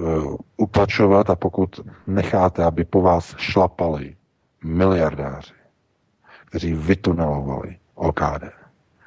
utlačovat 0.56 1.30
a 1.30 1.36
pokud 1.36 1.80
necháte, 2.06 2.64
aby 2.64 2.84
po 2.84 3.02
vás 3.02 3.34
šlapali 3.38 4.16
miliardáři, 4.64 5.52
kteří 6.46 6.74
vytunelovali 6.74 7.76
OKD, 7.94 8.44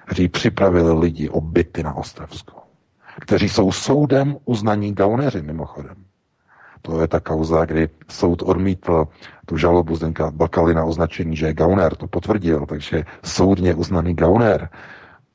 kteří 0.06 0.28
připravili 0.28 1.00
lidi 1.00 1.30
o 1.30 1.42
byty 1.42 1.84
na 1.84 1.94
Ostravsku, 1.94 2.60
kteří 3.22 3.50
jsou 3.50 3.72
soudem 3.72 4.38
uznaní 4.46 4.94
gauneři 4.94 5.42
mimochodem. 5.42 5.96
To 6.82 7.02
je 7.02 7.08
ta 7.08 7.20
kauza, 7.20 7.66
kdy 7.66 7.90
soud 8.10 8.42
odmítl 8.42 9.08
tu 9.46 9.58
žalobu 9.58 9.96
Zdenka 9.96 10.32
Bakaly 10.32 10.74
na 10.74 10.86
označení, 10.86 11.36
že 11.36 11.46
je 11.46 11.54
gauner, 11.54 11.96
to 11.96 12.08
potvrdil, 12.08 12.66
takže 12.66 13.04
soudně 13.24 13.76
uznaný 13.76 14.14
gauner 14.14 14.70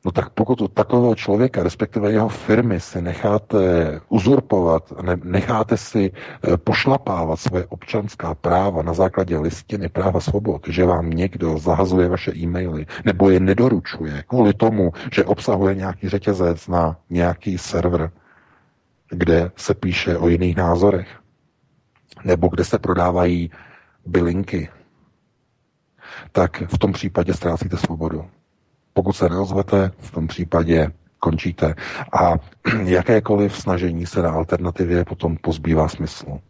No 0.04 0.10
tak 0.12 0.30
pokud 0.30 0.60
u 0.60 0.68
takového 0.68 1.14
člověka, 1.14 1.62
respektive 1.62 2.12
jeho 2.12 2.28
firmy, 2.28 2.80
si 2.80 3.02
necháte 3.02 3.58
uzurpovat, 4.08 4.92
ne, 5.02 5.16
necháte 5.24 5.76
si 5.76 6.12
eh, 6.12 6.56
pošlapávat 6.56 7.40
svoje 7.40 7.66
občanská 7.66 8.34
práva 8.34 8.82
na 8.82 8.92
základě 8.94 9.38
listiny 9.38 9.88
práva 9.88 10.20
svobod, 10.20 10.62
že 10.68 10.84
vám 10.84 11.10
někdo 11.10 11.58
zahazuje 11.58 12.08
vaše 12.08 12.32
e-maily 12.36 12.86
nebo 13.04 13.30
je 13.30 13.40
nedoručuje 13.40 14.24
kvůli 14.26 14.54
tomu, 14.54 14.92
že 15.12 15.24
obsahuje 15.24 15.74
nějaký 15.74 16.08
řetězec 16.08 16.68
na 16.68 16.96
nějaký 17.10 17.58
server, 17.58 18.10
kde 19.10 19.50
se 19.56 19.74
píše 19.74 20.18
o 20.18 20.28
jiných 20.28 20.56
názorech, 20.56 21.08
nebo 22.24 22.48
kde 22.48 22.64
se 22.64 22.78
prodávají 22.78 23.50
bylinky, 24.06 24.68
tak 26.32 26.62
v 26.66 26.78
tom 26.78 26.92
případě 26.92 27.34
ztrácíte 27.34 27.76
svobodu. 27.76 28.24
Pokud 28.94 29.12
se 29.12 29.28
neozvete, 29.28 29.90
v 29.98 30.10
tom 30.10 30.26
případě 30.26 30.90
končíte. 31.18 31.74
A 32.12 32.34
jakékoliv 32.84 33.56
snažení 33.56 34.06
se 34.06 34.22
na 34.22 34.30
alternativě 34.30 35.04
potom 35.04 35.36
pozbývá 35.36 35.88
smyslu. 35.88 36.40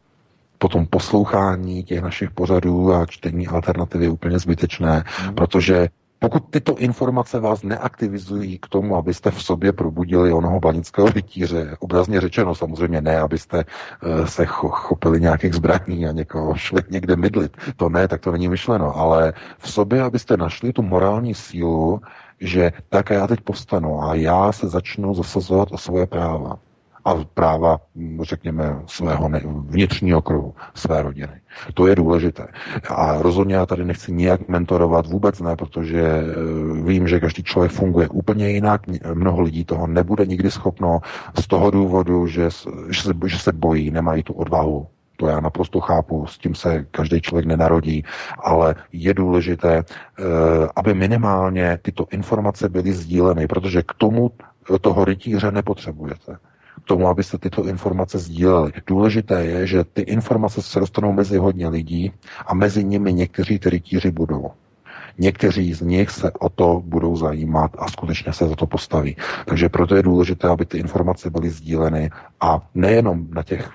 Potom 0.58 0.86
poslouchání 0.86 1.84
těch 1.84 2.02
našich 2.02 2.30
pořadů 2.30 2.94
a 2.94 3.06
čtení 3.06 3.48
alternativy 3.48 4.04
je 4.04 4.10
úplně 4.10 4.38
zbytečné, 4.38 5.04
mm. 5.28 5.34
protože 5.34 5.88
pokud 6.22 6.44
tyto 6.50 6.76
informace 6.78 7.40
vás 7.40 7.62
neaktivizují 7.62 8.58
k 8.58 8.66
tomu, 8.66 8.96
abyste 8.96 9.30
v 9.30 9.42
sobě 9.42 9.72
probudili 9.72 10.32
onoho 10.32 10.60
banického 10.60 11.08
rytíře, 11.08 11.76
obrazně 11.80 12.20
řečeno 12.20 12.54
samozřejmě 12.54 13.00
ne, 13.00 13.18
abyste 13.18 13.64
uh, 13.64 14.24
se 14.24 14.46
chopili 14.46 15.20
nějakých 15.20 15.54
zbraní 15.54 16.06
a 16.06 16.12
někoho 16.12 16.54
šli 16.54 16.82
někde 16.90 17.16
mydlit, 17.16 17.56
to 17.76 17.88
ne, 17.88 18.08
tak 18.08 18.20
to 18.20 18.32
není 18.32 18.48
myšleno, 18.48 18.96
ale 18.96 19.32
v 19.58 19.70
sobě, 19.70 20.02
abyste 20.02 20.36
našli 20.36 20.72
tu 20.72 20.82
morální 20.82 21.34
sílu, 21.34 22.00
že 22.42 22.72
tak 22.88 23.10
já 23.10 23.26
teď 23.26 23.40
povstanu 23.40 24.02
a 24.02 24.14
já 24.14 24.52
se 24.52 24.68
začnu 24.68 25.14
zasazovat 25.14 25.68
o 25.72 25.78
svoje 25.78 26.06
práva 26.06 26.58
a 27.04 27.14
práva, 27.34 27.80
řekněme, 28.22 28.82
svého 28.86 29.30
vnitřního 29.66 30.22
kruhu, 30.22 30.54
své 30.74 31.02
rodiny. 31.02 31.40
To 31.74 31.86
je 31.86 31.94
důležité. 31.94 32.46
A 32.88 33.22
rozhodně 33.22 33.54
já 33.54 33.66
tady 33.66 33.84
nechci 33.84 34.12
nijak 34.12 34.48
mentorovat, 34.48 35.06
vůbec 35.06 35.40
ne, 35.40 35.56
protože 35.56 36.02
eh, 36.02 36.24
vím, 36.82 37.08
že 37.08 37.20
každý 37.20 37.42
člověk 37.42 37.72
funguje 37.72 38.08
úplně 38.08 38.50
jinak, 38.50 38.80
mnoho 39.14 39.40
lidí 39.40 39.64
toho 39.64 39.86
nebude 39.86 40.26
nikdy 40.26 40.50
schopno 40.50 41.00
z 41.40 41.46
toho 41.46 41.70
důvodu, 41.70 42.26
že, 42.26 42.48
že, 42.90 43.02
se, 43.02 43.12
že 43.26 43.38
se 43.38 43.52
bojí, 43.52 43.90
nemají 43.90 44.22
tu 44.22 44.32
odvahu 44.32 44.86
to 45.22 45.28
já 45.28 45.40
naprosto 45.40 45.80
chápu, 45.80 46.26
s 46.26 46.38
tím 46.38 46.54
se 46.54 46.86
každý 46.90 47.20
člověk 47.20 47.46
nenarodí, 47.46 48.04
ale 48.42 48.74
je 48.92 49.14
důležité, 49.14 49.78
eh, 49.78 50.22
aby 50.76 50.94
minimálně 50.94 51.78
tyto 51.82 52.06
informace 52.10 52.68
byly 52.68 52.92
sdíleny, 52.92 53.46
protože 53.46 53.82
k 53.82 53.94
tomu 53.94 54.30
toho 54.80 55.04
rytíře 55.04 55.50
nepotřebujete 55.50 56.36
k 56.84 56.88
tomu, 56.88 57.08
abyste 57.08 57.38
tyto 57.38 57.64
informace 57.64 58.18
sdíleli. 58.18 58.72
Důležité 58.86 59.44
je, 59.44 59.66
že 59.66 59.84
ty 59.84 60.02
informace 60.02 60.62
se 60.62 60.80
dostanou 60.80 61.12
mezi 61.12 61.38
hodně 61.38 61.68
lidí 61.68 62.12
a 62.46 62.54
mezi 62.54 62.84
nimi 62.84 63.12
někteří 63.12 63.58
ty 63.58 63.70
rytíři 63.70 64.10
budou. 64.10 64.50
Někteří 65.18 65.74
z 65.74 65.80
nich 65.80 66.10
se 66.10 66.32
o 66.32 66.48
to 66.48 66.82
budou 66.84 67.16
zajímat 67.16 67.70
a 67.78 67.88
skutečně 67.88 68.32
se 68.32 68.48
za 68.48 68.56
to 68.56 68.66
postaví. 68.66 69.16
Takže 69.44 69.68
proto 69.68 69.94
je 69.94 70.02
důležité, 70.02 70.48
aby 70.48 70.66
ty 70.66 70.78
informace 70.78 71.30
byly 71.30 71.50
sdíleny 71.50 72.10
a 72.40 72.60
nejenom 72.74 73.26
na 73.30 73.42
těch 73.42 73.70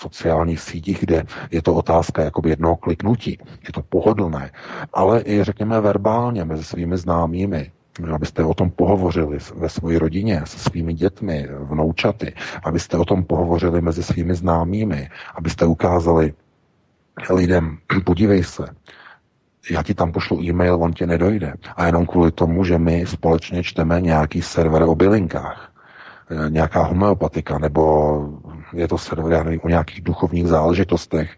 sociálních 0.00 0.60
sítích, 0.60 1.00
kde 1.00 1.24
je 1.50 1.62
to 1.62 1.74
otázka 1.74 2.22
jakoby 2.22 2.50
jednoho 2.50 2.76
kliknutí, 2.76 3.38
je 3.66 3.72
to 3.72 3.82
pohodlné, 3.82 4.50
ale 4.92 5.22
i 5.26 5.44
řekněme 5.44 5.80
verbálně 5.80 6.44
mezi 6.44 6.64
svými 6.64 6.96
známými, 6.96 7.70
abyste 8.14 8.44
o 8.44 8.54
tom 8.54 8.70
pohovořili 8.70 9.38
ve 9.54 9.68
své 9.68 9.98
rodině, 9.98 10.42
se 10.44 10.58
svými 10.58 10.94
dětmi, 10.94 11.48
vnoučaty, 11.58 12.32
abyste 12.64 12.96
o 12.96 13.04
tom 13.04 13.24
pohovořili 13.24 13.80
mezi 13.80 14.02
svými 14.02 14.34
známými, 14.34 15.08
abyste 15.34 15.66
ukázali 15.66 16.32
lidem, 17.30 17.78
podívej 18.04 18.44
se, 18.44 18.64
já 19.70 19.82
ti 19.82 19.94
tam 19.94 20.12
pošlu 20.12 20.42
e-mail, 20.42 20.74
on 20.74 20.92
tě 20.92 21.06
nedojde. 21.06 21.54
A 21.76 21.86
jenom 21.86 22.06
kvůli 22.06 22.32
tomu, 22.32 22.64
že 22.64 22.78
my 22.78 23.06
společně 23.06 23.62
čteme 23.62 24.00
nějaký 24.00 24.42
server 24.42 24.82
o 24.82 24.94
bylinkách, 24.94 25.72
e, 26.30 26.50
nějaká 26.50 26.82
homeopatika, 26.82 27.58
nebo 27.58 28.40
je 28.72 28.88
to 28.88 28.98
server, 28.98 29.32
já 29.32 29.42
nevím, 29.42 29.60
o 29.62 29.68
nějakých 29.68 30.02
duchovních 30.02 30.46
záležitostech, 30.46 31.36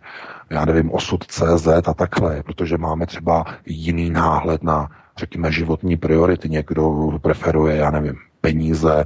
já 0.50 0.64
nevím, 0.64 0.90
osud 0.90 1.24
CZ 1.24 1.66
a 1.66 1.94
takhle, 1.94 2.42
protože 2.42 2.78
máme 2.78 3.06
třeba 3.06 3.44
jiný 3.66 4.10
náhled 4.10 4.62
na, 4.62 4.88
řekněme, 5.16 5.52
životní 5.52 5.96
priority. 5.96 6.48
Někdo 6.48 7.08
preferuje, 7.22 7.76
já 7.76 7.90
nevím, 7.90 8.14
peníze, 8.40 9.04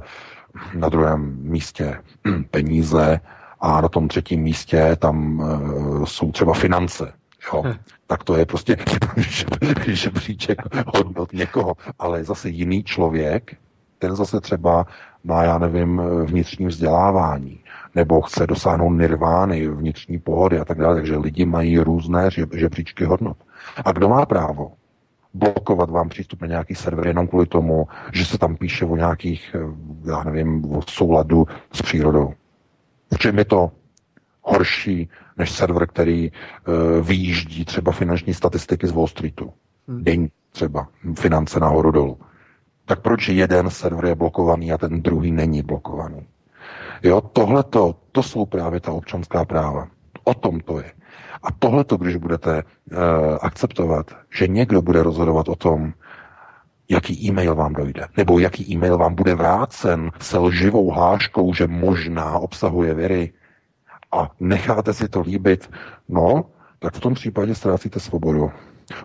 na 0.73 0.89
druhém 0.89 1.37
místě 1.41 1.97
peníze 2.51 3.19
a 3.61 3.81
na 3.81 3.89
tom 3.89 4.07
třetím 4.07 4.41
místě 4.41 4.95
tam 4.99 5.39
uh, 5.39 6.05
jsou 6.05 6.31
třeba 6.31 6.53
finance. 6.53 7.13
Jo. 7.53 7.61
Hmm. 7.61 7.73
Tak 8.07 8.23
to 8.23 8.37
je 8.37 8.45
prostě 8.45 8.77
žebříček 9.87 10.61
hodnot 10.95 11.33
někoho. 11.33 11.73
Ale 11.99 12.23
zase 12.23 12.49
jiný 12.49 12.83
člověk, 12.83 13.55
ten 13.99 14.15
zase 14.15 14.41
třeba 14.41 14.85
má, 15.23 15.43
já 15.43 15.57
nevím, 15.57 16.01
vnitřní 16.25 16.65
vzdělávání, 16.65 17.59
nebo 17.97 18.21
chce 18.21 18.47
dosáhnout 18.47 18.89
nirvány, 18.89 19.67
vnitřní 19.67 20.19
pohody 20.19 20.59
a 20.59 20.65
tak 20.65 20.77
dále. 20.77 20.95
Takže 20.95 21.17
lidi 21.17 21.45
mají 21.45 21.79
různé 21.79 22.29
žebříčky 22.53 23.05
hodnot. 23.05 23.37
A 23.85 23.91
kdo 23.91 24.09
má 24.09 24.25
právo 24.25 24.71
blokovat 25.33 25.89
vám 25.89 26.09
přístup 26.09 26.41
na 26.41 26.47
nějaký 26.47 26.75
server 26.75 27.07
jenom 27.07 27.27
kvůli 27.27 27.45
tomu, 27.45 27.87
že 28.13 28.25
se 28.25 28.37
tam 28.37 28.55
píše 28.55 28.85
o 28.85 28.95
nějakých, 28.95 29.55
eh, 29.55 29.59
já 30.09 30.23
nevím, 30.23 30.65
o 30.71 30.81
souladu 30.81 31.47
s 31.73 31.81
přírodou? 31.81 32.33
V 33.13 33.17
čem 33.17 33.37
je 33.37 33.45
to 33.45 33.71
horší 34.41 35.09
než 35.37 35.51
server, 35.51 35.87
který 35.87 36.31
uh, 36.31 37.07
vyjíždí 37.07 37.65
třeba 37.65 37.91
finanční 37.91 38.33
statistiky 38.33 38.87
z 38.87 38.91
Wall 38.91 39.07
Streetu? 39.07 39.53
Hmm. 39.87 40.03
Deň 40.03 40.27
třeba, 40.51 40.87
finance 41.19 41.59
nahoru 41.59 41.91
dolů. 41.91 42.17
Tak 42.85 43.01
proč 43.01 43.29
jeden 43.29 43.69
server 43.69 44.05
je 44.05 44.15
blokovaný 44.15 44.71
a 44.71 44.77
ten 44.77 45.01
druhý 45.01 45.31
není 45.31 45.61
blokovaný? 45.61 46.27
Jo, 47.03 47.21
tohleto, 47.21 47.95
to 48.11 48.23
jsou 48.23 48.45
právě 48.45 48.79
ta 48.79 48.91
občanská 48.91 49.45
práva. 49.45 49.87
O 50.23 50.33
tom 50.33 50.59
to 50.59 50.79
je. 50.79 50.91
A 51.43 51.51
tohleto, 51.59 51.97
když 51.97 52.15
budete 52.15 52.63
uh, 52.63 52.97
akceptovat, 53.41 54.11
že 54.37 54.47
někdo 54.47 54.81
bude 54.81 55.03
rozhodovat 55.03 55.49
o 55.49 55.55
tom, 55.55 55.93
jaký 56.89 57.27
e-mail 57.27 57.55
vám 57.55 57.73
dojde, 57.73 58.07
nebo 58.17 58.39
jaký 58.39 58.73
e-mail 58.73 58.97
vám 58.97 59.15
bude 59.15 59.35
vrácen 59.35 60.11
se 60.19 60.37
lživou 60.37 60.91
hláškou, 60.91 61.53
že 61.53 61.67
možná 61.67 62.39
obsahuje 62.39 62.93
viry 62.93 63.33
a 64.11 64.31
necháte 64.39 64.93
si 64.93 65.07
to 65.07 65.21
líbit, 65.21 65.69
no, 66.09 66.45
tak 66.79 66.93
v 66.93 66.99
tom 66.99 67.13
případě 67.13 67.55
ztrácíte 67.55 67.99
svobodu. 67.99 68.51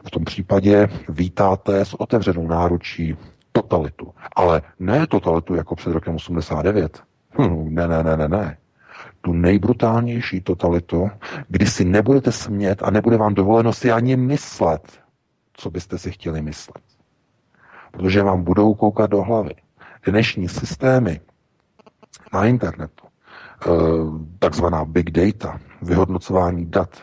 V 0.07 0.11
tom 0.11 0.24
případě 0.24 0.88
vítáte 1.09 1.84
s 1.84 1.95
otevřenou 1.95 2.47
náručí 2.47 3.16
totalitu. 3.53 4.14
Ale 4.36 4.62
ne 4.78 5.07
totalitu 5.07 5.55
jako 5.55 5.76
před 5.76 5.93
rokem 5.93 6.14
89, 6.14 7.03
Hm, 7.39 7.74
ne, 7.74 7.89
ne, 7.89 8.03
ne, 8.03 8.16
ne, 8.16 8.28
ne. 8.28 8.57
Tu 9.20 9.33
nejbrutálnější 9.33 10.41
totalitu, 10.41 11.11
kdy 11.49 11.66
si 11.66 11.85
nebudete 11.85 12.33
smět 12.33 12.83
a 12.83 12.91
nebude 12.91 13.16
vám 13.16 13.35
dovoleno 13.35 13.72
si 13.72 13.93
ani 13.93 14.16
myslet, 14.16 15.01
co 15.53 15.70
byste 15.70 15.99
si 15.99 16.11
chtěli 16.11 16.43
myslet. 16.43 16.83
Protože 17.91 18.22
vám 18.22 18.43
budou 18.45 18.74
koukat 18.74 19.11
do 19.11 19.22
hlavy. 19.22 19.55
Dnešní 20.07 20.49
systémy 20.49 21.20
na 22.33 22.45
internetu, 22.45 23.07
eh, 23.07 23.68
takzvaná 24.39 24.85
big 24.85 25.11
data, 25.11 25.61
vyhodnocování 25.83 26.66
dat, 26.66 26.97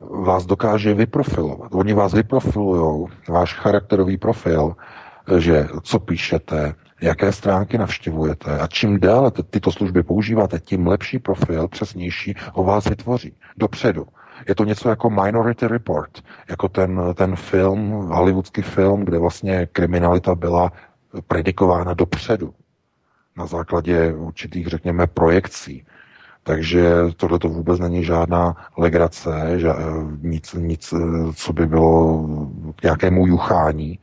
vás 0.00 0.46
dokáže 0.46 0.94
vyprofilovat. 0.94 1.74
Oni 1.74 1.92
vás 1.92 2.12
vyprofilují, 2.14 3.06
váš 3.28 3.54
charakterový 3.54 4.16
profil, 4.16 4.76
že 5.38 5.68
co 5.82 5.98
píšete, 5.98 6.74
jaké 7.00 7.32
stránky 7.32 7.78
navštěvujete 7.78 8.58
a 8.58 8.66
čím 8.66 9.00
déle 9.00 9.30
tyto 9.30 9.72
služby 9.72 10.02
používáte, 10.02 10.60
tím 10.60 10.86
lepší 10.86 11.18
profil, 11.18 11.68
přesnější 11.68 12.34
o 12.52 12.64
vás 12.64 12.84
vytvoří. 12.84 13.36
Dopředu. 13.56 14.06
Je 14.48 14.54
to 14.54 14.64
něco 14.64 14.88
jako 14.88 15.10
Minority 15.10 15.66
Report, 15.66 16.10
jako 16.48 16.68
ten, 16.68 17.00
ten 17.14 17.36
film, 17.36 17.90
hollywoodský 17.90 18.62
film, 18.62 19.04
kde 19.04 19.18
vlastně 19.18 19.68
kriminalita 19.72 20.34
byla 20.34 20.72
predikována 21.26 21.94
dopředu 21.94 22.54
na 23.36 23.46
základě 23.46 24.12
určitých, 24.12 24.66
řekněme, 24.66 25.06
projekcí. 25.06 25.86
Takže 26.42 26.90
tohle 27.16 27.38
to 27.38 27.48
vůbec 27.48 27.80
není 27.80 28.04
žádná 28.04 28.56
legrace, 28.76 29.52
že, 29.56 29.68
nic, 30.22 30.54
nic, 30.54 30.94
co 31.34 31.52
by 31.52 31.66
bylo 31.66 32.26
k 32.76 32.82
nějakému 32.82 33.26
juchání. 33.26 33.98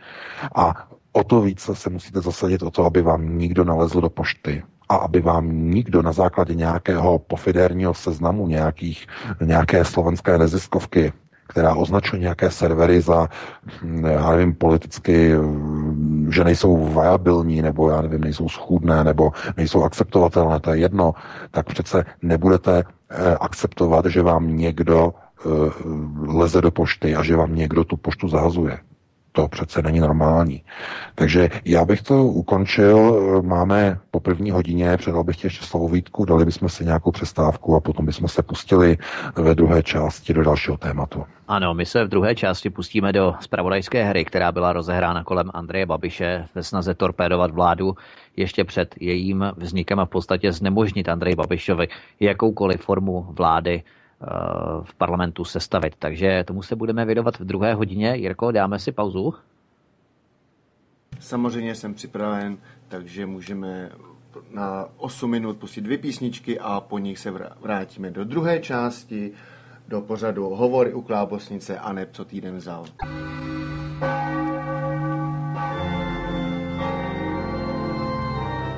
A 0.56 0.88
o 1.16 1.24
to 1.24 1.42
více 1.42 1.76
se 1.76 1.90
musíte 1.90 2.22
zasadit 2.22 2.64
o 2.64 2.72
to, 2.72 2.86
aby 2.86 3.02
vám 3.02 3.38
nikdo 3.38 3.64
nalezl 3.64 4.02
do 4.02 4.10
pošty 4.10 4.64
a 4.90 4.96
aby 4.96 5.22
vám 5.22 5.70
nikdo 5.72 6.02
na 6.02 6.12
základě 6.12 6.56
nějakého 6.56 7.20
pofidérního 7.20 7.94
seznamu 7.94 8.48
nějakých, 8.48 9.08
nějaké 9.42 9.86
slovenské 9.86 10.38
neziskovky 10.38 11.14
která 11.48 11.76
označuje 11.76 12.20
nějaké 12.20 12.52
servery 12.52 13.02
za, 13.02 13.28
hm, 13.82 14.06
já 14.06 14.32
nevím, 14.32 14.54
politicky, 14.54 15.36
hm, 15.38 16.30
že 16.34 16.44
nejsou 16.44 16.86
viabilní, 16.86 17.62
nebo 17.62 17.90
já 17.90 18.02
nevím, 18.02 18.22
nejsou 18.22 18.50
schůdné, 18.50 19.04
nebo 19.04 19.32
nejsou 19.58 19.84
akceptovatelné, 19.84 20.60
to 20.60 20.72
je 20.72 20.80
jedno, 20.80 21.14
tak 21.52 21.66
přece 21.66 22.06
nebudete 22.22 22.84
eh, 23.10 23.36
akceptovat, 23.40 24.06
že 24.06 24.22
vám 24.22 24.58
někdo 24.58 25.14
eh, 25.14 25.50
leze 26.28 26.62
do 26.62 26.72
pošty 26.72 27.16
a 27.16 27.24
že 27.24 27.36
vám 27.36 27.56
někdo 27.56 27.84
tu 27.84 27.98
poštu 27.98 28.28
zahazuje. 28.28 28.78
To 29.36 29.48
přece 29.48 29.82
není 29.82 30.00
normální. 30.00 30.64
Takže 31.16 31.50
já 31.66 31.86
bych 31.86 32.02
to 32.02 32.26
ukončil. 32.26 33.22
Máme 33.42 34.00
po 34.12 34.20
první 34.20 34.52
hodině, 34.52 34.98
předal 34.98 35.24
bych 35.24 35.38
tě 35.38 35.48
ještě 35.48 35.66
slovo 35.66 35.90
Vítku, 35.90 36.26
dali 36.26 36.46
bychom 36.46 36.70
si 36.70 36.86
nějakou 36.86 37.12
přestávku 37.12 37.76
a 37.76 37.80
potom 37.80 38.06
bychom 38.06 38.28
se 38.28 38.44
pustili 38.44 38.98
ve 39.36 39.56
druhé 39.56 39.84
části 39.84 40.34
do 40.34 40.44
dalšího 40.44 40.78
tématu. 40.78 41.24
Ano, 41.48 41.74
my 41.74 41.86
se 41.86 42.04
v 42.04 42.08
druhé 42.08 42.36
části 42.36 42.70
pustíme 42.70 43.14
do 43.14 43.36
spravodajské 43.40 44.04
hry, 44.04 44.26
která 44.26 44.52
byla 44.52 44.74
rozehrána 44.74 45.24
kolem 45.24 45.52
Andreje 45.54 45.86
Babiše 45.86 46.48
ve 46.56 46.64
snaze 46.64 46.94
torpédovat 46.94 47.52
vládu 47.52 47.96
ještě 48.38 48.64
před 48.64 48.96
jejím 49.00 49.46
vznikem 49.58 50.00
a 50.00 50.06
v 50.06 50.10
podstatě 50.10 50.52
znemožnit 50.52 51.10
Andrej 51.10 51.36
Babišovi 51.36 51.88
jakoukoliv 52.20 52.82
formu 52.82 53.28
vlády 53.30 53.84
v 54.84 54.96
parlamentu 54.96 55.46
sestavit. 55.46 55.96
Takže 56.00 56.44
tomu 56.48 56.62
se 56.64 56.76
budeme 56.76 57.06
věnovat 57.06 57.40
v 57.40 57.46
druhé 57.46 57.74
hodině. 57.74 58.16
Jirko, 58.16 58.52
dáme 58.52 58.80
si 58.80 58.92
pauzu? 58.92 59.34
Samozřejmě 61.20 61.76
jsem 61.76 61.94
připraven, 61.94 62.58
takže 62.88 63.26
můžeme 63.26 63.92
na 64.52 64.86
8 64.98 65.32
minut 65.32 65.58
pustit 65.58 65.82
dvě 65.82 65.98
písničky 65.98 66.60
a 66.60 66.80
po 66.80 67.00
nich 67.00 67.20
se 67.20 67.32
vrátíme 67.62 68.12
do 68.12 68.24
druhé 68.24 68.60
části, 68.60 69.32
do 69.88 70.02
pořadu 70.02 70.50
Hovory 70.50 70.94
u 70.94 71.02
Klábosnice 71.02 71.80
a 71.80 71.94
neb 71.94 72.10
co 72.12 72.26
týden 72.26 72.58
vzal. 72.58 72.86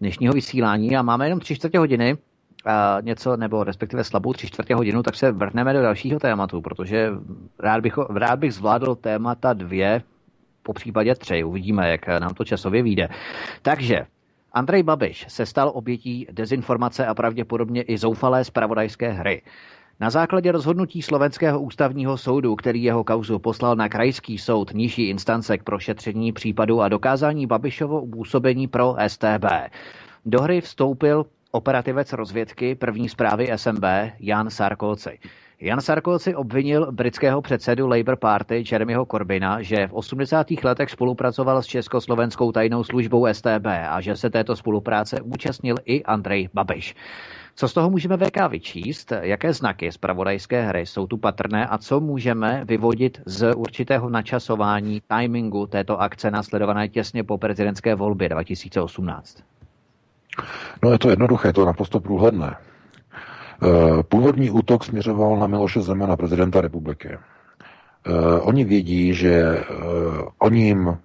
dnešního 0.00 0.32
vysílání 0.32 0.96
a 0.96 1.02
máme 1.02 1.26
jenom 1.26 1.40
tři 1.40 1.56
čtvrtě 1.56 1.78
hodiny, 1.78 2.16
a 2.64 2.98
něco, 3.00 3.36
nebo 3.36 3.64
respektive 3.64 4.04
slabou 4.04 4.32
tři 4.32 4.46
čtvrtě 4.46 4.74
hodinu, 4.74 5.02
tak 5.02 5.14
se 5.14 5.32
vrhneme 5.32 5.72
do 5.72 5.82
dalšího 5.82 6.18
tématu, 6.20 6.60
protože 6.60 7.10
rád 7.58 7.80
bych, 7.80 7.98
rád 8.14 8.38
bych 8.38 8.54
zvládl 8.54 8.94
témata 8.94 9.52
dvě, 9.52 10.02
po 10.62 10.72
případě 10.72 11.14
tři. 11.14 11.44
Uvidíme, 11.44 11.90
jak 11.90 12.08
nám 12.08 12.34
to 12.34 12.44
časově 12.44 12.82
vyjde. 12.82 13.08
Takže 13.62 14.06
Andrej 14.56 14.82
Babiš 14.82 15.24
se 15.28 15.46
stal 15.46 15.72
obětí 15.74 16.26
dezinformace 16.32 17.06
a 17.06 17.14
pravděpodobně 17.14 17.82
i 17.82 17.98
zoufalé 17.98 18.44
spravodajské 18.44 19.12
hry. 19.12 19.42
Na 20.00 20.10
základě 20.10 20.52
rozhodnutí 20.52 21.02
Slovenského 21.02 21.60
ústavního 21.60 22.16
soudu, 22.16 22.56
který 22.56 22.82
jeho 22.82 23.04
kauzu 23.04 23.38
poslal 23.38 23.76
na 23.76 23.88
krajský 23.88 24.38
soud 24.38 24.74
nižší 24.74 25.08
instance 25.08 25.58
k 25.58 25.62
prošetření 25.62 26.32
případu 26.32 26.80
a 26.80 26.88
dokázání 26.88 27.46
Babišovo 27.46 28.06
působení 28.06 28.68
pro 28.68 28.96
STB. 29.06 29.44
Do 30.26 30.42
hry 30.42 30.60
vstoupil 30.60 31.26
operativec 31.50 32.12
rozvědky 32.12 32.74
první 32.74 33.08
zprávy 33.08 33.48
SMB 33.56 33.84
Jan 34.20 34.50
Sarkozy. 34.50 35.18
Jan 35.60 35.80
Sarkozy 35.80 36.34
obvinil 36.34 36.92
britského 36.92 37.42
předsedu 37.42 37.86
Labour 37.86 38.16
Party 38.16 38.64
Jeremyho 38.72 39.06
Corbina, 39.10 39.62
že 39.62 39.86
v 39.86 39.92
80. 39.92 40.46
letech 40.64 40.90
spolupracoval 40.90 41.62
s 41.62 41.66
československou 41.66 42.52
tajnou 42.52 42.84
službou 42.84 43.26
STB 43.32 43.66
a 43.88 44.00
že 44.00 44.16
se 44.16 44.30
této 44.30 44.56
spolupráce 44.56 45.20
účastnil 45.20 45.76
i 45.84 46.04
Andrej 46.04 46.48
Babiš. 46.54 46.94
Co 47.54 47.68
z 47.68 47.72
toho 47.72 47.90
můžeme 47.90 48.16
VK 48.16 48.48
vyčíst? 48.50 49.12
Jaké 49.20 49.52
znaky 49.52 49.92
zpravodajské 49.92 50.62
hry 50.62 50.86
jsou 50.86 51.06
tu 51.06 51.16
patrné 51.16 51.66
a 51.66 51.78
co 51.78 52.00
můžeme 52.00 52.64
vyvodit 52.64 53.20
z 53.26 53.54
určitého 53.54 54.08
načasování, 54.08 55.02
timingu 55.18 55.66
této 55.66 56.00
akce 56.00 56.30
nasledované 56.30 56.88
těsně 56.88 57.24
po 57.24 57.38
prezidentské 57.38 57.94
volbě 57.94 58.28
2018? 58.28 59.42
No 60.82 60.92
je 60.92 60.98
to 60.98 61.10
jednoduché, 61.10 61.48
je 61.48 61.52
to 61.52 61.64
naprosto 61.64 62.00
průhledné. 62.00 62.56
Eh, 63.62 64.02
původní 64.02 64.50
útok 64.50 64.84
směřoval 64.84 65.36
na 65.36 65.46
Miloše 65.46 65.80
Zemana, 65.80 66.16
prezidenta 66.16 66.60
republiky. 66.60 67.08
Eh, 67.08 68.40
oni 68.40 68.64
vědí, 68.64 69.14
že 69.14 69.30
eh, 69.30 69.64
oni 70.38 70.62
jim 70.66 70.98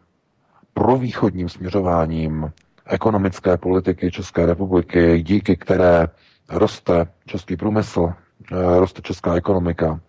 provýchodním 0.73 1.49
směřováním 1.49 2.51
ekonomické 2.85 3.57
politiky 3.57 4.11
České 4.11 4.45
republiky, 4.45 5.21
díky 5.23 5.55
které 5.57 6.07
roste 6.49 7.07
český 7.25 7.57
průmysl, 7.57 8.13
roste 8.79 9.01
česká 9.01 9.33
ekonomika, 9.35 9.99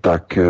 tak 0.00 0.38
eh, 0.38 0.44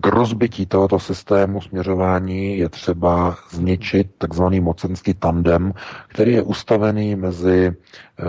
k 0.00 0.06
rozbití 0.06 0.66
tohoto 0.66 0.98
systému 0.98 1.60
směřování 1.60 2.58
je 2.58 2.68
třeba 2.68 3.36
zničit 3.50 4.10
takzvaný 4.18 4.60
mocenský 4.60 5.14
tandem, 5.14 5.72
který 6.08 6.32
je 6.32 6.42
ustavený 6.42 7.16
mezi 7.16 7.72
eh, 7.72 8.24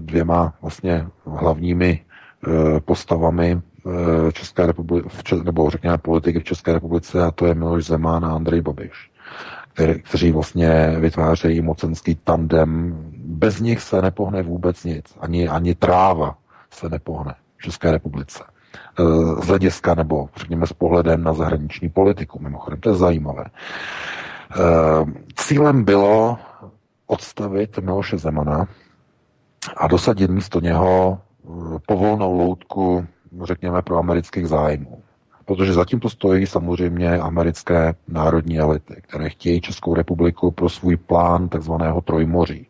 dvěma 0.00 0.54
vlastně 0.62 1.06
hlavními 1.26 2.04
postavami 2.84 3.60
České 4.32 4.66
republiky, 4.66 5.08
nebo 5.44 5.70
řekněme 5.70 5.98
politiky 5.98 6.40
v 6.40 6.44
České 6.44 6.72
republice, 6.72 7.24
a 7.24 7.30
to 7.30 7.46
je 7.46 7.54
Miloš 7.54 7.84
Zeman 7.84 8.24
a 8.24 8.34
Andrej 8.34 8.60
Babiš 8.60 9.10
kteří 10.02 10.32
vlastně 10.32 10.96
vytvářejí 11.00 11.60
mocenský 11.60 12.14
tandem. 12.14 12.98
Bez 13.16 13.60
nich 13.60 13.80
se 13.80 14.02
nepohne 14.02 14.42
vůbec 14.42 14.84
nic. 14.84 15.04
Ani, 15.20 15.48
ani 15.48 15.74
tráva 15.74 16.38
se 16.70 16.88
nepohne 16.88 17.34
v 17.58 17.62
České 17.62 17.92
republice. 17.92 18.44
E, 18.44 19.02
z 19.42 19.46
hlediska 19.46 19.94
nebo 19.94 20.28
řekněme 20.36 20.66
s 20.66 20.72
pohledem 20.72 21.22
na 21.22 21.32
zahraniční 21.32 21.88
politiku. 21.88 22.38
Mimochodem, 22.38 22.80
to 22.80 22.88
je 22.88 22.94
zajímavé. 22.94 23.44
E, 23.44 23.50
cílem 25.36 25.84
bylo 25.84 26.38
odstavit 27.06 27.78
Miloše 27.78 28.18
Zemana 28.18 28.66
a 29.76 29.86
dosadit 29.86 30.30
místo 30.30 30.60
něho 30.60 31.18
e, 31.18 31.48
povolnou 31.86 32.38
loutku, 32.38 33.06
řekněme, 33.42 33.82
pro 33.82 33.98
amerických 33.98 34.48
zájmů. 34.48 35.02
Protože 35.44 35.72
zatím 35.72 36.00
to 36.00 36.10
stojí 36.10 36.46
samozřejmě 36.46 37.18
americké 37.18 37.94
národní 38.08 38.58
elity, 38.58 39.02
které 39.08 39.30
chtějí 39.30 39.60
Českou 39.60 39.94
republiku 39.94 40.50
pro 40.50 40.68
svůj 40.68 40.96
plán 40.96 41.48
takzvaného 41.48 42.00
trojmoří. 42.00 42.66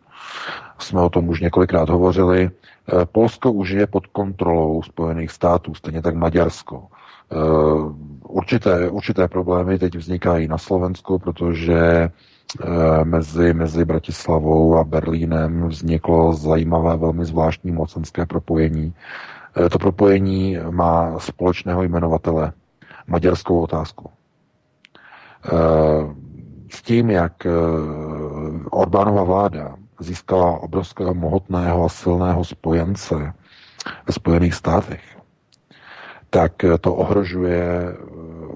Jsme 0.78 1.00
o 1.00 1.08
tom 1.08 1.28
už 1.28 1.40
několikrát 1.40 1.88
hovořili. 1.88 2.50
Eh, 2.50 3.06
Polsko 3.12 3.52
už 3.52 3.70
je 3.70 3.86
pod 3.86 4.06
kontrolou 4.06 4.82
Spojených 4.82 5.30
států, 5.30 5.74
stejně 5.74 6.02
tak 6.02 6.14
Maďarsko. 6.14 6.86
Eh, 7.32 7.36
určité, 8.28 8.90
určité 8.90 9.28
problémy 9.28 9.78
teď 9.78 9.94
vznikají 9.94 10.48
na 10.48 10.58
Slovensku, 10.58 11.18
protože 11.18 11.78
eh, 11.78 13.04
mezi, 13.04 13.54
mezi 13.54 13.84
Bratislavou 13.84 14.76
a 14.76 14.84
Berlínem 14.84 15.68
vzniklo 15.68 16.32
zajímavé, 16.32 16.96
velmi 16.96 17.24
zvláštní 17.24 17.72
mocenské 17.72 18.26
propojení. 18.26 18.94
To 19.70 19.78
propojení 19.78 20.56
má 20.70 21.18
společného 21.18 21.82
jmenovatele 21.82 22.52
maďarskou 23.06 23.60
otázku. 23.60 24.10
S 26.70 26.82
tím, 26.82 27.10
jak 27.10 27.46
Orbánova 28.70 29.22
vláda 29.22 29.76
získala 29.98 30.60
obrovského 30.60 31.14
mohutného 31.14 31.84
a 31.84 31.88
silného 31.88 32.44
spojence 32.44 33.32
ve 34.06 34.12
Spojených 34.12 34.54
státech, 34.54 35.02
tak 36.30 36.52
to 36.80 36.94
ohrožuje 36.94 37.62
eh, 37.62 37.94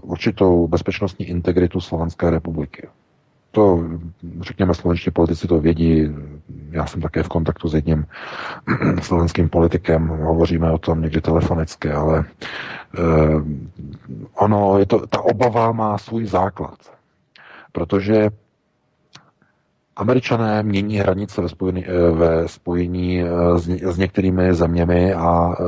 určitou 0.03 0.69
bezpečnostní 0.69 1.29
integritu 1.29 1.81
Slovenské 1.81 2.31
republiky. 2.31 2.89
To, 3.53 3.85
řekněme, 4.41 4.75
slovenští 4.75 5.11
politici 5.11 5.49
to 5.49 5.61
vědí. 5.61 6.09
Já 6.71 6.87
jsem 6.87 7.01
také 7.01 7.23
v 7.23 7.29
kontaktu 7.29 7.69
s 7.69 7.75
jedním 7.75 8.07
slovenským 9.03 9.49
politikem, 9.49 10.09
hovoříme 10.09 10.71
o 10.71 10.79
tom 10.79 11.03
někdy 11.03 11.21
telefonicky, 11.21 11.91
ale 11.91 12.25
eh, 12.99 13.01
ono, 14.35 14.79
je 14.79 14.87
to, 14.87 15.07
ta 15.07 15.21
obava 15.21 15.73
má 15.73 15.99
svůj 15.99 16.27
základ. 16.27 16.79
Protože 17.73 18.31
Američané 19.97 20.63
mění 20.63 20.97
hranice 20.97 21.43
ve 21.43 21.49
spojení, 21.49 21.87
eh, 21.87 22.11
ve 22.11 22.49
spojení 22.49 23.23
eh, 23.23 23.29
s, 23.59 23.69
s 23.69 23.99
některými 23.99 24.55
zeměmi 24.55 25.15
a 25.15 25.53
eh, 25.53 25.65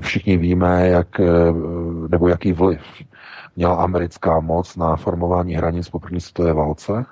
všichni 0.00 0.36
víme, 0.36 0.88
jak, 0.88 1.20
nebo 2.08 2.28
jaký 2.28 2.52
vliv 2.52 2.80
měla 3.56 3.74
americká 3.74 4.40
moc 4.40 4.76
na 4.76 4.96
formování 4.96 5.54
hranic 5.54 5.88
po 5.88 5.98
první 5.98 6.20
světové 6.20 6.52
válce. 6.52 7.06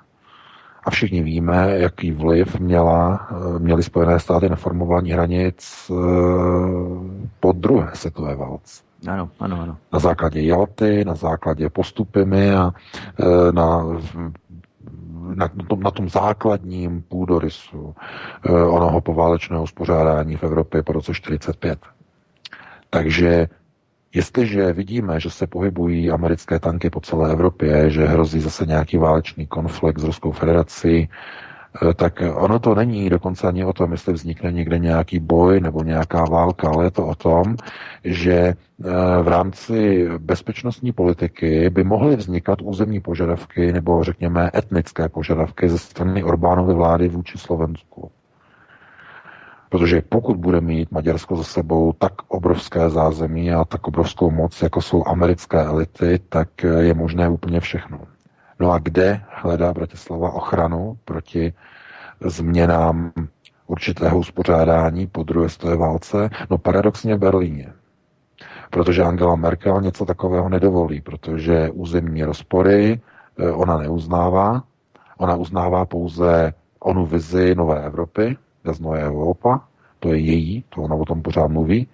A 0.83 0.89
všichni 0.89 1.23
víme, 1.23 1.77
jaký 1.77 2.11
vliv 2.11 2.59
měla, 2.59 3.27
měly 3.57 3.83
Spojené 3.83 4.19
státy 4.19 4.49
na 4.49 4.55
formování 4.55 5.11
hranic 5.11 5.91
po 7.39 7.51
druhé 7.51 7.91
světové 7.93 8.35
válce. 8.35 8.83
Ano, 9.07 9.29
ano, 9.39 9.61
ano. 9.61 9.77
Na 9.93 9.99
základě 9.99 10.41
Jalty, 10.41 11.05
na 11.05 11.15
základě 11.15 11.69
postupy 11.69 12.25
a 12.55 12.71
na 13.51 13.85
na, 15.35 15.47
tom, 15.67 15.79
na 15.83 15.91
tom 15.91 16.09
základním 16.09 17.01
půdorysu 17.01 17.95
eh, 18.45 18.51
onoho 18.51 19.01
poválečného 19.01 19.63
uspořádání 19.63 20.35
v 20.35 20.43
Evropě 20.43 20.83
po 20.83 20.93
roce 20.93 21.13
45. 21.13 21.79
Takže 22.89 23.47
Jestliže 24.13 24.73
vidíme, 24.73 25.19
že 25.19 25.29
se 25.29 25.47
pohybují 25.47 26.11
americké 26.11 26.59
tanky 26.59 26.89
po 26.89 27.01
celé 27.01 27.31
Evropě, 27.31 27.89
že 27.89 28.05
hrozí 28.05 28.39
zase 28.39 28.65
nějaký 28.65 28.97
válečný 28.97 29.47
konflikt 29.47 29.99
s 29.99 30.03
Ruskou 30.03 30.31
federací, 30.31 31.09
tak 31.95 32.21
ono 32.35 32.59
to 32.59 32.75
není 32.75 33.09
dokonce 33.09 33.47
ani 33.47 33.65
o 33.65 33.73
tom, 33.73 33.91
jestli 33.91 34.13
vznikne 34.13 34.51
někde 34.51 34.79
nějaký 34.79 35.19
boj 35.19 35.59
nebo 35.59 35.83
nějaká 35.83 36.25
válka, 36.25 36.69
ale 36.69 36.85
je 36.85 36.91
to 36.91 37.07
o 37.07 37.15
tom, 37.15 37.55
že 38.03 38.33
eh, 38.33 38.53
v 39.21 39.27
rámci 39.27 40.07
bezpečnostní 40.17 40.91
politiky 40.91 41.69
by 41.69 41.83
mohly 41.83 42.15
vznikat 42.15 42.61
územní 42.61 42.99
požadavky 42.99 43.73
nebo 43.73 44.03
řekněme 44.03 44.51
etnické 44.55 45.09
požadavky 45.09 45.69
ze 45.69 45.77
strany 45.77 46.23
Orbánovy 46.23 46.73
vlády 46.73 47.09
vůči 47.09 47.37
Slovensku. 47.37 48.11
Protože 49.69 50.01
pokud 50.09 50.37
bude 50.37 50.61
mít 50.61 50.91
Maďarsko 50.91 51.35
za 51.35 51.43
sebou 51.43 51.93
tak 51.93 52.13
obrovské 52.27 52.89
zázemí 52.89 53.51
a 53.51 53.65
tak 53.65 53.87
obrovskou 53.87 54.31
moc, 54.31 54.61
jako 54.61 54.81
jsou 54.81 55.03
americké 55.07 55.57
elity, 55.63 56.19
tak 56.29 56.49
je 56.63 56.93
možné 56.93 57.29
úplně 57.29 57.59
všechno. 57.59 57.99
No 58.59 58.71
a 58.71 58.79
kde 58.79 59.21
hledá 59.29 59.73
Bratislava 59.73 60.31
ochranu 60.31 60.97
proti 61.05 61.53
změnám 62.25 63.11
určitého 63.67 64.19
uspořádání 64.19 65.07
po 65.07 65.23
druhé 65.23 65.49
světové 65.49 65.77
válce? 65.77 66.29
No 66.49 66.57
paradoxně 66.57 67.15
v 67.15 67.19
Berlíně. 67.19 67.73
Protože 68.69 69.03
Angela 69.03 69.35
Merkel 69.35 69.81
něco 69.81 70.05
takového 70.05 70.49
nedovolí, 70.49 71.01
protože 71.01 71.69
územní 71.69 72.23
rozpory 72.23 73.01
eh, 73.39 73.51
ona 73.51 73.77
neuznává. 73.77 74.63
Ona 75.17 75.35
uznává 75.35 75.85
pouze 75.85 76.53
onu 76.79 77.05
vizi 77.05 77.55
nové 77.55 77.85
Evropy, 77.85 78.37
das 78.63 78.79
neue 78.79 79.03
Europa, 79.03 79.67
to 79.99 80.13
je 80.13 80.19
její, 80.19 80.63
to 80.69 80.81
ona 80.81 80.95
o 80.95 81.05
tom 81.05 81.21
pořád 81.21 81.47
mluví, 81.47 81.87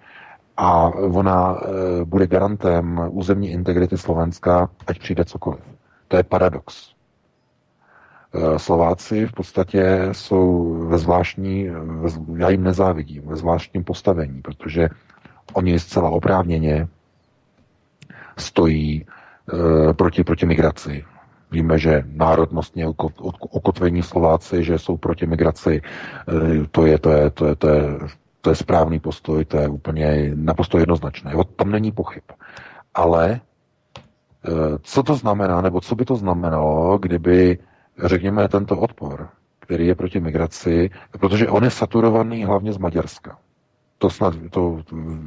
a 0.56 0.86
ona 0.88 1.56
e, 1.56 2.04
bude 2.04 2.26
garantem 2.26 3.00
územní 3.10 3.50
integrity 3.50 3.98
Slovenska, 3.98 4.70
ať 4.86 4.98
přijde 4.98 5.24
cokoliv. 5.24 5.73
To 6.14 6.18
je 6.18 6.30
paradox. 6.30 6.94
Eh, 8.34 8.58
Slováci 8.58 9.26
v 9.26 9.32
podstatě 9.32 10.08
jsou 10.12 10.74
ve 10.88 10.98
zvláštní, 10.98 11.66
já 12.36 12.50
jim 12.50 12.62
nezávidím, 12.62 13.22
ve 13.26 13.36
zvláštním 13.36 13.84
postavení, 13.84 14.42
protože 14.42 14.88
oni 15.52 15.78
zcela 15.78 16.10
oprávněně 16.10 16.88
stojí 18.38 19.06
e, 19.90 19.92
proti, 19.92 20.24
proti 20.24 20.46
migraci. 20.46 21.04
Víme, 21.50 21.78
že 21.78 22.04
národnostně 22.06 22.86
okotvení 23.38 24.02
Slováci, 24.02 24.64
že 24.64 24.78
jsou 24.78 24.96
proti 24.96 25.26
migraci, 25.26 25.82
e, 25.82 26.66
to 26.70 26.86
je, 26.86 26.98
to 26.98 27.10
je, 27.10 27.30
to 27.30 27.46
je, 27.46 27.56
to 27.56 27.68
je, 27.68 27.98
to 28.40 28.50
je 28.50 28.56
správný 28.56 29.00
postoj, 29.00 29.44
to 29.44 29.56
je 29.56 29.68
úplně 29.68 30.30
naprosto 30.34 30.78
jednoznačné. 30.78 31.32
Tam 31.56 31.70
není 31.70 31.92
pochyb. 31.92 32.22
Ale 32.94 33.40
Eh, 33.53 33.53
co 34.82 35.02
to 35.02 35.14
znamená, 35.14 35.60
nebo 35.60 35.80
co 35.80 35.94
by 35.94 36.04
to 36.04 36.16
znamenalo, 36.16 36.98
kdyby, 36.98 37.58
řekněme, 38.04 38.48
tento 38.48 38.76
odpor, 38.78 39.28
který 39.60 39.86
je 39.86 39.94
proti 39.94 40.20
migraci, 40.20 40.90
protože 41.20 41.48
on 41.48 41.64
je 41.64 41.70
saturovaný 41.70 42.44
hlavně 42.44 42.72
z 42.72 42.78
Maďarska. 42.78 43.38
To 43.98 44.10
snad 44.10 44.34
to, 44.50 44.80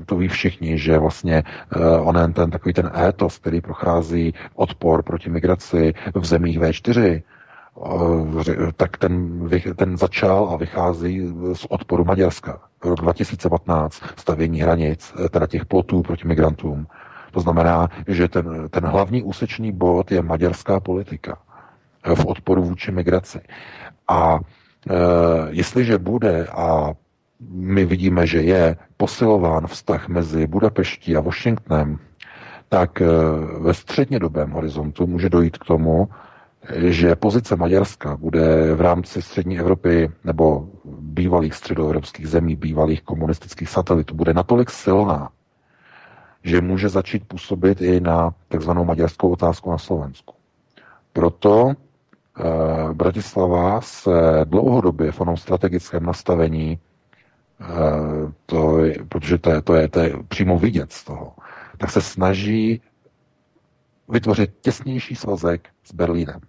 to 0.06 0.16
ví 0.16 0.28
všichni, 0.28 0.78
že 0.78 0.98
vlastně 0.98 1.44
uh, 1.76 2.08
onen 2.08 2.34
ten 2.34 2.52
takový 2.52 2.74
ten 2.74 2.92
étos, 3.08 3.38
který 3.38 3.62
prochází 3.62 4.34
odpor 4.56 5.04
proti 5.04 5.30
migraci 5.30 5.94
v 6.16 6.26
zemích 6.26 6.60
V4, 6.60 7.22
uh, 7.76 8.42
tak 8.78 8.98
ten, 8.98 9.42
ten 9.76 9.98
začal 9.98 10.50
a 10.50 10.58
vychází 10.58 11.34
z 11.54 11.66
odporu 11.70 12.06
Maďarska. 12.06 12.60
Rok 12.84 13.02
2015, 13.02 14.02
stavění 14.16 14.62
hranic, 14.62 15.14
teda 15.32 15.48
těch 15.48 15.66
plotů 15.66 16.02
proti 16.02 16.28
migrantům, 16.28 16.88
to 17.32 17.40
znamená, 17.40 17.90
že 18.08 18.28
ten, 18.28 18.70
ten 18.70 18.86
hlavní 18.86 19.24
úsečný 19.24 19.72
bod 19.72 20.12
je 20.12 20.22
maďarská 20.22 20.80
politika 20.80 21.38
v 22.16 22.26
odporu 22.26 22.64
vůči 22.64 22.92
migraci. 22.92 23.40
A 24.08 24.40
e, 24.40 24.94
jestliže 25.50 25.98
bude, 25.98 26.48
a 26.48 26.94
my 27.50 27.86
vidíme, 27.86 28.28
že 28.28 28.42
je 28.42 28.78
posilován 28.98 29.68
vztah 29.68 30.08
mezi 30.08 30.48
Budapeští 30.48 31.16
a 31.16 31.22
Washingtonem, 31.22 32.00
tak 32.70 33.02
e, 33.02 33.06
ve 33.60 33.74
střednědobém 33.74 34.52
horizontu 34.52 35.08
může 35.08 35.30
dojít 35.30 35.58
k 35.58 35.66
tomu, 35.66 36.10
že 36.76 37.16
pozice 37.16 37.56
Maďarska 37.56 38.18
bude 38.18 38.76
v 38.76 38.82
rámci 38.82 39.22
střední 39.22 39.60
Evropy 39.60 40.12
nebo 40.24 40.70
bývalých 41.00 41.54
středoevropských 41.54 42.28
zemí, 42.28 42.56
bývalých 42.56 43.02
komunistických 43.02 43.70
satelitů, 43.70 44.16
bude 44.16 44.34
natolik 44.34 44.70
silná, 44.70 45.30
že 46.48 46.62
může 46.62 46.90
začít 46.90 47.28
působit 47.28 47.82
i 47.82 48.00
na 48.00 48.34
takzvanou 48.48 48.86
maďarskou 48.86 49.30
otázku 49.30 49.72
na 49.72 49.78
Slovensku. 49.78 50.36
Proto 51.14 51.72
eh, 51.72 52.44
Bratislava 52.94 53.82
se 53.82 54.12
dlouhodobě 54.44 55.12
v 55.12 55.22
onom 55.22 55.38
strategickém 55.38 56.04
nastavení, 56.04 56.80
eh, 57.62 57.66
to 58.46 58.80
je, 58.80 58.96
protože 59.10 59.38
to 59.38 59.52
je, 59.52 59.62
to, 59.62 59.74
je, 59.76 59.88
to 59.88 60.00
je 60.00 60.14
přímo 60.28 60.60
vidět 60.60 60.92
z 60.92 61.04
toho, 61.04 61.34
tak 61.78 61.92
se 61.92 62.02
snaží 62.02 62.82
vytvořit 64.10 64.54
těsnější 64.62 65.16
svazek 65.16 65.70
s 65.84 65.94
Berlínem. 65.94 66.40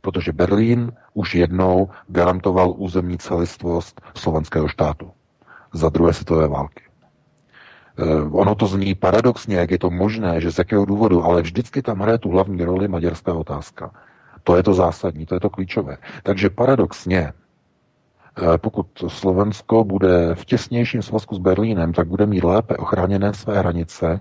Protože 0.00 0.32
Berlín 0.32 0.92
už 1.14 1.34
jednou 1.34 1.88
garantoval 2.08 2.74
územní 2.76 3.18
celistvost 3.18 4.00
slovenského 4.14 4.68
štátu 4.68 5.10
za 5.72 5.88
druhé 5.88 6.12
světové 6.12 6.48
války. 6.48 6.89
Eh, 7.98 8.22
ono 8.30 8.54
to 8.54 8.66
zní 8.66 8.94
paradoxně, 8.94 9.56
jak 9.56 9.70
je 9.70 9.78
to 9.78 9.90
možné, 9.90 10.40
že 10.40 10.52
z 10.52 10.58
jakého 10.58 10.84
důvodu, 10.84 11.24
ale 11.24 11.42
vždycky 11.42 11.82
tam 11.82 12.00
hraje 12.00 12.18
tu 12.18 12.30
hlavní 12.30 12.64
roli 12.64 12.88
maďarská 12.88 13.34
otázka. 13.34 13.90
To 14.44 14.56
je 14.56 14.62
to 14.62 14.74
zásadní, 14.74 15.26
to 15.26 15.34
je 15.34 15.40
to 15.40 15.50
klíčové. 15.50 15.96
Takže 16.22 16.50
paradoxně, 16.50 17.20
eh, 17.22 18.58
pokud 18.58 18.86
Slovensko 19.08 19.84
bude 19.84 20.34
v 20.34 20.44
těsnějším 20.44 21.02
svazku 21.02 21.34
s 21.34 21.38
Berlínem, 21.38 21.92
tak 21.92 22.08
bude 22.08 22.26
mít 22.26 22.44
lépe 22.44 22.76
ochráněné 22.76 23.34
své 23.34 23.58
hranice, 23.58 24.20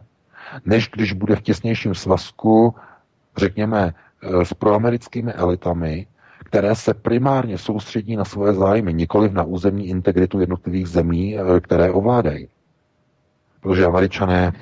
než 0.65 0.89
když 0.89 1.13
bude 1.13 1.36
v 1.36 1.41
těsnějším 1.41 1.95
svazku, 1.95 2.76
řekněme, 3.38 3.93
eh, 3.93 4.45
s 4.45 4.53
proamerickými 4.53 5.34
elitami, 5.34 6.07
které 6.45 6.76
se 6.76 6.93
primárně 6.93 7.57
soustředí 7.57 8.15
na 8.15 8.26
svoje 8.26 8.53
zájmy, 8.53 8.93
nikoli 8.93 9.30
na 9.30 9.43
územní 9.43 9.88
integritu 9.88 10.39
jednotlivých 10.39 10.88
zemí, 10.88 11.38
které 11.61 11.91
ovládají. 11.91 12.47
Protože 13.62 13.86
američané, 13.86 14.53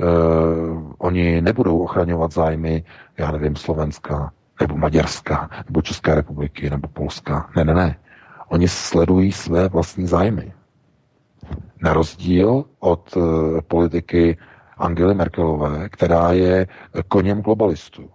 uh, 0.00 0.92
oni 0.98 1.40
nebudou 1.40 1.78
ochraňovat 1.78 2.32
zájmy, 2.32 2.84
já 3.18 3.30
nevím, 3.30 3.56
Slovenska, 3.56 4.32
nebo 4.60 4.76
Maďarska, 4.76 5.50
nebo 5.66 5.82
České 5.82 6.14
republiky, 6.14 6.70
nebo 6.70 6.88
Polska. 6.88 7.50
Ne, 7.56 7.64
ne, 7.64 7.74
ne. 7.74 7.96
Oni 8.48 8.68
sledují 8.68 9.32
své 9.32 9.68
vlastní 9.68 10.06
zájmy. 10.06 10.52
Na 11.82 11.92
rozdíl 11.92 12.64
od 12.78 13.16
uh, 13.16 13.60
politiky 13.60 14.36
Angely 14.78 15.14
Merkelové, 15.14 15.88
která 15.88 16.32
je 16.32 16.66
koněm 17.08 17.42
globalistů. 17.42 18.10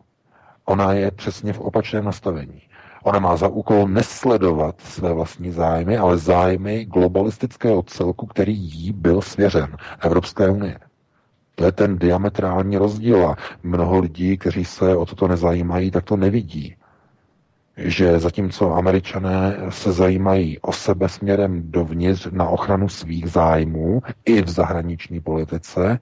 Ona 0.65 0.93
je 0.93 1.11
přesně 1.11 1.53
v 1.53 1.59
opačném 1.59 2.05
nastavení. 2.05 2.61
Ona 3.09 3.19
má 3.19 3.37
za 3.37 3.47
úkol 3.47 3.87
nesledovat 3.87 4.81
své 4.81 5.13
vlastní 5.13 5.51
zájmy, 5.51 5.97
ale 5.97 6.17
zájmy 6.17 6.85
globalistického 6.85 7.83
celku, 7.83 8.25
který 8.25 8.53
jí 8.53 8.91
byl 8.93 9.21
svěřen, 9.21 9.77
Evropské 10.01 10.49
unie. 10.49 10.79
To 11.55 11.65
je 11.65 11.71
ten 11.71 11.97
diametrální 11.97 12.77
rozdíl 12.77 13.27
a 13.27 13.35
mnoho 13.63 13.99
lidí, 13.99 14.37
kteří 14.37 14.65
se 14.65 14.95
o 14.95 15.05
toto 15.05 15.27
nezajímají, 15.27 15.91
tak 15.91 16.03
to 16.03 16.17
nevidí. 16.17 16.75
Že 17.77 18.19
zatímco 18.19 18.73
američané 18.73 19.57
se 19.69 19.91
zajímají 19.91 20.59
o 20.59 20.71
sebe 20.71 21.09
směrem 21.09 21.71
dovnitř 21.71 22.27
na 22.31 22.49
ochranu 22.49 22.89
svých 22.89 23.31
zájmů 23.31 24.01
i 24.25 24.41
v 24.41 24.49
zahraniční 24.49 25.19
politice, 25.19 25.99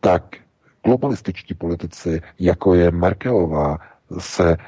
tak 0.00 0.36
globalističtí 0.84 1.54
politici, 1.54 2.20
jako 2.38 2.74
je 2.74 2.90
Merkelová, 2.90 3.78
se 4.18 4.52
e, 4.52 4.58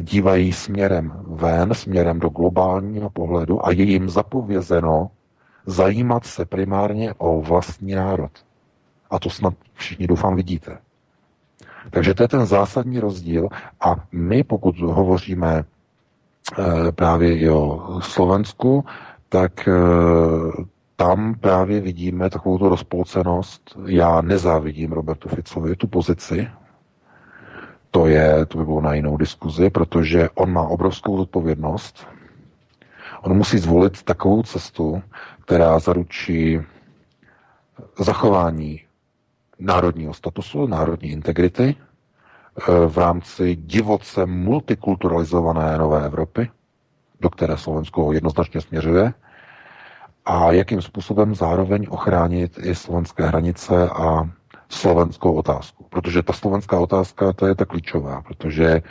dívají 0.00 0.52
směrem 0.52 1.12
ven, 1.26 1.74
směrem 1.74 2.20
do 2.20 2.28
globálního 2.28 3.10
pohledu 3.10 3.66
a 3.66 3.70
je 3.70 3.84
jim 3.84 4.08
zapovězeno 4.08 5.10
zajímat 5.66 6.26
se 6.26 6.44
primárně 6.44 7.14
o 7.18 7.40
vlastní 7.40 7.94
národ. 7.94 8.30
A 9.10 9.18
to 9.18 9.30
snad 9.30 9.54
všichni 9.74 10.06
doufám 10.06 10.36
vidíte. 10.36 10.78
Takže 11.90 12.14
to 12.14 12.22
je 12.22 12.28
ten 12.28 12.46
zásadní 12.46 13.00
rozdíl 13.00 13.48
a 13.80 13.96
my, 14.12 14.44
pokud 14.44 14.78
hovoříme 14.78 15.58
e, 15.58 16.92
právě 16.92 17.38
i 17.38 17.50
o 17.50 17.98
Slovensku, 18.02 18.84
tak 19.28 19.68
e, 19.68 19.72
tam 20.96 21.34
právě 21.34 21.80
vidíme 21.80 22.30
takovou 22.30 22.68
rozpolcenost. 22.68 23.62
Já 23.86 24.20
nezávidím 24.20 24.92
Robertu 24.92 25.28
Ficovi 25.28 25.76
tu 25.76 25.86
pozici, 25.86 26.48
to, 27.90 28.06
je, 28.06 28.46
to 28.46 28.58
by 28.58 28.64
bylo 28.64 28.80
na 28.80 28.94
jinou 28.94 29.16
diskuzi, 29.16 29.70
protože 29.70 30.28
on 30.34 30.52
má 30.52 30.62
obrovskou 30.62 31.16
zodpovědnost. 31.18 32.06
On 33.22 33.36
musí 33.36 33.58
zvolit 33.58 34.02
takovou 34.02 34.42
cestu, 34.42 35.02
která 35.44 35.78
zaručí 35.78 36.60
zachování 37.98 38.80
národního 39.58 40.14
statusu, 40.14 40.66
národní 40.66 41.10
integrity 41.10 41.76
eh, 41.76 42.62
v 42.86 42.98
rámci 42.98 43.56
divoce 43.56 44.26
multikulturalizované 44.26 45.78
nové 45.78 46.04
Evropy, 46.06 46.50
do 47.20 47.30
které 47.30 47.56
Slovensko 47.56 48.12
jednoznačně 48.12 48.60
směřuje, 48.60 49.12
a 50.26 50.52
jakým 50.52 50.82
způsobem 50.82 51.34
zároveň 51.34 51.86
ochránit 51.90 52.58
i 52.62 52.74
slovenské 52.74 53.26
hranice 53.26 53.88
a 53.90 54.30
slovenskou 54.70 55.32
otázku. 55.32 55.86
Protože 55.90 56.22
ta 56.22 56.32
slovenská 56.32 56.78
otázka, 56.78 57.32
to 57.32 57.46
je 57.46 57.54
ta 57.54 57.64
klíčová, 57.64 58.22
protože 58.22 58.82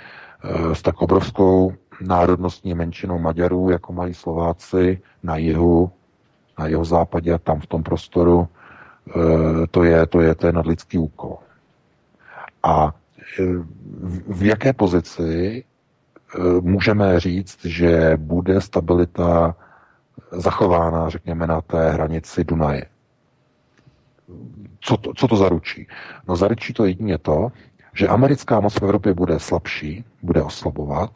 eh, 0.44 0.76
s 0.76 0.82
tak 0.82 1.02
obrovskou 1.02 1.74
národnostní 2.02 2.74
menšinou 2.74 3.20
Maďarů, 3.20 3.70
jako 3.70 3.94
mají 3.94 4.14
Slováci 4.14 5.02
na 5.24 5.38
jihu, 5.38 5.92
na 6.60 6.68
jeho 6.68 6.86
západě 6.86 7.34
a 7.34 7.38
tam 7.38 7.60
v 7.60 7.68
tom 7.68 7.84
prostoru, 7.84 8.48
eh, 8.48 9.68
to 9.72 9.84
je, 9.84 10.06
to 10.06 10.22
je 10.22 10.36
ten 10.36 10.56
nadlidský 10.56 10.98
úkol. 10.98 11.38
A 12.64 12.94
eh, 13.40 13.44
v 14.28 14.44
jaké 14.44 14.74
pozici 14.74 15.64
můžeme 16.62 17.20
říct, 17.20 17.66
že 17.66 18.14
bude 18.18 18.62
stabilita 18.62 19.56
zachována, 20.32 21.10
řekněme, 21.10 21.48
na 21.48 21.62
té 21.62 21.92
hranici 21.92 22.44
Dunaje? 22.44 22.86
Co 24.80 24.98
to, 24.98 25.14
co 25.14 25.28
to 25.28 25.36
zaručí? 25.36 25.88
No 26.28 26.36
zaručí 26.36 26.74
to 26.74 26.86
jedině 26.86 27.18
to, 27.18 27.52
že 27.94 28.08
americká 28.08 28.60
moc 28.60 28.74
v 28.74 28.84
Evropě 28.84 29.14
bude 29.14 29.40
slabší, 29.40 30.04
bude 30.24 30.44
oslabovat, 30.44 31.12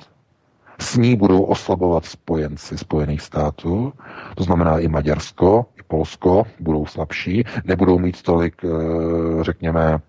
s 0.80 0.98
ní 0.98 1.16
budou 1.16 1.44
oslabovat 1.44 2.06
spojenci 2.06 2.78
Spojených 2.78 3.22
států, 3.22 3.94
to 4.36 4.44
znamená 4.44 4.80
i 4.80 4.88
Maďarsko, 4.88 5.66
i 5.80 5.84
Polsko 5.84 6.44
budou 6.60 6.86
slabší, 6.86 7.44
nebudou 7.66 8.00
mít 8.00 8.22
tolik, 8.22 8.62
eh, 8.66 9.44
řekněme, 9.44 10.00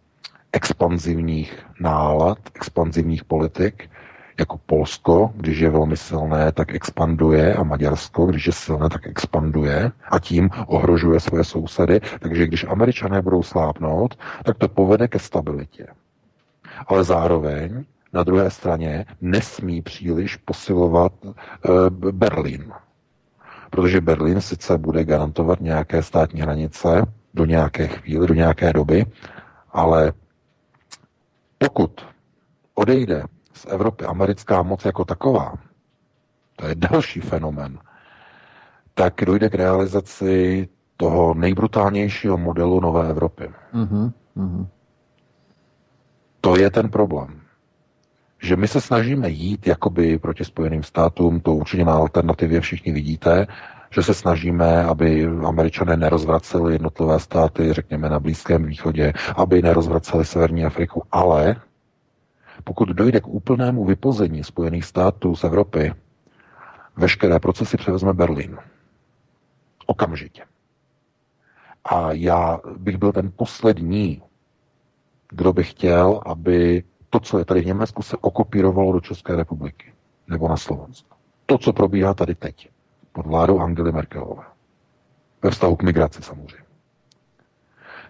expanzivních 0.52 1.66
nálad, 1.80 2.38
expanzivních 2.54 3.24
politik, 3.24 3.90
jako 4.38 4.58
Polsko, 4.66 5.30
když 5.34 5.58
je 5.58 5.70
velmi 5.70 5.96
silné, 5.96 6.52
tak 6.52 6.74
expanduje 6.74 7.54
a 7.54 7.62
Maďarsko, 7.62 8.26
když 8.26 8.46
je 8.46 8.52
silné, 8.52 8.88
tak 8.88 9.06
expanduje 9.06 9.92
a 10.10 10.18
tím 10.18 10.50
ohrožuje 10.66 11.20
svoje 11.20 11.44
sousedy. 11.44 12.00
Takže 12.20 12.46
když 12.46 12.64
američané 12.64 13.22
budou 13.22 13.42
slápnout, 13.42 14.18
tak 14.44 14.58
to 14.58 14.68
povede 14.68 15.08
ke 15.08 15.18
stabilitě. 15.18 15.86
Ale 16.86 17.04
zároveň 17.04 17.84
na 18.12 18.22
druhé 18.22 18.50
straně 18.50 19.04
nesmí 19.20 19.82
příliš 19.82 20.36
posilovat 20.36 21.12
e, 21.24 21.30
Berlín. 22.12 22.72
Protože 23.70 24.00
Berlín 24.00 24.40
sice 24.40 24.78
bude 24.78 25.04
garantovat 25.04 25.60
nějaké 25.60 26.02
státní 26.02 26.40
hranice 26.40 27.06
do 27.34 27.44
nějaké 27.44 27.86
chvíli, 27.86 28.26
do 28.26 28.34
nějaké 28.34 28.72
doby, 28.72 29.06
ale 29.72 30.12
pokud 31.58 32.06
odejde 32.74 33.22
z 33.64 33.72
Evropy 33.72 34.04
americká 34.04 34.62
moc 34.62 34.84
jako 34.84 35.04
taková, 35.04 35.54
to 36.56 36.66
je 36.66 36.74
další 36.74 37.20
fenomen, 37.20 37.78
tak 38.94 39.14
dojde 39.26 39.48
k 39.48 39.54
realizaci 39.54 40.68
toho 40.96 41.34
nejbrutálnějšího 41.34 42.36
modelu 42.38 42.80
nové 42.80 43.08
Evropy. 43.10 43.50
Mm-hmm. 43.74 44.12
Mm-hmm. 44.36 44.66
To 46.40 46.56
je 46.56 46.70
ten 46.70 46.88
problém. 46.88 47.40
Že 48.42 48.56
my 48.56 48.68
se 48.68 48.80
snažíme 48.80 49.30
jít 49.30 49.66
jakoby 49.66 50.18
proti 50.18 50.44
Spojeným 50.44 50.82
státům, 50.82 51.40
to 51.40 51.54
určitě 51.54 51.84
na 51.84 51.92
alternativě 51.92 52.60
všichni 52.60 52.92
vidíte, 52.92 53.46
že 53.90 54.02
se 54.02 54.14
snažíme, 54.14 54.84
aby 54.84 55.26
američané 55.46 55.96
nerozvraceli 55.96 56.72
jednotlivé 56.72 57.20
státy, 57.20 57.72
řekněme 57.72 58.08
na 58.08 58.20
Blízkém 58.20 58.64
východě, 58.64 59.12
aby 59.36 59.62
nerozvraceli 59.62 60.24
Severní 60.24 60.64
Afriku, 60.64 61.02
ale 61.12 61.56
pokud 62.64 62.88
dojde 62.88 63.20
k 63.20 63.28
úplnému 63.28 63.84
vypození 63.84 64.44
Spojených 64.44 64.84
států 64.84 65.36
z 65.36 65.44
Evropy, 65.44 65.94
veškeré 66.96 67.40
procesy 67.40 67.76
převezme 67.76 68.12
Berlín. 68.12 68.58
Okamžitě. 69.86 70.42
A 71.84 72.12
já 72.12 72.60
bych 72.76 72.96
byl 72.96 73.12
ten 73.12 73.32
poslední, 73.36 74.22
kdo 75.28 75.52
by 75.52 75.64
chtěl, 75.64 76.20
aby 76.26 76.84
To, 77.14 77.20
co 77.20 77.38
je 77.38 77.44
tady 77.44 77.60
v 77.60 77.66
Německu, 77.66 78.02
se 78.02 78.16
okopírovalo 78.16 78.92
do 78.92 79.00
České 79.00 79.36
republiky 79.36 79.92
nebo 80.28 80.48
na 80.48 80.56
Slovensku. 80.56 81.16
To, 81.46 81.58
co 81.58 81.72
probíhá 81.72 82.14
tady 82.14 82.34
teď, 82.34 82.68
pod 83.12 83.26
vládou 83.26 83.60
Angely 83.60 83.92
Merkelové. 83.92 84.42
Ve 85.42 85.50
vztahu 85.50 85.76
k 85.76 85.82
migraci 85.82 86.22
samozřejmě. 86.22 86.64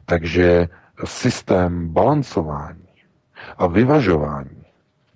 Takže 0.05 0.69
systém 1.05 1.89
balancování 1.89 2.84
a 3.59 3.67
vyvažování, 3.67 4.65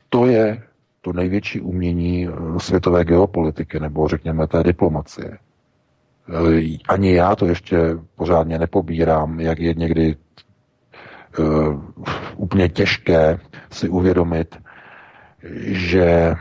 to 0.08 0.26
je 0.26 0.62
to 1.00 1.12
největší 1.12 1.60
umění 1.60 2.28
eh, 2.28 2.60
světové 2.60 3.04
geopolitiky, 3.04 3.80
nebo 3.80 4.08
řekněme 4.08 4.46
té 4.46 4.62
diplomacie. 4.62 5.38
Eh, 6.28 6.78
ani 6.88 7.12
já 7.14 7.36
to 7.36 7.46
ještě 7.46 7.78
pořádně 8.16 8.58
nepobírám, 8.58 9.40
jak 9.40 9.58
je 9.58 9.74
někdy 9.74 10.16
uh, 11.38 11.82
úplně 12.36 12.68
těžké 12.68 13.38
si 13.70 13.88
uvědomit, 13.88 14.56
že 15.62 16.34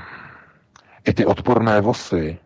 i 1.07 1.13
ty 1.13 1.25
odporné 1.25 1.81
vosy, 1.81 2.37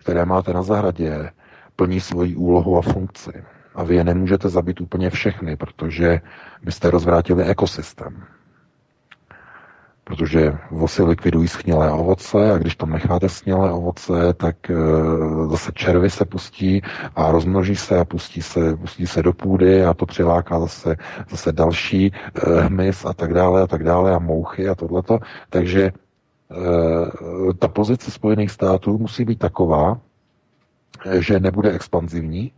které 0.00 0.24
máte 0.24 0.52
na 0.52 0.62
zahradě, 0.62 1.30
plní 1.76 2.00
svoji 2.00 2.36
úlohu 2.36 2.78
a 2.78 2.82
funkci. 2.82 3.44
A 3.74 3.84
vy 3.84 3.96
je 3.96 4.04
nemůžete 4.04 4.48
zabít 4.48 4.80
úplně 4.80 5.10
všechny, 5.10 5.56
protože 5.56 6.20
byste 6.62 6.90
rozvrátili 6.90 7.44
ekosystém. 7.44 8.24
Protože 10.04 10.58
vosy 10.70 11.02
likvidují 11.02 11.48
schnilé 11.48 11.92
ovoce 11.92 12.52
a 12.52 12.58
když 12.58 12.76
tam 12.76 12.90
necháte 12.90 13.28
schnilé 13.28 13.72
ovoce, 13.72 14.34
tak 14.34 14.70
e, 14.70 14.74
zase 15.50 15.72
červy 15.74 16.10
se 16.10 16.24
pustí 16.24 16.82
a 17.16 17.32
rozmnoží 17.32 17.76
se 17.76 17.98
a 17.98 18.04
pustí 18.04 18.42
se, 18.42 18.76
pustí 18.76 19.06
se 19.06 19.22
do 19.22 19.32
půdy 19.32 19.84
a 19.84 19.94
to 19.94 20.06
přiláká 20.06 20.60
zase, 20.60 20.96
zase 21.30 21.52
další 21.52 22.06
e, 22.06 22.60
hmyz 22.60 23.04
a 23.04 23.12
tak 23.12 23.34
dále 23.34 23.62
a 23.62 23.66
tak 23.66 23.84
dále 23.84 24.14
a 24.14 24.18
mouchy 24.18 24.68
a 24.68 24.74
tohleto. 24.74 25.18
Takže 25.50 25.82
e, 25.82 25.92
ta 27.58 27.68
pozice 27.68 28.10
Spojených 28.10 28.50
států 28.50 28.98
musí 28.98 29.24
být 29.24 29.38
taková, 29.38 30.00
že 31.18 31.40
nebude 31.40 31.72
expanzivní, 31.72 32.52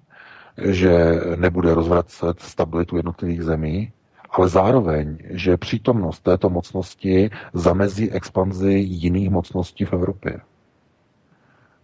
že 0.63 1.21
nebude 1.37 1.75
rozvracet 1.75 2.41
stabilitu 2.41 2.97
jednotlivých 2.97 3.43
zemí, 3.43 3.93
ale 4.39 4.49
zároveň, 4.49 5.19
že 5.31 5.57
přítomnost 5.57 6.21
této 6.21 6.51
mocnosti 6.51 7.31
zamezí 7.53 8.11
expanzi 8.11 8.73
jiných 8.73 9.31
mocností 9.31 9.85
v 9.85 9.93
Evropě. 9.93 10.41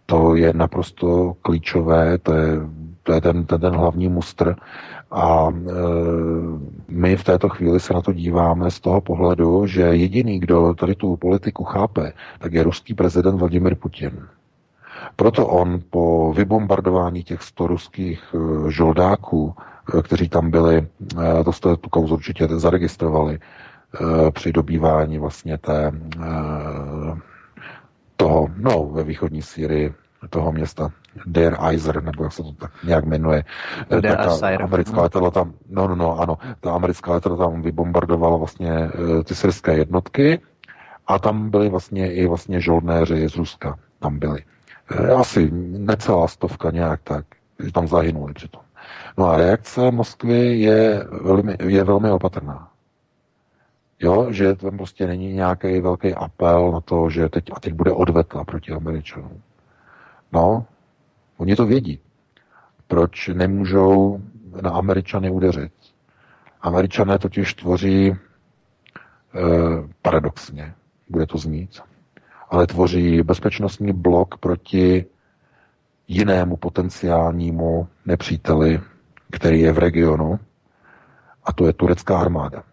To 0.05 0.35
je 0.35 0.53
naprosto 0.53 1.33
klíčové, 1.41 2.17
to 2.17 2.33
je, 2.33 2.47
to 3.03 3.13
je 3.13 3.21
ten, 3.21 3.45
ten, 3.45 3.61
ten 3.61 3.73
hlavní 3.75 4.09
mustr. 4.09 4.55
A 5.11 5.49
e, 5.49 5.53
my 6.87 7.15
v 7.17 7.23
této 7.23 7.49
chvíli 7.49 7.79
se 7.79 7.93
na 7.93 8.01
to 8.01 8.13
díváme 8.13 8.71
z 8.71 8.79
toho 8.79 9.01
pohledu, 9.01 9.67
že 9.67 9.81
jediný, 9.81 10.39
kdo 10.39 10.73
tady 10.73 10.95
tu 10.95 11.17
politiku 11.17 11.63
chápe, 11.63 12.13
tak 12.39 12.53
je 12.53 12.63
ruský 12.63 12.93
prezident 12.93 13.37
Vladimir 13.37 13.75
Putin. 13.75 14.27
Proto 15.15 15.47
on 15.47 15.79
po 15.89 16.33
vybombardování 16.33 17.23
těch 17.23 17.41
100 17.41 17.67
ruských 17.67 18.35
eh, 18.35 18.71
žoldáků, 18.71 19.55
kteří 20.03 20.29
tam 20.29 20.51
byli, 20.51 20.87
eh, 21.21 21.43
to 21.43 21.51
jste 21.51 21.77
tu 21.77 21.89
kauzu 21.89 22.13
určitě 22.13 22.47
zaregistrovali, 22.47 23.39
při 24.33 24.51
dobývání 24.51 25.19
vlastně 25.19 25.57
té, 25.57 25.91
toho, 28.17 28.47
no, 28.57 28.85
ve 28.85 29.03
východní 29.03 29.41
Syrii, 29.41 29.93
toho 30.29 30.51
města 30.51 30.89
Der 31.25 31.57
Eiser, 31.69 32.03
nebo 32.03 32.23
jak 32.23 32.33
se 32.33 32.43
to 32.43 32.51
tak 32.51 32.71
nějak 32.83 33.05
jmenuje. 33.05 33.43
Der 33.99 34.17
ta 34.17 34.47
americká 34.63 35.01
letadla 35.01 35.31
tam, 35.31 35.53
no, 35.69 35.87
no, 35.87 35.95
no, 35.95 36.19
ano, 36.19 36.37
ta 36.59 36.73
americká 36.73 37.11
letadla 37.13 37.37
tam 37.37 37.61
vybombardovala 37.61 38.37
vlastně 38.37 38.89
ty 39.23 39.35
syrské 39.35 39.77
jednotky 39.77 40.41
a 41.07 41.19
tam 41.19 41.49
byli 41.49 41.69
vlastně 41.69 42.13
i 42.13 42.27
vlastně 42.27 42.61
žoldnéři 42.61 43.29
z 43.29 43.35
Ruska, 43.35 43.79
tam 43.99 44.19
byli. 44.19 44.43
Eh, 44.91 45.11
asi 45.11 45.51
necelá 45.51 46.27
stovka 46.27 46.71
nějak 46.71 46.99
tak, 47.03 47.25
že 47.63 47.71
tam 47.71 47.87
zahynuli 47.87 48.33
přitom. 48.33 48.61
No 49.17 49.25
a 49.29 49.37
reakce 49.37 49.91
Moskvy 49.91 50.59
je 50.59 51.07
velmi, 51.21 51.57
je 51.67 51.83
velmi 51.83 52.11
opatrná. 52.11 52.69
Jo, 53.99 54.27
že 54.31 54.55
tam 54.55 54.77
prostě 54.77 55.07
není 55.07 55.33
nějaký 55.33 55.81
velký 55.81 56.13
apel 56.13 56.71
na 56.71 56.81
to, 56.81 57.09
že 57.09 57.29
teď, 57.29 57.43
a 57.53 57.59
teď 57.59 57.73
bude 57.73 57.91
odvetla 57.91 58.43
proti 58.43 58.71
Američanům. 58.71 59.41
No, 60.31 60.65
oni 61.37 61.55
to 61.55 61.65
vědí. 61.65 61.99
Proč 62.87 63.27
nemůžou 63.27 64.21
na 64.61 64.71
Američany 64.71 65.31
udeřit? 65.31 65.71
Američané 66.61 67.19
totiž 67.19 67.53
tvoří 67.53 68.07
e, 68.07 68.17
paradoxně, 70.01 70.73
bude 71.09 71.25
to 71.25 71.37
znít, 71.37 71.81
ale 72.49 72.67
tvoří 72.67 73.21
bezpečnostní 73.21 73.93
blok 73.93 74.37
proti 74.37 75.05
jinému 76.07 76.57
potenciálnímu 76.57 77.87
nepříteli, 78.05 78.81
který 79.33 79.61
je 79.61 79.71
v 79.71 79.77
regionu, 79.77 80.39
a 81.43 81.53
to 81.53 81.65
je 81.65 81.73
turecká 81.73 82.19
armáda. 82.19 82.63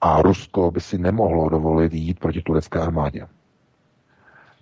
A 0.00 0.22
Rusko 0.22 0.70
by 0.70 0.80
si 0.80 0.98
nemohlo 0.98 1.48
dovolit 1.48 1.94
jít 1.94 2.20
proti 2.20 2.42
turecké 2.42 2.80
armádě. 2.80 3.26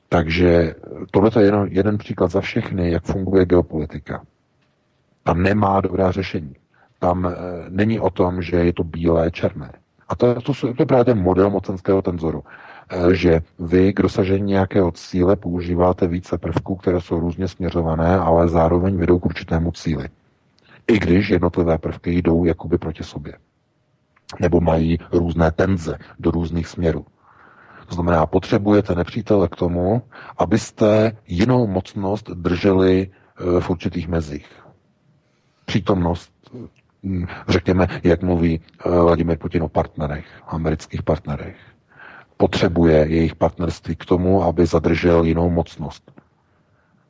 Takže 0.08 0.74
tohle 1.10 1.30
je 1.38 1.44
jeden, 1.44 1.68
jeden 1.70 1.98
příklad 1.98 2.30
za 2.30 2.40
všechny, 2.40 2.90
jak 2.90 3.04
funguje 3.04 3.44
geopolitika. 3.44 4.22
Tam 5.22 5.42
nemá 5.42 5.80
dobrá 5.80 6.10
řešení. 6.10 6.56
Tam 6.98 7.26
e, 7.26 7.30
není 7.68 8.00
o 8.00 8.10
tom, 8.10 8.42
že 8.42 8.56
je 8.56 8.72
to 8.72 8.84
bílé, 8.84 9.30
černé. 9.30 9.72
A 10.08 10.16
to, 10.16 10.34
to, 10.34 10.52
to 10.54 10.74
je 10.78 10.86
právě 10.86 11.04
ten 11.04 11.22
model 11.22 11.50
mocenského 11.50 12.02
tenzoru. 12.02 12.44
Eh, 12.90 13.14
že 13.14 13.40
vy 13.58 13.92
k 13.92 14.02
dosažení 14.02 14.46
nějakého 14.52 14.92
cíle 14.92 15.36
používáte 15.36 16.06
více 16.06 16.38
prvků, 16.38 16.76
které 16.76 17.00
jsou 17.00 17.20
různě 17.20 17.48
směřované, 17.48 18.18
ale 18.18 18.48
zároveň 18.48 18.96
vedou 18.96 19.18
k 19.18 19.26
určitému 19.26 19.72
cíli. 19.72 20.08
I 20.86 20.98
když 20.98 21.28
jednotlivé 21.28 21.78
prvky 21.78 22.10
jdou 22.10 22.44
jakoby 22.44 22.78
proti 22.78 23.04
sobě. 23.04 23.32
Nebo 24.40 24.60
mají 24.60 24.98
různé 25.12 25.50
tenze 25.50 25.98
do 26.18 26.30
různých 26.30 26.68
směrů. 26.68 27.06
To 27.86 27.94
znamená, 27.94 28.26
potřebujete 28.26 28.94
nepřítele 28.94 29.48
k 29.48 29.56
tomu, 29.56 30.02
abyste 30.38 31.16
jinou 31.26 31.66
mocnost 31.66 32.30
drželi 32.30 33.10
eh, 33.10 33.60
v 33.60 33.70
určitých 33.70 34.08
mezích. 34.08 34.48
Přítomnost, 35.64 36.32
hm, 37.02 37.26
řekněme, 37.48 37.86
jak 38.04 38.22
mluví 38.22 38.60
eh, 38.86 38.90
Vladimir 38.90 39.38
Putin 39.38 39.62
o 39.62 39.68
partnerech, 39.68 40.26
amerických 40.46 41.02
partnerech 41.02 41.56
potřebuje 42.36 42.96
jejich 42.96 43.34
partnerství 43.34 43.96
k 43.96 44.04
tomu, 44.04 44.42
aby 44.42 44.66
zadržel 44.66 45.24
jinou 45.24 45.50
mocnost. 45.50 46.12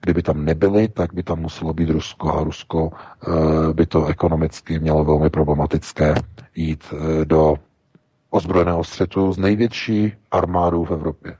Kdyby 0.01 0.23
tam 0.23 0.45
nebyli, 0.45 0.89
tak 0.89 1.15
by 1.15 1.23
tam 1.23 1.39
muselo 1.41 1.73
být 1.75 1.91
Rusko 1.91 2.35
a 2.35 2.45
Rusko 2.45 2.91
eh, 2.93 3.73
by 3.73 3.87
to 3.87 4.07
ekonomicky 4.07 4.79
mělo 4.79 5.05
velmi 5.05 5.31
problematické 5.31 6.15
jít 6.55 6.85
eh, 6.93 7.25
do 7.25 7.55
ozbrojeného 8.31 8.85
střetu 8.85 9.33
s 9.33 9.39
největší 9.39 10.13
armádou 10.31 10.85
v 10.85 10.91
Evropě. 10.91 11.37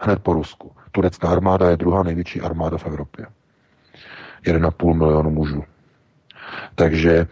Hned 0.00 0.18
po 0.22 0.32
Rusku. 0.32 0.72
Turecká 0.92 1.28
armáda 1.28 1.70
je 1.70 1.76
druhá 1.76 2.02
největší 2.02 2.40
armáda 2.40 2.78
v 2.78 2.86
Evropě. 2.86 3.26
1,5 4.44 4.94
milionu 4.94 5.30
mužů. 5.30 5.64
Takže 6.74 7.26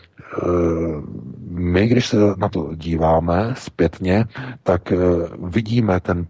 my, 1.51 1.86
když 1.86 2.07
se 2.07 2.16
na 2.36 2.48
to 2.48 2.70
díváme 2.74 3.55
zpětně, 3.59 4.24
tak 4.62 4.93
eh, 4.93 4.97
vidíme 5.43 6.01
ten 6.01 6.27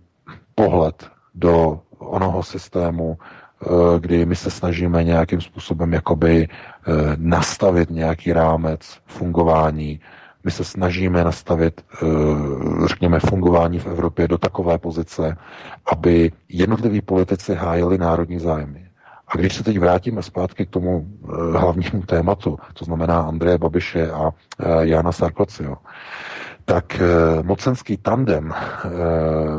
pohled 0.55 1.11
do 1.35 1.81
onoho 1.99 2.43
systému, 2.43 3.19
eh, 3.19 3.67
kdy 4.01 4.27
my 4.27 4.37
se 4.37 4.51
snažíme 4.51 5.05
nějakým 5.05 5.41
způsobem 5.41 5.93
jakoby 5.93 6.49
nastavit 7.17 7.91
nějaký 7.91 8.33
rámec 8.33 8.99
fungování. 9.07 10.01
My 10.45 10.51
se 10.51 10.65
snažíme 10.65 11.25
nastavit, 11.25 11.85
řekněme, 12.87 13.21
fungování 13.21 13.79
v 13.79 13.87
Evropě 13.87 14.29
do 14.29 14.39
takové 14.39 14.79
pozice, 14.79 15.37
aby 15.93 16.33
jednotliví 16.49 17.01
politici 17.01 17.55
hájili 17.55 17.99
národní 17.99 18.39
zájmy. 18.39 18.86
A 19.29 19.37
když 19.37 19.55
se 19.55 19.65
teď 19.65 19.79
vrátíme 19.79 20.23
zpátky 20.23 20.67
k 20.67 20.71
tomu 20.71 21.07
eh, 21.07 21.59
hlavnímu 21.59 22.03
tématu, 22.07 22.59
to 22.75 22.85
znamená 22.85 23.21
Andreje 23.21 23.59
Babiše 23.59 24.11
a 24.11 24.31
eh, 24.31 24.87
Jana 24.87 25.13
Sarkozyho, 25.13 25.77
tak 26.65 27.01
eh, 27.01 27.43
mocenský 27.43 27.97
tandem 27.97 28.55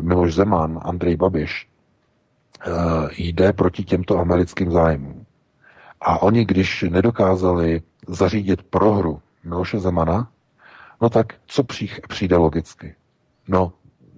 Miloš 0.01 0.33
Zeman, 0.33 0.79
Andrej 0.81 1.15
Babiš 1.15 1.67
jde 3.17 3.53
proti 3.53 3.83
těmto 3.83 4.19
americkým 4.19 4.71
zájmům. 4.71 5.25
A 6.01 6.21
oni, 6.21 6.45
když 6.45 6.85
nedokázali 6.89 7.81
zařídit 8.07 8.63
prohru 8.63 9.21
Miloše 9.43 9.79
Zemana, 9.79 10.29
no 11.01 11.09
tak 11.09 11.33
co 11.47 11.63
přijde 12.07 12.35
logicky? 12.37 12.95
No, 13.47 13.73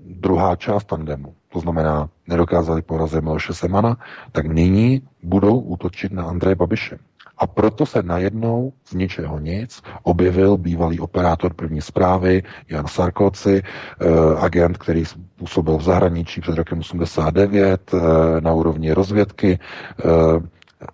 druhá 0.05 0.55
část 0.55 0.84
tandemu 0.84 1.35
to 1.49 1.59
znamená, 1.59 2.09
nedokázali 2.27 2.81
porazit 2.81 3.23
Miloše 3.23 3.53
Semana, 3.53 3.97
tak 4.31 4.45
nyní 4.45 5.01
budou 5.23 5.59
útočit 5.59 6.11
na 6.11 6.23
Andreje 6.23 6.55
Babiše. 6.55 6.97
A 7.38 7.47
proto 7.47 7.85
se 7.85 8.03
najednou 8.03 8.73
z 8.85 8.93
ničeho 8.93 9.39
nic 9.39 9.81
objevil 10.03 10.57
bývalý 10.57 10.99
operátor 10.99 11.53
první 11.53 11.81
zprávy 11.81 12.43
Jan 12.69 12.88
Sarkozy, 12.88 13.61
eh, 13.63 14.05
agent, 14.39 14.77
který 14.77 15.03
působil 15.35 15.77
v 15.77 15.84
zahraničí 15.84 16.41
před 16.41 16.55
rokem 16.55 16.80
89 16.80 17.93
eh, 17.93 18.41
na 18.41 18.53
úrovni 18.53 18.91
rozvědky, 18.91 19.59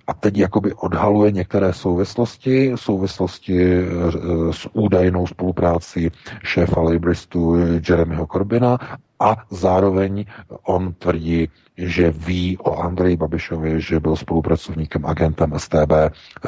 a 0.08 0.14
teď 0.14 0.38
jakoby 0.38 0.74
odhaluje 0.74 1.32
některé 1.32 1.74
souvislosti, 1.74 2.72
souvislosti 2.76 3.86
s 4.52 4.68
údajnou 4.74 5.28
spolupráci 5.28 6.12
šéfa 6.44 6.82
Libristu 6.82 7.56
Jeremyho 7.90 8.28
Corbina 8.32 8.80
a 9.20 9.36
zároveň 9.50 10.26
on 10.64 10.94
tvrdí, 10.94 11.50
že 11.78 12.12
ví 12.12 12.58
o 12.58 12.80
Andreji 12.80 13.18
Babišovi, 13.18 13.82
že 13.82 14.00
byl 14.00 14.16
spolupracovníkem 14.16 15.06
agentem 15.06 15.54
STB. 15.58 15.92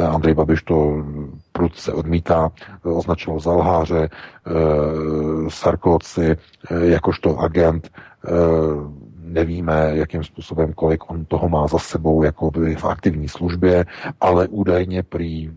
Andrej 0.09 0.33
Babiš 0.33 0.63
to 0.63 1.03
prudce 1.51 1.93
odmítá, 1.93 2.51
označil 2.83 3.39
za 3.39 3.51
lháře, 3.51 4.09
eh, 4.09 4.51
Sarkozy 5.49 6.31
eh, 6.31 6.37
jakožto 6.85 7.39
agent 7.39 7.91
eh, 7.91 8.31
nevíme, 9.21 9.91
jakým 9.93 10.23
způsobem, 10.23 10.73
kolik 10.73 11.11
on 11.11 11.25
toho 11.25 11.49
má 11.49 11.67
za 11.67 11.79
sebou 11.79 12.23
jako 12.23 12.51
v 12.77 12.85
aktivní 12.85 13.29
službě, 13.29 13.85
ale 14.21 14.47
údajně 14.47 15.03
prý 15.03 15.51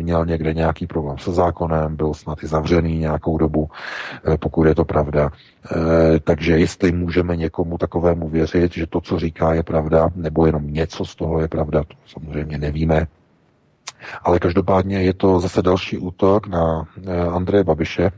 měl 0.00 0.26
někde 0.26 0.54
nějaký 0.54 0.86
problém 0.86 1.18
se 1.18 1.32
zákonem, 1.32 1.96
byl 1.96 2.14
snad 2.14 2.42
i 2.42 2.46
zavřený 2.46 2.98
nějakou 2.98 3.38
dobu, 3.38 3.70
eh, 4.24 4.38
pokud 4.38 4.64
je 4.64 4.74
to 4.74 4.84
pravda. 4.84 5.30
Eh, 5.30 6.20
takže 6.20 6.58
jestli 6.58 6.92
můžeme 6.92 7.36
někomu 7.36 7.78
takovému 7.78 8.28
věřit, 8.28 8.72
že 8.74 8.86
to, 8.86 9.00
co 9.00 9.18
říká, 9.18 9.54
je 9.54 9.62
pravda, 9.62 10.08
nebo 10.16 10.46
jenom 10.46 10.72
něco 10.72 11.04
z 11.04 11.14
toho 11.14 11.40
je 11.40 11.48
pravda, 11.48 11.82
to 11.82 11.94
samozřejmě 12.06 12.58
nevíme. 12.58 13.06
Ale 14.22 14.38
každopádně 14.38 15.02
je 15.02 15.14
to 15.14 15.40
zase 15.40 15.62
další 15.62 15.98
útok 15.98 16.46
na 16.46 16.88
eh, 17.06 17.20
Andreje 17.20 17.64
Babiše, 17.64 18.10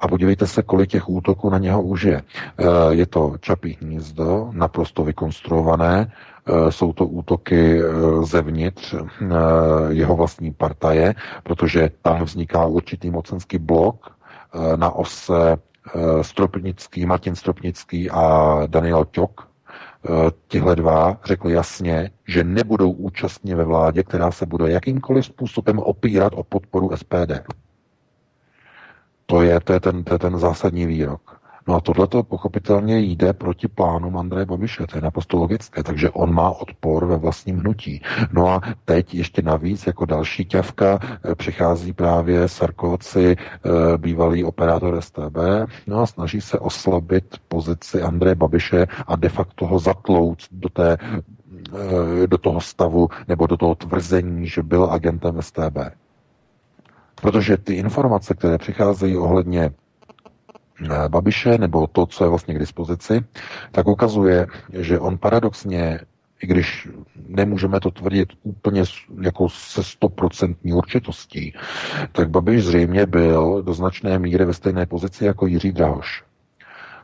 a 0.00 0.08
podívejte 0.08 0.46
se, 0.46 0.62
kolik 0.62 0.90
těch 0.90 1.08
útoků 1.08 1.50
na 1.50 1.58
něho 1.58 1.82
už 1.82 2.02
je. 2.02 2.22
Je 2.90 3.06
to 3.06 3.34
čapí 3.40 3.78
hnízdo, 3.80 4.50
naprosto 4.52 5.04
vykonstruované, 5.04 6.12
jsou 6.70 6.92
to 6.92 7.06
útoky 7.06 7.80
eh, 7.82 7.84
zevnitř 8.24 8.94
eh, 8.94 9.26
jeho 9.88 10.16
vlastní 10.16 10.52
partaje, 10.52 11.14
protože 11.42 11.90
tam 12.02 12.22
vzniká 12.22 12.66
určitý 12.66 13.10
mocenský 13.10 13.58
blok 13.58 14.16
na 14.76 14.90
ose 14.90 15.56
Stropnický, 16.22 17.06
Martin 17.06 17.36
Stropnický 17.36 18.10
a 18.10 18.58
Daniel 18.66 19.04
Ťok, 19.04 19.48
tihle 20.48 20.76
dva 20.76 21.18
řekli 21.24 21.52
jasně, 21.52 22.10
že 22.28 22.44
nebudou 22.44 22.90
účastní 22.90 23.54
ve 23.54 23.64
vládě, 23.64 24.02
která 24.02 24.30
se 24.30 24.46
bude 24.46 24.70
jakýmkoliv 24.70 25.24
způsobem 25.24 25.78
opírat 25.78 26.32
o 26.36 26.42
podporu 26.42 26.96
SPD. 26.96 27.32
To 29.26 29.42
je, 29.42 29.60
to 29.60 29.72
je, 29.72 29.80
ten, 29.80 30.04
to 30.04 30.14
je 30.14 30.18
ten 30.18 30.38
zásadní 30.38 30.86
výrok. 30.86 31.33
No 31.68 31.74
a 31.74 31.80
tohle 31.80 32.06
to 32.06 32.22
pochopitelně 32.22 32.98
jde 32.98 33.32
proti 33.32 33.68
plánu 33.68 34.18
Andreje 34.18 34.46
Babiše, 34.46 34.86
to 34.86 34.98
je 34.98 35.02
naprosto 35.02 35.36
logické, 35.36 35.82
takže 35.82 36.10
on 36.10 36.34
má 36.34 36.50
odpor 36.50 37.04
ve 37.06 37.16
vlastním 37.16 37.58
hnutí. 37.58 38.02
No 38.32 38.48
a 38.48 38.60
teď 38.84 39.14
ještě 39.14 39.42
navíc 39.42 39.86
jako 39.86 40.04
další 40.04 40.44
ťavka 40.44 40.98
eh, 41.02 41.34
přichází 41.34 41.92
právě 41.92 42.48
Sarkozy, 42.48 43.36
eh, 43.36 43.70
bývalý 43.98 44.44
operátor 44.44 45.00
STB, 45.00 45.36
no 45.86 46.00
a 46.00 46.06
snaží 46.06 46.40
se 46.40 46.58
oslabit 46.58 47.36
pozici 47.48 48.02
Andreje 48.02 48.34
Babiše 48.34 48.86
a 49.06 49.16
de 49.16 49.28
facto 49.28 49.66
ho 49.66 49.78
zatlouct 49.78 50.48
do 50.52 50.68
té 50.68 50.96
eh, 51.00 52.26
do 52.26 52.38
toho 52.38 52.60
stavu 52.60 53.08
nebo 53.28 53.46
do 53.46 53.56
toho 53.56 53.74
tvrzení, 53.74 54.46
že 54.46 54.62
byl 54.62 54.84
agentem 54.84 55.42
STB. 55.42 55.78
Protože 57.14 57.56
ty 57.56 57.74
informace, 57.74 58.34
které 58.34 58.58
přicházejí 58.58 59.16
ohledně 59.16 59.70
Babiše, 61.08 61.58
nebo 61.58 61.86
to, 61.86 62.06
co 62.06 62.24
je 62.24 62.30
vlastně 62.30 62.54
k 62.54 62.58
dispozici, 62.58 63.24
tak 63.72 63.88
ukazuje, 63.88 64.46
že 64.72 64.98
on 64.98 65.18
paradoxně, 65.18 66.00
i 66.42 66.46
když 66.46 66.88
nemůžeme 67.28 67.80
to 67.80 67.90
tvrdit 67.90 68.28
úplně 68.42 68.82
jako 69.20 69.48
se 69.48 69.84
stoprocentní 69.84 70.72
určitostí, 70.72 71.54
tak 72.12 72.30
Babiš 72.30 72.64
zřejmě 72.64 73.06
byl 73.06 73.62
do 73.62 73.74
značné 73.74 74.18
míry 74.18 74.44
ve 74.44 74.54
stejné 74.54 74.86
pozici 74.86 75.24
jako 75.24 75.46
Jiří 75.46 75.72
Drahoš. 75.72 76.24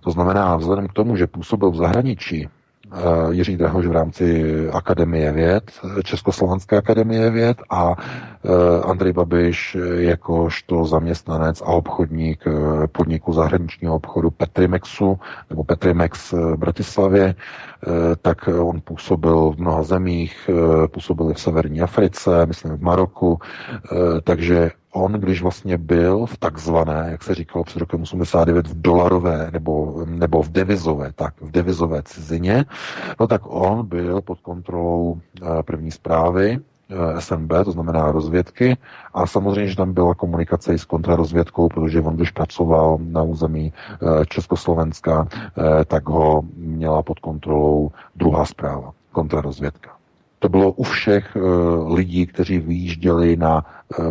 To 0.01 0.11
znamená, 0.11 0.57
vzhledem 0.57 0.89
k 0.89 0.93
tomu, 0.93 1.17
že 1.17 1.27
působil 1.27 1.71
v 1.71 1.77
zahraničí, 1.77 2.49
Eh, 2.49 2.60
Jiří 3.31 3.57
Drahoš 3.57 3.87
v 3.87 3.93
rámci 3.93 4.45
Akademie 4.73 5.33
věd, 5.33 5.71
Československé 6.05 6.77
akademie 6.79 7.31
věd 7.31 7.57
a 7.71 7.95
eh, 7.97 8.83
Andrej 8.85 9.13
Babiš 9.13 9.77
jakožto 9.95 10.85
zaměstnanec 10.85 11.61
a 11.63 11.65
obchodník 11.65 12.45
eh, 12.47 12.87
podniku 12.87 13.33
zahraničního 13.33 13.95
obchodu 13.95 14.31
Petrimexu 14.31 15.19
nebo 15.51 15.65
Petrimex 15.65 16.33
v 16.33 16.57
Bratislavě, 16.57 17.35
tak 18.23 18.49
on 18.49 18.81
působil 18.81 19.51
v 19.51 19.61
mnoha 19.61 19.83
zemích, 19.83 20.51
působil 20.93 21.31
i 21.31 21.35
v 21.35 21.41
severní 21.41 21.81
Africe, 21.81 22.47
myslím 22.47 22.77
v 22.77 22.83
Maroku, 22.83 23.39
takže 24.25 24.71
on, 24.93 25.13
když 25.13 25.43
vlastně 25.43 25.79
byl 25.79 26.27
v 26.27 26.39
takzvané, 26.39 27.09
jak 27.11 27.23
se 27.23 27.35
říkalo 27.35 27.65
před 27.65 27.79
rokem 27.79 28.03
89, 28.03 28.67
v 28.67 28.83
dolarové 28.83 29.51
nebo, 29.53 30.05
nebo 30.07 30.43
v 30.43 30.49
devizové, 30.49 31.13
tak 31.13 31.35
v 31.41 31.51
devizové 31.51 32.03
cizině, 32.03 32.65
no 33.21 33.27
tak 33.27 33.43
on 33.45 33.87
byl 33.87 34.21
pod 34.21 34.41
kontrolou 34.41 35.21
eh, 35.43 35.63
první 35.63 35.91
zprávy, 35.91 36.59
eh, 36.91 37.21
SNB, 37.21 37.53
to 37.65 37.73
znamená 37.73 38.13
rozvědky, 38.13 38.77
a 39.15 39.27
samozřejmě, 39.27 39.67
že 39.67 39.77
tam 39.77 39.93
byla 39.93 40.15
komunikace 40.15 40.75
i 40.75 40.79
s 40.79 40.85
kontrarozvědkou, 40.85 41.69
protože 41.69 42.01
on, 42.01 42.17
když 42.17 42.31
pracoval 42.31 42.99
na 43.03 43.23
území 43.23 43.73
eh, 43.73 44.27
Československa, 44.27 45.29
tak 45.87 46.09
ho 46.09 46.43
měla 46.57 47.03
pod 47.03 47.19
kontrolou 47.19 47.91
druhá 48.17 48.45
zpráva, 48.45 48.91
kontrarozvědka. 49.13 49.91
To 50.39 50.49
bylo 50.49 50.73
u 50.73 50.83
všech 50.83 51.37
lidí, 51.87 52.27
kteří 52.27 52.59
vyjížděli 52.59 53.37
na 53.37 53.65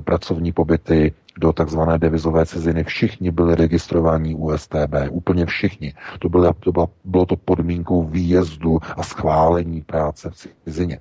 pracovní 0.06 0.52
pobyty 0.52 1.14
do 1.40 1.54
takzvané 1.54 1.98
devizové 1.98 2.46
ciziny. 2.46 2.84
Všichni 2.84 3.32
byli 3.32 3.56
registrováni 3.56 4.36
u 4.36 4.58
STB, 4.58 4.94
úplně 5.12 5.46
všichni. 5.46 5.94
To 6.20 6.30
bylo, 6.30 6.54
to 6.54 6.72
bylo, 6.72 6.90
bylo 7.06 7.26
to 7.26 7.36
podmínkou 7.36 8.04
výjezdu 8.04 8.80
a 8.98 9.04
schválení 9.04 9.82
práce 9.82 10.30
v 10.30 10.36
cizině. 10.64 11.00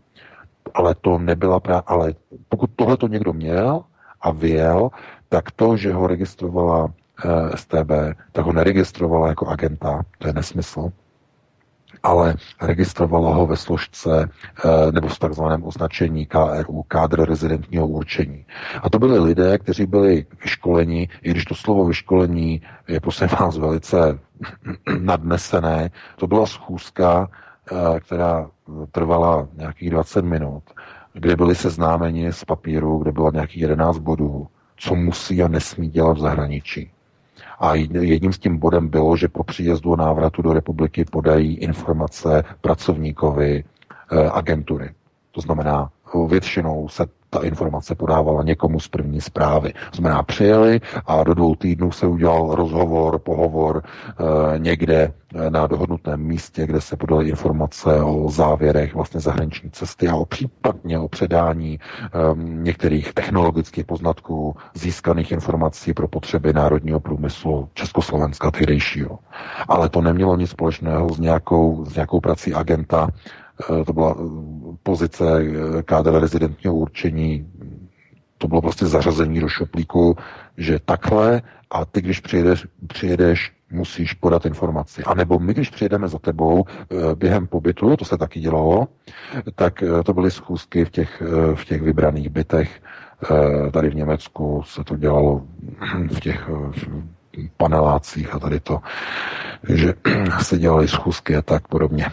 Ale 0.74 0.94
to 0.94 1.18
nebyla 1.18 1.60
práce, 1.60 1.84
ale 1.86 2.14
pokud 2.48 2.70
tohle 2.76 2.96
to 2.96 3.08
někdo 3.08 3.32
měl 3.32 3.84
a 4.20 4.30
věl, 4.30 4.90
tak 5.28 5.50
to, 5.50 5.76
že 5.76 5.92
ho 5.92 6.06
registrovala 6.06 6.84
uh, 6.84 6.90
eh, 7.24 7.56
STB, 7.56 7.90
tak 8.32 8.44
ho 8.44 8.52
neregistrovala 8.52 9.28
jako 9.28 9.46
agenta, 9.46 10.02
to 10.18 10.26
je 10.26 10.32
nesmysl 10.32 10.90
ale 12.02 12.34
registrovala 12.62 13.34
ho 13.34 13.46
ve 13.46 13.56
složce 13.56 14.30
eh, 14.64 14.92
nebo 14.92 15.08
v 15.08 15.18
takzvaném 15.18 15.64
označení 15.64 16.26
KRU, 16.26 16.82
kádr 16.88 17.28
rezidentního 17.28 17.86
určení. 17.86 18.44
A 18.82 18.90
to 18.90 18.98
byli 18.98 19.18
lidé, 19.18 19.58
kteří 19.58 19.86
byli 19.86 20.26
vyškoleni, 20.42 21.08
i 21.22 21.30
když 21.30 21.44
to 21.44 21.54
slovo 21.54 21.84
vyškolení 21.84 22.62
je 22.88 23.00
prosím 23.00 23.28
vás 23.40 23.58
velice 23.58 24.18
nadnesené, 24.98 25.90
to 26.16 26.26
byla 26.26 26.46
schůzka, 26.46 27.28
která 28.00 28.50
trvala 28.92 29.48
nějakých 29.56 29.90
20 29.90 30.24
minut, 30.24 30.62
kde 31.12 31.36
byli 31.36 31.54
seznámeni 31.54 32.32
z 32.32 32.44
papíru, 32.44 32.98
kde 32.98 33.12
bylo 33.12 33.32
nějakých 33.32 33.62
11 33.62 33.98
bodů, 33.98 34.46
co 34.76 34.94
musí 34.94 35.42
a 35.42 35.48
nesmí 35.48 35.88
dělat 35.88 36.16
v 36.16 36.20
zahraničí. 36.20 36.90
A 37.60 37.74
jedním 37.74 38.32
z 38.32 38.38
tím 38.38 38.58
bodem 38.58 38.88
bylo, 38.88 39.16
že 39.16 39.28
po 39.28 39.44
příjezdu 39.44 39.92
a 39.92 39.96
návratu 39.96 40.42
do 40.42 40.52
republiky 40.52 41.04
podají 41.04 41.54
informace 41.56 42.44
pracovníkovi 42.60 43.64
eh, 44.12 44.30
agentury. 44.30 44.90
To 45.32 45.40
znamená, 45.40 45.90
většinou 46.28 46.88
se 46.88 47.06
ta 47.30 47.38
informace 47.42 47.94
podávala 47.94 48.42
někomu 48.42 48.80
z 48.80 48.88
první 48.88 49.20
zprávy. 49.20 49.72
Znamená, 49.94 50.22
přijeli 50.22 50.80
a 51.06 51.24
do 51.24 51.34
dvou 51.34 51.54
týdnů 51.54 51.92
se 51.92 52.06
udělal 52.06 52.54
rozhovor, 52.54 53.18
pohovor 53.18 53.82
e, 53.84 54.58
někde 54.58 55.12
eh, 55.34 55.50
na 55.50 55.66
dohodnutém 55.66 56.20
místě, 56.20 56.66
kde 56.66 56.80
se 56.80 56.96
podaly 56.96 57.28
informace 57.28 58.02
o 58.02 58.30
závěrech 58.30 58.94
vlastně 58.94 59.20
zahraniční 59.20 59.70
cesty 59.70 60.08
a 60.08 60.16
o 60.16 60.24
případně 60.24 60.98
o 60.98 61.08
předání 61.08 61.74
e, 61.74 61.78
některých 62.42 63.14
technologických 63.14 63.84
poznatků 63.86 64.56
získaných 64.74 65.32
informací 65.32 65.94
pro 65.94 66.08
potřeby 66.08 66.52
národního 66.52 67.00
průmyslu 67.00 67.68
Československa 67.74 68.50
tehdejšího. 68.50 69.18
Ale 69.68 69.88
to 69.88 70.00
nemělo 70.00 70.36
nic 70.36 70.50
společného 70.50 71.08
s 71.14 71.18
nějakou, 71.18 71.84
s 71.84 71.94
nějakou 71.94 72.20
prací 72.20 72.54
agenta, 72.54 73.08
to 73.86 73.92
byla 73.92 74.16
eh, 74.18 74.22
pozice 74.82 75.24
eh, 75.40 75.82
kádra 75.82 76.18
rezidentního 76.18 76.74
určení, 76.74 77.46
to 78.38 78.48
bylo 78.48 78.62
prostě 78.62 78.86
zařazení 78.86 79.40
do 79.40 79.48
šoplíku, 79.48 80.16
že 80.56 80.78
takhle 80.84 81.42
a 81.70 81.84
ty, 81.84 82.00
když 82.00 82.20
přijedeš, 82.20 82.66
přijedeš 82.86 83.52
musíš 83.70 84.12
podat 84.12 84.46
informaci. 84.46 85.02
A 85.02 85.14
nebo 85.14 85.38
my, 85.38 85.54
když 85.54 85.70
přijedeme 85.70 86.08
za 86.08 86.18
tebou 86.18 86.64
eh, 86.68 87.14
během 87.14 87.46
pobytu, 87.46 87.96
to 87.96 88.04
se 88.04 88.18
taky 88.18 88.40
dělalo, 88.40 88.88
tak 89.54 89.82
eh, 89.82 90.02
to 90.02 90.12
byly 90.12 90.30
schůzky 90.30 90.84
v 90.84 90.90
těch, 90.90 91.22
eh, 91.22 91.54
v 91.56 91.64
těch 91.64 91.82
vybraných 91.82 92.28
bytech. 92.28 92.80
Tady 93.72 93.90
v 93.90 93.94
Německu 93.94 94.62
se 94.66 94.84
to 94.84 94.96
dělalo 94.96 95.42
v 96.08 96.20
těch 96.20 96.50
panelácích 97.56 98.34
a 98.34 98.38
tady 98.38 98.60
to, 98.60 98.80
že 99.68 99.94
se 100.42 100.58
dělaly 100.58 100.88
schůzky 100.88 101.36
a 101.36 101.42
tak 101.42 101.68
podobně. 101.68 102.06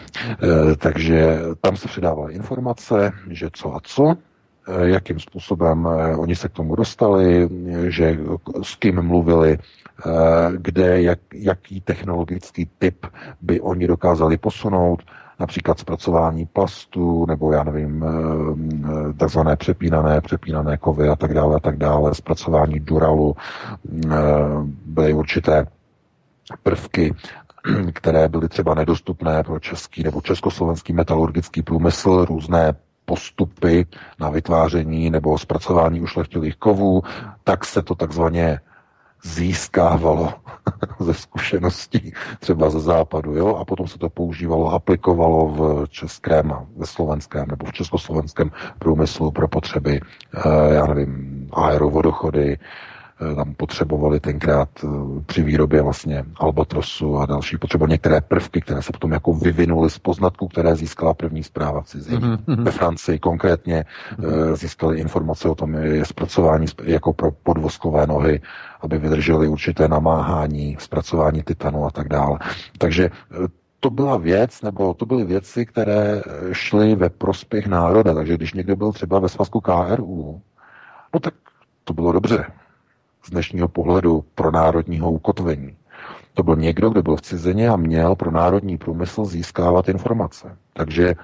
Takže 0.78 1.38
tam 1.60 1.76
se 1.76 1.88
předávaly 1.88 2.34
informace, 2.34 3.12
že 3.30 3.48
co 3.52 3.76
a 3.76 3.80
co, 3.82 4.14
jakým 4.82 5.20
způsobem 5.20 5.88
oni 6.18 6.36
se 6.36 6.48
k 6.48 6.52
tomu 6.52 6.76
dostali, 6.76 7.48
že 7.88 8.18
s 8.62 8.74
kým 8.74 9.02
mluvili, 9.02 9.58
kde, 10.56 11.02
jak, 11.02 11.18
jaký 11.34 11.80
technologický 11.80 12.70
typ 12.78 13.06
by 13.40 13.60
oni 13.60 13.86
dokázali 13.86 14.36
posunout, 14.36 15.02
například 15.38 15.78
zpracování 15.78 16.46
plastu, 16.46 17.26
nebo 17.26 17.52
já 17.52 17.64
nevím, 17.64 18.04
eh, 18.04 19.12
takzvané 19.12 19.56
přepínané, 19.56 20.20
přepínané 20.20 20.76
kovy 20.76 21.08
a 21.08 21.16
tak 21.16 21.34
dále, 21.34 21.56
a 21.56 21.60
tak 21.60 21.76
dále, 21.76 22.14
zpracování 22.14 22.80
duralu, 22.80 23.36
eh, 23.36 24.16
byly 24.86 25.12
určité 25.12 25.66
prvky, 26.62 27.14
které 27.92 28.28
byly 28.28 28.48
třeba 28.48 28.74
nedostupné 28.74 29.42
pro 29.42 29.60
český 29.60 30.02
nebo 30.02 30.20
československý 30.20 30.92
metalurgický 30.92 31.62
průmysl, 31.62 32.24
různé 32.24 32.74
postupy 33.04 33.86
na 34.20 34.30
vytváření 34.30 35.10
nebo 35.10 35.38
zpracování 35.38 36.00
ušlechtilých 36.00 36.56
kovů, 36.56 37.02
tak 37.44 37.64
se 37.64 37.82
to 37.82 37.94
takzvaně 37.94 38.60
získávalo 39.26 40.32
ze 41.00 41.14
zkušeností 41.14 42.12
třeba 42.40 42.70
ze 42.70 42.80
západu, 42.80 43.36
jo, 43.36 43.56
a 43.56 43.64
potom 43.64 43.88
se 43.88 43.98
to 43.98 44.08
používalo, 44.08 44.72
aplikovalo 44.72 45.48
v 45.48 45.88
českém, 45.88 46.52
ve 46.76 46.86
slovenském 46.86 47.46
nebo 47.48 47.66
v 47.66 47.72
československém 47.72 48.50
průmyslu 48.78 49.30
pro 49.30 49.48
potřeby, 49.48 50.00
eh, 50.00 50.74
já 50.74 50.86
nevím, 50.86 51.48
aerovodochody, 51.52 52.58
tam 53.18 53.54
potřebovali 53.54 54.20
tenkrát 54.20 54.68
eh, 54.84 54.88
při 55.26 55.42
výrobě 55.42 55.82
vlastně 55.82 56.24
albatrosu 56.36 57.18
a 57.18 57.26
další 57.26 57.56
potřebovali 57.56 57.92
některé 57.92 58.20
prvky, 58.20 58.60
které 58.60 58.82
se 58.82 58.92
potom 58.92 59.12
jako 59.12 59.32
vyvinuly 59.32 59.90
z 59.90 59.98
poznatků, 59.98 60.48
které 60.48 60.76
získala 60.76 61.14
první 61.14 61.42
zpráva 61.42 61.82
v 61.82 61.86
cizině. 61.86 62.18
Mm-hmm. 62.18 62.64
Ve 62.64 62.70
Francii 62.70 63.18
konkrétně 63.18 63.84
mm-hmm. 63.84 64.56
získali 64.56 65.00
informace 65.00 65.48
o 65.48 65.54
tom, 65.54 65.74
je 65.74 66.04
zpracování 66.04 66.66
jako 66.82 67.12
pro 67.12 67.32
podvozkové 67.32 68.06
nohy, 68.06 68.40
aby 68.80 68.98
vydržely 68.98 69.48
určité 69.48 69.88
namáhání, 69.88 70.76
zpracování 70.80 71.42
titanu 71.42 71.84
a 71.84 71.90
tak 71.90 72.08
dále. 72.08 72.38
Takže 72.78 73.10
to 73.80 73.90
byla 73.90 74.16
věc, 74.16 74.62
nebo 74.62 74.94
to 74.94 75.06
byly 75.06 75.24
věci, 75.24 75.66
které 75.66 76.22
šly 76.52 76.94
ve 76.94 77.08
prospěch 77.08 77.66
národa. 77.66 78.14
Takže 78.14 78.34
když 78.34 78.52
někdo 78.52 78.76
byl 78.76 78.92
třeba 78.92 79.18
ve 79.18 79.28
svazku 79.28 79.60
KRU, 79.60 80.40
no 81.14 81.20
tak 81.20 81.34
to 81.84 81.94
bylo 81.94 82.12
dobře 82.12 82.46
z 83.26 83.30
dnešního 83.30 83.68
pohledu 83.68 84.24
pro 84.34 84.50
národního 84.50 85.10
ukotvení. 85.10 85.76
To 86.34 86.42
byl 86.42 86.56
někdo, 86.56 86.90
kdo 86.90 87.02
byl 87.02 87.16
v 87.16 87.20
cizině 87.20 87.68
a 87.68 87.76
měl 87.76 88.14
pro 88.16 88.30
národní 88.30 88.78
průmysl 88.78 89.24
získávat 89.24 89.88
informace. 89.88 90.56
Takže 90.72 91.14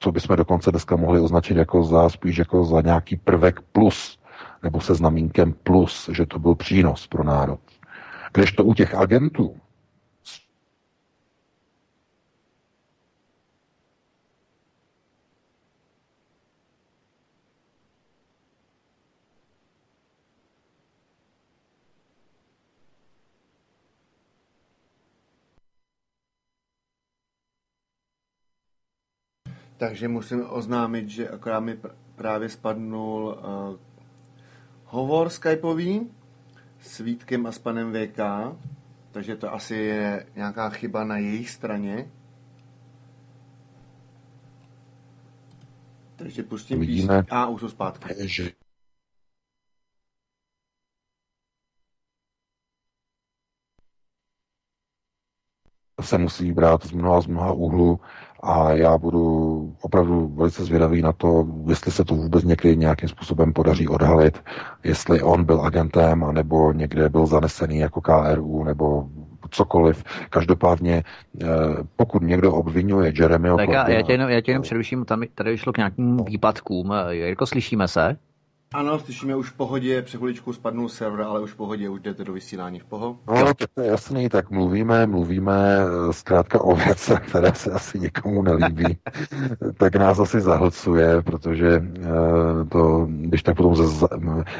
co 0.00 0.12
bychom 0.12 0.36
dokonce 0.36 0.70
dneska 0.70 0.96
mohli 0.96 1.20
označit 1.20 1.56
jako 1.56 1.84
za 1.84 2.08
spíš 2.08 2.38
jako 2.38 2.64
za 2.64 2.80
nějaký 2.80 3.16
prvek 3.16 3.60
plus, 3.72 4.18
nebo 4.62 4.80
se 4.80 4.94
znamínkem 4.94 5.54
plus, 5.62 6.10
že 6.12 6.26
to 6.26 6.38
byl 6.38 6.54
přínos 6.54 7.06
pro 7.06 7.24
národ. 7.24 7.60
Když 8.34 8.52
to 8.52 8.64
u 8.64 8.74
těch 8.74 8.94
agentů 8.94 9.56
Takže 29.78 30.08
musím 30.08 30.44
oznámit, 30.48 31.08
že 31.08 31.28
akorát 31.28 31.60
mi 31.60 31.74
pr- 31.74 31.94
právě 32.14 32.48
spadnul 32.48 33.38
uh, 33.38 33.76
hovor 34.84 35.28
skypový 35.30 36.10
s 36.80 36.98
Vítkem 36.98 37.46
a 37.46 37.52
s 37.52 37.58
panem 37.58 37.92
VK, 37.92 38.18
takže 39.10 39.36
to 39.36 39.54
asi 39.54 39.74
je 39.74 40.26
nějaká 40.36 40.68
chyba 40.68 41.04
na 41.04 41.18
jejich 41.18 41.50
straně. 41.50 42.10
Takže 46.16 46.42
pustím 46.42 46.80
Vidíme. 46.80 47.24
A, 47.30 47.46
už 47.46 47.60
jsou 47.60 47.68
zpátky. 47.68 48.14
Že 48.28 48.50
se 56.00 56.18
musí 56.18 56.52
brát 56.52 56.86
z 56.86 56.92
mnoha, 56.92 57.20
z 57.20 57.26
mnoha 57.26 57.52
úhlu 57.52 58.00
a 58.42 58.72
já 58.72 58.98
budu 58.98 59.74
opravdu 59.82 60.32
velice 60.34 60.64
zvědavý 60.64 61.02
na 61.02 61.12
to, 61.12 61.46
jestli 61.68 61.92
se 61.92 62.04
to 62.04 62.14
vůbec 62.14 62.44
někdy 62.44 62.76
nějakým 62.76 63.08
způsobem 63.08 63.52
podaří 63.52 63.88
odhalit, 63.88 64.42
jestli 64.84 65.22
on 65.22 65.44
byl 65.44 65.60
agentem, 65.60 66.24
anebo 66.24 66.72
někde 66.72 67.08
byl 67.08 67.26
zanesený 67.26 67.78
jako 67.78 68.00
KRU, 68.00 68.64
nebo 68.64 69.08
cokoliv. 69.50 70.04
Každopádně, 70.30 71.02
eh, 71.42 71.46
pokud 71.96 72.22
někdo 72.22 72.54
obvinuje 72.54 73.12
Jeremyho... 73.20 73.56
Tak 73.56 73.68
já, 73.68 73.90
já, 73.90 74.02
tě 74.02 74.12
jenom, 74.12 74.30
já 74.30 74.40
tě 74.40 74.50
jenom 74.50 74.62
přeruším, 74.62 75.04
tam 75.04 75.22
tady 75.34 75.58
šlo 75.58 75.72
k 75.72 75.76
nějakým 75.76 76.16
no. 76.16 76.24
výpadkům. 76.24 76.92
Jirko, 77.10 77.46
slyšíme 77.46 77.88
se? 77.88 78.16
Ano, 78.72 78.98
slyšíme 78.98 79.36
už 79.36 79.50
v 79.50 79.52
pohodě, 79.52 80.02
před 80.02 80.20
spadnul 80.52 80.88
server, 80.88 81.20
ale 81.20 81.40
už 81.40 81.52
v 81.52 81.56
pohodě, 81.56 81.88
už 81.88 82.00
jdete 82.00 82.24
do 82.24 82.32
vysílání 82.32 82.78
v 82.78 82.84
poho. 82.84 83.16
No, 83.26 83.54
to 83.74 83.80
je 83.80 83.88
jasný, 83.88 84.28
tak 84.28 84.50
mluvíme, 84.50 85.06
mluvíme 85.06 85.78
eh, 85.80 86.12
zkrátka 86.12 86.60
o 86.60 86.76
věcech, 86.76 87.18
které 87.28 87.54
se 87.54 87.70
asi 87.72 87.98
nikomu 87.98 88.42
nelíbí, 88.42 88.98
tak 89.76 89.96
nás 89.96 90.18
asi 90.18 90.40
zahlcuje, 90.40 91.22
protože 91.22 91.68
eh, 91.68 92.64
to, 92.68 93.06
když 93.08 93.42
tak 93.42 93.56
potom 93.56 93.76
ze, 93.76 94.06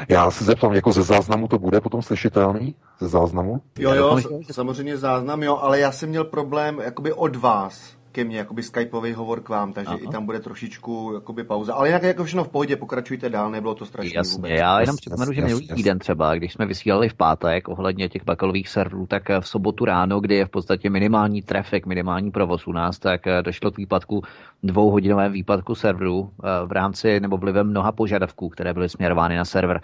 já 0.09 0.31
se 0.31 0.43
zeptám, 0.43 0.73
jako 0.73 0.91
ze 0.91 1.03
záznamu 1.03 1.47
to 1.47 1.59
bude 1.59 1.81
potom 1.81 2.01
slyšitelný? 2.01 2.75
Ze 2.99 3.07
záznamu? 3.07 3.61
Jo, 3.79 3.93
jo, 3.93 4.19
samozřejmě 4.51 4.97
záznam, 4.97 5.43
jo, 5.43 5.57
ale 5.57 5.79
já 5.79 5.91
jsem 5.91 6.09
měl 6.09 6.23
problém 6.23 6.79
jakoby 6.79 7.13
od 7.13 7.35
vás, 7.35 7.98
ke 8.11 8.23
mně, 8.23 8.37
jakoby 8.37 8.63
skypový 8.63 9.13
hovor 9.13 9.41
k 9.41 9.49
vám, 9.49 9.73
takže 9.73 9.89
Aha. 9.89 9.99
i 10.01 10.07
tam 10.07 10.25
bude 10.25 10.39
trošičku 10.39 11.11
jakoby 11.13 11.43
pauza. 11.43 11.73
Ale 11.73 11.87
jinak 11.87 12.03
jako 12.03 12.23
všechno 12.23 12.43
v 12.43 12.49
pohodě, 12.49 12.75
pokračujte 12.75 13.29
dál, 13.29 13.51
nebylo 13.51 13.75
to 13.75 13.85
strašně 13.85 14.11
Jasně, 14.15 14.35
vůbec. 14.35 14.51
já 14.51 14.79
jenom 14.79 14.95
připomenu, 14.95 15.33
že 15.33 15.41
minulý 15.41 15.67
týden 15.67 15.99
třeba, 15.99 16.35
když 16.35 16.53
jsme 16.53 16.65
vysílali 16.65 17.09
v 17.09 17.13
pátek 17.13 17.69
ohledně 17.69 18.09
těch 18.09 18.23
bakalových 18.23 18.69
serverů, 18.69 19.07
tak 19.07 19.29
v 19.39 19.47
sobotu 19.47 19.85
ráno, 19.85 20.19
kdy 20.19 20.35
je 20.35 20.45
v 20.45 20.49
podstatě 20.49 20.89
minimální 20.89 21.41
trafik, 21.41 21.85
minimální 21.85 22.31
provoz 22.31 22.67
u 22.67 22.71
nás, 22.71 22.99
tak 22.99 23.21
došlo 23.41 23.71
k 23.71 23.77
výpadku, 23.77 24.23
dvouhodinovém 24.63 25.31
výpadku 25.31 25.75
serveru 25.75 26.29
eh, 26.29 26.47
v 26.65 26.71
rámci 26.71 27.19
nebo 27.19 27.37
vlivem 27.37 27.67
mnoha 27.67 27.91
požadavků, 27.91 28.49
které 28.49 28.73
byly 28.73 28.89
směrovány 28.89 29.35
na 29.35 29.45
server 29.45 29.81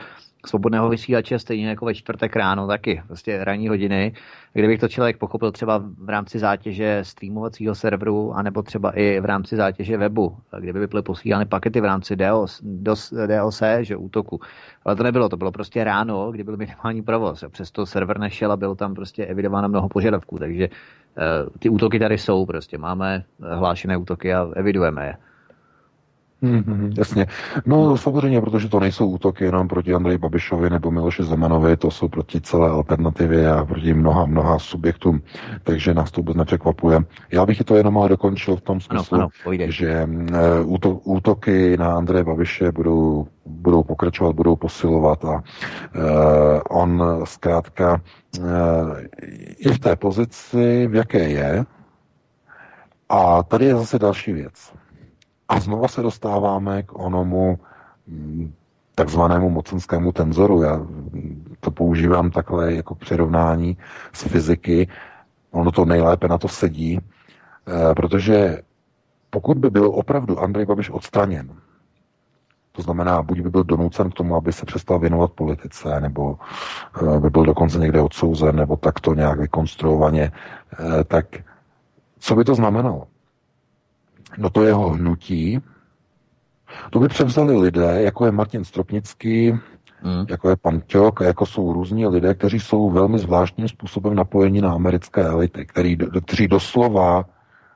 svobodného 0.48 0.90
vysílače, 0.90 1.40
stejně 1.40 1.70
jako 1.70 1.86
ve 1.86 1.94
čtvrtek 1.94 2.36
ráno 2.36 2.68
taky, 2.68 3.02
prostě 3.08 3.44
ranní 3.44 3.68
hodiny, 3.68 4.14
kdybych 4.54 4.80
to 4.80 4.88
člověk 4.88 5.18
pochopil 5.18 5.52
třeba 5.52 5.84
v 5.98 6.10
rámci 6.10 6.40
zátěže 6.40 7.00
streamovacího 7.04 7.76
serveru, 7.76 8.34
anebo 8.34 8.62
třeba 8.62 8.92
i 8.92 9.20
v 9.20 9.26
rámci 9.26 9.56
zátěže 9.56 9.98
webu, 9.98 10.38
kdyby 10.60 10.80
by 10.80 10.88
byly 10.88 11.02
posílány 11.02 11.46
pakety 11.46 11.82
v 11.82 11.86
rámci 11.86 12.16
DOS, 12.16 12.62
DOS, 12.64 13.14
DOS 13.28 13.64
že 13.82 13.96
útoku. 13.96 14.40
Ale 14.86 14.96
to 14.96 15.04
nebylo, 15.04 15.30
to 15.30 15.38
bylo 15.38 15.52
prostě 15.52 15.84
ráno, 15.84 16.32
kdy 16.32 16.44
byl 16.44 16.58
minimální 16.58 17.02
provoz. 17.02 17.44
Přesto 17.50 17.86
server 17.86 18.20
nešel 18.20 18.52
a 18.52 18.58
bylo 18.58 18.76
tam 18.76 18.96
prostě 18.96 19.26
evidováno 19.26 19.70
mnoho 19.70 19.90
požadavků, 19.90 20.40
takže 20.40 20.68
uh, 20.68 21.50
ty 21.60 21.70
útoky 21.70 22.00
tady 22.00 22.18
jsou 22.18 22.46
prostě. 22.46 22.78
Máme 22.78 23.24
hlášené 23.40 23.98
útoky 23.98 24.34
a 24.34 24.48
evidujeme 24.56 25.06
je. 25.06 25.18
Mm-hmm, 26.46 26.94
jasně. 26.98 27.28
No 27.66 27.98
samozřejmě, 27.98 28.42
protože 28.42 28.70
to 28.70 28.80
nejsou 28.80 29.08
útoky 29.08 29.44
jenom 29.44 29.68
proti 29.68 29.94
Andreji 29.94 30.18
Babišovi 30.18 30.70
nebo 30.70 30.92
Miloši 30.92 31.24
Zemanovi, 31.24 31.78
to 31.78 31.92
jsou 31.92 32.08
proti 32.08 32.42
celé 32.42 32.70
alternativě 32.70 33.52
a 33.52 33.66
proti 33.66 33.94
mnoha, 33.94 34.26
mnoha 34.26 34.60
subjektům, 34.60 35.22
takže 35.64 35.94
nás 35.94 36.12
to 36.12 36.22
vůbec 36.22 36.38
nepřekvapuje. 36.38 37.00
Já 37.32 37.46
bych 37.46 37.64
to 37.64 37.76
jenom 37.76 37.98
ale 37.98 38.10
dokončil 38.10 38.56
v 38.56 38.62
tom 38.62 38.82
smyslu, 38.82 39.18
ano, 39.18 39.28
ano, 39.46 39.58
že 39.68 40.08
uh, 40.66 40.98
útoky 41.04 41.78
na 41.78 41.96
Andreje 41.96 42.24
Babiše 42.24 42.72
budou, 42.72 43.28
budou 43.46 43.84
pokračovat, 43.84 44.36
budou 44.36 44.56
posilovat 44.56 45.26
a 45.26 45.34
uh, 45.34 45.42
on 46.70 47.04
zkrátka 47.24 48.02
uh, 48.40 48.46
je 49.66 49.74
v 49.74 49.80
té 49.80 49.96
pozici, 49.96 50.88
v 50.88 50.96
jaké 50.96 51.30
je, 51.30 51.66
a 53.10 53.44
tady 53.44 53.66
je 53.66 53.76
zase 53.76 54.00
další 54.00 54.34
věc. 54.34 54.74
A 55.50 55.60
znova 55.60 55.88
se 55.88 56.02
dostáváme 56.02 56.84
k 56.84 57.00
onomu 57.00 57.60
mm, 58.08 58.54
takzvanému 58.96 59.50
mocenskému 59.50 60.12
tenzoru. 60.12 60.62
Já, 60.62 60.88
to 61.60 61.72
používám 61.72 62.32
takhle 62.32 62.74
jako 62.74 62.96
přirovnání 62.96 63.78
z 64.14 64.24
fyziky, 64.24 64.88
ono 65.52 65.72
to 65.72 65.86
nejlépe 65.86 66.28
na 66.28 66.38
to 66.38 66.48
sedí, 66.48 67.00
eh, 67.00 67.94
protože 67.96 68.62
pokud 69.30 69.58
by 69.58 69.70
byl 69.70 69.92
opravdu 69.94 70.40
Andrej 70.40 70.66
Babiš 70.66 70.90
odstraněn, 70.90 71.50
to 72.72 72.82
znamená, 72.82 73.22
buď 73.22 73.40
by 73.40 73.50
byl 73.50 73.64
donucen 73.64 74.10
k 74.10 74.14
tomu, 74.14 74.36
aby 74.36 74.54
se 74.54 74.66
přestal 74.66 75.00
věnovat 75.00 75.32
politice, 75.32 76.02
nebo 76.02 76.38
eh, 77.02 77.20
by 77.20 77.30
byl 77.30 77.44
dokonce 77.44 77.80
někde 77.80 78.02
odsouzen, 78.02 78.56
nebo 78.56 78.76
takto 78.76 79.14
nějak 79.14 79.40
vykonstruovaně, 79.40 80.32
eh, 80.80 81.04
tak 81.04 81.26
co 82.20 82.36
by 82.36 82.44
to 82.44 82.56
znamenalo? 82.56 83.08
No 84.38 84.50
to 84.50 84.64
jeho 84.64 84.90
hnutí, 84.90 85.62
to 86.90 87.00
by 87.00 87.08
převzali 87.08 87.58
lidé, 87.58 88.02
jako 88.02 88.26
je 88.26 88.32
Martin 88.32 88.64
Stropnický, 88.64 89.52
hmm. 90.02 90.26
jako 90.30 90.50
je 90.50 90.56
pan 90.56 90.82
Ťok, 90.82 91.20
jako 91.22 91.46
jsou 91.46 91.74
různí 91.74 92.08
lidé, 92.08 92.34
kteří 92.34 92.60
jsou 92.60 92.90
velmi 92.90 93.20
zvláštním 93.20 93.68
způsobem 93.68 94.16
napojeni 94.16 94.62
na 94.62 94.74
americké 94.74 95.24
elity, 95.24 95.66
který, 95.66 95.98
kteří 96.26 96.48
doslova 96.48 97.26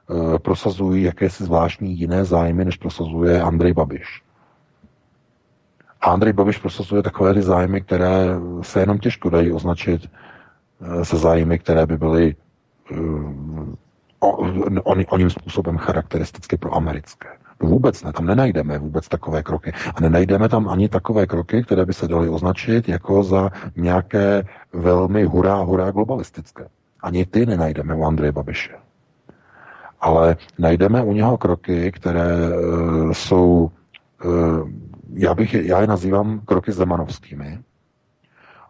uh, 0.09 0.37
prosazují 0.37 1.03
jakési 1.03 1.43
zvláštní 1.43 1.99
jiné 1.99 2.25
zájmy, 2.25 2.65
než 2.65 2.77
prosazuje 2.77 3.41
Andrej 3.41 3.73
Babiš. 3.73 4.21
A 6.01 6.05
Andrej 6.05 6.33
Babiš 6.33 6.57
prosazuje 6.57 7.03
takové 7.03 7.33
ty 7.33 7.41
zájmy, 7.41 7.81
které 7.81 8.25
se 8.61 8.79
jenom 8.79 8.99
těžko 8.99 9.29
dají 9.29 9.51
označit 9.51 10.11
uh, 10.79 11.01
se 11.01 11.17
zájmy, 11.17 11.59
které 11.59 11.85
by 11.85 11.97
byly 11.97 12.35
uh, 12.91 13.33
on, 14.19 15.05
oním 15.09 15.29
způsobem 15.29 15.77
charakteristicky 15.77 16.57
pro 16.57 16.75
americké. 16.75 17.29
No 17.63 17.69
vůbec 17.69 18.03
ne, 18.03 18.13
tam 18.13 18.25
nenajdeme 18.25 18.77
vůbec 18.77 19.07
takové 19.07 19.43
kroky. 19.43 19.73
A 19.95 20.01
nenajdeme 20.01 20.49
tam 20.49 20.69
ani 20.69 20.89
takové 20.89 21.27
kroky, 21.27 21.63
které 21.63 21.85
by 21.85 21.93
se 21.93 22.07
daly 22.07 22.29
označit 22.29 22.89
jako 22.89 23.23
za 23.23 23.51
nějaké 23.75 24.43
velmi 24.73 25.23
hurá, 25.23 25.55
hurá 25.55 25.91
globalistické. 25.91 26.67
Ani 27.01 27.25
ty 27.25 27.45
nenajdeme 27.45 27.95
u 27.95 28.03
Andreje 28.03 28.31
Babiše. 28.31 28.75
Ale 30.01 30.37
najdeme 30.59 31.03
u 31.03 31.13
něho 31.13 31.37
kroky, 31.37 31.91
které 31.91 32.49
uh, 32.49 33.11
jsou, 33.11 33.71
uh, 34.25 34.69
já, 35.13 35.35
bych, 35.35 35.53
já 35.53 35.81
je 35.81 35.87
nazývám 35.87 36.41
kroky 36.45 36.71
zemanovskými. 36.71 37.59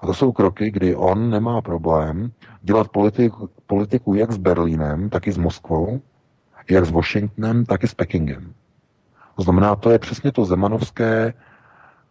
A 0.02 0.08
to 0.08 0.14
jsou 0.14 0.32
kroky, 0.32 0.72
kdy 0.72 0.96
on 0.96 1.30
nemá 1.30 1.62
problém 1.62 2.32
dělat 2.62 2.88
politiku, 2.88 3.50
politiku 3.68 4.14
jak 4.14 4.32
s 4.32 4.38
Berlínem, 4.38 5.10
tak 5.10 5.28
i 5.28 5.32
s 5.32 5.38
Moskvou, 5.38 6.02
jak 6.70 6.86
s 6.86 6.92
Washingtonem, 6.92 7.66
tak 7.66 7.84
i 7.84 7.88
s 7.88 7.94
Pekingem. 7.94 8.54
To 9.36 9.44
znamená, 9.44 9.76
to 9.76 9.90
je 9.90 10.00
přesně 10.00 10.32
to 10.32 10.46
zemanovské 10.46 11.34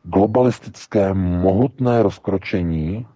globalistické 0.03 1.15
mohutné 1.15 2.03
rozkročení, 2.03 3.07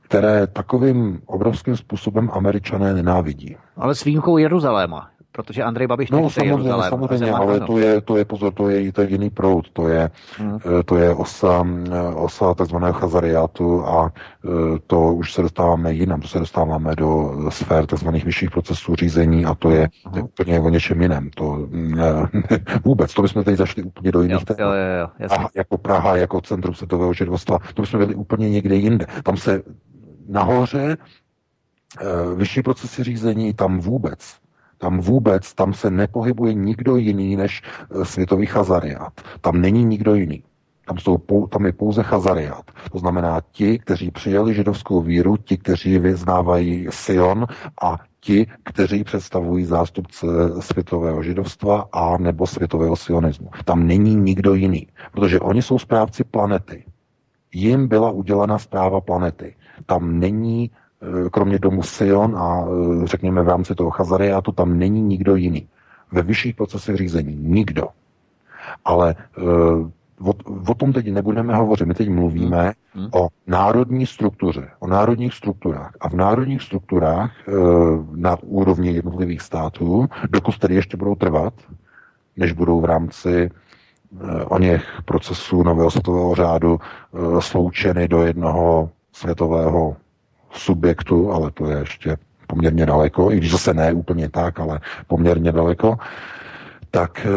které 0.00 0.46
takovým 0.46 1.22
obrovským 1.26 1.76
způsobem 1.76 2.30
američané 2.32 2.94
nenávidí. 2.94 3.56
Ale 3.76 3.94
s 3.94 4.04
výjimkou 4.04 4.38
Jeruzaléma 4.38 5.10
protože 5.42 5.62
Andrej 5.62 5.86
Babiš 5.86 6.10
no, 6.10 6.18
samozřejmě, 6.18 6.50
Jeruzalém, 6.50 6.90
samozřejmě, 6.90 7.32
ale 7.32 7.60
to 7.60 7.78
je, 7.78 8.00
to 8.00 8.16
je, 8.16 8.24
pozor, 8.24 8.52
to 8.52 8.68
je, 8.68 8.92
to 8.92 9.00
je 9.00 9.10
jiný 9.10 9.30
proud, 9.30 9.70
to 9.72 9.88
je, 9.88 10.10
hmm. 10.38 10.58
Eh, 10.64 10.82
to 10.82 10.96
je 10.96 11.14
osa, 11.14 11.66
eh, 11.92 12.14
osa 12.14 12.54
takzvaného 12.54 12.92
chazariátu 12.92 13.86
a 13.86 14.12
eh, 14.12 14.48
to 14.86 15.00
už 15.00 15.32
se 15.32 15.42
dostáváme 15.42 15.92
jinam, 15.92 16.20
to 16.20 16.28
se 16.28 16.38
dostáváme 16.38 16.96
do 16.96 17.32
sfér 17.48 17.86
takzvaných 17.86 18.24
vyšších 18.24 18.50
procesů 18.50 18.94
řízení 18.94 19.44
a 19.44 19.54
to 19.54 19.70
je, 19.70 19.88
hmm. 20.12 20.24
úplně 20.24 20.60
o 20.60 20.68
něčem 20.68 21.02
jiném. 21.02 21.30
To 21.30 21.66
ne, 21.70 22.04
vůbec, 22.84 23.14
to 23.14 23.22
bychom 23.22 23.44
teď 23.44 23.56
zašli 23.56 23.82
úplně 23.82 24.12
do 24.12 24.22
jiných 24.22 24.44
jo, 24.58 24.66
jo, 24.66 24.72
jo, 24.72 25.28
jo, 25.30 25.48
jako 25.54 25.78
Praha, 25.78 26.16
jako 26.16 26.40
centrum 26.40 26.74
světového 26.74 27.12
židovstva, 27.12 27.58
to 27.74 27.82
bychom 27.82 28.00
byli 28.00 28.14
úplně 28.14 28.50
někde 28.50 28.74
jinde. 28.74 29.06
Tam 29.22 29.36
se 29.36 29.62
nahoře 30.28 30.96
vyšší 32.36 32.62
procesy 32.62 33.04
řízení, 33.04 33.54
tam 33.54 33.78
vůbec 33.78 34.39
tam 34.80 35.00
vůbec, 35.00 35.54
tam 35.54 35.72
se 35.72 35.90
nepohybuje 35.90 36.54
nikdo 36.54 36.96
jiný 36.96 37.36
než 37.36 37.62
eh, 37.62 38.04
světový 38.04 38.46
chazariát. 38.46 39.12
Tam 39.40 39.60
není 39.60 39.84
nikdo 39.84 40.14
jiný. 40.14 40.42
Tam, 40.86 40.98
jsou, 40.98 41.18
tam 41.46 41.66
je 41.66 41.72
pouze 41.72 42.02
chazariát. 42.02 42.64
To 42.92 42.98
znamená 42.98 43.40
ti, 43.52 43.78
kteří 43.78 44.10
přijali 44.10 44.54
židovskou 44.54 45.00
víru, 45.00 45.36
ti, 45.36 45.56
kteří 45.56 45.98
vyznávají 45.98 46.86
Sion 46.90 47.46
a 47.82 47.98
ti, 48.20 48.46
kteří 48.62 49.04
představují 49.04 49.64
zástupce 49.64 50.26
světového 50.60 51.22
židovstva 51.22 51.88
a 51.92 52.18
nebo 52.18 52.46
světového 52.46 52.96
sionismu. 52.96 53.50
Tam 53.64 53.86
není 53.86 54.14
nikdo 54.14 54.54
jiný, 54.54 54.86
protože 55.12 55.40
oni 55.40 55.62
jsou 55.62 55.78
správci 55.78 56.24
planety. 56.24 56.84
Jim 57.54 57.88
byla 57.88 58.10
udělena 58.10 58.58
zpráva 58.58 59.00
planety. 59.00 59.54
Tam 59.86 60.18
není 60.18 60.70
kromě 61.30 61.58
domu 61.58 61.82
Sion 61.82 62.36
a 62.36 62.64
eh, 62.64 63.06
řekněme 63.06 63.42
v 63.42 63.48
rámci 63.48 63.74
toho 63.74 63.90
Chazariátu, 63.90 64.52
tam 64.52 64.78
není 64.78 65.02
nikdo 65.02 65.36
jiný. 65.36 65.68
Ve 66.12 66.22
vyšších 66.22 66.54
procesech 66.54 66.96
řízení 66.96 67.36
nikdo. 67.36 67.88
Ale 68.84 69.14
eh, 69.38 69.42
o, 70.20 70.32
o 70.68 70.74
tom 70.74 70.92
teď 70.92 71.12
nebudeme 71.12 71.56
hovořit. 71.56 71.86
My 71.86 71.94
teď 71.94 72.08
mluvíme 72.10 72.72
hmm. 72.94 73.08
o 73.14 73.28
národní 73.46 74.06
struktuře, 74.06 74.68
o 74.78 74.86
národních 74.86 75.34
strukturách. 75.34 75.92
A 76.00 76.08
v 76.08 76.14
národních 76.14 76.62
strukturách 76.62 77.32
na 78.14 78.36
úrovni 78.42 78.92
jednotlivých 78.92 79.40
států, 79.40 80.06
dokud 80.30 80.58
tedy 80.58 80.74
ještě 80.74 80.96
budou 80.96 81.14
trvat, 81.14 81.54
než 82.36 82.52
budou 82.52 82.80
v 82.80 82.84
rámci 82.84 83.50
o 84.44 84.58
něch 84.58 84.84
procesů 85.04 85.62
nového 85.62 85.90
světového 85.90 86.34
řádu 86.34 86.80
sloučeny 87.38 88.08
do 88.08 88.22
jednoho 88.22 88.90
světového 89.12 89.96
subjektu, 90.52 91.32
ale 91.32 91.50
to 91.50 91.70
je 91.70 91.78
ještě 91.78 92.16
poměrně 92.46 92.86
daleko, 92.86 93.32
i 93.32 93.36
když 93.36 93.50
zase 93.50 93.74
ne 93.74 93.92
úplně 93.92 94.28
tak, 94.28 94.60
ale 94.60 94.80
poměrně 95.06 95.52
daleko, 95.52 95.98
tak 96.90 97.26
e, 97.26 97.30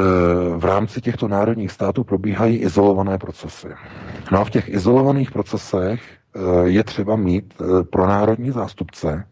v 0.57 0.65
rámci 0.65 1.02
těchto 1.02 1.27
národních 1.27 1.72
států 1.72 2.03
probíhají 2.03 2.57
izolované 2.57 3.18
procesy. 3.18 3.68
No 4.31 4.40
a 4.40 4.45
v 4.45 4.49
těch 4.49 4.69
izolovaných 4.69 5.31
procesech 5.31 6.02
e, 6.02 6.69
je 6.69 6.84
třeba 6.84 7.15
mít 7.15 7.53
e, 7.53 7.84
pronárodní 7.84 8.52
zástupce, 8.52 9.26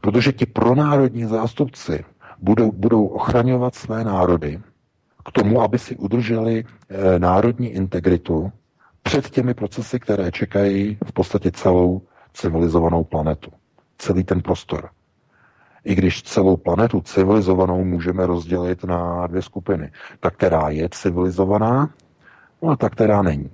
protože 0.00 0.32
ti 0.32 0.46
pronárodní 0.46 1.24
zástupci 1.24 2.04
budou, 2.38 2.72
budou 2.72 3.06
ochraňovat 3.06 3.74
své 3.74 4.04
národy 4.04 4.60
k 5.24 5.32
tomu, 5.32 5.62
aby 5.62 5.78
si 5.78 5.96
udrželi 5.96 6.64
národní 7.18 7.68
integritu 7.68 8.52
před 9.02 9.30
těmi 9.30 9.54
procesy, 9.54 10.00
které 10.00 10.30
čekají 10.32 10.98
v 11.04 11.12
podstatě 11.12 11.50
celou 11.50 12.02
civilizovanou 12.34 13.04
planetu. 13.04 13.50
Celý 13.98 14.24
ten 14.24 14.42
prostor. 14.42 14.90
I 15.84 15.94
když 15.94 16.22
celou 16.22 16.56
planetu 16.56 17.00
civilizovanou 17.00 17.84
můžeme 17.84 18.26
rozdělit 18.26 18.84
na 18.84 19.26
dvě 19.26 19.42
skupiny. 19.42 19.92
Ta, 20.20 20.30
která 20.30 20.68
je 20.68 20.88
civilizovaná, 20.88 21.94
no 22.62 22.70
a 22.70 22.76
ta, 22.76 22.88
která 22.88 23.22
není. 23.22 23.50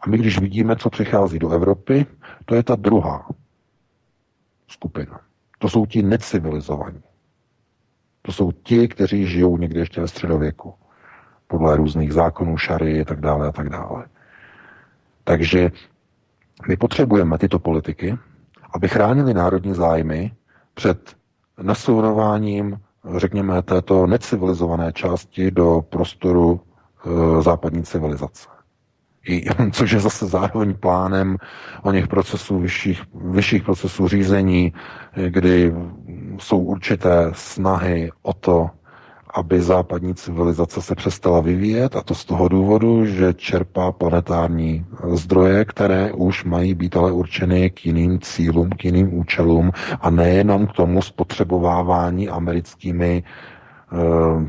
A 0.00 0.08
my, 0.08 0.18
když 0.18 0.40
vidíme, 0.40 0.76
co 0.76 0.90
přichází 0.90 1.38
do 1.38 1.50
Evropy, 1.50 2.06
to 2.44 2.54
je 2.54 2.62
ta 2.62 2.76
druhá 2.76 3.28
skupina. 4.68 5.20
To 5.58 5.68
jsou 5.68 5.86
ti 5.86 6.02
necivilizovaní. 6.02 7.02
To 8.22 8.32
jsou 8.32 8.52
ti, 8.52 8.88
kteří 8.88 9.26
žijou 9.26 9.56
někde 9.56 9.80
ještě 9.80 10.00
ve 10.00 10.08
středověku. 10.08 10.74
Podle 11.46 11.76
různých 11.76 12.12
zákonů, 12.12 12.56
šary 12.56 13.00
a 13.00 13.04
tak 13.04 13.20
dále 13.20 13.48
a 13.48 13.52
tak 13.52 13.68
dále. 13.68 14.06
Takže 15.24 15.70
my 16.68 16.76
potřebujeme 16.76 17.38
tyto 17.38 17.58
politiky, 17.58 18.18
aby 18.74 18.88
chránili 18.88 19.34
národní 19.34 19.74
zájmy 19.74 20.32
před 20.74 21.16
nasourováním, 21.62 22.78
řekněme, 23.16 23.62
této 23.62 24.06
necivilizované 24.06 24.92
části 24.92 25.50
do 25.50 25.84
prostoru 25.90 26.60
e, 26.60 27.42
západní 27.42 27.82
civilizace. 27.82 28.48
I, 29.28 29.44
což 29.72 29.90
je 29.90 30.00
zase 30.00 30.26
zároveň 30.26 30.74
plánem 30.74 31.36
o 31.82 31.92
něch 31.92 32.08
procesů, 32.08 32.58
vyšších, 32.58 33.02
vyšších 33.14 33.62
procesů 33.62 34.08
řízení, 34.08 34.72
kdy 35.28 35.74
jsou 36.38 36.58
určité 36.58 37.30
snahy 37.32 38.10
o 38.22 38.32
to, 38.32 38.70
aby 39.38 39.62
západní 39.62 40.14
civilizace 40.14 40.82
se 40.82 40.94
přestala 40.94 41.40
vyvíjet 41.40 41.96
a 41.96 42.02
to 42.02 42.14
z 42.14 42.24
toho 42.24 42.48
důvodu, 42.48 43.06
že 43.06 43.34
čerpá 43.34 43.92
planetární 43.92 44.86
zdroje, 45.12 45.64
které 45.64 46.12
už 46.12 46.44
mají 46.44 46.74
být 46.74 46.96
ale 46.96 47.12
určeny 47.12 47.70
k 47.70 47.86
jiným 47.86 48.20
cílům, 48.20 48.70
k 48.70 48.84
jiným 48.84 49.18
účelům 49.18 49.70
a 50.00 50.10
nejenom 50.10 50.66
k 50.66 50.72
tomu 50.72 51.02
spotřebovávání 51.02 52.28
americkými 52.28 53.22
uh, 53.92 54.42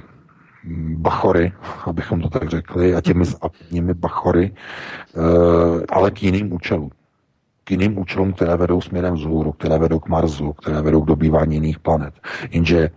bachory, 0.97 1.53
abychom 1.85 2.21
to 2.21 2.29
tak 2.29 2.49
řekli, 2.49 2.95
a 2.95 3.01
těmi 3.01 3.25
západními 3.25 3.93
bachory, 3.93 4.51
uh, 5.17 5.23
ale 5.89 6.11
k 6.11 6.23
jiným 6.23 6.53
účelům 6.53 6.89
k 7.63 7.71
jiným 7.71 7.99
účelům, 7.99 8.33
které 8.33 8.57
vedou 8.57 8.81
směrem 8.81 9.13
vzhůru, 9.13 9.51
které 9.51 9.77
vedou 9.77 9.99
k 9.99 10.07
Marsu, 10.07 10.53
které 10.53 10.81
vedou 10.81 11.01
k 11.01 11.07
dobývání 11.07 11.55
jiných 11.55 11.79
planet. 11.79 12.13
Jenže 12.51 12.89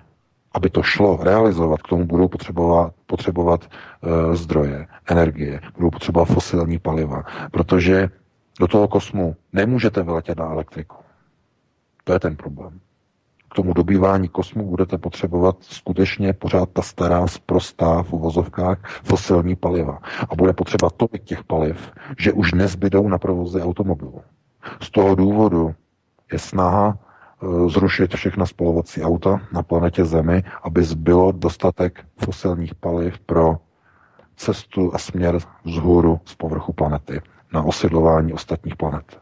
aby 0.55 0.71
to 0.71 0.83
šlo 0.83 1.19
realizovat, 1.23 1.83
k 1.83 1.89
tomu 1.89 2.07
budou 2.07 2.29
potřebovat, 2.29 2.95
potřebovat 3.07 3.61
uh, 3.67 4.35
zdroje, 4.35 4.87
energie, 5.11 5.61
budou 5.75 5.91
potřebovat 5.91 6.25
fosilní 6.25 6.79
paliva, 6.79 7.23
protože 7.51 8.09
Do 8.61 8.69
toho 8.69 8.89
kosmu 8.89 9.37
nemůžete 9.53 10.03
vyletět 10.03 10.39
na 10.39 10.45
elektriku. 10.45 10.97
To 12.05 12.13
je 12.13 12.21
ten 12.21 12.37
problém. 12.37 12.81
K 13.51 13.55
tomu 13.55 13.73
dobývání 13.73 14.29
kosmu 14.29 14.71
budete 14.71 14.99
potřebovat 14.99 15.57
skutečně 15.61 16.33
pořád 16.33 16.69
ta 16.73 16.83
stará, 16.83 17.27
sprostá 17.27 18.03
v 18.03 18.13
uvozovkách 18.13 18.79
fosilní 19.05 19.57
paliva. 19.57 19.99
A 20.29 20.35
bude 20.35 20.53
potřeba 20.53 20.91
tolik 20.91 21.25
těch 21.25 21.45
paliv, 21.45 21.93
že 22.19 22.33
už 22.33 22.53
nezbydou 22.53 23.09
na 23.09 23.19
provozy 23.19 23.63
automobilů. 23.63 24.23
Z 24.81 24.91
toho 24.91 25.15
důvodu 25.15 25.75
je 26.33 26.39
snaha 26.39 26.99
zrušit 27.67 28.15
všechna 28.15 28.47
spalovací 28.47 29.03
auta 29.03 29.41
na 29.53 29.63
planetě 29.63 30.05
Zemi, 30.05 30.43
aby 30.63 30.83
zbylo 30.83 31.33
dostatek 31.33 32.05
fosilních 32.25 32.75
paliv 32.75 33.19
pro 33.19 33.57
cestu 34.37 34.95
a 34.95 34.99
směr 34.99 35.39
vzhůru 35.65 36.21
z 36.25 36.35
povrchu 36.35 36.73
planety 36.73 37.21
na 37.53 37.63
osidlování 37.63 38.33
ostatních 38.33 38.77
planet. 38.77 39.19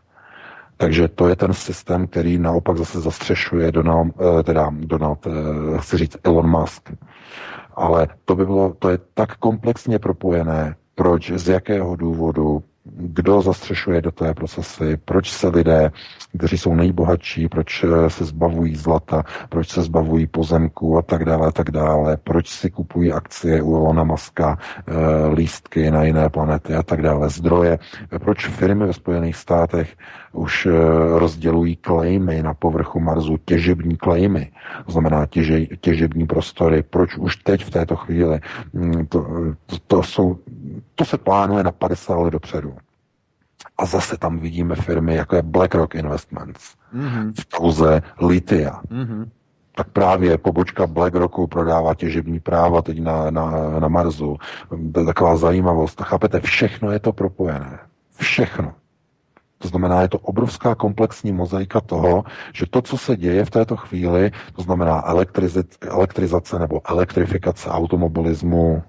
Takže 0.77 1.09
to 1.09 1.29
je 1.29 1.37
ten 1.37 1.53
systém, 1.53 2.07
který 2.07 2.39
naopak 2.39 2.77
zase 2.77 3.01
zastřešuje 3.01 3.73
Donald, 3.73 4.15
eh, 4.39 4.43
teda 4.43 4.71
Donald, 4.73 5.27
eh, 5.27 5.31
chci 5.79 5.97
říct 5.97 6.17
Elon 6.25 6.51
Musk. 6.51 6.93
Ale 7.75 8.09
to 8.25 8.35
by 8.35 8.47
bylo, 8.47 8.75
to 8.79 8.89
je 8.89 8.99
tak 9.15 9.37
komplexně 9.37 9.99
propojené, 9.99 10.77
proč, 10.95 11.31
z 11.31 11.49
jakého 11.49 11.97
důvodu, 11.97 12.63
kdo 12.85 13.43
zastřešuje 13.43 14.03
do 14.03 14.11
té 14.11 14.35
procesy, 14.35 14.97
proč 15.05 15.31
se 15.33 15.49
lidé, 15.49 15.91
kteří 16.39 16.59
jsou 16.59 16.75
nejbohatší, 16.75 17.49
proč 17.49 17.85
eh, 17.85 18.11
se 18.11 18.25
zbavují 18.25 18.77
zlata, 18.77 19.23
proč 19.49 19.69
se 19.69 19.83
zbavují 19.83 20.27
pozemků 20.27 20.99
a 20.99 21.03
tak 21.03 21.25
dále, 21.25 21.53
tak 21.53 21.71
dále, 21.71 22.17
proč 22.17 22.49
si 22.49 22.71
kupují 22.71 23.13
akcie 23.13 23.63
u 23.63 23.77
Elona 23.77 24.05
Muska, 24.05 24.59
eh, 24.59 24.93
lístky 25.35 25.91
na 25.91 26.05
jiné 26.05 26.29
planety 26.29 26.75
a 26.75 26.83
tak 26.83 27.03
dále, 27.03 27.29
zdroje, 27.29 27.79
proč 28.19 28.47
firmy 28.47 28.87
ve 28.87 28.93
Spojených 28.93 29.37
státech 29.37 29.97
už 30.33 30.67
eh, 30.67 30.73
rozdělují 31.19 31.77
klejmy 31.77 32.43
na 32.43 32.55
povrchu 32.55 33.01
Marsu, 33.01 33.37
těžební 33.45 33.97
klejmy, 33.97 34.53
to 34.87 34.93
znamená 34.93 35.27
těže, 35.27 35.67
těžební 35.67 36.27
prostory, 36.27 36.83
proč 36.83 37.17
už 37.17 37.37
teď 37.37 37.65
v 37.65 37.71
této 37.71 37.97
chvíli, 37.97 38.41
mm, 38.73 39.07
to, 39.07 39.27
to, 39.67 39.79
to, 39.87 40.03
jsou, 40.03 40.39
to 40.95 41.05
se 41.05 41.19
plánuje 41.19 41.65
na 41.65 41.73
50 41.73 42.15
let 42.15 42.31
dopředu. 42.31 42.75
A 43.79 43.87
zase 43.87 44.17
tam 44.17 44.39
vidíme 44.39 44.75
firmy, 44.77 45.15
jako 45.15 45.37
je 45.37 45.43
BlackRock 45.43 45.95
Investments 45.95 46.75
mm-hmm. 46.95 47.33
v 47.41 47.45
kauze 47.45 48.03
litia. 48.21 48.81
Mm-hmm. 48.91 49.29
Tak 49.75 49.89
právě 49.89 50.39
pobočka 50.39 50.87
BlackRocku 50.87 51.47
prodává 51.47 51.95
těžební 51.95 52.41
práva 52.41 52.83
teď 52.83 53.03
na, 53.03 53.31
na, 53.31 53.51
na 53.81 53.89
Marsu. 53.89 54.37
To 54.93 55.01
je 55.01 55.07
taková 55.07 55.37
zajímavost. 55.37 56.01
A 56.01 56.05
chápete, 56.05 56.41
všechno 56.41 56.91
je 56.91 56.99
to 56.99 57.13
propojené. 57.13 57.79
Všechno. 58.17 58.75
To 59.63 59.69
znamená, 59.69 60.03
je 60.03 60.09
to 60.09 60.19
obrovská 60.19 60.75
komplexní 60.75 61.33
mozaika 61.33 61.81
toho, 61.81 62.25
že 62.53 62.67
to, 62.71 62.83
co 62.83 62.99
se 62.99 63.17
děje 63.17 63.45
v 63.45 63.51
této 63.51 63.77
chvíli, 63.77 64.31
to 64.57 64.63
znamená 64.63 65.03
elektrizace 65.91 66.59
nebo 66.59 66.81
elektrifikace 66.89 67.71
automobilismu, 67.71 68.83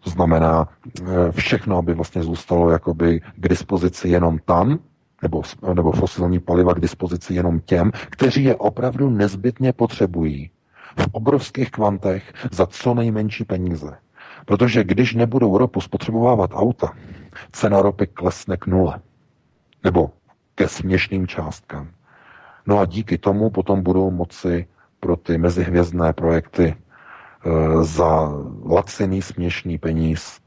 to 0.00 0.10
znamená 0.10 0.68
eh, 0.68 1.32
všechno, 1.32 1.78
aby 1.78 1.94
vlastně 1.94 2.22
zůstalo 2.22 2.70
jakoby 2.70 3.20
k 3.36 3.48
dispozici 3.48 4.08
jenom 4.08 4.38
tam, 4.44 4.78
nebo, 5.22 5.42
nebo 5.74 5.92
fosilní 5.92 6.38
paliva 6.38 6.74
k 6.74 6.80
dispozici 6.80 7.34
jenom 7.34 7.60
těm, 7.60 7.92
kteří 8.10 8.44
je 8.44 8.56
opravdu 8.56 9.10
nezbytně 9.10 9.72
potřebují 9.72 10.50
v 10.96 11.08
obrovských 11.12 11.70
kvantech 11.70 12.32
za 12.52 12.66
co 12.66 12.94
nejmenší 12.94 13.44
peníze. 13.44 13.96
Protože 14.44 14.84
když 14.84 15.14
nebudou 15.14 15.58
ropu 15.58 15.80
spotřebovávat 15.80 16.50
auta, 16.54 16.92
cena 17.52 17.82
ropy 17.82 18.06
klesne 18.06 18.56
k 18.56 18.66
nule. 18.66 19.00
Nebo 19.84 20.10
ke 20.58 20.68
směšným 20.68 21.26
částkám. 21.26 21.88
No 22.66 22.78
a 22.78 22.84
díky 22.84 23.18
tomu 23.18 23.50
potom 23.50 23.82
budou 23.82 24.10
moci 24.10 24.66
pro 25.00 25.16
ty 25.16 25.38
mezihvězdné 25.38 26.12
projekty 26.12 26.74
e, 26.74 26.76
za 27.84 28.28
laciný 28.64 29.22
směšný 29.22 29.78
peníz 29.78 30.38
e, 30.38 30.40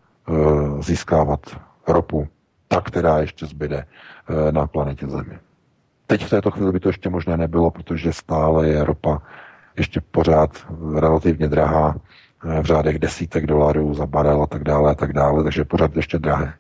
získávat 0.83 1.39
ropu, 1.87 2.27
ta, 2.67 2.81
která 2.81 3.19
ještě 3.19 3.45
zbyde 3.45 3.77
e, 3.77 4.51
na 4.51 4.67
planetě 4.67 5.07
Zemi. 5.07 5.39
Teď 6.07 6.25
v 6.25 6.29
této 6.29 6.51
chvíli 6.51 6.71
by 6.71 6.79
to 6.79 6.89
ještě 6.89 7.09
možné 7.09 7.37
nebylo, 7.37 7.71
protože 7.71 8.13
stále 8.13 8.67
je 8.67 8.83
ropa 8.83 9.21
ještě 9.77 10.01
pořád 10.01 10.51
relativně 10.99 11.47
drahá, 11.47 11.95
v 12.61 12.65
řádech 12.65 12.99
desítek 12.99 13.45
dolarů 13.45 13.93
za 13.93 14.05
barel 14.05 14.43
a 14.43 14.47
tak 14.47 14.63
dále 14.63 14.91
a 14.91 14.95
tak 14.95 15.13
dále, 15.13 15.43
takže 15.43 15.65
pořád 15.65 15.95
ještě 15.95 16.19
drahé. 16.19 16.53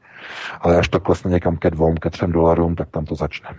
Ale 0.61 0.77
až 0.77 0.87
to 0.87 0.99
klesne 0.99 1.31
někam 1.31 1.57
ke 1.57 1.69
dvou, 1.69 1.95
ke 1.95 2.09
třem 2.09 2.31
dolarům, 2.31 2.75
tak 2.75 2.89
tam 2.89 3.05
to 3.05 3.15
začne. 3.15 3.49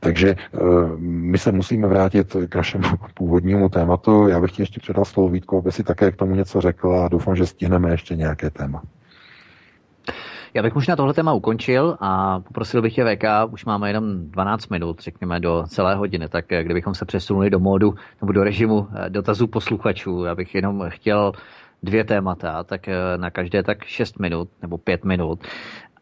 Takže 0.00 0.28
eh, 0.28 0.58
my 0.98 1.38
se 1.38 1.52
musíme 1.52 1.88
vrátit 1.88 2.36
k 2.48 2.54
našemu 2.54 2.84
původnímu 3.14 3.68
tématu. 3.68 4.28
Já 4.28 4.40
bych 4.40 4.52
ti 4.52 4.62
ještě 4.62 4.80
předal 4.80 5.04
slovo 5.04 5.28
Vítko, 5.28 5.58
aby 5.58 5.72
si 5.72 5.84
také 5.84 6.12
k 6.12 6.16
tomu 6.16 6.34
něco 6.34 6.60
řekl 6.60 6.94
a 6.94 7.08
doufám, 7.08 7.36
že 7.36 7.46
stihneme 7.46 7.90
ještě 7.90 8.16
nějaké 8.16 8.50
téma. 8.50 8.82
Já 10.54 10.62
bych 10.62 10.74
možná 10.74 10.96
tohle 10.96 11.14
téma 11.14 11.32
ukončil 11.32 11.96
a 12.00 12.40
poprosil 12.40 12.82
bych 12.82 12.94
tě 12.94 13.04
VK, 13.04 13.24
už 13.50 13.64
máme 13.64 13.88
jenom 13.88 14.30
12 14.30 14.68
minut, 14.68 15.00
řekněme, 15.00 15.40
do 15.40 15.64
celé 15.68 15.94
hodiny, 15.94 16.28
tak 16.28 16.52
eh, 16.52 16.64
kdybychom 16.64 16.94
se 16.94 17.04
přesunuli 17.04 17.50
do 17.50 17.58
módu 17.58 17.94
nebo 18.20 18.32
do 18.32 18.44
režimu 18.44 18.88
eh, 18.94 19.10
dotazů 19.10 19.46
posluchačů, 19.46 20.24
já 20.24 20.34
bych 20.34 20.54
jenom 20.54 20.84
chtěl 20.88 21.32
dvě 21.86 22.04
témata, 22.04 22.64
tak 22.64 22.88
na 23.16 23.30
každé 23.30 23.62
tak 23.62 23.84
6 23.84 24.18
minut 24.18 24.48
nebo 24.62 24.78
5 24.78 25.04
minut. 25.04 25.40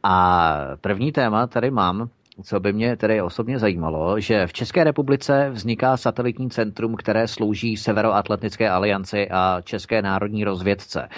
A 0.02 0.58
první 0.80 1.12
téma 1.12 1.46
tady 1.46 1.70
mám, 1.70 2.08
co 2.42 2.60
by 2.60 2.72
mě 2.72 2.96
tedy 2.96 3.22
osobně 3.22 3.58
zajímalo, 3.58 4.20
že 4.20 4.46
v 4.46 4.52
České 4.52 4.84
republice 4.84 5.50
vzniká 5.52 5.96
satelitní 5.96 6.50
centrum, 6.50 6.96
které 6.96 7.28
slouží 7.28 7.76
Severoatlantické 7.76 8.70
alianci 8.70 9.28
a 9.30 9.60
České 9.64 10.02
národní 10.02 10.44
rozvědce. 10.44 11.08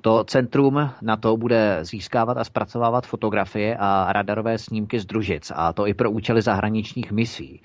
To 0.00 0.24
centrum 0.24 0.90
na 1.02 1.16
to 1.16 1.36
bude 1.36 1.78
získávat 1.82 2.36
a 2.38 2.44
zpracovávat 2.44 3.06
fotografie 3.06 3.76
a 3.80 4.12
radarové 4.12 4.58
snímky 4.58 5.00
z 5.00 5.06
družic, 5.06 5.52
a 5.54 5.72
to 5.72 5.86
i 5.86 5.94
pro 5.94 6.10
účely 6.10 6.42
zahraničních 6.42 7.12
misí. 7.12 7.62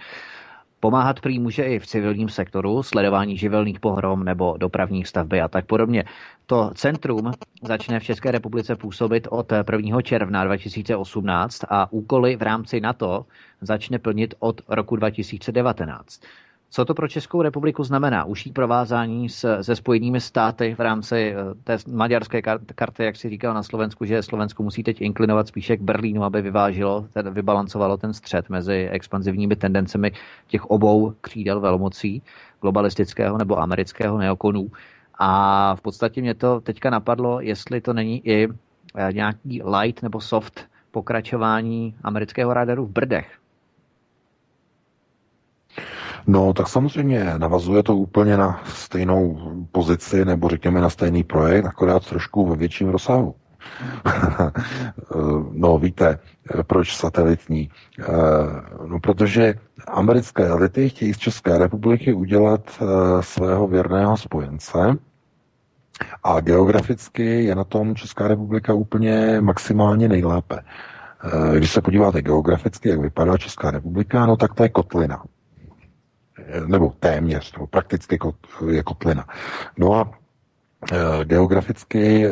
Pomáhat 0.80 1.20
prý 1.20 1.40
může 1.40 1.64
i 1.64 1.80
v 1.80 1.88
civilním 1.88 2.30
sektoru, 2.30 2.84
sledování 2.84 3.38
živelných 3.38 3.80
pohrom 3.80 4.24
nebo 4.24 4.58
dopravních 4.58 5.08
stavby 5.08 5.42
a 5.42 5.48
tak 5.48 5.66
podobně. 5.66 6.04
To 6.46 6.72
centrum 6.76 7.32
začne 7.64 8.00
v 8.00 8.04
České 8.04 8.32
republice 8.32 8.76
působit 8.76 9.28
od 9.32 9.54
1. 9.72 10.02
června 10.02 10.44
2018 10.44 11.62
a 11.70 11.92
úkoly 11.92 12.36
v 12.36 12.42
rámci 12.42 12.82
NATO 12.82 13.26
začne 13.62 14.00
plnit 14.00 14.34
od 14.40 14.62
roku 14.68 14.96
2019. 14.96 16.22
Co 16.70 16.86
to 16.86 16.94
pro 16.94 17.08
Českou 17.08 17.42
republiku 17.42 17.84
znamená? 17.84 18.26
Užší 18.26 18.52
provázání 18.52 19.30
s, 19.30 19.62
se 19.62 19.76
spojenými 19.76 20.22
státy 20.22 20.76
v 20.76 20.80
rámci 20.80 21.36
eh, 21.36 21.54
té 21.64 21.78
maďarské 21.92 22.42
karty, 22.76 23.04
jak 23.04 23.16
si 23.16 23.30
říkal 23.30 23.54
na 23.54 23.64
Slovensku, 23.64 24.06
že 24.06 24.24
Slovensko 24.24 24.64
musí 24.64 24.84
teď 24.84 25.02
inklinovat 25.02 25.48
spíše 25.48 25.78
k 25.78 25.82
Berlínu, 25.82 26.24
aby 26.24 26.42
vyvážilo, 26.42 27.08
ten, 27.14 27.34
vybalancovalo 27.34 27.98
ten 27.98 28.14
střed 28.14 28.50
mezi 28.50 28.90
expanzivními 28.92 29.56
tendencemi 29.56 30.12
těch 30.48 30.66
obou 30.66 31.14
křídel 31.22 31.60
velmocí, 31.60 32.22
globalistického 32.62 33.38
nebo 33.38 33.60
amerického 33.60 34.18
neokonů. 34.18 34.68
A 35.20 35.76
v 35.76 35.82
podstatě 35.82 36.22
mě 36.22 36.36
to 36.36 36.62
teďka 36.62 36.90
napadlo, 36.90 37.42
jestli 37.42 37.82
to 37.82 37.94
není 37.94 38.28
i 38.28 38.48
eh, 38.48 39.14
nějaký 39.14 39.62
light 39.64 40.04
nebo 40.04 40.22
soft 40.22 40.68
pokračování 40.92 41.96
amerického 42.04 42.54
radaru 42.54 42.86
v 42.86 42.92
Brdech. 42.92 43.38
No, 46.28 46.54
tak 46.54 46.68
samozřejmě 46.68 47.34
navazuje 47.38 47.84
to 47.84 47.96
úplně 47.96 48.38
na 48.38 48.62
stejnou 48.66 49.38
pozici, 49.72 50.26
nebo 50.26 50.50
řekněme 50.50 50.82
na 50.82 50.90
stejný 50.90 51.24
projekt, 51.24 51.66
akorát 51.66 52.06
trošku 52.06 52.46
ve 52.46 52.56
větším 52.56 52.90
rozsahu. 52.90 53.36
no, 55.52 55.78
víte, 55.78 56.20
proč 56.68 56.96
satelitní? 56.96 57.70
Eh, 58.00 58.04
no, 58.88 59.00
protože 59.00 59.54
americké 59.88 60.48
elity 60.48 60.90
chtějí 60.90 61.14
z 61.14 61.18
České 61.18 61.58
republiky 61.58 62.14
udělat 62.14 62.62
eh, 62.82 62.86
svého 63.24 63.68
věrného 63.68 64.18
spojence 64.18 64.98
a 66.24 66.40
geograficky 66.40 67.44
je 67.44 67.56
na 67.56 67.64
tom 67.64 67.96
Česká 67.96 68.28
republika 68.28 68.74
úplně 68.74 69.42
maximálně 69.42 70.08
nejlépe. 70.08 70.60
Eh, 70.60 71.58
když 71.58 71.72
se 71.72 71.82
podíváte 71.82 72.22
geograficky, 72.22 72.90
jak 72.90 73.00
vypadá 73.00 73.38
Česká 73.38 73.72
republika, 73.72 74.26
no 74.26 74.38
tak 74.38 74.54
to 74.54 74.64
je 74.64 74.70
kotlina 74.70 75.24
nebo 76.66 76.94
téměř, 77.00 77.54
nebo 77.54 77.68
prakticky 77.68 78.20
je 78.70 78.84
kotlina. 78.84 79.26
No 79.78 79.94
a 79.94 80.12
e, 80.92 81.26
geograficky 81.26 82.26
e, 82.26 82.30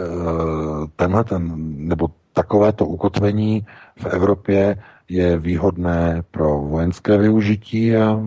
tenhle 0.95 1.23
ten, 1.23 1.53
nebo 1.87 2.07
takovéto 2.33 2.85
ukotvení 2.85 3.65
v 3.99 4.05
Evropě 4.05 4.77
je 5.09 5.37
výhodné 5.39 6.23
pro 6.31 6.59
vojenské 6.59 7.17
využití 7.17 7.95
a 7.95 8.19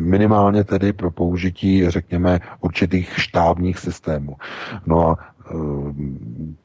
minimálně 0.00 0.64
tedy 0.64 0.92
pro 0.92 1.10
použití, 1.10 1.90
řekněme, 1.90 2.40
určitých 2.60 3.14
štábních 3.16 3.78
systémů. 3.78 4.36
No 4.86 5.08
a 5.08 5.16
e, 5.18 5.54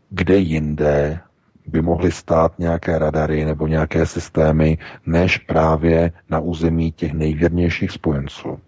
kde 0.10 0.38
jinde 0.38 1.20
by 1.68 1.82
mohly 1.82 2.12
stát 2.12 2.60
nějaké 2.60 3.00
radary 3.00 3.46
nebo 3.46 3.68
nějaké 3.68 4.06
systémy, 4.06 4.78
než 5.06 5.38
právě 5.38 6.12
na 6.30 6.40
území 6.40 6.92
těch 6.92 7.14
nejvěrnějších 7.14 7.92
spojenců. 7.92 8.60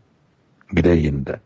Kde 0.69 0.95
jinde? 0.95 1.39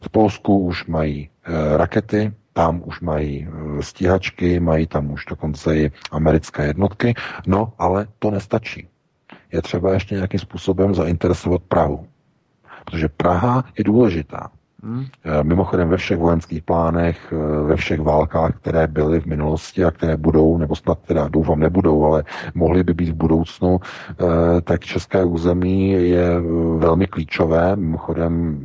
V 0.00 0.08
Polsku 0.10 0.58
už 0.58 0.86
mají 0.86 1.28
e, 1.44 1.76
rakety, 1.76 2.32
tam 2.52 2.82
už 2.84 3.00
mají 3.00 3.48
e, 3.48 3.82
stíhačky, 3.82 4.60
mají 4.60 4.86
tam 4.86 5.10
už 5.10 5.24
dokonce 5.24 5.76
i 5.76 5.90
americké 6.10 6.66
jednotky, 6.66 7.14
no 7.46 7.72
ale 7.78 8.06
to 8.18 8.30
nestačí. 8.30 8.88
Je 9.52 9.62
třeba 9.62 9.92
ještě 9.92 10.14
nějakým 10.14 10.40
způsobem 10.40 10.94
zainteresovat 10.94 11.62
Prahu. 11.62 12.06
Protože 12.84 13.08
Praha 13.08 13.64
je 13.78 13.84
důležitá. 13.84 14.50
Hmm. 14.82 15.04
Eh, 15.24 15.44
mimochodem 15.44 15.88
ve 15.88 15.96
všech 15.96 16.18
vojenských 16.18 16.62
plánech, 16.62 17.32
eh, 17.32 17.62
ve 17.64 17.76
všech 17.76 18.00
válkách, 18.00 18.56
které 18.56 18.86
byly 18.86 19.20
v 19.20 19.26
minulosti 19.26 19.84
a 19.84 19.90
které 19.90 20.16
budou, 20.16 20.58
nebo 20.58 20.76
snad 20.76 20.98
teda 20.98 21.28
doufám 21.28 21.60
nebudou, 21.60 22.04
ale 22.04 22.24
mohly 22.54 22.84
by 22.84 22.94
být 22.94 23.08
v 23.08 23.14
budoucnu, 23.14 23.80
eh, 23.80 24.60
tak 24.60 24.84
české 24.84 25.24
území 25.24 25.90
je 25.90 26.40
velmi 26.78 27.06
klíčové. 27.06 27.76
Mimochodem 27.76 28.60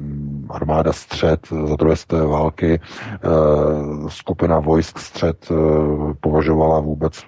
armáda 0.50 0.94
střed 0.94 1.48
za 1.68 1.76
druhé 1.76 1.96
světové 1.96 2.26
války, 2.28 2.80
skupina 4.08 4.60
vojsk 4.60 5.00
střed 5.00 5.50
považovala 6.20 6.80
vůbec 6.80 7.26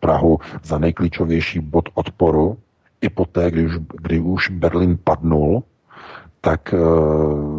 Prahu 0.00 0.38
za 0.62 0.78
nejklíčovější 0.78 1.60
bod 1.60 1.88
odporu 1.94 2.56
i 3.00 3.08
poté, 3.08 3.50
kdy 3.50 3.66
už, 3.66 3.78
kdy 4.02 4.20
už 4.20 4.50
Berlín 4.50 4.98
padnul, 5.04 5.62
tak 6.46 6.74
eh, 6.74 6.78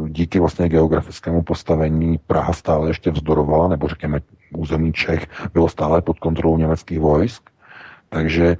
díky 0.10 0.40
vlastně 0.40 0.70
geografickému 0.70 1.42
postavení 1.42 2.20
Praha 2.28 2.54
stále 2.54 2.90
ještě 2.90 3.12
vzdorovala, 3.12 3.68
nebo 3.68 3.88
řekněme 3.88 4.20
území 4.58 4.94
Čech 4.94 5.28
bylo 5.54 5.70
stále 5.70 6.02
pod 6.02 6.20
kontrolou 6.20 6.58
německých 6.58 7.00
vojsk. 7.00 7.50
Takže 8.10 8.46
e, 8.48 8.58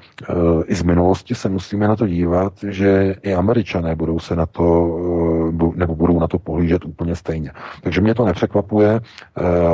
i 0.66 0.76
z 0.76 0.84
minulosti 0.84 1.36
se 1.36 1.50
musíme 1.50 1.88
na 1.88 1.96
to 1.96 2.08
dívat, 2.08 2.54
že 2.68 3.16
i 3.22 3.34
američané 3.34 3.96
budou 3.96 4.20
se 4.20 4.36
na 4.36 4.46
to, 4.46 4.66
e, 5.74 5.80
nebo 5.80 5.96
budou 5.96 6.20
na 6.20 6.28
to 6.28 6.40
pohlížet 6.40 6.86
úplně 6.86 7.16
stejně. 7.16 7.52
Takže 7.84 8.02
mě 8.02 8.16
to 8.16 8.26
nepřekvapuje. 8.26 9.00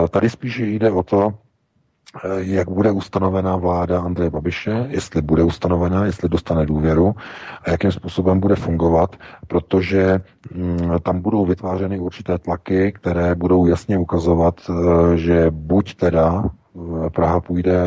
Tady 0.09 0.30
spíše 0.30 0.65
jde 0.65 0.91
o 0.91 1.03
to, 1.03 1.34
Eh, 1.34 1.43
jak 2.38 2.69
bude 2.69 2.91
ustanovená 2.91 3.56
vláda 3.56 4.02
Andreje 4.02 4.30
Babiše, 4.30 4.85
jestli 4.90 5.22
bude 5.22 5.44
ustanovená, 5.44 6.06
jestli 6.06 6.30
dostane 6.30 6.65
důvěru 6.65 7.15
a 7.64 7.72
jakým 7.72 7.91
způsobem 7.91 8.40
bude 8.40 8.56
fungovat, 8.56 9.15
protože 9.48 10.22
mm, 10.56 10.77
tam 11.03 11.22
budou 11.22 11.45
vytvářeny 11.45 11.99
určité 11.99 12.38
tlaky, 12.38 12.91
které 12.91 13.35
budou 13.35 13.65
jasně 13.65 13.98
ukazovat, 13.98 14.61
eh, 14.69 15.18
že 15.18 15.45
buď 15.49 15.95
teda 15.95 16.44
eh, 16.45 17.10
Praha 17.10 17.41
půjde 17.41 17.84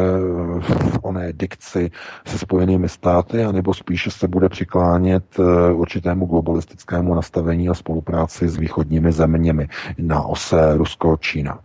v 0.61 0.99
oné 1.03 1.33
dikci 1.33 1.91
se 2.27 2.39
spojenými 2.39 2.89
státy, 2.89 3.45
anebo 3.45 3.75
spíše 3.75 4.11
se 4.11 4.29
bude 4.29 4.49
přiklánět 4.49 5.25
určitému 5.73 6.27
globalistickému 6.27 7.15
nastavení 7.15 7.69
a 7.69 7.75
spolupráci 7.75 8.49
s 8.49 8.57
východními 8.57 9.13
zeměmi 9.13 9.69
na 9.99 10.23
ose 10.23 10.77
Rusko-Čína. 10.77 11.59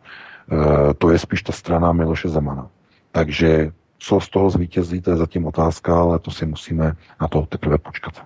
Eh, 0.52 0.94
to 0.94 1.12
je 1.12 1.20
spíš 1.20 1.44
ta 1.44 1.54
strana 1.54 1.92
Miloše 1.92 2.30
Zemana. 2.30 2.68
Takže 3.12 3.72
co 4.00 4.20
z 4.20 4.30
toho 4.30 4.50
zvítězí, 4.50 5.02
to 5.02 5.12
je 5.12 5.18
zatím 5.18 5.46
otázka, 5.46 6.02
ale 6.02 6.20
to 6.20 6.32
si 6.32 6.46
musíme 6.46 6.96
na 7.22 7.28
to 7.28 7.42
teprve 7.42 7.78
počkat. 7.78 8.26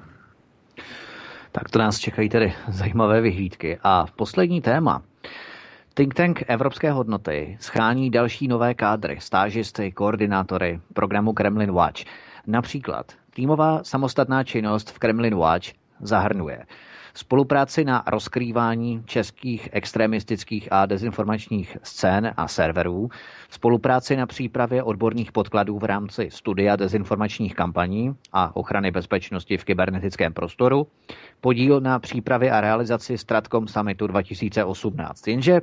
Tak 1.52 1.70
to 1.70 1.80
nás 1.80 2.00
čekají 2.00 2.30
tedy 2.30 2.54
zajímavé 2.70 3.22
vyhlídky. 3.22 3.78
A 3.84 4.06
poslední 4.16 4.62
téma. 4.62 5.02
Think 5.94 6.14
Tank 6.14 6.44
Evropské 6.48 6.92
hodnoty 6.92 7.58
schání 7.60 8.10
další 8.10 8.48
nové 8.48 8.74
kádry, 8.74 9.18
stážisty, 9.20 9.92
koordinátory 9.92 10.80
programu 10.94 11.34
Kremlin 11.34 11.72
Watch. 11.72 12.04
Například 12.48 13.12
týmová 13.34 13.84
samostatná 13.84 14.44
činnost 14.44 14.92
v 14.92 15.00
Kremlin 15.00 15.36
Watch 15.36 15.68
zahrnuje 16.02 16.66
spolupráci 17.16 17.86
na 17.86 18.04
rozkrývání 18.08 19.04
českých 19.06 19.70
extremistických 19.72 20.68
a 20.72 20.86
dezinformačních 20.86 21.78
scén 21.84 22.34
a 22.38 22.48
serverů, 22.48 23.10
spolupráci 23.50 24.16
na 24.16 24.26
přípravě 24.26 24.84
odborných 24.84 25.32
podkladů 25.32 25.80
v 25.80 25.84
rámci 25.84 26.30
studia 26.32 26.76
dezinformačních 26.76 27.56
kampaní 27.56 28.16
a 28.34 28.56
ochrany 28.56 28.92
bezpečnosti 28.92 29.58
v 29.58 29.64
kybernetickém 29.64 30.34
prostoru, 30.34 30.88
podíl 31.42 31.82
na 31.82 32.00
přípravě 32.00 32.52
a 32.52 32.62
realizaci 32.62 33.18
Stratcom 33.18 33.68
Summitu 33.68 34.08
2018. 34.08 35.28
Jenže 35.28 35.62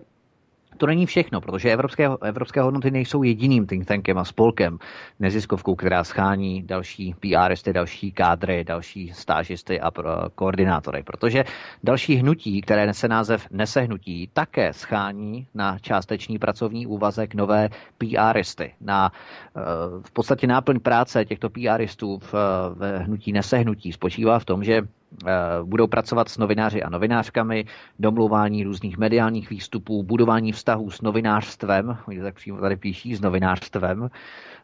to 0.77 0.87
není 0.87 1.07
všechno, 1.07 1.41
protože 1.41 1.73
evropské, 1.73 2.09
evropské 2.23 2.61
hodnoty 2.61 2.91
nejsou 2.91 3.23
jediným 3.23 3.67
think 3.67 3.87
tankem 3.87 4.19
a 4.19 4.25
spolkem, 4.25 4.79
neziskovkou, 5.21 5.75
která 5.75 6.05
schání 6.05 6.63
další 6.63 7.15
PRisty, 7.21 7.73
další 7.73 8.13
kádry, 8.13 8.65
další 8.65 9.13
stážisty 9.15 9.81
a 9.81 9.91
koordinátory, 10.35 11.03
protože 11.03 11.45
další 11.85 12.15
hnutí, 12.15 12.61
které 12.61 12.87
nese 12.87 13.09
název 13.09 13.47
Nesehnutí, 13.51 14.31
také 14.33 14.73
schání 14.73 15.47
na 15.55 15.79
částečný 15.79 16.39
pracovní 16.39 16.87
úvazek 16.87 17.35
nové 17.35 17.69
PRisty. 17.99 18.75
Na 18.81 19.13
eh, 19.13 19.61
v 20.03 20.11
podstatě 20.11 20.47
náplň 20.47 20.81
práce 20.81 21.25
těchto 21.25 21.51
PRistů 21.51 22.19
v, 22.19 22.35
v 22.75 22.99
hnutí 22.99 23.33
Nesehnutí 23.33 23.93
spočívá 23.93 24.39
v 24.39 24.45
tom, 24.45 24.65
že 24.65 24.83
Eh, 24.83 25.02
budou 25.65 25.87
pracovat 25.87 26.29
s 26.29 26.39
novináři 26.39 26.83
a 26.83 26.91
novinářkami, 26.91 27.65
domluvání 27.99 28.65
různých 28.65 28.99
mediálních 28.99 29.51
výstupů, 29.51 30.03
budování 30.03 30.53
vztahů 30.53 30.91
s 30.91 31.03
novinářstvem, 31.03 31.97
oni 32.09 32.21
tak 32.21 32.35
přímo 32.35 32.61
tady 32.61 32.77
píší, 32.77 33.15
s 33.15 33.21
novinářstvem, 33.21 34.11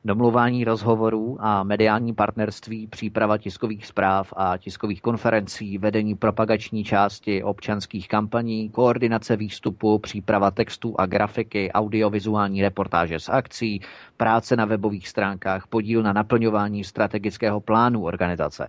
domluvání 0.05 0.65
rozhovorů 0.65 1.37
a 1.41 1.63
mediální 1.63 2.15
partnerství, 2.15 2.87
příprava 2.87 3.39
tiskových 3.39 3.87
zpráv 3.87 4.33
a 4.37 4.57
tiskových 4.57 5.03
konferencí, 5.03 5.79
vedení 5.79 6.15
propagační 6.15 6.85
části 6.85 7.43
občanských 7.43 8.09
kampaní, 8.09 8.71
koordinace 8.71 9.37
výstupu, 9.37 9.99
příprava 9.99 10.51
textů 10.51 10.95
a 10.99 11.07
grafiky, 11.07 11.73
audiovizuální 11.73 12.63
reportáže 12.63 13.21
z 13.21 13.29
akcí, 13.29 13.81
práce 14.17 14.57
na 14.57 14.65
webových 14.65 15.09
stránkách, 15.09 15.67
podíl 15.67 16.03
na 16.03 16.13
naplňování 16.13 16.85
strategického 16.85 17.61
plánu 17.61 18.05
organizace. 18.05 18.69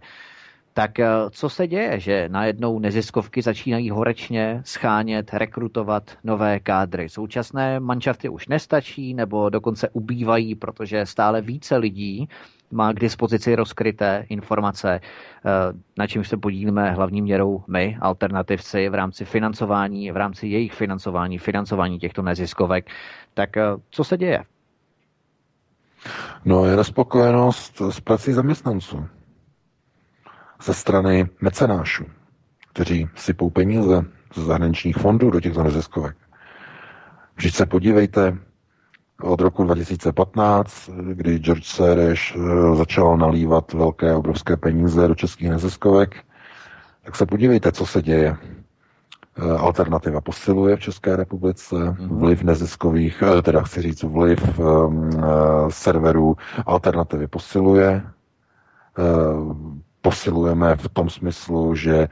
Tak 0.79 0.99
eh, 0.99 1.07
co 1.31 1.49
se 1.49 1.67
děje, 1.67 1.99
že 1.99 2.29
najednou 2.31 2.79
neziskovky 2.79 3.41
začínají 3.41 3.89
horečně 3.89 4.61
schánět, 4.65 5.33
rekrutovat 5.33 6.11
nové 6.23 6.59
kádry? 6.59 7.09
Současné 7.09 7.79
manšafty 7.79 8.29
už 8.29 8.47
nestačí 8.47 9.13
nebo 9.13 9.49
dokonce 9.49 9.89
ubývají, 9.89 10.55
protože 10.55 11.05
stále 11.05 11.41
více 11.41 11.77
lidí 11.77 12.29
má 12.71 12.93
k 12.93 12.99
dispozici 12.99 13.55
rozkryté 13.55 14.25
informace, 14.29 14.99
eh, 14.99 15.49
na 15.97 16.07
čím 16.07 16.23
se 16.23 16.37
podílíme 16.37 16.91
hlavní 16.91 17.21
měrou 17.21 17.63
my, 17.67 17.97
alternativci, 18.01 18.89
v 18.89 18.93
rámci 18.93 19.25
financování, 19.25 20.11
v 20.11 20.17
rámci 20.17 20.47
jejich 20.47 20.73
financování, 20.73 21.37
financování 21.37 21.99
těchto 21.99 22.21
neziskovek. 22.21 22.89
Tak 23.33 23.57
eh, 23.57 23.63
co 23.89 24.03
se 24.03 24.17
děje? 24.17 24.43
No, 26.45 26.65
je 26.65 26.75
nespokojenost 26.75 27.81
s 27.89 27.99
prací 27.99 28.33
zaměstnanců 28.33 29.18
ze 30.63 30.73
strany 30.73 31.29
mecenášů, 31.41 32.05
kteří 32.73 33.09
sypou 33.15 33.49
peníze 33.49 34.05
z 34.33 34.39
zahraničních 34.45 34.97
fondů 34.97 35.29
do 35.29 35.39
těchto 35.41 35.63
neziskovek. 35.63 36.15
Vždyť 37.35 37.55
se 37.55 37.65
podívejte, 37.65 38.37
od 39.21 39.41
roku 39.41 39.63
2015, 39.63 40.89
kdy 41.13 41.37
George 41.37 41.65
Soros 41.65 42.19
eh, 42.35 42.75
začal 42.75 43.17
nalívat 43.17 43.73
velké, 43.73 44.15
obrovské 44.15 44.57
peníze 44.57 45.07
do 45.07 45.15
českých 45.15 45.49
neziskovek, 45.49 46.15
tak 47.03 47.15
se 47.15 47.25
podívejte, 47.25 47.71
co 47.71 47.85
se 47.85 48.01
děje. 48.01 48.37
Eh, 49.37 49.57
alternativa 49.57 50.21
posiluje 50.21 50.75
v 50.75 50.79
České 50.79 51.15
republice, 51.15 51.75
mhm. 51.75 52.19
vliv 52.19 52.43
neziskových, 52.43 53.23
eh, 53.37 53.41
teda 53.41 53.61
chci 53.61 53.81
říct, 53.81 54.03
vliv 54.03 54.59
um, 54.59 55.09
serverů 55.69 56.35
alternativy 56.65 57.27
posiluje, 57.27 58.03
posilujeme 60.01 60.75
v 60.75 60.89
tom 60.89 61.09
smyslu, 61.09 61.75
že 61.75 61.95
eh, 61.97 62.09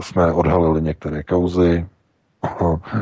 jsme 0.00 0.32
odhalili 0.32 0.82
některé 0.82 1.22
kauzy, 1.22 1.86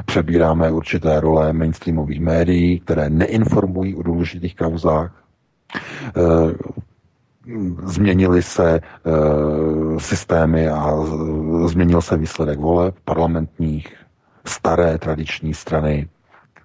přebíráme 0.07 0.71
určité 0.71 1.21
role 1.21 1.53
mainstreamových 1.53 2.21
médií, 2.21 2.81
které 2.81 3.11
neinformují 3.11 3.95
o 3.95 4.03
důležitých 4.03 4.57
kauzách. 4.57 5.25
Eh, 6.17 6.55
změnily 7.85 8.43
se 8.43 8.81
eh, 8.81 10.01
systémy 10.01 10.69
a 10.69 10.93
změnil 11.67 12.03
se 12.03 12.17
výsledek 12.17 12.59
voleb 12.59 12.95
parlamentních, 13.05 13.97
staré 14.45 14.99
tradiční 14.99 15.55
strany 15.55 16.09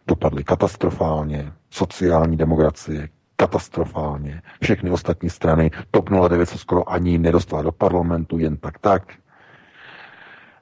dopadly 0.08 0.44
katastrofálně, 0.44 1.52
sociální 1.70 2.38
demokracie 2.38 3.10
katastrofálně. 3.36 4.42
Všechny 4.62 4.90
ostatní 4.90 5.30
strany, 5.30 5.72
TOP 5.92 6.10
09 6.10 6.50
se 6.50 6.58
skoro 6.58 6.90
ani 6.92 7.18
nedostala 7.18 7.62
do 7.62 7.72
parlamentu, 7.72 8.40
jen 8.40 8.58
tak 8.58 8.80
tak. 8.80 9.14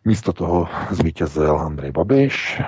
Místo 0.05 0.33
toho 0.33 0.67
zvítězil 0.89 1.59
Andrej 1.59 1.91
Babiš, 1.91 2.61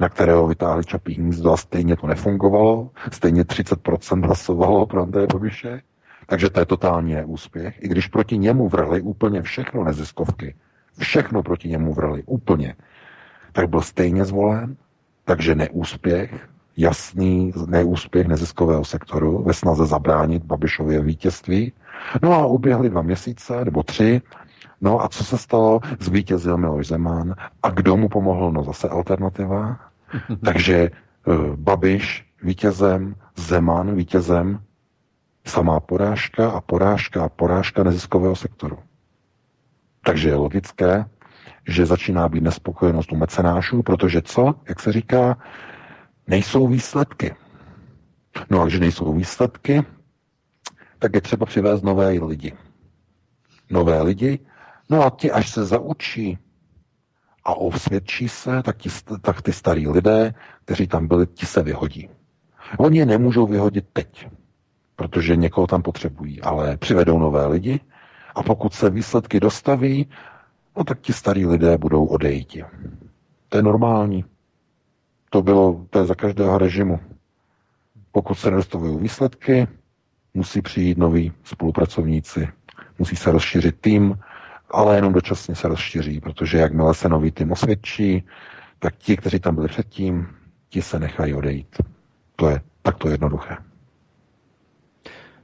na 0.00 0.08
kterého 0.08 0.46
vytáhli 0.46 0.84
Čapí 0.84 1.14
hnízdo 1.14 1.52
a 1.52 1.56
stejně 1.56 1.96
to 1.96 2.06
nefungovalo, 2.06 2.90
stejně 3.12 3.42
30% 3.42 4.26
hlasovalo 4.26 4.86
pro 4.86 5.02
Andreje 5.02 5.26
Babiše, 5.32 5.82
takže 6.26 6.50
to 6.50 6.60
je 6.60 6.66
totální 6.66 7.14
neúspěch. 7.14 7.82
I 7.82 7.88
když 7.88 8.06
proti 8.06 8.38
němu 8.38 8.68
vrhli 8.68 9.00
úplně 9.00 9.42
všechno 9.42 9.84
neziskovky, 9.84 10.54
všechno 10.98 11.42
proti 11.42 11.68
němu 11.68 11.94
vrhli 11.94 12.22
úplně, 12.26 12.74
tak 13.52 13.68
byl 13.68 13.80
stejně 13.80 14.24
zvolen, 14.24 14.76
takže 15.24 15.54
neúspěch, 15.54 16.48
jasný 16.76 17.52
neúspěch 17.66 18.26
neziskového 18.26 18.84
sektoru 18.84 19.42
ve 19.42 19.54
snaze 19.54 19.86
zabránit 19.86 20.44
Babišově 20.44 21.02
vítězství. 21.02 21.72
No 22.22 22.32
a 22.32 22.46
uběhly 22.46 22.90
dva 22.90 23.02
měsíce 23.02 23.64
nebo 23.64 23.82
tři. 23.82 24.22
No 24.80 25.04
a 25.04 25.08
co 25.08 25.24
se 25.24 25.38
stalo? 25.38 25.80
Zvítězil 26.00 26.56
Miloš 26.56 26.86
Zeman. 26.86 27.34
A 27.62 27.70
kdo 27.70 27.96
mu 27.96 28.08
pomohl? 28.08 28.52
No 28.52 28.64
zase 28.64 28.88
alternativa. 28.88 29.78
Takže 30.44 30.90
uh, 31.26 31.56
Babiš 31.56 32.26
vítězem, 32.42 33.14
Zeman 33.36 33.94
vítězem, 33.94 34.60
samá 35.46 35.80
porážka 35.80 36.50
a 36.50 36.60
porážka 36.60 37.24
a 37.24 37.28
porážka 37.28 37.82
neziskového 37.82 38.36
sektoru. 38.36 38.78
Takže 40.04 40.28
je 40.28 40.34
logické, 40.34 41.04
že 41.68 41.86
začíná 41.86 42.28
být 42.28 42.42
nespokojenost 42.42 43.12
u 43.12 43.16
mecenášů, 43.16 43.82
protože 43.82 44.22
co, 44.22 44.54
jak 44.68 44.80
se 44.80 44.92
říká, 44.92 45.36
nejsou 46.26 46.66
výsledky. 46.68 47.34
No 48.50 48.60
a 48.60 48.64
když 48.66 48.80
nejsou 48.80 49.12
výsledky, 49.14 49.82
tak 50.98 51.14
je 51.14 51.20
třeba 51.20 51.46
přivést 51.46 51.82
nové 51.82 52.08
lidi. 52.08 52.52
Nové 53.70 54.02
lidi, 54.02 54.38
no 54.90 55.02
a 55.04 55.10
ti, 55.10 55.30
až 55.30 55.50
se 55.50 55.64
zaučí 55.64 56.38
a 57.44 57.54
osvědčí 57.54 58.28
se, 58.28 58.62
tak, 58.62 58.76
ti, 58.76 58.88
tak 59.20 59.42
ty 59.42 59.52
starí 59.52 59.88
lidé, 59.88 60.34
kteří 60.64 60.86
tam 60.86 61.08
byli, 61.08 61.26
ti 61.26 61.46
se 61.46 61.62
vyhodí. 61.62 62.08
Oni 62.78 62.98
je 62.98 63.06
nemůžou 63.06 63.46
vyhodit 63.46 63.86
teď, 63.92 64.28
protože 64.96 65.36
někoho 65.36 65.66
tam 65.66 65.82
potřebují, 65.82 66.40
ale 66.42 66.76
přivedou 66.76 67.18
nové 67.18 67.46
lidi 67.46 67.80
a 68.34 68.42
pokud 68.42 68.74
se 68.74 68.90
výsledky 68.90 69.40
dostaví, 69.40 70.08
no 70.76 70.84
tak 70.84 71.00
ti 71.00 71.12
starí 71.12 71.46
lidé 71.46 71.78
budou 71.78 72.04
odejít. 72.06 72.56
To 73.48 73.56
je 73.56 73.62
normální. 73.62 74.24
To 75.34 75.42
bylo, 75.42 75.86
to 75.90 75.98
je 75.98 76.04
za 76.04 76.14
každého 76.14 76.58
režimu. 76.58 77.00
Pokud 78.12 78.34
se 78.34 78.50
nedostavují 78.50 78.98
výsledky, 78.98 79.66
musí 80.34 80.62
přijít 80.62 80.98
noví 80.98 81.32
spolupracovníci, 81.44 82.48
musí 82.98 83.16
se 83.16 83.32
rozšířit 83.32 83.80
tým, 83.80 84.18
ale 84.70 84.96
jenom 84.96 85.12
dočasně 85.12 85.54
se 85.54 85.68
rozšíří, 85.68 86.20
protože 86.20 86.58
jakmile 86.58 86.94
se 86.94 87.08
nový 87.08 87.30
tým 87.30 87.52
osvědčí, 87.52 88.24
tak 88.78 88.96
ti, 88.96 89.16
kteří 89.16 89.40
tam 89.40 89.54
byli 89.54 89.68
předtím, 89.68 90.28
ti 90.68 90.82
se 90.82 90.98
nechají 90.98 91.34
odejít. 91.34 91.76
To 92.36 92.48
je 92.50 92.60
takto 92.82 93.08
jednoduché. 93.08 93.56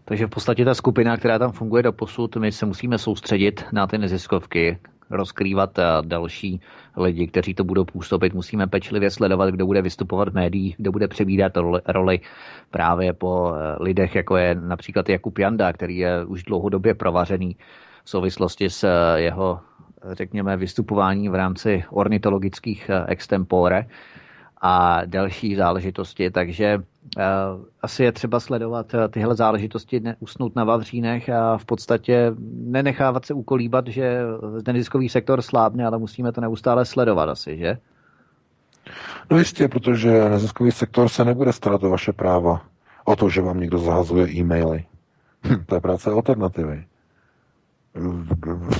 Takže 0.04 0.26
v 0.26 0.30
podstatě 0.30 0.64
ta 0.64 0.74
skupina, 0.74 1.16
která 1.16 1.38
tam 1.38 1.52
funguje 1.52 1.82
do 1.82 1.92
posud, 1.92 2.36
my 2.36 2.52
se 2.52 2.66
musíme 2.66 2.98
soustředit 2.98 3.64
na 3.72 3.86
ty 3.86 3.98
neziskovky, 3.98 4.78
rozkrývat 5.10 5.78
eh, 5.78 5.84
další 6.02 6.60
lidi, 6.96 7.26
kteří 7.26 7.54
to 7.54 7.64
budou 7.64 7.84
působit. 7.84 8.34
Musíme 8.34 8.66
pečlivě 8.66 9.10
sledovat, 9.10 9.50
kdo 9.50 9.66
bude 9.66 9.82
vystupovat 9.82 10.28
v 10.28 10.34
médiích, 10.34 10.74
kdo 10.78 10.92
bude 10.92 11.08
přebídat 11.08 11.52
roli 11.86 12.20
právě 12.70 13.12
po 13.12 13.52
eh, 13.54 13.82
lidech, 13.82 14.14
jako 14.14 14.36
je 14.36 14.54
například 14.54 15.08
Jakub 15.08 15.38
Janda, 15.38 15.72
který 15.72 15.96
je 15.96 16.24
už 16.24 16.42
dlouhodobě 16.42 16.94
provařený 16.94 17.56
v 18.04 18.10
souvislosti 18.10 18.70
s 18.70 18.84
eh, 18.84 19.20
jeho 19.20 19.60
řekněme, 20.12 20.56
vystupování 20.56 21.28
v 21.28 21.34
rámci 21.34 21.84
ornitologických 21.90 22.90
extempore 23.06 23.86
a 24.60 25.04
další 25.04 25.54
záležitosti, 25.54 26.30
takže 26.30 26.78
asi 27.82 28.04
je 28.04 28.12
třeba 28.12 28.40
sledovat 28.40 28.94
uh, 28.94 29.00
tyhle 29.10 29.34
záležitosti, 29.34 30.00
neusnout 30.00 30.56
na 30.56 30.64
vavřínech 30.64 31.28
a 31.28 31.58
v 31.58 31.64
podstatě 31.64 32.32
nenechávat 32.52 33.24
se 33.24 33.34
ukolíbat, 33.34 33.86
že 33.86 34.20
neziskový 34.66 35.08
sektor 35.08 35.42
slábne, 35.42 35.86
ale 35.86 35.98
musíme 35.98 36.32
to 36.32 36.40
neustále 36.40 36.84
sledovat 36.84 37.28
asi, 37.28 37.58
že? 37.58 37.78
No 39.30 39.38
jistě, 39.38 39.68
protože 39.68 40.28
neziskový 40.28 40.72
sektor 40.72 41.08
se 41.08 41.24
nebude 41.24 41.52
starat 41.52 41.84
o 41.84 41.90
vaše 41.90 42.12
práva, 42.12 42.62
o 43.04 43.16
to, 43.16 43.28
že 43.28 43.40
vám 43.40 43.60
někdo 43.60 43.78
zahazuje 43.78 44.28
e-maily. 44.28 44.84
Hm, 45.46 45.64
to 45.66 45.74
je 45.74 45.80
práce 45.80 46.10
alternativy 46.10 46.84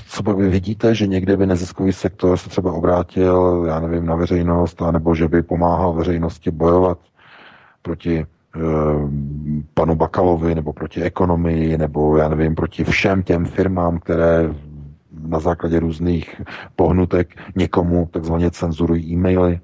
co 0.07 0.23
by 0.23 0.49
vidíte, 0.49 0.95
že 0.95 1.07
někde 1.07 1.37
by 1.37 1.47
neziskový 1.47 1.93
sektor 1.93 2.37
se 2.37 2.49
třeba 2.49 2.73
obrátil, 2.73 3.65
já 3.69 3.81
nevím, 3.81 4.07
na 4.07 4.15
veřejnost, 4.15 4.81
nebo 4.91 5.15
že 5.15 5.29
by 5.29 5.43
pomáhal 5.43 5.93
veřejnosti 5.93 6.51
bojovat 6.51 6.99
proti 7.83 8.19
e, 8.19 8.27
panu 9.75 9.95
Bakalovi, 9.95 10.55
nebo 10.55 10.73
proti 10.73 11.03
ekonomii, 11.03 11.79
nebo 11.79 12.17
já 12.17 12.29
nevím, 12.29 12.55
proti 12.55 12.85
všem 12.85 13.23
těm 13.23 13.45
firmám, 13.45 13.99
které 13.99 14.55
na 15.27 15.39
základě 15.39 15.81
různých 15.81 16.43
pohnutek 16.77 17.37
někomu 17.57 18.09
takzvaně 18.13 18.51
cenzurují 18.51 19.13
e-maily 19.13 19.61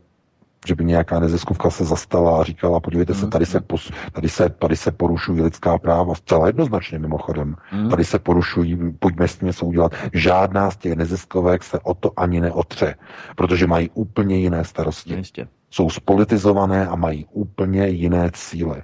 že 0.66 0.74
by 0.74 0.84
nějaká 0.84 1.20
neziskovka 1.20 1.70
se 1.70 1.84
zastala 1.84 2.40
a 2.40 2.44
říkala, 2.44 2.80
podívejte 2.80 3.14
se, 3.14 3.26
tady 3.26 3.46
se, 3.46 3.60
pos, 3.60 3.92
tady 4.12 4.28
se, 4.28 4.48
tady 4.48 4.76
se 4.76 4.90
porušují 4.90 5.42
lidská 5.42 5.78
práva, 5.78 6.14
zcela 6.14 6.46
jednoznačně 6.46 6.98
mimochodem. 6.98 7.56
Mm. 7.72 7.90
Tady 7.90 8.04
se 8.04 8.18
porušují, 8.18 8.78
pojďme 8.98 9.28
s 9.28 9.36
tím 9.36 9.46
něco 9.46 9.66
udělat. 9.66 9.92
Žádná 10.12 10.70
z 10.70 10.76
těch 10.76 10.92
neziskovek 10.94 11.64
se 11.64 11.78
o 11.78 11.94
to 11.94 12.12
ani 12.16 12.40
neotře, 12.40 12.94
protože 13.36 13.66
mají 13.66 13.90
úplně 13.94 14.36
jiné 14.36 14.64
starosti. 14.64 15.14
Jistě. 15.14 15.48
Jsou 15.70 15.90
spolitizované 15.90 16.88
a 16.88 16.96
mají 16.96 17.26
úplně 17.32 17.88
jiné 17.88 18.30
cíle. 18.34 18.82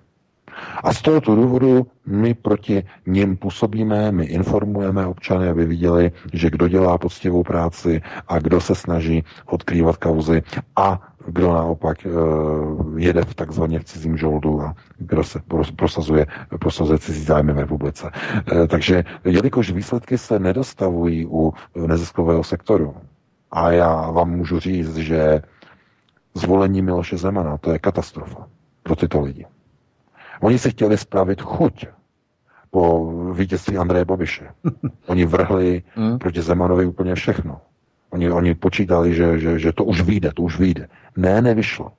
A 0.82 0.92
z 0.92 1.02
tohoto 1.02 1.34
důvodu 1.34 1.86
my 2.06 2.34
proti 2.34 2.84
ním 3.06 3.36
působíme, 3.36 4.12
my 4.12 4.24
informujeme 4.24 5.06
občany, 5.06 5.48
aby 5.48 5.66
viděli, 5.66 6.12
že 6.32 6.50
kdo 6.50 6.68
dělá 6.68 6.98
poctivou 6.98 7.42
práci 7.42 8.02
a 8.28 8.38
kdo 8.38 8.60
se 8.60 8.74
snaží 8.74 9.24
odkrývat 9.46 9.96
kauzy 9.96 10.42
a 10.76 11.00
kdo 11.26 11.52
naopak 11.52 11.98
uh, 12.06 12.98
jede 12.98 13.24
v 13.24 13.34
takzvaně 13.34 13.78
v 13.78 13.84
cizím 13.84 14.16
žoldu 14.16 14.62
a 14.62 14.74
kdo 14.98 15.24
se 15.24 15.40
prosazuje, 15.76 16.26
prosazuje 16.60 16.98
cizí 16.98 17.24
zájmy 17.24 17.52
v 17.52 17.58
republice. 17.58 18.10
Uh, 18.52 18.66
takže 18.66 19.04
jelikož 19.24 19.70
výsledky 19.70 20.18
se 20.18 20.38
nedostavují 20.38 21.26
u 21.26 21.54
neziskového 21.86 22.44
sektoru, 22.44 22.94
a 23.52 23.70
já 23.70 24.10
vám 24.10 24.30
můžu 24.30 24.58
říct, 24.58 24.96
že 24.96 25.42
zvolení 26.34 26.82
Miloše 26.82 27.16
Zemana, 27.16 27.58
to 27.58 27.72
je 27.72 27.78
katastrofa 27.78 28.48
pro 28.82 28.96
tyto 28.96 29.20
lidi. 29.20 29.46
Oni 30.40 30.58
se 30.58 30.70
chtěli 30.70 30.98
spravit 30.98 31.40
chuť 31.40 31.86
po 32.70 33.12
vítězství 33.32 33.76
Andreje 33.76 34.04
Babiše. 34.04 34.50
Oni 35.06 35.24
vrhli 35.24 35.82
hmm. 35.94 36.18
proti 36.18 36.42
Zemanovi 36.42 36.86
úplně 36.86 37.14
všechno. 37.14 37.60
Oni, 38.10 38.30
oni 38.30 38.54
počítali, 38.54 39.14
že, 39.14 39.38
že, 39.38 39.58
že 39.58 39.72
to 39.72 39.84
už 39.84 40.00
vyjde, 40.00 40.32
to 40.32 40.42
už 40.42 40.58
vyjde. 40.58 40.88
Ne, 41.16 41.42
nevyšlo. 41.42 41.92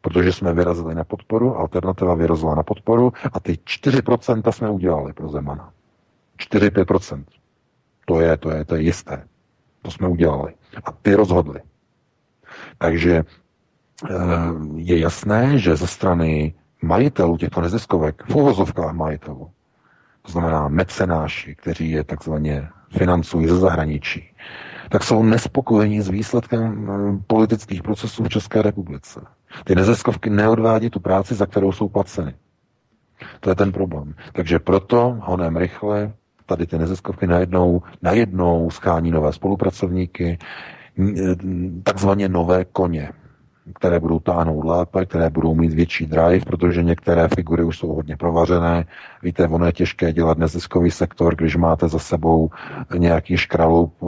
Protože 0.00 0.32
jsme 0.32 0.54
vyrazili 0.54 0.94
na 0.94 1.04
podporu, 1.04 1.56
alternativa 1.56 2.14
vyrazila 2.14 2.54
na 2.54 2.62
podporu 2.62 3.12
a 3.32 3.40
ty 3.40 3.52
4% 3.52 4.52
jsme 4.52 4.70
udělali 4.70 5.12
pro 5.12 5.28
Zemana. 5.28 5.72
4-5%. 6.38 7.24
To 8.04 8.20
je, 8.20 8.36
to 8.36 8.50
je, 8.50 8.64
to 8.64 8.74
je 8.74 8.82
jisté. 8.82 9.24
To 9.82 9.90
jsme 9.90 10.08
udělali. 10.08 10.54
A 10.84 10.92
ty 10.92 11.14
rozhodli. 11.14 11.60
Takže 12.78 13.24
je 14.76 14.98
jasné, 14.98 15.58
že 15.58 15.76
ze 15.76 15.86
strany 15.86 16.54
majitelů 16.82 17.36
těchto 17.36 17.60
neziskovek, 17.60 18.22
v 18.28 18.36
uvozovkách 18.36 18.92
majitelů, 18.94 19.50
to 20.22 20.32
znamená 20.32 20.68
mecenáši, 20.68 21.54
kteří 21.54 21.90
je 21.90 22.04
takzvaně 22.04 22.68
financují 22.90 23.46
ze 23.46 23.56
zahraničí, 23.56 24.28
tak 24.88 25.04
jsou 25.04 25.22
nespokojení 25.22 26.00
s 26.00 26.08
výsledkem 26.08 26.90
eh, 26.90 27.22
politických 27.26 27.82
procesů 27.82 28.24
v 28.24 28.28
České 28.28 28.62
republice. 28.62 29.20
Ty 29.64 29.74
neziskovky 29.74 30.30
neodvádí 30.30 30.90
tu 30.90 31.00
práci, 31.00 31.34
za 31.34 31.46
kterou 31.46 31.72
jsou 31.72 31.88
placeny. 31.88 32.34
To 33.40 33.50
je 33.50 33.54
ten 33.54 33.72
problém. 33.72 34.14
Takže 34.32 34.58
proto 34.58 35.16
honem 35.20 35.56
rychle 35.56 36.12
tady 36.46 36.66
ty 36.66 36.78
neziskovky 36.78 37.26
najednou, 37.26 37.82
najednou 38.02 38.70
schání 38.70 39.10
nové 39.10 39.32
spolupracovníky, 39.32 40.38
takzvaně 41.84 42.28
nové 42.28 42.64
koně 42.64 43.12
které 43.74 44.00
budou 44.00 44.18
táhnout 44.18 44.64
lépe, 44.64 45.06
které 45.06 45.30
budou 45.30 45.54
mít 45.54 45.72
větší 45.72 46.06
drive, 46.06 46.44
protože 46.46 46.82
některé 46.82 47.28
figury 47.28 47.64
už 47.64 47.78
jsou 47.78 47.88
hodně 47.94 48.16
provařené. 48.16 48.84
Víte, 49.22 49.48
ono 49.48 49.66
je 49.66 49.72
těžké 49.72 50.12
dělat 50.12 50.38
neziskový 50.38 50.90
sektor, 50.90 51.34
když 51.36 51.56
máte 51.56 51.88
za 51.88 51.98
sebou 51.98 52.50
nějaký 52.98 53.36
škraloup 53.36 53.94
eh, 54.02 54.06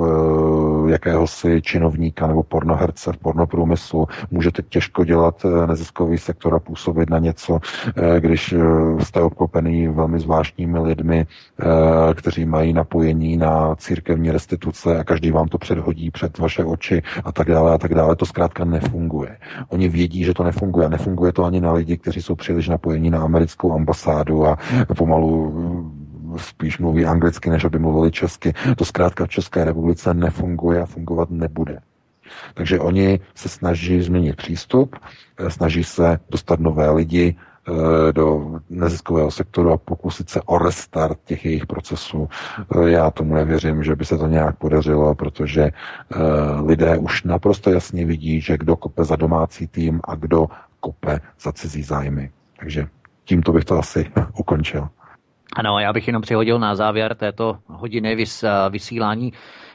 jakéhosi 0.90 1.62
činovníka 1.62 2.26
nebo 2.26 2.42
pornoherce 2.42 3.12
v 3.12 3.16
pornoprůmyslu. 3.16 4.08
Můžete 4.30 4.62
těžko 4.62 5.04
dělat 5.04 5.44
eh, 5.44 5.66
neziskový 5.66 6.18
sektor 6.18 6.54
a 6.54 6.58
působit 6.58 7.10
na 7.10 7.18
něco, 7.18 7.60
eh, 7.96 8.20
když 8.20 8.54
jste 8.98 9.20
obklopený 9.20 9.88
velmi 9.88 10.20
zvláštními 10.20 10.78
lidmi, 10.78 11.26
kteří 12.14 12.44
mají 12.44 12.72
napojení 12.72 13.36
na 13.36 13.74
církevní 13.74 14.30
restituce 14.30 14.98
a 14.98 15.04
každý 15.04 15.30
vám 15.30 15.48
to 15.48 15.58
předhodí 15.58 16.10
před 16.10 16.38
vaše 16.38 16.64
oči 16.64 17.02
a 17.24 17.32
tak 17.32 17.48
dále 17.48 17.74
a 17.74 17.78
tak 17.78 17.94
dále. 17.94 18.16
To 18.16 18.26
zkrátka 18.26 18.64
nefunguje. 18.64 19.36
Oni 19.68 19.88
vědí, 19.88 20.24
že 20.24 20.34
to 20.34 20.44
nefunguje. 20.44 20.88
Nefunguje 20.88 21.32
to 21.32 21.44
ani 21.44 21.60
na 21.60 21.72
lidi, 21.72 21.96
kteří 21.96 22.22
jsou 22.22 22.34
příliš 22.34 22.68
napojení 22.68 23.10
na 23.10 23.22
americkou 23.22 23.72
ambasádu 23.72 24.46
a 24.46 24.58
pomalu 25.04 25.50
mm, 25.50 26.38
spíš 26.38 26.78
mluví 26.78 27.06
anglicky, 27.06 27.50
než 27.50 27.64
aby 27.64 27.78
mluvili 27.78 28.10
česky. 28.10 28.52
To 28.76 28.84
zkrátka 28.84 29.26
v 29.26 29.28
České 29.28 29.64
republice 29.64 30.14
nefunguje 30.14 30.82
a 30.82 30.86
fungovat 30.86 31.30
nebude. 31.30 31.78
Takže 32.54 32.80
oni 32.80 33.20
se 33.34 33.48
snaží 33.48 34.02
změnit 34.02 34.36
přístup, 34.36 34.96
snaží 35.48 35.84
se 35.84 36.18
dostat 36.30 36.60
nové 36.60 36.90
lidi, 36.90 37.36
Eh, 37.68 38.12
do 38.12 38.60
neziskového 38.70 39.30
sektoru 39.30 39.72
a 39.72 39.76
pokusit 39.76 40.30
se 40.30 40.40
o 40.42 40.58
restart 40.58 41.18
těch 41.24 41.44
jejich 41.44 41.66
procesů. 41.66 42.28
Eh, 42.58 42.90
já 42.90 43.10
tomu 43.10 43.34
nevěřím, 43.34 43.84
že 43.84 43.96
by 43.96 44.04
se 44.04 44.18
to 44.18 44.26
nějak 44.26 44.56
podařilo, 44.56 45.14
protože 45.14 45.62
eh, 45.62 45.72
lidé 46.66 46.98
už 46.98 47.24
naprosto 47.24 47.70
jasně 47.70 48.06
vidí, 48.06 48.40
že 48.40 48.58
kdo 48.58 48.76
kope 48.76 49.04
za 49.04 49.16
domácí 49.16 49.66
tým 49.66 50.00
a 50.04 50.14
kdo 50.14 50.46
kope 50.80 51.20
za 51.40 51.52
cizí 51.52 51.82
zájmy. 51.82 52.30
Takže 52.60 52.86
tímto 53.24 53.52
bych 53.52 53.64
to 53.64 53.78
asi 53.78 54.12
ukončil. 54.38 54.88
Ano, 55.56 55.78
já 55.78 55.92
bych 55.92 56.06
jenom 56.06 56.22
přihodil 56.22 56.58
na 56.58 56.74
závěr 56.74 57.14
této 57.14 57.58
hodiny 57.66 58.14
vys, 58.14 58.44
vysílání 58.70 59.32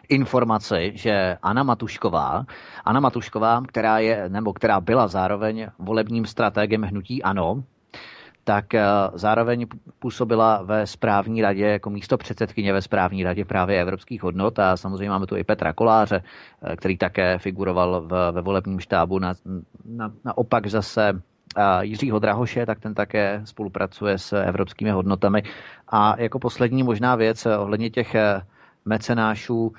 informaci, 0.10 0.92
že 0.96 1.38
Anna 1.42 1.64
Matušková, 1.64 2.46
Anna 2.86 3.00
Matušková, 3.00 3.62
která 3.68 4.00
je, 4.00 4.30
nebo 4.30 4.54
která 4.54 4.82
byla 4.82 5.08
zároveň 5.08 5.68
volebním 5.80 6.26
strategem 6.26 6.82
hnutí 6.82 7.24
ANO, 7.24 7.64
tak 8.44 8.74
eh, 8.74 8.84
zároveň 9.14 9.66
působila 10.00 10.62
ve 10.64 10.88
správní 10.88 11.42
radě 11.42 11.66
jako 11.66 11.90
místo 11.90 12.18
předsedkyně 12.18 12.74
ve 12.74 12.82
správní 12.82 13.24
radě 13.24 13.46
právě 13.46 13.82
evropských 13.82 14.24
hodnot 14.24 14.60
a 14.60 14.78
samozřejmě 14.78 15.10
máme 15.10 15.28
tu 15.28 15.38
i 15.38 15.44
Petra 15.44 15.74
Koláře, 15.74 16.24
eh, 16.64 16.76
který 16.76 16.98
také 16.98 17.38
figuroval 17.38 18.02
v, 18.02 18.32
ve 18.32 18.42
volebním 18.42 18.80
štábu. 18.80 19.20
Na, 19.20 19.34
na, 19.86 20.12
naopak 20.26 20.68
zase 20.68 21.22
Jiřího 21.82 22.20
Drahoše, 22.20 22.66
tak 22.66 22.80
ten 22.80 22.94
také 22.94 23.42
spolupracuje 23.44 24.18
s 24.18 24.34
evropskými 24.34 24.92
hodnotami. 24.92 25.44
A 25.88 26.22
jako 26.22 26.40
poslední 26.40 26.84
možná 26.84 27.16
věc 27.16 27.46
eh, 27.46 27.58
ohledně 27.58 27.90
těch 27.90 28.16
mecenášů, 28.86 29.74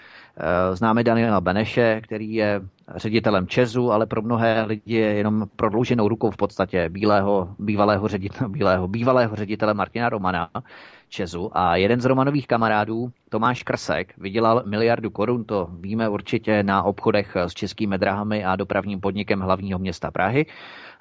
známe 0.72 1.04
Daniela 1.04 1.40
Beneše, 1.40 2.00
který 2.04 2.34
je 2.34 2.60
ředitelem 2.96 3.46
Česu, 3.46 3.92
ale 3.92 4.06
pro 4.06 4.22
mnohé 4.22 4.62
lidi 4.62 4.94
je 4.94 5.14
jenom 5.14 5.46
prodlouženou 5.56 6.08
rukou 6.08 6.30
v 6.30 6.36
podstatě 6.36 6.88
bílého, 6.88 7.54
bývalého, 7.58 8.08
ředitele, 8.08 8.48
bílého, 8.50 8.88
bývalého 8.88 9.36
ředitele 9.36 9.74
Martina 9.74 10.08
Romana 10.08 10.48
Česu. 11.08 11.50
A 11.58 11.76
jeden 11.76 12.00
z 12.00 12.04
Romanových 12.04 12.46
kamarádů, 12.46 13.10
Tomáš 13.28 13.62
Krsek, 13.62 14.18
vydělal 14.18 14.62
miliardu 14.66 15.10
korun, 15.10 15.44
to 15.44 15.68
víme 15.80 16.08
určitě 16.08 16.62
na 16.62 16.82
obchodech 16.82 17.36
s 17.36 17.54
českými 17.54 17.98
drahami 17.98 18.44
a 18.44 18.56
dopravním 18.56 19.00
podnikem 19.00 19.40
hlavního 19.40 19.78
města 19.78 20.10
Prahy. 20.10 20.46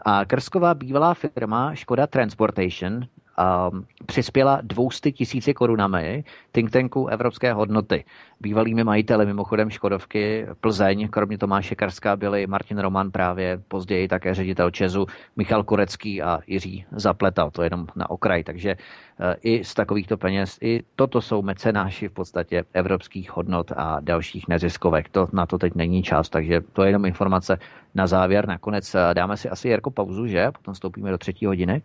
A 0.06 0.26
Krsková 0.26 0.74
bývalá 0.74 1.14
firma 1.14 1.76
Škoda 1.76 2.08
Transportation 2.08 3.08
um, 3.40 3.86
přispěla 4.06 4.60
200 4.64 5.12
tisíci 5.12 5.54
korunami 5.54 6.24
think 6.52 6.72
tanku 6.72 7.08
Evropské 7.08 7.54
hodnoty. 7.54 8.04
Bývalými 8.42 8.84
majiteli 8.84 9.26
mimochodem 9.26 9.70
Škodovky 9.70 10.48
Plzeň, 10.62 11.08
kromě 11.08 11.38
Tomáše 11.38 11.76
Karska, 11.76 12.16
byli 12.16 12.48
Martin 12.48 12.80
Roman 12.80 13.12
právě, 13.12 13.62
později 13.68 14.08
také 14.08 14.34
ředitel 14.34 14.72
Česu, 14.72 15.06
Michal 15.36 15.64
Korecký 15.64 16.22
a 16.22 16.40
Jiří 16.48 16.86
Zapletal, 16.92 17.52
to 17.52 17.64
jenom 17.64 17.88
na 17.96 18.10
okraj. 18.10 18.44
Takže 18.44 18.76
uh, 18.76 19.26
i 19.42 19.64
z 19.64 19.74
takovýchto 19.74 20.18
peněz, 20.18 20.58
i 20.62 20.84
toto 20.96 21.22
jsou 21.22 21.42
mecenáši 21.42 22.08
v 22.08 22.12
podstatě 22.12 22.64
evropských 22.74 23.32
hodnot 23.32 23.72
a 23.76 24.00
dalších 24.00 24.48
neziskovek. 24.48 25.10
To 25.10 25.28
na 25.34 25.46
to 25.46 25.58
teď 25.58 25.76
není 25.76 26.04
čas, 26.04 26.30
takže 26.30 26.62
to 26.74 26.84
je 26.84 26.90
jenom 26.90 27.06
informace 27.06 27.58
na 27.96 28.08
závěr. 28.08 28.48
Nakonec 28.48 28.96
uh, 28.96 29.02
dáme 29.14 29.38
si 29.38 29.50
asi 29.50 29.70
Jarko 29.70 29.92
pauzu, 29.92 30.28
že? 30.28 30.52
Potom 30.52 30.74
vstoupíme 30.74 31.12
do 31.12 31.18
třetí 31.18 31.46
hodiny. 31.46 31.82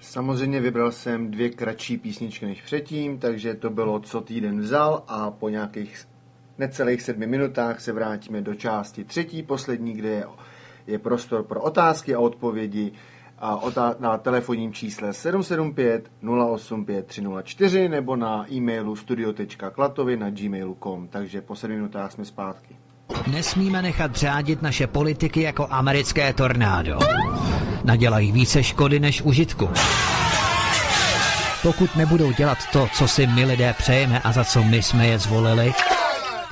Samozřejmě 0.00 0.60
vybral 0.60 0.92
jsem 0.92 1.30
dvě 1.30 1.50
kratší 1.50 1.98
písničky 1.98 2.46
než 2.46 2.62
předtím, 2.62 3.18
takže 3.18 3.54
to 3.54 3.70
bylo 3.70 4.00
Co 4.00 4.20
týden 4.20 4.60
vzal 4.60 5.04
a 5.08 5.30
po 5.30 5.48
nějakých 5.48 6.08
necelých 6.58 7.02
sedmi 7.02 7.26
minutách 7.26 7.80
se 7.80 7.92
vrátíme 7.92 8.40
do 8.40 8.54
části 8.54 9.04
třetí, 9.04 9.42
poslední, 9.42 9.92
kde 9.92 10.08
je, 10.08 10.24
je 10.86 10.98
prostor 10.98 11.42
pro 11.42 11.60
otázky 11.60 12.14
a 12.14 12.20
odpovědi 12.20 12.92
a 13.38 13.60
na 13.98 14.18
telefonním 14.18 14.72
čísle 14.72 15.12
775 15.12 16.10
085 16.22 17.06
304 17.06 17.88
nebo 17.88 18.16
na 18.16 18.52
e-mailu 18.52 18.96
studio.klatovy 18.96 20.16
na 20.16 20.30
gmailu.com. 20.30 21.08
Takže 21.08 21.40
po 21.40 21.56
sedmi 21.56 21.76
minutách 21.76 22.12
jsme 22.12 22.24
zpátky. 22.24 22.76
Nesmíme 23.26 23.82
nechat 23.82 24.16
řádit 24.16 24.62
naše 24.62 24.86
politiky 24.86 25.42
jako 25.42 25.66
americké 25.70 26.32
tornádo. 26.32 26.98
Nadělají 27.84 28.32
více 28.32 28.62
škody 28.62 29.00
než 29.00 29.22
užitku. 29.22 29.70
Pokud 31.62 31.96
nebudou 31.96 32.32
dělat 32.32 32.58
to, 32.72 32.88
co 32.94 33.08
si 33.08 33.26
my 33.26 33.44
lidé 33.44 33.74
přejeme 33.78 34.20
a 34.20 34.32
za 34.32 34.44
co 34.44 34.62
my 34.62 34.82
jsme 34.82 35.06
je 35.06 35.18
zvolili, 35.18 35.72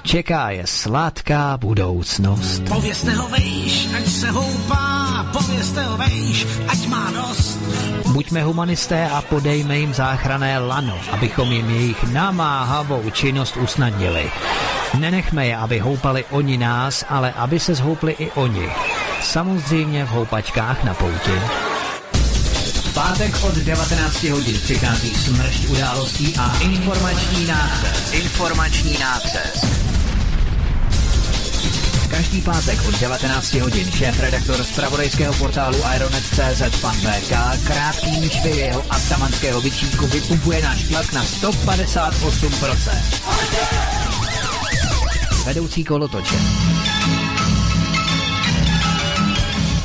čeká 0.02 0.51
je 0.51 0.66
sladká 0.66 1.56
budoucnost. 1.56 2.62
Povězte 2.68 3.12
ho 3.12 3.28
vejš, 3.28 3.89
ať 3.97 4.06
se 4.06 4.30
houpá, 4.30 5.07
povězte 5.33 5.83
ho 5.83 5.97
vejš, 5.97 6.47
ať 6.69 6.87
má 6.87 7.11
dost. 7.11 7.59
Buďme 8.13 8.43
humanisté 8.43 9.09
a 9.09 9.23
podejme 9.23 9.79
jim 9.79 9.95
záchrané 9.95 10.59
lano, 10.59 10.99
abychom 11.11 11.53
jim 11.53 11.71
jejich 11.71 12.05
namáhavou 12.05 13.11
činnost 13.11 13.57
usnadnili. 13.57 14.31
Nenechme 14.99 15.47
je, 15.47 15.57
aby 15.57 15.79
houpali 15.79 16.25
oni 16.31 16.59
nás, 16.59 17.05
ale 17.09 17.33
aby 17.33 17.61
se 17.61 17.75
zhoupli 17.75 18.13
i 18.19 18.31
oni. 18.31 18.69
Samozřejmě 19.23 20.05
v 20.05 20.09
houpačkách 20.09 20.85
na 20.85 20.95
pouti. 20.95 21.37
V 22.75 22.95
pátek 22.95 23.45
od 23.45 23.55
19 23.55 24.25
hodin 24.25 24.61
přichází 24.65 25.15
smršť 25.15 25.69
událostí 25.69 26.35
a 26.39 26.59
informační 26.61 27.47
nácest. 27.47 28.15
Informační 28.15 28.99
nácest. 28.99 29.68
Každý 32.10 32.43
pátek 32.43 32.78
od 32.89 33.01
19 33.01 33.55
hodin 33.55 33.93
šéf-redaktor 33.93 34.64
z 34.64 34.72
pravodejského 34.72 35.35
portálu 35.39 35.78
Ironet.cz 35.97 36.80
pan 36.80 36.97
VK 37.05 37.32
krátký 37.68 38.20
myšvy 38.20 38.56
jeho 38.56 38.85
atamanského 38.90 39.60
vyčínku 39.60 40.06
vypumpuje 40.06 40.62
náš 40.62 40.82
tlak 40.89 41.12
na 41.12 41.22
158% 41.22 43.18
vedoucí 45.48 45.85
kolotoče. 45.85 46.35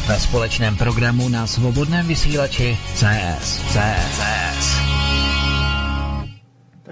Ve 0.08 0.20
společném 0.20 0.76
programu 0.76 1.30
na 1.30 1.48
svobodném 1.48 2.08
vysílači 2.08 2.78
CS. 2.96 3.62
CS. 3.72 3.74
CS. 3.74 4.43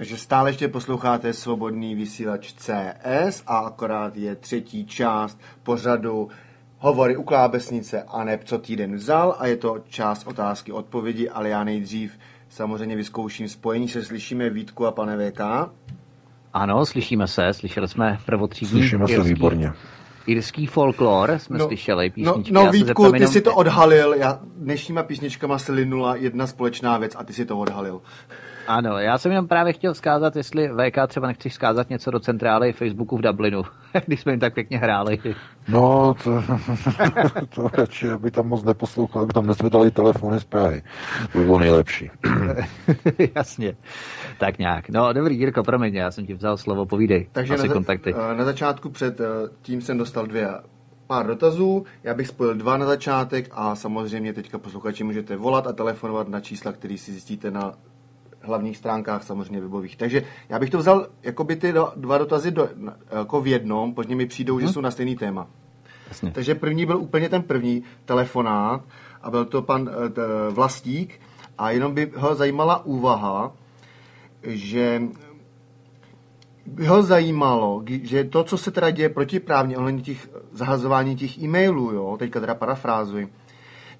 Takže 0.02 0.16
stále 0.16 0.50
ještě 0.50 0.68
posloucháte 0.68 1.32
svobodný 1.32 1.94
vysílač 1.94 2.52
CS 2.52 3.42
a 3.46 3.58
akorát 3.58 4.16
je 4.16 4.36
třetí 4.36 4.86
část 4.86 5.40
pořadu 5.62 6.28
Hovory 6.78 7.16
u 7.16 7.22
klábesnice 7.22 8.02
a 8.02 8.24
neb 8.24 8.44
co 8.44 8.58
týden 8.58 8.94
vzal 8.94 9.36
a 9.38 9.46
je 9.46 9.56
to 9.56 9.78
část 9.88 10.26
otázky 10.26 10.72
odpovědi, 10.72 11.28
ale 11.28 11.48
já 11.48 11.64
nejdřív 11.64 12.18
samozřejmě 12.48 12.96
vyzkouším 12.96 13.48
spojení, 13.48 13.88
se 13.88 14.04
slyšíme 14.04 14.50
Vítku 14.50 14.86
a 14.86 14.92
pane 14.92 15.30
VK. 15.30 15.40
Ano, 16.52 16.86
slyšíme 16.86 17.26
se, 17.26 17.52
slyšeli 17.52 17.88
jsme 17.88 18.18
prvotřídní 18.26 18.80
Slyšíme 18.80 19.08
se 19.08 19.22
výborně. 19.22 19.72
Irský 20.26 20.66
folklor 20.66 21.38
jsme 21.38 21.58
no, 21.58 21.66
slyšeli, 21.66 22.12
no, 22.16 22.32
písničky. 22.34 22.52
No, 22.52 22.64
no 22.64 22.70
Vítku, 22.72 23.10
ty 23.10 23.16
jenom... 23.16 23.32
si 23.32 23.40
to 23.40 23.54
odhalil, 23.54 24.14
já 24.14 24.40
dnešníma 24.56 25.02
písničkama 25.02 25.58
se 25.58 25.72
linula 25.72 26.16
jedna 26.16 26.46
společná 26.46 26.98
věc 26.98 27.12
a 27.18 27.24
ty 27.24 27.32
si 27.32 27.44
to 27.44 27.58
odhalil. 27.58 28.00
Ano, 28.66 28.98
já 28.98 29.18
jsem 29.18 29.32
jenom 29.32 29.48
právě 29.48 29.72
chtěl 29.72 29.94
vzkázat, 29.94 30.36
jestli 30.36 30.68
VK 30.68 30.96
třeba 31.08 31.26
nechceš 31.26 31.52
vzkázat 31.52 31.90
něco 31.90 32.10
do 32.10 32.20
centrály 32.20 32.72
Facebooku 32.72 33.16
v 33.16 33.22
Dublinu, 33.22 33.62
když 34.06 34.20
jsme 34.20 34.32
jim 34.32 34.40
tak 34.40 34.54
pěkně 34.54 34.78
hráli. 34.78 35.18
No, 35.68 36.14
to, 36.24 36.42
to 37.54 37.68
radši, 37.68 38.10
aby 38.10 38.30
tam 38.30 38.48
moc 38.48 38.64
neposlouchal, 38.64 39.22
aby 39.22 39.32
tam 39.32 39.46
nezvedali 39.46 39.90
telefony 39.90 40.40
z 40.40 40.44
Prahy. 40.44 40.82
To 41.32 41.38
by 41.38 41.44
bylo 41.44 41.58
nejlepší. 41.58 42.10
Jasně, 43.36 43.76
tak 44.38 44.58
nějak. 44.58 44.88
No, 44.88 45.12
dobrý, 45.12 45.38
Jirko, 45.38 45.62
promiň, 45.62 45.94
já 45.94 46.10
jsem 46.10 46.26
ti 46.26 46.34
vzal 46.34 46.56
slovo, 46.56 46.86
povídej. 46.86 47.28
Takže 47.32 47.54
Asi 47.54 47.68
na, 47.68 47.74
kontakty. 47.74 48.14
Eh, 48.14 48.34
na 48.34 48.44
začátku 48.44 48.90
před 48.90 49.20
eh, 49.20 49.24
tím 49.62 49.80
jsem 49.80 49.98
dostal 49.98 50.26
dvě 50.26 50.48
pár 51.06 51.26
dotazů, 51.26 51.84
já 52.02 52.14
bych 52.14 52.28
spojil 52.28 52.54
dva 52.54 52.76
na 52.76 52.86
začátek 52.86 53.48
a 53.52 53.74
samozřejmě 53.74 54.32
teďka 54.32 54.58
posluchači 54.58 55.04
můžete 55.04 55.36
volat 55.36 55.66
a 55.66 55.72
telefonovat 55.72 56.28
na 56.28 56.40
čísla, 56.40 56.72
které 56.72 56.98
si 56.98 57.12
zjistíte 57.12 57.50
na 57.50 57.72
hlavních 58.42 58.76
stránkách 58.76 59.22
samozřejmě 59.22 59.60
webových. 59.60 59.96
Takže 59.96 60.22
já 60.48 60.58
bych 60.58 60.70
to 60.70 60.78
vzal 60.78 61.06
jako 61.22 61.44
by 61.44 61.56
ty 61.56 61.74
dva 61.96 62.18
dotazy 62.18 62.50
do, 62.50 62.68
jako 63.18 63.40
v 63.40 63.46
jednom, 63.46 63.94
protože 63.94 64.14
mi 64.14 64.26
přijdou, 64.26 64.54
hmm. 64.54 64.60
že 64.60 64.66
mhm. 64.66 64.72
jsou 64.72 64.80
na 64.80 64.90
stejný 64.90 65.16
téma. 65.16 65.46
Jasně. 66.08 66.30
Takže 66.30 66.54
první 66.54 66.86
byl 66.86 66.98
úplně 66.98 67.28
ten 67.28 67.42
první 67.42 67.82
telefonát 68.04 68.84
a 69.22 69.30
byl 69.30 69.44
to 69.44 69.62
pan 69.62 69.90
eh, 70.06 70.08
t, 70.08 70.22
Vlastík 70.50 71.20
a 71.58 71.70
jenom 71.70 71.94
by 71.94 72.12
ho 72.16 72.34
zajímala 72.34 72.84
úvaha, 72.84 73.52
že 74.42 75.02
by 76.66 76.86
ho 76.86 77.02
zajímalo, 77.02 77.82
že 78.02 78.24
to, 78.24 78.44
co 78.44 78.58
se 78.58 78.70
teda 78.70 78.90
děje 78.90 79.08
protiprávně 79.08 79.78
ohledně 79.78 80.02
těch 80.02 80.28
zahazování 80.52 81.16
těch 81.16 81.38
e-mailů, 81.38 81.92
jo, 81.92 82.16
teďka 82.18 82.40
teda 82.40 82.54
parafrázuji, 82.54 83.32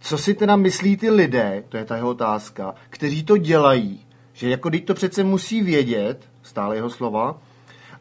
co 0.00 0.18
si 0.18 0.34
teda 0.34 0.56
myslí 0.56 0.96
ty 0.96 1.10
lidé, 1.10 1.64
to 1.68 1.76
je 1.76 1.84
ta 1.84 1.96
jeho 1.96 2.10
otázka, 2.10 2.74
kteří 2.90 3.24
to 3.24 3.36
dělají, 3.36 4.06
že 4.32 4.50
jako 4.50 4.70
teď 4.70 4.84
to 4.84 4.94
přece 4.94 5.24
musí 5.24 5.62
vědět, 5.62 6.28
stále 6.42 6.76
jeho 6.76 6.90
slova, 6.90 7.38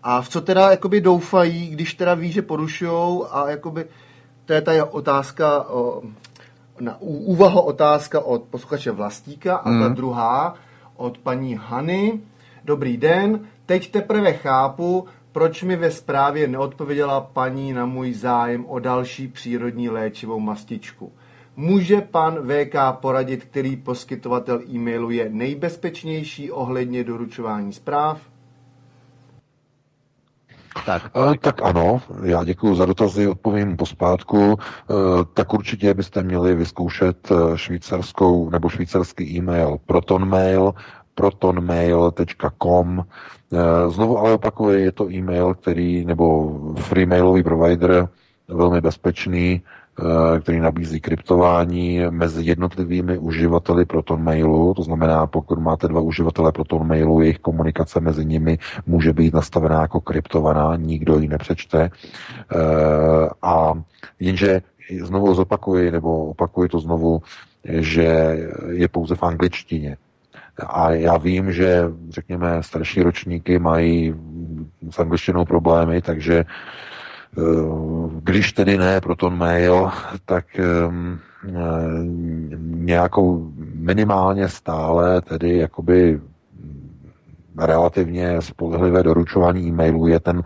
a 0.04 0.22
v 0.22 0.30
co 0.30 0.42
teda 0.42 0.72
jakoby 0.72 1.02
doufají, 1.02 1.68
když 1.70 1.94
teda 1.94 2.14
ví, 2.14 2.32
že 2.32 2.42
porušujou 2.42 3.28
a 3.36 3.50
jakoby, 3.50 3.86
to 4.46 4.54
je 4.54 4.62
ta 4.62 4.86
otázka, 4.86 5.70
o, 5.70 6.02
na 6.80 6.98
úvaha 7.00 7.62
otázka 7.62 8.20
od 8.20 8.44
posluchače 8.44 8.92
Vlastíka 8.92 9.56
a 9.56 9.70
mm. 9.70 9.82
ta 9.82 9.88
druhá 9.88 10.56
od 10.96 11.18
paní 11.18 11.60
Hany. 11.62 12.20
Dobrý 12.64 12.98
den, 12.98 13.40
teď 13.66 13.92
teprve 13.92 14.34
chápu, 14.34 15.06
proč 15.32 15.64
mi 15.64 15.76
ve 15.76 15.92
zprávě 15.92 16.48
neodpověděla 16.48 17.22
paní 17.22 17.74
na 17.74 17.86
můj 17.86 18.14
zájem 18.14 18.66
o 18.66 18.80
další 18.80 19.28
přírodní 19.28 19.90
léčivou 19.90 20.40
mastičku. 20.40 21.12
Může 21.56 22.02
pan 22.02 22.38
VK 22.48 22.76
poradit, 22.92 23.44
který 23.44 23.76
poskytovatel 23.76 24.62
e-mailu 24.70 25.12
je 25.12 25.30
nejbezpečnější 25.30 26.52
ohledně 26.52 27.04
doručování 27.04 27.74
zpráv? 27.74 28.22
Tak. 30.86 31.12
E, 31.34 31.38
tak 31.38 31.62
ano, 31.62 32.02
já 32.24 32.44
děkuji 32.44 32.76
za 32.76 32.86
dotazy, 32.86 33.28
odpovím 33.28 33.78
pospátku. 33.78 34.58
E, 34.58 34.58
tak 35.34 35.54
určitě 35.54 35.94
byste 35.94 36.24
měli 36.24 36.56
vyzkoušet 36.56 37.32
eh, 37.32 37.58
švýcarskou 37.58 38.50
nebo 38.50 38.70
švýcarský 38.70 39.38
e-mail 39.38 39.78
protonmail, 39.86 40.74
protonmail.com. 41.16 43.06
Znovu 43.88 44.18
ale 44.18 44.34
opakuju, 44.34 44.80
je 44.80 44.92
to 44.92 45.12
e-mail, 45.12 45.54
který, 45.54 46.06
nebo 46.06 46.58
freemailový 46.76 47.44
provider, 47.44 48.10
velmi 48.48 48.82
bezpečný, 48.82 49.62
který 50.42 50.60
nabízí 50.60 51.00
kryptování 51.02 52.00
mezi 52.10 52.44
jednotlivými 52.44 53.18
uživateli 53.18 53.86
ProtonMailu. 53.86 54.74
To 54.74 54.84
znamená, 54.84 55.28
pokud 55.28 55.60
máte 55.60 55.88
dva 55.88 56.02
uživatele 56.02 56.52
ProtonMailu, 56.52 57.22
jejich 57.22 57.40
komunikace 57.40 58.00
mezi 58.00 58.26
nimi 58.26 58.58
může 58.86 59.14
být 59.14 59.34
nastavená 59.34 59.82
jako 59.82 60.02
kryptovaná, 60.02 60.76
nikdo 60.76 61.20
ji 61.20 61.28
nepřečte. 61.28 61.90
Eh, 61.90 63.30
a 63.42 63.74
jenže 64.20 64.62
znovu 65.02 65.34
zopakuji, 65.34 65.92
nebo 65.92 66.26
opakuji 66.26 66.70
to 66.70 66.80
znovu, 66.80 67.22
že 67.66 68.38
je 68.70 68.88
pouze 68.88 69.16
v 69.16 69.24
angličtině. 69.24 69.98
A 70.68 70.92
já 70.92 71.18
vím, 71.18 71.54
že, 71.54 71.84
řekněme, 72.10 72.64
starší 72.64 73.02
ročníky 73.02 73.60
mají 73.60 74.16
s 74.90 75.00
angličtinou 75.00 75.46
problémy, 75.46 76.02
takže 76.02 76.46
Eh, 76.46 76.46
když 78.20 78.54
tedy 78.54 78.78
ne 78.78 79.02
Proton 79.02 79.38
Mail, 79.38 79.92
tak 80.26 80.46
eh, 80.60 80.64
nějakou 82.60 83.52
minimálně 83.76 84.48
stále 84.48 85.22
tedy 85.22 85.58
jakoby 85.58 86.22
relativně 87.58 88.42
spolehlivé 88.42 89.04
doručování 89.04 89.68
e-mailů 89.68 90.08
je 90.08 90.20
ten, 90.20 90.44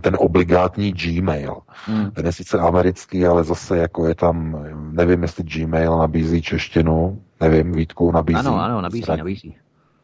ten 0.00 0.16
obligátní 0.18 0.92
Gmail. 0.92 1.56
Hmm. 1.86 2.10
Ten 2.10 2.26
je 2.26 2.32
sice 2.32 2.58
americký, 2.58 3.26
ale 3.26 3.44
zase 3.44 3.78
jako 3.78 4.06
je 4.06 4.14
tam, 4.14 4.64
nevím, 4.90 5.22
jestli 5.22 5.44
Gmail 5.44 5.98
nabízí 5.98 6.42
češtinu, 6.42 7.22
nevím, 7.40 7.72
Vítku, 7.72 8.12
nabízí. 8.12 8.38
Ano, 8.38 8.60
ano, 8.60 8.80
nabízí, 8.80 9.10
nabízí 9.16 9.56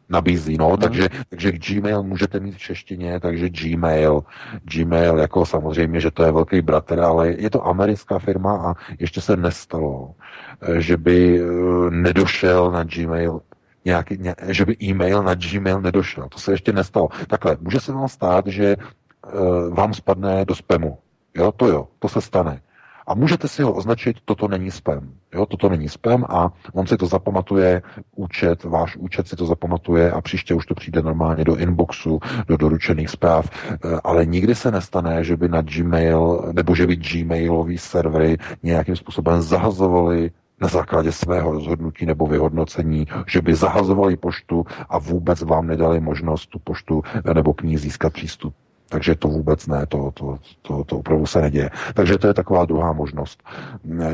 nabízí. 0.09 0.57
No, 0.57 0.69
no. 0.69 0.77
Takže, 0.77 1.09
takže 1.29 1.51
Gmail 1.51 2.03
můžete 2.03 2.39
mít 2.39 2.55
v 2.55 2.59
češtině, 2.59 3.19
takže 3.19 3.49
Gmail, 3.49 4.23
Gmail 4.63 5.17
jako 5.17 5.45
samozřejmě, 5.45 5.99
že 5.99 6.11
to 6.11 6.23
je 6.23 6.31
velký 6.31 6.61
bratr, 6.61 6.99
ale 6.99 7.29
je 7.37 7.49
to 7.49 7.67
americká 7.67 8.19
firma 8.19 8.57
a 8.57 8.73
ještě 8.99 9.21
se 9.21 9.37
nestalo, 9.37 10.15
eh, 10.61 10.81
že 10.81 10.97
by 10.97 11.39
eh, 11.39 11.45
nedošel 11.91 12.71
na 12.71 12.83
Gmail 12.83 13.41
nějaký, 13.87 14.17
ně, 14.17 14.35
že 14.47 14.65
by 14.65 14.75
e-mail 14.83 15.23
na 15.23 15.35
Gmail 15.35 15.81
nedošel. 15.81 16.27
To 16.29 16.39
se 16.39 16.51
ještě 16.51 16.73
nestalo. 16.73 17.09
Takhle, 17.27 17.57
může 17.59 17.79
se 17.79 17.93
vám 17.93 18.07
stát, 18.07 18.47
že 18.47 18.75
uh, 18.75 19.75
vám 19.75 19.93
spadne 19.93 20.45
do 20.45 20.55
spamu. 20.55 20.97
Jo, 21.35 21.51
to 21.51 21.67
jo, 21.67 21.87
to 21.99 22.09
se 22.09 22.21
stane. 22.21 22.61
A 23.07 23.15
můžete 23.15 23.47
si 23.47 23.63
ho 23.63 23.73
označit, 23.73 24.17
toto 24.25 24.47
není 24.47 24.71
spam. 24.71 25.13
Jo, 25.33 25.45
toto 25.45 25.69
není 25.69 25.89
spam 25.89 26.25
a 26.29 26.53
on 26.73 26.87
si 26.87 26.97
to 26.97 27.05
zapamatuje, 27.05 27.81
účet, 28.15 28.63
váš 28.63 28.95
účet 28.95 29.27
si 29.27 29.35
to 29.35 29.45
zapamatuje 29.45 30.11
a 30.11 30.21
příště 30.21 30.53
už 30.53 30.65
to 30.65 30.75
přijde 30.75 31.01
normálně 31.01 31.43
do 31.43 31.55
inboxu, 31.55 32.19
do 32.47 32.57
doručených 32.57 33.09
zpráv. 33.09 33.49
Eh, 33.71 33.77
ale 34.03 34.25
nikdy 34.25 34.55
se 34.55 34.71
nestane, 34.71 35.23
že 35.23 35.37
by 35.37 35.49
na 35.49 35.61
Gmail, 35.61 36.51
nebo 36.51 36.75
že 36.75 36.87
by 36.87 36.95
Gmailový 36.95 37.77
servery 37.77 38.37
nějakým 38.63 38.95
způsobem 38.95 39.41
zahazovali 39.41 40.31
na 40.61 40.67
základě 40.67 41.11
svého 41.11 41.51
rozhodnutí 41.51 42.05
nebo 42.05 42.27
vyhodnocení, 42.27 43.07
že 43.27 43.41
by 43.41 43.55
zahazovali 43.55 44.17
poštu 44.17 44.65
a 44.89 44.99
vůbec 44.99 45.41
vám 45.41 45.67
nedali 45.67 45.99
možnost 45.99 46.47
tu 46.47 46.59
poštu 46.59 47.01
nebo 47.33 47.53
k 47.53 47.61
ní 47.61 47.77
získat 47.77 48.13
přístup. 48.13 48.53
Takže 48.89 49.15
to 49.15 49.27
vůbec 49.27 49.67
ne, 49.67 49.85
to, 49.85 50.11
to, 50.13 50.37
to, 50.61 50.83
to 50.83 50.97
opravdu 50.97 51.25
se 51.25 51.41
neděje. 51.41 51.69
Takže 51.93 52.17
to 52.17 52.27
je 52.27 52.33
taková 52.33 52.65
druhá 52.65 52.93
možnost. 52.93 53.43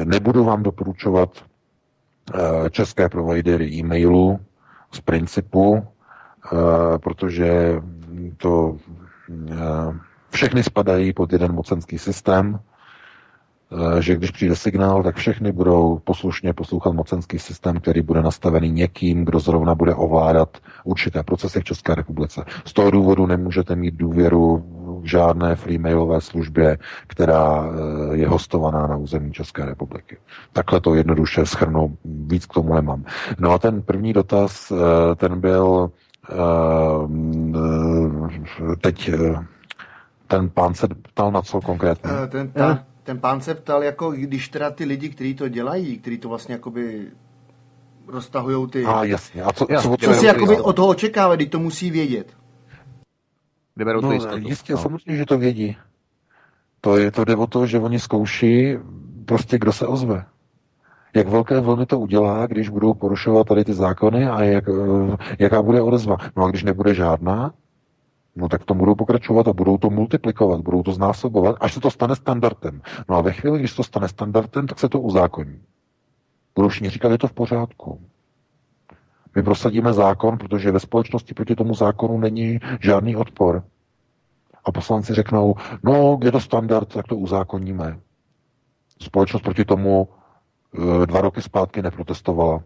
Nebudu 0.03 0.43
vám 0.43 0.63
doporučovat 0.63 1.29
eh, 2.33 2.69
české 2.69 3.09
providery 3.09 3.65
e-mailu 3.73 4.39
z 4.91 4.99
principu, 4.99 5.83
eh, 5.83 6.97
protože 6.97 7.81
to 8.37 8.77
eh, 9.51 9.55
všechny 10.29 10.63
spadají 10.63 11.13
pod 11.13 11.33
jeden 11.33 11.51
mocenský 11.51 11.99
systém, 11.99 12.59
že 13.99 14.15
když 14.15 14.31
přijde 14.31 14.55
signál, 14.55 15.03
tak 15.03 15.15
všechny 15.15 15.51
budou 15.51 15.99
poslušně 16.03 16.53
poslouchat 16.53 16.93
mocenský 16.93 17.39
systém, 17.39 17.79
který 17.79 18.01
bude 18.01 18.21
nastavený 18.21 18.71
někým, 18.71 19.25
kdo 19.25 19.39
zrovna 19.39 19.75
bude 19.75 19.95
ovládat 19.95 20.57
určité 20.83 21.23
procesy 21.23 21.59
v 21.59 21.63
České 21.63 21.95
republice. 21.95 22.45
Z 22.65 22.73
toho 22.73 22.91
důvodu 22.91 23.25
nemůžete 23.25 23.75
mít 23.75 23.95
důvěru 23.95 24.63
v 25.01 25.09
žádné 25.09 25.55
freemailové 25.55 26.21
službě, 26.21 26.77
která 27.07 27.65
eh, 27.65 28.15
je 28.17 28.27
hostovaná 28.27 28.87
na 28.87 28.95
území 28.95 29.31
České 29.31 29.65
republiky. 29.65 30.17
Takhle 30.53 30.81
to 30.81 30.95
jednoduše 30.95 31.45
schrnu, 31.45 31.97
víc 32.05 32.45
k 32.45 32.53
tomu 32.53 32.75
nemám. 32.75 33.03
No 33.39 33.51
a 33.51 33.57
ten 33.57 33.81
první 33.81 34.13
dotaz, 34.13 34.71
eh, 34.71 35.15
ten 35.15 35.39
byl 35.39 35.91
teď 38.81 39.11
ten 40.27 40.49
pán 40.49 40.73
se 40.73 40.87
ptal 40.87 41.31
na 41.31 41.41
co 41.41 41.61
konkrétně? 41.61 42.11
Ten 42.27 42.49
pán, 42.49 42.79
ten 43.03 43.19
pán 43.19 43.41
se 43.41 43.55
ptal, 43.55 43.83
jako 43.83 44.11
když 44.11 44.49
teda 44.49 44.71
ty 44.71 44.85
lidi, 44.85 45.09
kteří 45.09 45.35
to 45.35 45.49
dělají, 45.49 45.97
kteří 45.97 46.17
to 46.17 46.29
vlastně 46.29 46.53
jakoby 46.53 47.07
roztahují 48.07 48.67
ty... 48.67 48.85
A 48.85 49.03
jasně. 49.03 49.43
A 49.43 49.53
co, 49.53 49.65
co, 49.65 49.81
co, 49.81 49.97
co 49.97 50.13
si 50.13 50.25
jakoby 50.25 50.59
od 50.59 50.75
toho 50.75 50.87
očekává, 50.87 51.35
když 51.35 51.49
to 51.49 51.59
musí 51.59 51.91
vědět? 51.91 52.33
Vyberou 53.75 54.01
no, 54.01 54.11
jistotu. 54.11 54.47
Jistě, 54.47 54.73
no. 54.73 54.79
samozřejmě, 54.79 55.17
že 55.17 55.25
to 55.25 55.37
vědí. 55.37 55.77
To, 56.81 56.97
je, 56.97 57.11
to 57.11 57.25
jde 57.25 57.35
o 57.35 57.47
to, 57.47 57.65
že 57.65 57.79
oni 57.79 57.99
zkouší 57.99 58.77
prostě, 59.25 59.57
kdo 59.57 59.73
se 59.73 59.87
ozve. 59.87 60.25
Jak 61.15 61.27
velké 61.27 61.59
vlny 61.59 61.85
to 61.85 61.99
udělá, 61.99 62.47
když 62.47 62.69
budou 62.69 62.93
porušovat 62.93 63.47
tady 63.47 63.63
ty 63.63 63.73
zákony 63.73 64.27
a 64.27 64.43
jak, 64.43 64.63
eh, 64.69 65.17
jaká 65.39 65.61
bude 65.61 65.81
odezva. 65.81 66.17
No 66.37 66.43
a 66.43 66.49
když 66.49 66.63
nebude 66.63 66.93
žádná, 66.93 67.53
no 68.35 68.49
tak 68.49 68.65
to 68.65 68.73
budou 68.73 68.95
pokračovat 68.95 69.47
a 69.47 69.53
budou 69.53 69.77
to 69.77 69.89
multiplikovat, 69.89 70.61
budou 70.61 70.83
to 70.83 70.91
znásobovat, 70.91 71.55
až 71.59 71.73
se 71.73 71.79
to 71.79 71.91
stane 71.91 72.15
standardem. 72.15 72.81
No 73.09 73.15
a 73.15 73.21
ve 73.21 73.31
chvíli, 73.31 73.59
když 73.59 73.73
to 73.73 73.83
stane 73.83 74.07
standardem, 74.07 74.67
tak 74.67 74.79
se 74.79 74.89
to 74.89 74.99
uzákoní. 74.99 75.61
Budou 76.55 76.67
všichni 76.67 76.89
říkat, 76.89 77.11
je 77.11 77.17
to 77.17 77.27
v 77.27 77.33
pořádku. 77.33 78.01
My 79.35 79.43
prosadíme 79.43 79.93
zákon, 79.93 80.37
protože 80.37 80.71
ve 80.71 80.79
společnosti 80.79 81.33
proti 81.33 81.55
tomu 81.55 81.75
zákonu 81.75 82.17
není 82.17 82.59
žádný 82.79 83.15
odpor. 83.15 83.63
A 84.65 84.71
poslanci 84.71 85.13
řeknou, 85.13 85.55
no, 85.83 86.19
je 86.23 86.31
to 86.31 86.39
standard, 86.39 86.93
tak 86.93 87.07
to 87.07 87.15
uzákoníme. 87.15 87.99
Společnost 89.01 89.41
proti 89.41 89.65
tomu 89.65 90.07
e, 91.03 91.05
dva 91.05 91.21
roky 91.21 91.41
zpátky 91.41 91.81
neprotestovala. 91.81 92.63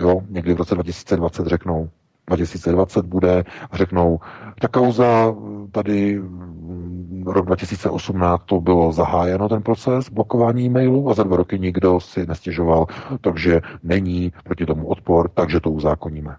Jo, 0.00 0.20
někdy 0.28 0.54
v 0.54 0.56
roce 0.56 0.74
2020 0.74 1.46
řeknou, 1.46 1.90
2020 2.36 3.06
bude 3.06 3.44
a 3.70 3.76
řeknou, 3.76 4.20
ta 4.60 4.68
kauza 4.68 5.34
tady 5.72 6.18
mm, 6.18 7.24
rok 7.26 7.46
2018 7.46 8.42
to 8.46 8.60
bylo 8.60 8.92
zahájeno 8.92 9.48
ten 9.48 9.62
proces 9.62 10.08
blokování 10.10 10.66
e-mailů 10.66 11.10
a 11.10 11.14
za 11.14 11.22
dva 11.22 11.36
roky 11.36 11.58
nikdo 11.58 12.00
si 12.00 12.26
nestěžoval, 12.26 12.86
takže 13.20 13.60
není 13.82 14.32
proti 14.44 14.66
tomu 14.66 14.86
odpor, 14.86 15.30
takže 15.34 15.60
to 15.60 15.70
uzákoníme. 15.70 16.36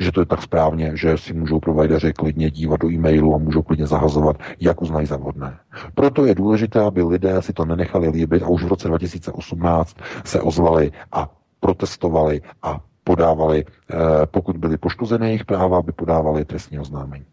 Že 0.00 0.12
to 0.12 0.20
je 0.20 0.26
tak 0.26 0.42
správně, 0.42 0.92
že 0.94 1.18
si 1.18 1.34
můžou 1.34 1.60
provideři 1.60 2.12
klidně 2.12 2.50
dívat 2.50 2.80
do 2.80 2.90
e-mailu 2.90 3.34
a 3.34 3.38
můžou 3.38 3.62
klidně 3.62 3.86
zahazovat, 3.86 4.36
jak 4.60 4.82
uznají 4.82 5.06
za 5.06 5.16
vhodné. 5.16 5.58
Proto 5.94 6.26
je 6.26 6.34
důležité, 6.34 6.80
aby 6.80 7.02
lidé 7.02 7.42
si 7.42 7.52
to 7.52 7.64
nenechali 7.64 8.08
líbit 8.08 8.42
a 8.42 8.48
už 8.48 8.64
v 8.64 8.68
roce 8.68 8.88
2018 8.88 9.96
se 10.24 10.40
ozvali 10.40 10.92
a 11.12 11.30
protestovali 11.60 12.40
a 12.62 12.80
podávali, 13.08 13.64
eh, 13.64 13.96
pokud 14.26 14.56
byli 14.56 14.76
poškozeny 14.76 15.26
jejich 15.26 15.44
práva, 15.44 15.78
aby 15.78 15.92
podávali 15.92 16.44
trestní 16.44 16.78
oznámení. 16.78 17.24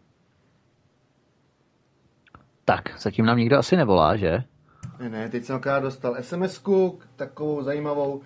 Tak, 2.64 2.96
zatím 2.98 3.26
nám 3.26 3.38
nikdo 3.38 3.58
asi 3.58 3.76
nevolá, 3.76 4.16
že? 4.16 4.42
Ne, 5.00 5.08
ne, 5.08 5.28
teď 5.28 5.44
jsem 5.44 5.56
akorát 5.56 5.80
dostal 5.80 6.16
SMS-ku, 6.20 6.98
takovou 7.16 7.62
zajímavou. 7.62 8.22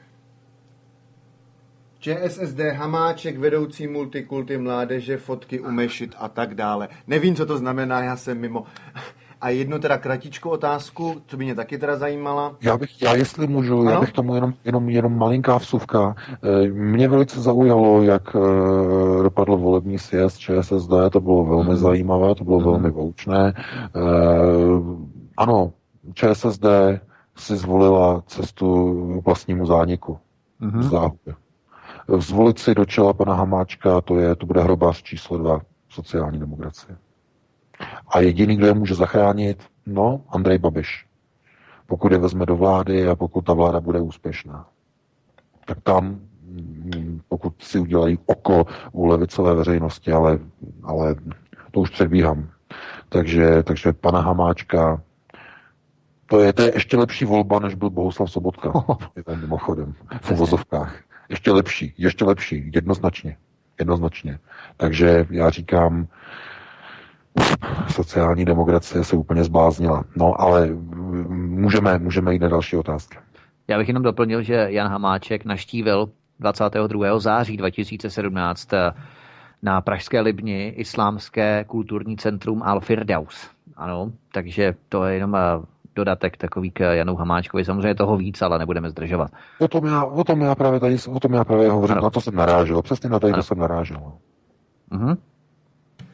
ČSSD 1.98 2.60
Hamáček, 2.60 3.39
vedoucí 3.39 3.86
multikulty 3.86 4.59
mládeže, 4.59 5.16
fotky 5.16 5.60
umešit 5.60 6.14
a 6.18 6.28
tak 6.28 6.55
dále. 6.55 6.89
Nevím, 7.06 7.35
co 7.35 7.47
to 7.47 7.59
znamená, 7.59 8.02
já 8.02 8.16
jsem 8.16 8.39
mimo. 8.40 8.64
A 9.40 9.48
jednu 9.48 9.78
teda 9.78 9.98
kratičkou 9.98 10.50
otázku, 10.50 11.22
co 11.26 11.36
by 11.36 11.44
mě 11.44 11.54
taky 11.54 11.78
teda 11.78 11.96
zajímala. 11.96 12.56
Já 12.60 12.76
bych, 12.76 13.02
já 13.02 13.14
jestli 13.14 13.46
můžu, 13.46 13.80
ano? 13.80 13.90
já 13.90 14.00
bych 14.00 14.12
tomu 14.12 14.34
jenom, 14.34 14.54
jenom, 14.64 14.88
jenom 14.88 15.18
malinká 15.18 15.58
vsuvka. 15.58 16.14
Eh, 16.42 16.68
mě 16.68 17.08
velice 17.08 17.40
zaujalo, 17.40 18.02
jak 18.02 18.36
eh, 18.36 19.22
dopadl 19.22 19.56
volební 19.56 19.98
sjezd 19.98 20.38
ČSSD, 20.38 20.90
to 21.12 21.20
bylo 21.20 21.44
velmi 21.44 21.70
hmm. 21.70 21.76
zajímavé, 21.76 22.34
to 22.34 22.44
bylo 22.44 22.58
hmm. 22.58 22.66
velmi 22.66 22.90
voučné. 22.90 23.54
Eh, 23.56 24.00
ano, 25.36 25.72
ČSSD 26.14 26.64
si 27.36 27.56
zvolila 27.56 28.22
cestu 28.26 28.94
k 29.22 29.26
vlastnímu 29.26 29.66
zániku. 29.66 30.18
Hmm. 30.60 30.82
Záhubě. 30.82 31.34
Zvolit 32.18 32.58
si 32.58 32.74
do 32.74 32.84
čela 32.84 33.12
pana 33.12 33.34
Hamáčka, 33.34 34.00
to 34.00 34.18
je, 34.18 34.36
to 34.36 34.46
bude 34.46 34.62
hrobář 34.62 35.02
číslo 35.02 35.38
dva 35.38 35.60
sociální 35.88 36.38
demokracie. 36.38 36.96
A 38.09 38.20
jediný, 38.20 38.57
kdo 38.57 38.66
je 38.66 38.74
může 38.74 38.94
zachránit, 38.94 39.62
no, 39.86 40.20
Andrej 40.28 40.59
Babiš. 40.59 41.07
Pokud 41.86 42.12
je 42.12 42.19
vezme 42.19 42.47
do 42.47 42.57
vlády 42.57 43.09
a 43.09 43.15
pokud 43.15 43.40
ta 43.40 43.52
vláda 43.52 43.81
bude 43.81 44.01
úspěšná. 44.01 44.66
Tak 45.65 45.78
tam, 45.82 46.05
mm, 46.05 47.20
pokud 47.28 47.62
si 47.62 47.78
udělají 47.78 48.19
oko 48.27 48.66
u 48.93 49.07
levicové 49.07 49.55
veřejnosti, 49.55 50.12
ale, 50.12 50.39
ale 50.82 51.15
to 51.70 51.81
už 51.81 51.90
předbíhám. 51.90 52.48
Takže, 53.09 53.62
takže 53.62 53.93
pana 53.93 54.20
Hamáčka, 54.20 55.02
to 56.27 56.40
je, 56.40 56.52
to 56.52 56.62
je 56.62 56.74
ještě 56.74 56.97
lepší 56.97 57.24
volba, 57.24 57.59
než 57.59 57.74
byl 57.74 57.90
Bohuslav 57.90 58.31
Sobotka. 58.31 58.73
Je 59.16 59.24
tam 59.24 59.40
mimochodem, 59.40 59.94
v 60.20 60.31
uvozovkách. 60.31 61.01
Ještě 61.28 61.52
lepší, 61.52 61.94
ještě 61.98 62.24
lepší, 62.24 62.70
jednoznačně. 62.74 63.36
Jednoznačně. 63.78 64.39
Takže 64.77 65.27
já 65.31 65.51
říkám, 65.51 66.07
sociální 67.89 68.44
demokracie 68.44 69.05
se 69.05 69.16
úplně 69.16 69.44
zbláznila. 69.44 70.05
No, 70.16 70.40
ale 70.40 70.69
můžeme, 71.28 71.98
můžeme 71.98 72.32
jít 72.32 72.43
na 72.43 72.48
další 72.48 72.77
otázky. 72.77 73.19
Já 73.69 73.78
bych 73.78 73.89
jenom 73.89 74.02
doplnil, 74.02 74.43
že 74.43 74.66
Jan 74.69 74.89
Hamáček 74.89 75.44
naštívil 75.44 76.11
22. 76.40 77.19
září 77.19 77.57
2017 77.57 78.73
eh, 78.73 78.93
na 79.62 79.81
Pražské 79.81 80.20
Libni 80.20 80.69
islámské 80.69 81.65
kulturní 81.65 82.16
centrum 82.16 82.62
Al-Firdaus. 82.62 83.51
Ano, 83.77 84.12
takže 84.32 84.74
to 84.89 85.05
je 85.05 85.15
jenom 85.15 85.35
eh, 85.35 85.40
dodatek 85.94 86.36
takový 86.36 86.70
k 86.70 86.94
Janu 86.94 87.16
Hamáčkovi. 87.16 87.65
Samozřejmě 87.65 87.94
toho 87.94 88.16
víc, 88.16 88.43
ale 88.43 88.59
nebudeme 88.59 88.90
zdržovat. 88.90 89.31
O 89.59 89.69
tom 89.69 89.86
já, 89.86 90.05
o 90.05 90.24
tom 90.24 90.40
já 90.40 90.55
právě 90.55 90.81
tady, 90.81 90.97
o 91.09 91.20
tom 91.20 91.32
já 91.32 91.44
právě 91.44 91.70
hovořím, 91.70 91.97
ano. 91.97 92.02
na 92.02 92.11
to 92.11 92.20
jsem 92.20 92.35
narážel, 92.35 92.82
přesně 92.82 93.11
na 93.11 93.20
tady 93.20 93.32
to 93.32 93.43
jsem 93.43 93.59
narážel. 93.59 94.12
Uh-huh. 94.93 95.16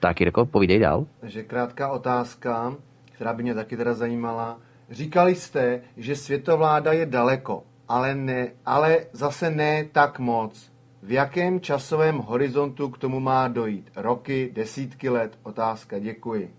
Tak, 0.01 0.21
Jirko, 0.21 0.47
povídej 0.47 0.79
dál. 0.79 1.07
Takže 1.21 1.43
krátká 1.43 1.89
otázka, 1.89 2.75
která 3.13 3.33
by 3.33 3.43
mě 3.43 3.55
taky 3.55 3.77
teda 3.77 3.95
zajímala. 3.95 4.59
Říkali 4.91 5.35
jste, 5.35 5.81
že 5.97 6.17
světovláda 6.17 6.93
je 6.93 7.07
daleko, 7.07 7.63
ale, 7.89 8.15
ne, 8.15 8.49
ale 8.67 8.99
zase 9.13 9.51
ne 9.51 9.85
tak 9.85 10.19
moc. 10.19 10.73
V 11.03 11.13
jakém 11.13 11.61
časovém 11.61 12.19
horizontu 12.19 12.89
k 12.89 12.99
tomu 12.99 13.21
má 13.21 13.49
dojít? 13.49 13.91
Roky, 13.97 14.51
desítky 14.55 15.09
let? 15.09 15.39
Otázka, 15.43 15.99
děkuji. 15.99 16.55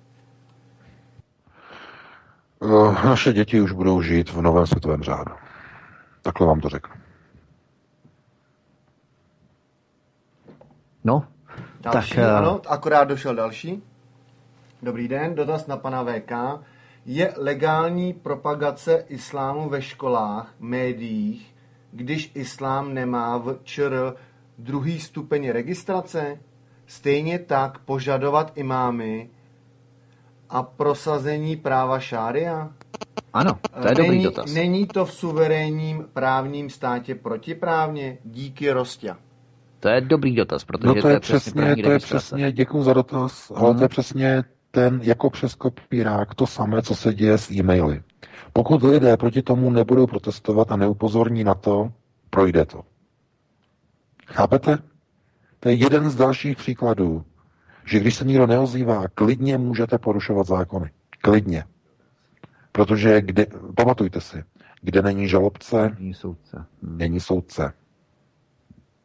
Uh, 2.59 3.05
naše 3.05 3.33
děti 3.33 3.61
už 3.61 3.71
budou 3.71 4.01
žít 4.01 4.29
v 4.29 4.41
novém 4.41 4.67
světovém 4.67 5.03
řádu. 5.03 5.31
Takhle 6.21 6.47
vám 6.47 6.59
to 6.59 6.69
řeknu. 6.69 6.95
No, 11.03 11.27
Další, 11.81 12.15
tak, 12.15 12.25
ano, 12.25 12.61
akorát 12.67 13.03
došel 13.03 13.35
další. 13.35 13.83
Dobrý 14.81 15.07
den, 15.07 15.35
dotaz 15.35 15.67
na 15.67 15.77
pana 15.77 16.03
VK. 16.03 16.31
Je 17.05 17.33
legální 17.37 18.13
propagace 18.13 19.05
islámu 19.07 19.69
ve 19.69 19.81
školách, 19.81 20.53
médiích, 20.59 21.55
když 21.91 22.31
islám 22.35 22.93
nemá 22.93 23.37
v 23.37 23.59
ČR 23.63 24.13
druhý 24.57 24.99
stupeň 24.99 25.49
registrace? 25.49 26.39
Stejně 26.85 27.39
tak 27.39 27.79
požadovat 27.79 28.51
imámy 28.55 29.29
a 30.49 30.63
prosazení 30.63 31.55
práva 31.55 31.99
šária? 31.99 32.71
Ano, 33.33 33.59
to 33.81 33.87
je 33.87 33.95
není, 33.95 34.07
dobrý 34.07 34.23
dotaz. 34.23 34.53
Není 34.53 34.87
to 34.87 35.05
v 35.05 35.13
suverénním 35.13 36.05
právním 36.13 36.69
státě 36.69 37.15
protiprávně? 37.15 38.17
Díky 38.23 38.71
Rostě. 38.71 39.15
To 39.79 39.89
je 39.89 40.01
dobrý 40.01 40.35
dotaz, 40.35 40.63
protože 40.65 40.87
no 40.87 40.95
to, 40.95 41.01
to 41.01 41.09
je 41.09 41.19
přesně, 41.19 41.61
přesně 41.61 41.83
to 41.83 41.91
je 41.91 41.99
přesně, 41.99 42.51
děkuji 42.51 42.83
za 42.83 42.93
dotaz, 42.93 43.51
ale 43.55 43.73
to 43.73 43.79
je 43.79 43.81
mhm. 43.81 43.87
přesně 43.87 44.43
ten 44.71 44.99
jako 45.03 45.29
přes 45.29 45.55
kopírák 45.55 46.35
to 46.35 46.47
samé, 46.47 46.81
co 46.81 46.95
se 46.95 47.13
děje 47.13 47.37
s 47.37 47.51
e-maily. 47.51 48.03
Pokud 48.53 48.83
lidé 48.83 49.17
proti 49.17 49.41
tomu 49.41 49.69
nebudou 49.69 50.07
protestovat 50.07 50.71
a 50.71 50.75
neupozorní 50.75 51.43
na 51.43 51.53
to, 51.53 51.91
projde 52.29 52.65
to. 52.65 52.81
Chápete? 54.27 54.77
To 55.59 55.69
je 55.69 55.75
jeden 55.75 56.09
z 56.09 56.15
dalších 56.15 56.57
příkladů, 56.57 57.25
že 57.85 57.99
když 57.99 58.15
se 58.15 58.25
nikdo 58.25 58.47
neozývá, 58.47 59.07
klidně 59.15 59.57
můžete 59.57 59.97
porušovat 59.97 60.47
zákony. 60.47 60.91
Klidně. 61.21 61.63
Protože 62.71 63.21
kde, 63.21 63.45
pamatujte 63.75 64.21
si, 64.21 64.43
kde 64.81 65.01
není 65.01 65.27
žalobce, 65.27 65.95
není 65.99 66.13
soudce. 66.13 66.65
Není 66.81 67.19
soudce. 67.19 67.73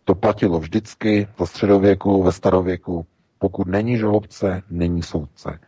To 0.04 0.14
platilo 0.14 0.58
vždycky 0.58 1.28
ve 1.38 1.46
středověku, 1.46 2.22
ve 2.22 2.32
starověku. 2.32 3.06
Pokud 3.38 3.66
není 3.66 3.98
žalobce, 3.98 4.62
není 4.70 5.02
soudce. 5.02 5.58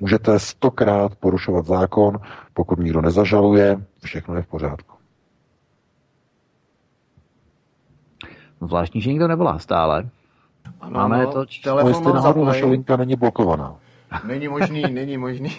Můžete 0.00 0.38
stokrát 0.38 1.14
porušovat 1.14 1.66
zákon, 1.66 2.20
pokud 2.54 2.78
nikdo 2.78 3.00
nezažaluje, 3.00 3.84
všechno 4.04 4.34
je 4.34 4.42
v 4.42 4.46
pořádku. 4.46 4.96
Zvláštní, 8.60 9.00
že 9.00 9.10
nikdo 9.10 9.28
nevolá 9.28 9.58
stále. 9.58 10.08
Ano, 10.80 10.92
Máme 10.92 11.24
no, 11.24 11.32
to 11.32 11.44
telefon 11.64 11.90
jestli 11.90 12.12
náhodou 12.12 12.44
naše 12.44 12.64
linka 12.64 12.96
není 12.96 13.16
blokovaná. 13.16 13.76
Není 14.26 14.48
možný, 14.48 14.82
není 14.90 15.18
možný. 15.18 15.56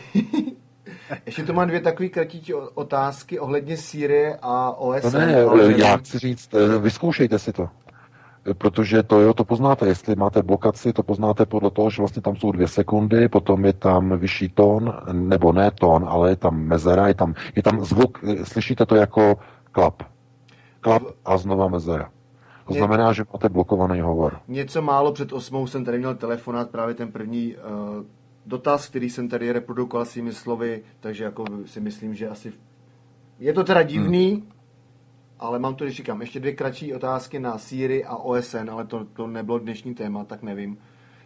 Ještě 1.26 1.44
tu 1.44 1.54
mám 1.54 1.68
dvě 1.68 1.82
takové 1.82 2.10
kratící 2.10 2.54
otázky 2.54 3.40
ohledně 3.40 3.78
Sýrie 3.78 4.40
a 4.42 4.72
OSN. 4.72 5.18
No 5.18 5.20
ne, 5.20 5.74
já 5.78 5.98
chci 5.98 6.20
říct, 6.20 6.54
eh, 6.54 6.80
vyzkoušejte 6.80 7.40
si 7.40 7.54
to 7.54 7.70
protože 8.58 9.04
to, 9.04 9.20
jo, 9.20 9.34
to 9.34 9.46
poznáte, 9.46 9.88
jestli 9.88 10.16
máte 10.16 10.44
blokaci, 10.44 10.94
to 10.94 11.04
poznáte 11.04 11.46
podle 11.46 11.72
toho, 11.72 11.90
že 11.90 12.02
vlastně 12.02 12.22
tam 12.22 12.36
jsou 12.36 12.52
dvě 12.52 12.68
sekundy, 12.68 13.30
potom 13.30 13.66
je 13.66 13.74
tam 13.74 14.18
vyšší 14.18 14.50
tón, 14.50 14.94
nebo 15.12 15.52
ne 15.52 15.72
tón, 15.72 16.06
ale 16.08 16.30
je 16.30 16.36
tam 16.36 16.60
mezera, 16.60 17.08
je 17.08 17.14
tam, 17.14 17.34
je 17.56 17.64
tam 17.64 17.86
zvuk, 17.86 18.24
slyšíte 18.44 18.86
to 18.86 18.96
jako 18.96 19.36
klap. 19.72 20.04
Klap 20.82 21.04
a 21.26 21.38
znova 21.38 21.68
mezera. 21.68 22.10
To 22.68 22.74
znamená, 22.74 23.14
že 23.14 23.24
máte 23.34 23.50
blokovaný 23.50 24.02
hovor. 24.02 24.40
Něco 24.48 24.82
málo 24.82 25.12
před 25.12 25.34
osmou 25.34 25.68
jsem 25.68 25.86
tady 25.86 25.98
měl 25.98 26.16
telefonát, 26.16 26.70
právě 26.70 26.96
ten 26.96 27.12
první 27.12 27.56
uh, 27.56 27.62
dotaz, 28.46 28.88
který 28.90 29.10
jsem 29.10 29.30
tady 29.30 29.52
reprodukoval 29.52 30.06
svými 30.06 30.34
slovy, 30.34 30.82
takže 31.00 31.24
jako 31.24 31.46
si 31.66 31.80
myslím, 31.80 32.16
že 32.16 32.30
asi 32.30 32.54
je 33.40 33.54
to 33.54 33.64
teda 33.64 33.84
divný, 33.84 34.32
hmm 34.32 34.53
ale 35.40 35.60
mám 35.60 35.76
tu, 35.76 35.84
když 35.84 35.98
říkám, 35.98 36.22
ještě 36.22 36.40
dvě 36.40 36.56
kratší 36.56 36.94
otázky 36.94 37.40
na 37.40 37.58
Sýrii 37.58 38.06
a 38.06 38.16
OSN, 38.16 38.70
ale 38.72 38.86
to, 38.86 39.06
to 39.06 39.28
nebylo 39.28 39.60
dnešní 39.60 39.96
téma, 39.96 40.24
tak 40.24 40.44
nevím. 40.44 40.78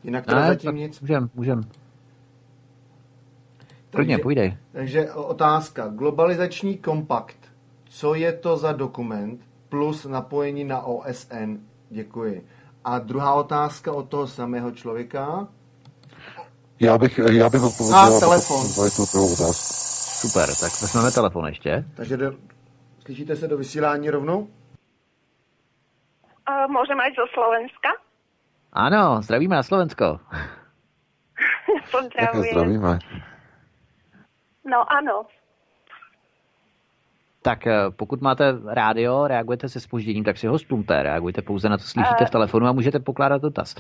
Jinak 0.04 0.26
teda 0.26 0.42
ne, 0.42 0.48
zatím 0.48 0.76
nic. 0.76 1.02
Můžem, 1.02 1.30
můžem. 1.36 1.62
Klidně, 3.92 4.18
půjdej. 4.18 4.58
Takže 4.72 5.12
otázka. 5.12 5.88
Globalizační 5.88 6.78
kompakt. 6.78 7.38
Co 7.90 8.16
je 8.16 8.34
to 8.34 8.58
za 8.58 8.72
dokument 8.72 9.42
plus 9.70 10.06
napojení 10.06 10.64
na 10.64 10.82
OSN? 10.82 11.58
Děkuji. 11.90 12.46
A 12.84 13.00
druhá 13.00 13.34
otázka 13.34 13.92
od 13.92 14.10
toho 14.10 14.28
samého 14.28 14.72
člověka. 14.72 15.48
Já 16.80 16.98
bych, 16.98 17.20
já 17.32 17.50
bych 17.50 17.62
odpověděl. 17.62 18.00
A 18.00 18.20
telefon. 18.20 18.68
Super, 20.18 20.50
tak 20.56 20.82
vezmeme 20.82 21.12
telefon 21.12 21.48
ještě. 21.48 21.86
Takže 21.96 22.18
Slyšíte 23.08 23.36
se 23.36 23.48
do 23.48 23.58
vysílání 23.58 24.10
rovnou? 24.10 24.52
Uh, 26.44 26.68
môžem 26.68 27.00
aj 27.00 27.16
zo 27.16 27.24
Slovenska? 27.32 27.96
Ano, 28.76 29.24
zdravíme 29.24 29.56
na 29.56 29.64
Slovensko. 29.64 30.20
Pozdravujem. 31.96 32.52
zdravíme. 32.52 33.00
No 34.68 34.84
ano. 34.92 35.24
Tak 37.42 37.68
eh, 37.68 37.96
pokud 37.96 38.22
máte 38.22 38.52
rádio, 38.68 39.28
reagujete 39.28 39.70
se 39.70 39.80
spožděním, 39.80 40.24
tak 40.24 40.38
si 40.38 40.48
ho 40.48 40.60
splumte. 40.60 41.04
Reagujte 41.04 41.42
pouze 41.42 41.70
na 41.70 41.78
to, 41.78 41.84
slyšíte 41.84 42.24
uh, 42.24 42.28
v 42.28 42.32
telefonu 42.32 42.68
a 42.68 42.72
můžete 42.72 43.00
pokládat 43.00 43.42
dotaz. 43.42 43.76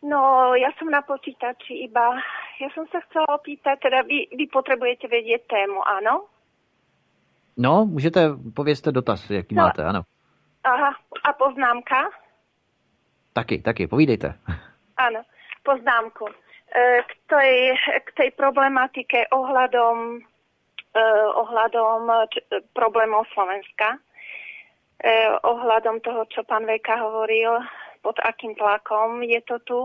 No, 0.00 0.56
ja 0.56 0.72
som 0.80 0.88
na 0.88 1.04
počítači 1.04 1.84
iba 1.84 2.16
ja 2.60 2.68
som 2.72 2.88
sa 2.88 3.04
chcela 3.04 3.36
opýtať, 3.36 3.84
teda 3.84 4.00
vy, 4.08 4.32
vy 4.32 4.48
potrebujete 4.48 5.08
vedieť 5.08 5.44
tému, 5.44 5.80
áno? 5.84 6.39
No, 7.60 7.84
můžete, 7.84 8.20
povězte 8.56 8.92
dotaz, 8.92 9.30
jaký 9.30 9.54
no. 9.54 9.62
máte, 9.62 9.84
ano. 9.84 10.02
Aha, 10.64 10.94
a 11.24 11.32
poznámka? 11.32 12.10
Taky, 13.32 13.58
taky, 13.58 13.86
povídejte. 13.86 14.34
Áno, 15.06 15.20
poznámku. 15.62 16.24
E, 16.28 16.32
k 17.04 17.12
tej, 17.28 17.76
k 18.04 18.08
tej 18.16 18.30
problematike 18.32 19.28
ohľadom, 19.32 20.24
e, 20.92 21.04
ohľadom 21.36 22.28
problémov 22.72 23.28
Slovenska, 23.36 23.96
e, 25.04 25.10
ohľadom 25.44 26.00
toho, 26.00 26.24
čo 26.32 26.44
pán 26.48 26.64
Veka 26.64 26.96
hovoril, 26.96 27.60
pod 28.00 28.16
akým 28.24 28.56
tlakom 28.56 29.20
je 29.20 29.40
to 29.44 29.56
tu, 29.68 29.80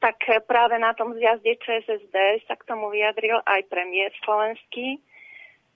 tak 0.00 0.16
práve 0.48 0.80
na 0.80 0.96
tom 0.96 1.12
zjazde 1.12 1.56
ČSSD 1.60 2.16
sa 2.48 2.56
k 2.56 2.66
tomu 2.68 2.88
vyjadril 2.88 3.40
aj 3.44 3.68
premiér 3.68 4.12
slovenský. 4.24 5.00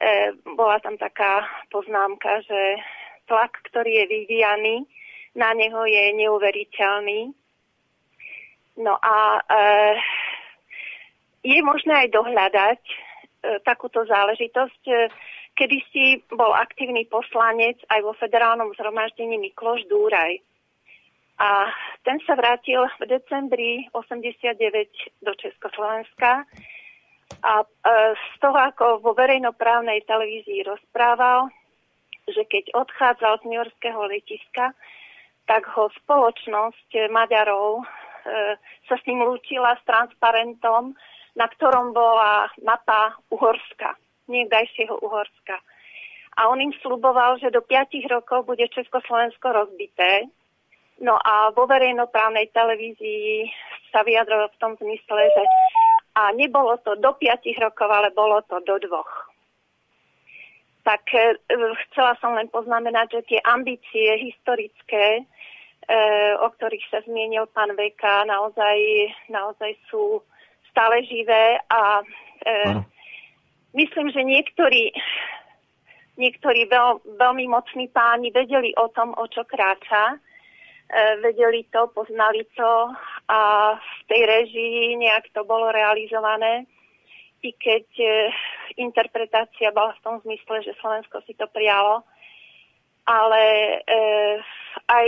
E, 0.01 0.33
bola 0.57 0.81
tam 0.81 0.97
taká 0.97 1.45
poznámka, 1.69 2.41
že 2.49 2.81
tlak, 3.29 3.53
ktorý 3.69 4.01
je 4.01 4.05
vyvíjaný, 4.09 4.77
na 5.37 5.53
neho 5.53 5.85
je 5.85 6.05
neuveriteľný. 6.17 7.37
No 8.81 8.97
a 8.97 9.17
e, 9.39 9.61
je 11.45 11.61
možné 11.61 12.07
aj 12.07 12.09
dohľadať 12.17 12.81
e, 12.81 12.95
takúto 13.63 14.03
záležitosť. 14.09 14.83
E, 14.89 14.95
kedy 15.55 15.79
si 15.93 16.05
bol 16.33 16.57
aktívny 16.57 17.05
poslanec 17.05 17.77
aj 17.93 18.01
vo 18.01 18.17
federálnom 18.17 18.73
zhromaždení 18.81 19.37
Mikloš 19.37 19.85
Dúraj. 19.93 20.41
A 21.41 21.73
ten 22.05 22.21
sa 22.29 22.37
vrátil 22.37 22.85
v 23.01 23.05
decembri 23.09 23.89
89 23.93 25.25
do 25.25 25.33
Československa 25.37 26.45
a 27.43 27.65
e, 27.65 27.67
z 28.15 28.35
toho, 28.41 28.57
ako 28.57 29.05
vo 29.05 29.13
verejnoprávnej 29.17 30.05
televízii 30.05 30.65
rozprával, 30.65 31.49
že 32.29 32.47
keď 32.47 32.77
odchádzal 32.77 33.41
z 33.41 33.45
New 33.49 33.59
Yorkského 33.59 34.01
letiska, 34.07 34.73
tak 35.49 35.67
ho 35.75 35.91
spoločnosť 36.05 37.11
Maďarov 37.11 37.83
e, 37.83 37.85
sa 38.87 38.95
s 38.95 39.03
ním 39.09 39.27
lúčila 39.27 39.75
s 39.75 39.83
transparentom, 39.89 40.95
na 41.35 41.47
ktorom 41.51 41.91
bola 41.91 42.51
mapa 42.63 43.19
Uhorska, 43.33 43.99
niekdajšieho 44.31 45.01
Uhorska. 45.03 45.59
A 46.39 46.47
on 46.49 46.63
im 46.63 46.73
sluboval, 46.79 47.43
že 47.43 47.51
do 47.51 47.61
5 47.61 47.91
rokov 48.07 48.47
bude 48.47 48.65
Československo 48.71 49.51
rozbité. 49.51 50.31
No 51.01 51.19
a 51.19 51.51
vo 51.51 51.67
verejnoprávnej 51.67 52.53
televízii 52.55 53.51
sa 53.91 54.07
vyjadroval 54.07 54.53
v 54.55 54.61
tom 54.61 54.73
zmysle, 54.79 55.23
že 55.33 55.43
a 56.21 56.37
nebolo 56.37 56.77
to 56.85 57.01
do 57.01 57.17
5 57.17 57.65
rokov, 57.65 57.89
ale 57.89 58.13
bolo 58.13 58.45
to 58.45 58.61
do 58.69 58.77
dvoch. 58.77 59.33
Tak 60.85 61.01
e, 61.17 61.41
chcela 61.89 62.13
som 62.21 62.37
len 62.37 62.53
poznamenať, 62.53 63.21
že 63.21 63.29
tie 63.33 63.41
ambície 63.49 64.21
historické, 64.21 65.25
e, 65.89 65.97
o 66.45 66.49
ktorých 66.53 66.85
sa 66.93 67.01
zmienil 67.09 67.49
pán 67.57 67.73
Veka, 67.73 68.29
naozaj, 68.29 68.77
naozaj 69.33 69.73
sú 69.89 70.21
stále 70.69 71.01
živé 71.09 71.57
a 71.73 72.05
e, 72.45 72.55
myslím, 73.81 74.13
že 74.13 74.21
niektorí, 74.21 74.93
niektorí 76.21 76.69
veľ, 76.69 77.17
veľmi 77.17 77.49
mocní 77.49 77.89
páni 77.89 78.29
vedeli 78.29 78.77
o 78.77 78.93
tom, 78.93 79.17
o 79.17 79.25
čo 79.25 79.49
kráča, 79.49 80.21
vedeli 81.23 81.65
to, 81.71 81.87
poznali 81.95 82.43
to 82.59 82.73
a 83.31 83.41
v 83.79 84.01
tej 84.11 84.23
režii 84.27 84.99
nejak 84.99 85.31
to 85.31 85.47
bolo 85.47 85.71
realizované, 85.71 86.67
i 87.41 87.51
keď 87.57 87.87
e, 87.97 88.09
interpretácia 88.77 89.73
bola 89.73 89.97
v 89.97 90.05
tom 90.05 90.17
zmysle, 90.27 90.61
že 90.61 90.77
Slovensko 90.81 91.25
si 91.25 91.33
to 91.39 91.49
prijalo, 91.49 92.05
ale 93.09 93.43
e, 93.81 93.99
aj 94.87 95.07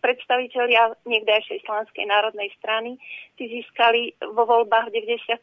predstavitelia 0.00 0.96
niekdejšej 1.04 1.62
Slovenskej 1.68 2.08
národnej 2.08 2.48
strany 2.56 2.96
si 3.36 3.44
získali 3.50 4.16
vo 4.32 4.48
voľbách 4.48 4.88
v 4.88 5.04
92. 5.04 5.36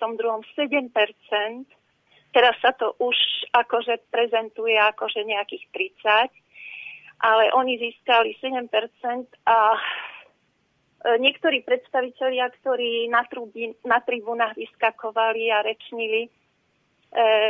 7%, 0.58 2.34
teraz 2.34 2.56
sa 2.66 2.74
to 2.74 2.98
už 2.98 3.16
akože 3.54 4.10
prezentuje 4.10 4.74
akože 4.74 5.22
nejakých 5.22 5.64
30, 6.02 6.43
ale 7.19 7.53
oni 7.53 7.77
získali 7.77 8.34
7% 8.41 8.69
a 9.45 9.77
E, 11.03 11.19
niektorí 11.19 11.68
predstavitelia, 11.68 12.48
ktorí 12.64 13.11
na, 13.11 13.27
trubí, 13.27 13.76
na 13.84 13.99
tribúnach 13.99 14.56
vyskakovali 14.56 15.52
a 15.52 15.60
rečnili, 15.60 16.27
e, 16.27 16.30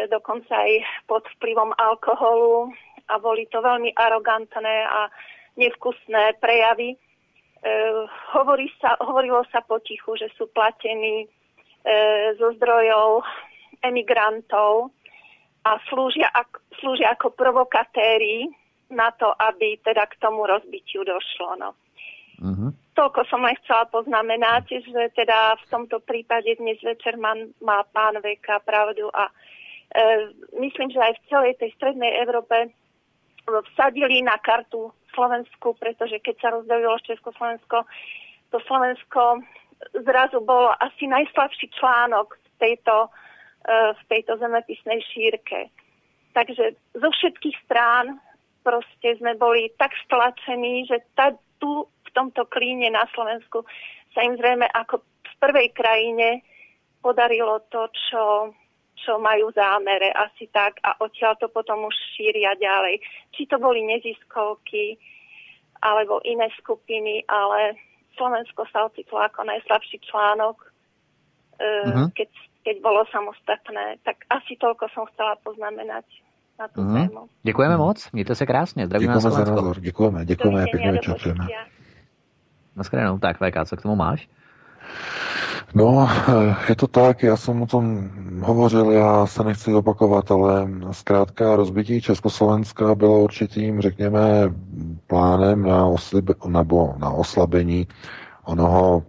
dokonca 0.10 0.58
aj 0.58 1.06
pod 1.06 1.22
vplyvom 1.38 1.70
alkoholu 1.78 2.74
a 3.14 3.22
boli 3.22 3.46
to 3.54 3.62
veľmi 3.62 3.94
arogantné 3.94 4.76
a 4.90 5.06
nevkusné 5.54 6.42
prejavy. 6.42 6.98
E, 6.98 7.00
hovorí 8.34 8.74
sa, 8.82 8.98
hovorilo 8.98 9.46
sa 9.54 9.62
potichu, 9.62 10.18
že 10.18 10.34
sú 10.34 10.50
platení 10.50 11.22
e, 11.22 11.28
zo 12.42 12.58
zdrojov 12.58 13.22
emigrantov 13.86 14.90
a 15.62 15.78
slúžia, 15.94 16.26
ak, 16.34 16.58
slúžia 16.82 17.14
ako 17.14 17.38
provokatéri 17.38 18.50
na 18.94 19.12
to, 19.12 19.30
aby 19.42 19.78
teda 19.82 20.06
k 20.06 20.20
tomu 20.22 20.46
rozbitiu 20.46 21.04
došlo. 21.04 21.58
No. 21.58 21.70
Uh-huh. 22.42 22.72
Toľko 22.94 23.26
som 23.30 23.42
len 23.46 23.58
chcela 23.66 23.90
poznamenať, 23.90 24.82
že 24.86 25.02
teda 25.18 25.58
v 25.62 25.66
tomto 25.70 25.98
prípade 26.02 26.54
dnes 26.58 26.78
večer 26.82 27.18
má, 27.18 27.34
má 27.62 27.82
pán 27.90 28.18
Veka 28.22 28.62
pravdu 28.62 29.10
a 29.14 29.30
e, 29.30 29.34
myslím, 30.62 30.94
že 30.94 31.02
aj 31.02 31.14
v 31.18 31.26
celej 31.30 31.54
tej 31.58 31.70
strednej 31.78 32.14
Európe 32.22 32.74
vsadili 33.74 34.24
na 34.24 34.38
kartu 34.40 34.94
Slovensku, 35.14 35.78
pretože 35.78 36.18
keď 36.22 36.36
sa 36.42 36.50
rozdelilo 36.54 36.98
Československo, 37.06 37.86
to 38.50 38.58
Slovensko 38.66 39.42
zrazu 40.06 40.42
bolo 40.42 40.74
asi 40.80 41.10
najslabší 41.10 41.70
článok 41.78 42.34
v 42.34 42.54
tejto, 42.62 43.10
e, 43.66 43.94
v 43.94 44.02
tejto 44.10 44.38
zemepisnej 44.38 45.02
šírke. 45.14 45.70
Takže 46.34 46.74
zo 46.98 47.10
všetkých 47.14 47.58
strán 47.66 48.18
proste 48.64 49.20
sme 49.20 49.36
boli 49.36 49.70
tak 49.76 49.92
stlačení, 50.08 50.88
že 50.88 51.04
ta, 51.14 51.36
tu 51.60 51.86
tomto 52.14 52.46
klíne 52.48 52.94
na 52.94 53.04
Slovensku 53.12 53.66
sa 54.14 54.22
im 54.22 54.38
zrejme 54.38 54.70
ako 54.70 55.02
v 55.02 55.34
prvej 55.42 55.68
krajine 55.74 56.46
podarilo 57.02 57.60
to, 57.68 57.90
čo, 57.92 58.54
čo 59.04 59.18
majú 59.20 59.50
zámere 59.52 60.14
asi 60.14 60.48
tak 60.54 60.80
a 60.86 60.96
odtiaľ 61.02 61.36
to 61.42 61.50
potom 61.50 61.90
už 61.90 61.98
šíria 62.16 62.56
ďalej. 62.56 63.02
Či 63.34 63.50
to 63.50 63.58
boli 63.60 63.84
neziskovky 63.84 64.96
alebo 65.84 66.24
iné 66.24 66.48
skupiny, 66.56 67.28
ale 67.28 67.76
Slovensko 68.16 68.64
sa 68.72 68.88
ocitlo 68.88 69.20
ako 69.20 69.44
najslabší 69.44 70.00
článok, 70.08 70.56
uh-huh. 71.60 72.08
keď, 72.16 72.30
keď 72.64 72.76
bolo 72.80 73.04
samostatné. 73.12 74.00
Tak 74.08 74.24
asi 74.32 74.56
toľko 74.56 74.88
som 74.96 75.04
chcela 75.12 75.36
poznamenať 75.44 76.08
na 76.64 76.68
tú 76.68 76.82
uh-huh. 76.82 77.08
tému. 77.08 77.28
Děkujeme 77.44 77.78
moc, 77.78 78.12
mějte 78.14 78.36
se 78.36 78.46
krásně. 78.46 78.86
Zdravíme 78.86 79.14
děkujeme 79.14 79.46
za 79.46 79.52
názor, 79.52 79.80
děkujeme, 79.80 80.26
děkujeme, 80.26 80.66
pěkně 80.72 80.92
večer 80.92 81.16
Naschledanou. 82.76 83.20
Tak, 83.20 83.38
VK, 83.38 83.66
co 83.66 83.78
k 83.78 83.82
tomu 83.82 83.96
máš? 83.96 84.30
No, 85.76 86.10
eh, 86.30 86.56
je 86.70 86.76
to 86.76 86.88
tak, 86.88 87.24
já 87.24 87.38
jsem 87.38 87.62
o 87.62 87.66
tom 87.66 88.10
hovořil, 88.42 88.92
já 88.92 89.26
se 89.26 89.44
nechci 89.44 89.74
opakovat, 89.74 90.32
ale 90.32 90.70
zkrátka 90.92 91.56
rozbití 91.56 92.02
Československa 92.02 92.96
bylo 92.96 93.20
určitým, 93.20 93.82
řekněme, 93.82 94.54
plánem 95.08 95.62
na, 95.62 95.86
oslib, 95.86 96.30
nebo 96.48 96.94
na 96.98 97.10
oslabení 97.10 97.88
onoho 98.44 99.04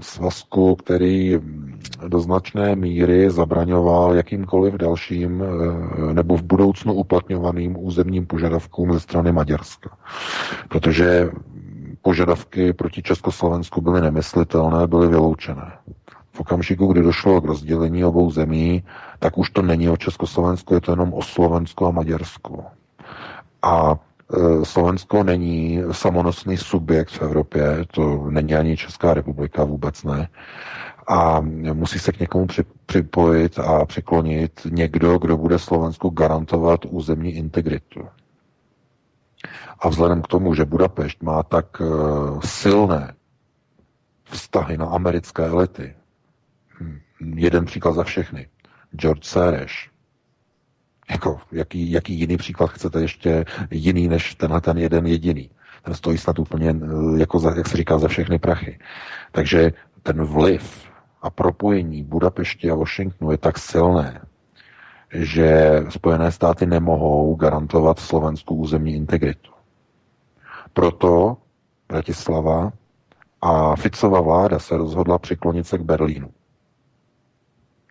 svazku, 0.00 0.74
který 0.74 1.38
do 2.08 2.20
značné 2.20 2.76
míry 2.76 3.30
zabraňoval 3.30 4.14
jakýmkoliv 4.14 4.74
dalším 4.74 5.42
eh, 5.42 6.14
nebo 6.14 6.36
v 6.36 6.42
budoucnu 6.42 6.94
uplatňovaným 6.94 7.76
územním 7.78 8.26
požadavkům 8.26 8.92
ze 8.92 9.00
strany 9.00 9.32
Maďarska. 9.32 9.90
Protože 10.68 11.30
požadavky 12.02 12.72
proti 12.72 13.02
Československu 13.02 13.80
byly 13.80 14.00
nemyslitelné, 14.00 14.86
byly 14.86 15.08
vyloučené. 15.08 15.72
V 16.32 16.40
okamžiku, 16.40 16.86
kdy 16.86 17.02
došlo 17.02 17.40
k 17.40 17.44
rozdělení 17.44 18.04
obou 18.04 18.30
zemí, 18.30 18.84
tak 19.18 19.38
už 19.38 19.50
to 19.50 19.62
není 19.62 19.88
o 19.88 19.96
Československu, 19.96 20.74
je 20.74 20.80
to 20.80 20.92
jenom 20.92 21.12
o 21.12 21.22
Slovensku 21.22 21.86
a 21.86 21.90
Maďarsku. 21.90 22.64
A 23.62 23.98
Slovensko 24.62 25.24
není 25.24 25.82
samonosný 25.92 26.56
subjekt 26.56 27.10
v 27.10 27.22
Evropě, 27.22 27.84
to 27.90 28.26
není 28.30 28.54
ani 28.54 28.76
Česká 28.76 29.14
republika, 29.14 29.64
vůbec 29.64 30.04
ne. 30.04 30.28
A 31.08 31.40
musí 31.72 31.98
se 31.98 32.12
k 32.12 32.20
někomu 32.20 32.46
připojit 32.86 33.58
a 33.58 33.84
přiklonit 33.86 34.60
někdo, 34.70 35.18
kdo 35.18 35.36
bude 35.36 35.58
Slovensku 35.58 36.10
garantovat 36.10 36.84
územní 36.84 37.34
integritu. 37.34 38.08
A 39.78 39.88
vzhledem 39.88 40.22
k 40.22 40.26
tomu, 40.26 40.54
že 40.54 40.64
Budapešť 40.64 41.22
má 41.22 41.42
tak 41.42 41.80
uh, 41.80 42.40
silné 42.40 43.14
vztahy 44.24 44.78
na 44.78 44.86
americké 44.86 45.44
elity, 45.44 45.94
hm, 46.80 46.98
jeden 47.34 47.64
příklad 47.64 47.92
za 47.92 48.04
všechny. 48.04 48.48
George 48.96 49.24
Soros. 49.24 49.95
Jako, 51.10 51.40
jaký, 51.52 51.90
jaký 51.90 52.14
jiný 52.14 52.36
příklad 52.36 52.70
chcete 52.70 53.00
ještě 53.00 53.44
jiný 53.70 54.08
než 54.08 54.34
tenhle 54.34 54.60
ten 54.60 54.78
jeden 54.78 55.06
jediný? 55.06 55.50
Ten 55.82 55.94
stojí 55.94 56.18
snad 56.18 56.38
úplně, 56.38 56.70
eh, 56.70 57.18
jako 57.18 57.38
za, 57.38 57.54
jak 57.56 57.68
se 57.68 57.76
říká, 57.76 57.98
za 57.98 58.08
všechny 58.08 58.38
prachy. 58.38 58.78
Takže 59.32 59.72
ten 60.02 60.24
vliv 60.24 60.90
a 61.22 61.30
propojení 61.30 62.04
Budapešti 62.04 62.70
a 62.70 62.74
Washingtonu 62.74 63.30
je 63.30 63.38
tak 63.38 63.58
silné, 63.58 64.20
že 65.10 65.80
Spojené 65.88 66.32
státy 66.32 66.66
nemohou 66.66 67.34
garantovat 67.34 67.98
Slovensku 67.98 68.54
územní 68.54 68.94
integritu. 68.94 69.50
Proto 70.72 71.36
Bratislava 71.88 72.72
a 73.40 73.76
Ficova 73.76 74.20
vláda 74.20 74.58
se 74.58 74.76
rozhodla 74.76 75.18
přiklonit 75.18 75.66
se 75.66 75.78
k 75.78 75.82
Berlínu. 75.82 76.30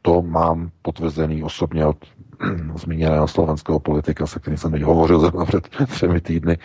To 0.02 0.22
mám 0.22 0.72
potvrzený 0.82 1.44
osobně 1.44 1.86
od 1.86 1.98
zmíněného 2.76 3.28
slovenského 3.28 3.80
politika, 3.80 4.28
se 4.28 4.40
kterým 4.40 4.57
jsem 4.57 4.72
teď 4.72 4.82
hovořil 4.82 5.20
zrovna 5.20 5.45
před 5.45 5.70
třemi 5.88 6.22
týdny. 6.22 6.57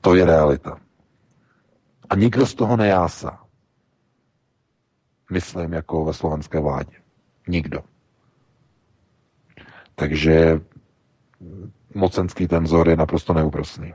To 0.00 0.14
je 0.14 0.24
realita. 0.24 0.78
A 2.10 2.14
nikdo 2.16 2.46
z 2.46 2.54
toho 2.54 2.76
nejásá. 2.76 3.38
Myslím, 5.30 5.72
jako 5.72 6.04
ve 6.04 6.12
slovenské 6.12 6.60
vládě. 6.60 6.96
Nikdo. 7.48 7.80
Takže 9.94 10.60
mocenský 11.94 12.48
tenzor 12.48 12.88
je 12.88 12.96
naprosto 12.96 13.34
neúprosný. 13.34 13.94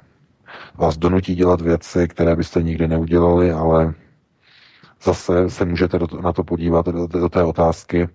Vás 0.76 0.98
donutí 0.98 1.36
dělat 1.36 1.62
věci, 1.62 2.08
které 2.08 2.36
byste 2.36 2.64
nikdy 2.64 2.88
neudělali, 2.88 3.52
ale 3.52 3.94
zase 5.04 5.50
se 5.50 5.66
můžete 5.66 6.00
na 6.22 6.34
to 6.34 6.44
podívat 6.44 6.86
do, 6.86 7.08
do 7.08 7.30
té 7.30 7.44
otázky. 7.44 8.10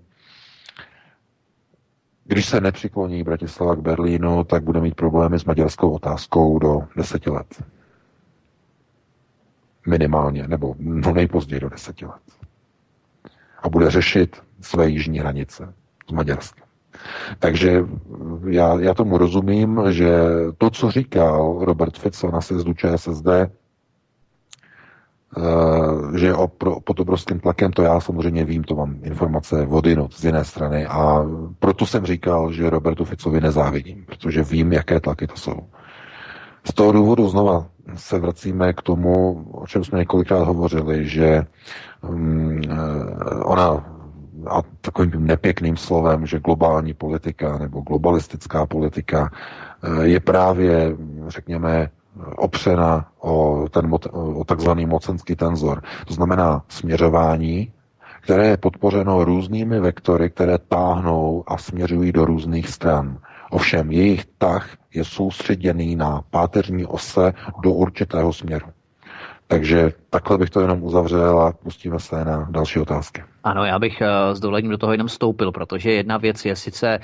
Když 2.24 2.46
se 2.46 2.60
nepřikloní 2.60 3.22
Bratislava 3.22 3.76
k 3.76 3.80
Berlínu, 3.80 4.44
tak 4.44 4.62
bude 4.62 4.80
mít 4.80 4.94
problémy 4.94 5.38
s 5.38 5.44
maďarskou 5.44 5.90
otázkou 5.90 6.58
do 6.58 6.82
deseti 6.96 7.30
let. 7.30 7.62
Minimálně, 9.86 10.48
nebo 10.48 10.74
no 10.78 11.12
nejpozději 11.12 11.60
do 11.60 11.68
deseti 11.68 12.06
let. 12.06 12.22
A 13.62 13.68
bude 13.68 13.90
řešit 13.90 14.42
své 14.60 14.88
jižní 14.88 15.18
hranice 15.18 15.74
s 16.08 16.12
Maďarskem. 16.12 16.64
Takže 17.38 17.84
já, 18.48 18.80
já 18.80 18.94
tomu 18.94 19.18
rozumím, 19.18 19.80
že 19.90 20.16
to, 20.58 20.70
co 20.70 20.90
říkal 20.90 21.58
Robert 21.60 21.98
Fico 21.98 22.30
na 22.30 22.40
sjezdu 22.40 22.74
ČSSD, 22.74 23.26
že 26.16 26.26
je 26.26 26.34
pod 26.84 27.00
obrovským 27.00 27.40
tlakem, 27.40 27.72
to 27.72 27.82
já 27.82 28.00
samozřejmě 28.00 28.44
vím, 28.44 28.64
to 28.64 28.74
mám 28.74 28.96
informace 29.02 29.66
vodinut 29.66 30.14
z 30.14 30.24
jiné 30.24 30.44
strany 30.44 30.86
a 30.86 31.26
proto 31.58 31.86
jsem 31.86 32.06
říkal, 32.06 32.52
že 32.52 32.70
Robertu 32.70 33.04
Ficovi 33.04 33.40
nezávidím, 33.40 34.04
protože 34.06 34.42
vím, 34.42 34.72
jaké 34.72 35.00
tlaky 35.00 35.26
to 35.26 35.36
jsou. 35.36 35.56
Z 36.64 36.74
toho 36.74 36.92
důvodu 36.92 37.28
znova 37.28 37.66
se 37.94 38.18
vracíme 38.18 38.72
k 38.72 38.82
tomu, 38.82 39.46
o 39.52 39.66
čem 39.66 39.84
jsme 39.84 39.98
několikrát 39.98 40.44
hovořili, 40.44 41.08
že 41.08 41.46
um, 42.02 42.60
ona 43.44 43.94
a 44.50 44.62
takovým 44.80 45.26
nepěkným 45.26 45.76
slovem, 45.76 46.26
že 46.26 46.40
globální 46.40 46.94
politika 46.94 47.58
nebo 47.58 47.80
globalistická 47.80 48.66
politika 48.66 49.30
eh, 49.32 50.06
je 50.06 50.20
právě, 50.20 50.96
řekněme, 51.26 51.90
opřena 52.36 53.08
o, 53.20 53.64
ten, 53.70 53.94
o 54.12 54.44
takzvaný 54.44 54.86
mocenský 54.86 55.36
tenzor. 55.36 55.82
To 56.06 56.14
znamená 56.14 56.62
směřování, 56.68 57.72
které 58.20 58.46
je 58.46 58.56
podpořeno 58.56 59.24
různými 59.24 59.80
vektory, 59.80 60.30
které 60.30 60.58
táhnou 60.58 61.44
a 61.46 61.58
směřují 61.58 62.12
do 62.12 62.24
různých 62.24 62.68
stran. 62.68 63.18
Ovšem 63.50 63.92
jejich 63.92 64.24
tah 64.38 64.68
je 64.94 65.04
soustředěný 65.04 65.96
na 65.96 66.22
páteřní 66.30 66.86
ose 66.86 67.32
do 67.62 67.72
určitého 67.72 68.32
směru. 68.32 68.66
Takže 69.46 69.92
takhle 70.10 70.38
bych 70.38 70.50
to 70.50 70.60
jenom 70.60 70.82
uzavřel 70.82 71.40
a 71.40 71.52
pustíme 71.52 72.00
se 72.00 72.24
na 72.24 72.48
další 72.50 72.80
otázky. 72.80 73.22
Ano, 73.44 73.64
já 73.64 73.78
bych 73.78 74.00
eh, 74.00 74.34
s 74.34 74.40
dovolením 74.40 74.70
do 74.70 74.78
toho 74.78 74.92
jenom 74.92 75.08
stoupil, 75.08 75.52
protože 75.52 75.92
jedna 75.92 76.16
věc 76.16 76.44
je 76.44 76.56
sice 76.56 76.98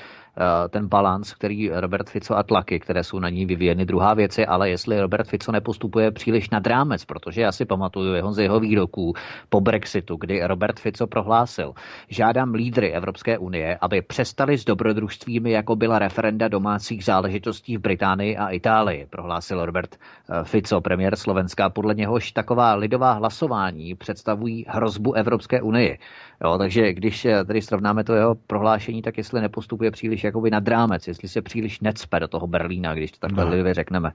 ten 0.69 0.87
balans, 0.87 1.33
který 1.33 1.69
Robert 1.69 2.09
Fico 2.09 2.37
a 2.37 2.43
tlaky, 2.43 2.79
které 2.79 3.03
jsou 3.03 3.19
na 3.19 3.29
ní 3.29 3.45
vyvíjeny. 3.45 3.85
Druhá 3.85 4.13
věc 4.13 4.37
je 4.37 4.45
ale, 4.45 4.69
jestli 4.69 5.01
Robert 5.01 5.27
Fico 5.27 5.51
nepostupuje 5.51 6.11
příliš 6.11 6.49
nad 6.49 6.67
rámec, 6.67 7.05
protože 7.05 7.41
já 7.41 7.51
si 7.51 7.65
pamatuju 7.65 8.13
jeho 8.13 8.33
z 8.33 8.39
jeho 8.39 8.59
výroků 8.59 9.13
po 9.49 9.61
Brexitu, 9.61 10.15
kdy 10.15 10.47
Robert 10.47 10.79
Fico 10.79 11.07
prohlásil, 11.07 11.73
žádám 12.09 12.53
lídry 12.53 12.91
Evropské 12.91 13.37
unie, 13.37 13.77
aby 13.81 14.01
přestali 14.01 14.57
s 14.57 14.65
dobrodružstvími, 14.65 15.51
jako 15.51 15.75
byla 15.75 15.99
referenda 15.99 16.47
domácích 16.47 17.03
záležitostí 17.03 17.77
v 17.77 17.81
Británii 17.81 18.37
a 18.37 18.49
Itálii, 18.49 19.07
prohlásil 19.09 19.65
Robert 19.65 19.95
eh, 19.95 20.43
Fico, 20.43 20.81
premiér 20.81 21.15
Slovenska. 21.15 21.69
Podle 21.69 21.93
něhož 21.93 22.31
taková 22.31 22.73
lidová 22.73 23.11
hlasování 23.11 23.95
představují 23.95 24.65
hrozbu 24.67 25.13
Evropské 25.13 25.61
unii. 25.61 25.99
Jo, 26.43 26.57
takže 26.57 26.93
když 26.93 27.27
tady 27.47 27.61
srovnáme 27.61 28.03
to 28.03 28.13
jeho 28.13 28.35
prohlášení, 28.35 29.01
tak 29.01 29.17
jestli 29.17 29.41
nepostupuje 29.41 29.91
příliš 29.91 30.23
jakoby 30.23 30.51
nad 30.51 30.67
rámec, 30.67 31.07
jestli 31.07 31.29
se 31.29 31.41
příliš 31.41 31.79
necpe 31.79 32.19
do 32.19 32.27
toho 32.27 32.47
Berlína, 32.47 32.93
když 32.93 33.11
to 33.11 33.19
takhle 33.19 33.45
no. 33.45 33.51
lidově 33.51 33.73
řekneme. 33.73 34.11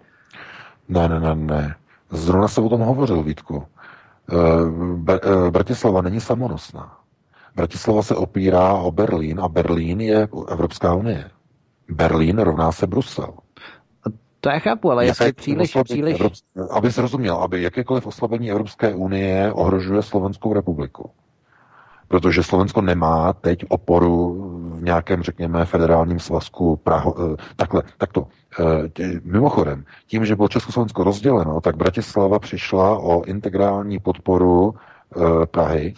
Ne, 0.89 1.09
ne, 1.09 1.21
ne, 1.21 1.35
ne. 1.35 1.75
Zrovna 2.11 2.49
se 2.49 2.61
o 2.61 2.69
tom 2.69 2.81
hovořil, 2.81 3.23
Vítku. 3.23 3.63
Eh, 4.33 5.13
eh, 5.13 5.51
Bratislava 5.51 6.03
není 6.03 6.21
samonosná. 6.21 6.99
Bratislava 7.57 8.03
se 8.03 8.15
opírá 8.15 8.73
o 8.75 8.93
Berlín 8.93 9.41
a 9.41 9.49
Berlín 9.49 10.01
je 10.01 10.29
Evropská 10.49 10.95
unie. 10.95 11.31
Berlín 11.89 12.39
rovná 12.39 12.73
se 12.73 12.87
Brusel. 12.87 13.35
To 14.41 14.49
já 14.49 14.59
chápu, 14.59 14.91
ale 14.91 15.07
jestli 15.07 15.33
příliš, 15.33 15.77
příliš... 15.85 16.15
Evropské, 16.15 16.61
aby 16.71 16.93
se 16.93 17.03
rozuměl, 17.03 17.37
aby 17.37 17.63
jakékoliv 17.63 18.07
oslabení 18.07 18.51
Evropské 18.51 18.95
unie 18.95 19.53
ohrožuje 19.53 20.03
Slovenskou 20.03 20.53
republiku 20.53 21.11
protože 22.09 22.43
Slovensko 22.43 22.81
nemá 22.81 23.33
teď 23.33 23.65
oporu 23.69 24.35
v 24.75 24.83
nějakém, 24.83 25.23
řekněme, 25.23 25.65
federálním 25.65 26.19
svazku 26.19 26.77
Praho, 26.77 27.15
eh, 27.19 27.37
takhle, 27.57 27.83
takto. 27.99 28.27
Eh, 28.61 29.21
mimochodem, 29.25 29.85
tím, 30.07 30.27
že 30.27 30.37
bylo 30.37 30.49
Československo 30.49 31.05
rozděleno, 31.05 31.61
tak 31.61 31.77
Bratislava 31.77 32.39
přišla 32.39 32.99
o 32.99 33.23
integrální 33.25 33.99
podporu 33.99 34.75
eh, 34.75 35.47
Prahy, 35.47 35.95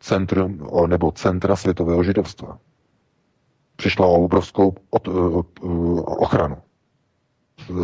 centrum, 0.00 0.68
nebo 0.86 1.12
centra 1.12 1.56
světového 1.56 2.02
židovstva. 2.02 2.58
Přišla 3.76 4.06
o 4.06 4.24
obrovskou 4.24 4.74
od, 4.90 5.08
ochranu 6.06 6.56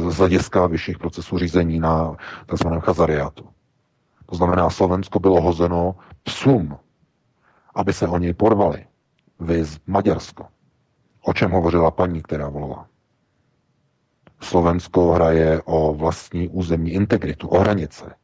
z 0.08 0.16
hlediska 0.16 0.66
vyšších 0.66 0.98
procesů 0.98 1.38
řízení 1.38 1.80
na 1.80 2.16
tzv. 2.46 2.68
chazariátu. 2.80 3.44
To 4.26 4.36
znamená, 4.36 4.70
Slovensko 4.70 5.20
bylo 5.20 5.40
hozeno 5.40 5.94
psům 6.22 6.76
aby 7.78 7.92
se 7.92 8.08
o 8.08 8.18
něj 8.18 8.34
porvali. 8.34 8.86
Viz 9.40 9.78
Maďarsko. 9.86 10.46
O 11.22 11.32
čem 11.32 11.50
hovořila 11.50 11.90
paní, 11.90 12.22
která 12.22 12.48
volala? 12.48 12.86
Slovensko 14.40 15.12
hraje 15.12 15.62
o 15.64 15.94
vlastní 15.94 16.48
územní 16.48 16.90
integritu, 16.90 17.48
o 17.48 17.58
hranice. 17.58 18.14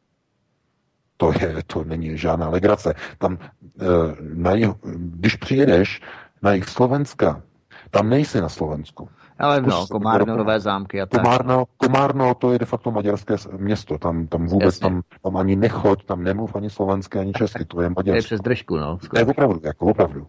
To, 1.17 1.31
je, 1.41 1.63
to 1.67 1.83
není 1.83 2.17
žádná 2.17 2.49
legrace. 2.49 2.93
Tam, 3.17 3.37
eh, 3.41 3.85
na 4.21 4.51
jih, 4.51 4.69
když 4.97 5.35
přijedeš 5.35 6.01
na 6.41 6.53
jich 6.53 6.69
Slovenska, 6.69 7.43
tam 7.91 8.09
nejsi 8.09 8.41
na 8.41 8.49
Slovensku. 8.49 9.09
Ale 9.39 9.61
no, 9.61 9.87
Komárno, 9.87 10.37
Nové 10.37 10.59
zámky 10.59 11.01
a 11.01 11.05
tak. 11.05 11.21
Komárno, 11.21 11.65
Komárno, 11.77 12.33
to 12.35 12.51
je 12.51 12.59
de 12.59 12.65
facto 12.65 12.91
maďarské 12.91 13.35
město, 13.57 13.97
tam, 13.97 14.27
tam 14.27 14.47
vůbec, 14.47 14.79
tam, 14.79 15.01
tam 15.23 15.37
ani 15.37 15.55
nechoď, 15.55 16.05
tam 16.05 16.23
nemluv 16.23 16.55
ani 16.55 16.69
slovenské, 16.69 17.19
ani 17.19 17.33
česky, 17.33 17.65
to 17.65 17.81
je 17.81 17.89
maďarské. 17.89 18.11
To 18.11 18.15
je 18.15 18.21
přes 18.21 18.41
držku, 18.41 18.77
no. 18.77 18.97
To 18.97 19.19
je 19.19 19.25
opravdu, 19.25 19.59
jako 19.63 19.85
opravdu. 19.85 20.27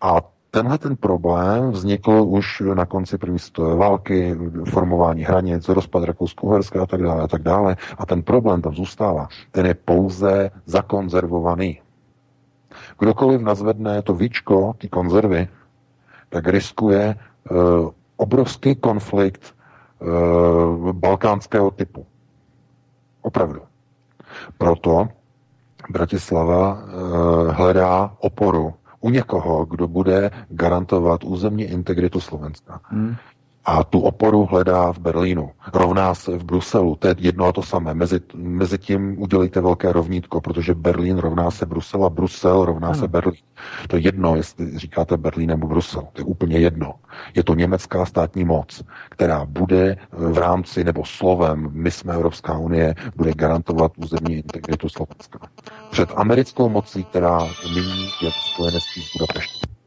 A 0.00 0.20
tenhle 0.50 0.78
ten 0.78 0.96
problém 0.96 1.70
vznikl 1.70 2.10
už 2.10 2.62
na 2.74 2.86
konci 2.86 3.18
první 3.18 3.38
světové 3.38 3.76
války, 3.76 4.36
formování 4.70 5.22
hranic, 5.22 5.68
rozpad 5.68 6.04
Rakousko-Uherska 6.04 6.82
a 6.82 6.86
tak 6.86 7.02
dále 7.02 7.22
a 7.22 7.28
tak 7.28 7.42
dále. 7.42 7.76
A 7.98 8.06
ten 8.06 8.22
problém 8.22 8.62
tam 8.62 8.74
zůstává. 8.74 9.28
Ten 9.50 9.66
je 9.66 9.74
pouze 9.74 10.50
zakonzervovaný. 10.66 11.80
Kdokoliv 12.98 13.40
nazvedne 13.40 14.02
to 14.02 14.14
víčko, 14.14 14.74
ty 14.78 14.88
konzervy, 14.88 15.48
tak 16.28 16.48
riskuje 16.48 17.14
uh, 17.50 17.90
obrovský 18.18 18.74
konflikt 18.74 19.54
uh, 20.00 20.92
balkánského 20.92 21.70
typu. 21.70 22.06
Opravdu. 23.22 23.62
Proto 24.58 25.08
Bratislava 25.90 26.74
uh, 26.74 26.80
hledá 27.54 28.14
oporu 28.18 28.74
u 29.00 29.10
někoho, 29.10 29.64
kdo 29.64 29.88
bude 29.88 30.30
garantovat 30.48 31.24
územní 31.24 31.64
integritu 31.64 32.20
Slovenska. 32.20 32.80
Hmm. 32.84 33.16
A 33.68 33.84
tu 33.84 34.00
oporu 34.00 34.46
hledá 34.46 34.92
v 34.92 34.98
Berlínu. 34.98 35.50
Rovná 35.74 36.14
se 36.14 36.38
v 36.38 36.44
Bruselu. 36.44 36.96
To 36.96 37.08
je 37.08 37.14
jedno 37.18 37.46
a 37.46 37.52
to 37.52 37.62
samé. 37.62 37.94
Mezi, 37.94 38.20
mezi 38.34 38.78
tím 38.78 39.22
udělejte 39.22 39.60
velké 39.60 39.92
rovnítko, 39.92 40.40
protože 40.40 40.74
Berlín 40.74 41.18
rovná 41.18 41.50
se 41.50 41.66
Brusel 41.66 42.04
a 42.04 42.10
Brusel 42.10 42.64
rovná 42.64 42.88
ano. 42.88 42.98
se 42.98 43.08
Berlín. 43.08 43.40
To 43.88 43.96
je 43.96 44.02
jedno, 44.02 44.36
jestli 44.36 44.78
říkáte 44.78 45.16
Berlín 45.16 45.48
nebo 45.48 45.66
Brusel. 45.66 46.02
To 46.12 46.20
je 46.20 46.24
úplně 46.24 46.58
jedno. 46.58 46.94
Je 47.34 47.44
to 47.44 47.54
německá 47.54 48.06
státní 48.06 48.44
moc, 48.44 48.82
která 49.08 49.44
bude 49.44 49.96
v 50.12 50.38
rámci 50.38 50.84
nebo 50.84 51.04
slovem, 51.04 51.68
my 51.72 51.90
jsme 51.90 52.14
Evropská 52.14 52.58
unie, 52.58 52.94
bude 53.16 53.32
garantovat 53.32 53.92
územní 53.96 54.34
integritu 54.34 54.88
Slovenska. 54.88 55.38
Před 55.90 56.08
americkou 56.16 56.68
mocí, 56.68 57.04
která 57.04 57.38
nyní 57.74 58.08
je 58.22 58.30
spojenectví 58.52 59.02
s 59.02 59.12
Budapeštem. 59.18 59.77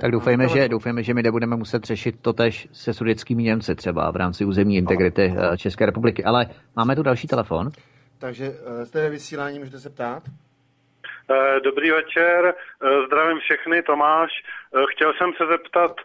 Tak 0.00 0.10
doufejme, 0.10 0.48
že, 0.48 0.68
doufejme, 0.68 1.02
že 1.02 1.14
my 1.14 1.22
nebudeme 1.22 1.56
muset 1.56 1.84
řešit 1.84 2.14
to 2.22 2.32
tež 2.32 2.68
se 2.72 2.94
sudeckými 2.94 3.42
Němci 3.42 3.74
třeba 3.74 4.10
v 4.10 4.16
rámci 4.16 4.44
územní 4.44 4.76
integrity 4.76 5.34
eh, 5.36 5.58
České 5.58 5.86
republiky. 5.86 6.24
Ale 6.24 6.46
máme 6.76 6.96
tu 6.96 7.02
další 7.02 7.28
telefon. 7.28 7.70
Takže 8.18 8.44
eh, 8.44 8.86
jste 8.86 9.00
ve 9.00 9.10
vysílání, 9.10 9.58
můžete 9.58 9.78
se 9.78 9.90
ptát? 9.90 10.22
Eh, 11.30 11.60
dobrý 11.60 11.90
večer, 11.90 12.54
zdravím 13.06 13.38
všechny, 13.38 13.82
Tomáš. 13.82 14.30
Chtěl 14.90 15.12
jsem 15.12 15.32
se 15.36 15.46
zeptat 15.46 15.96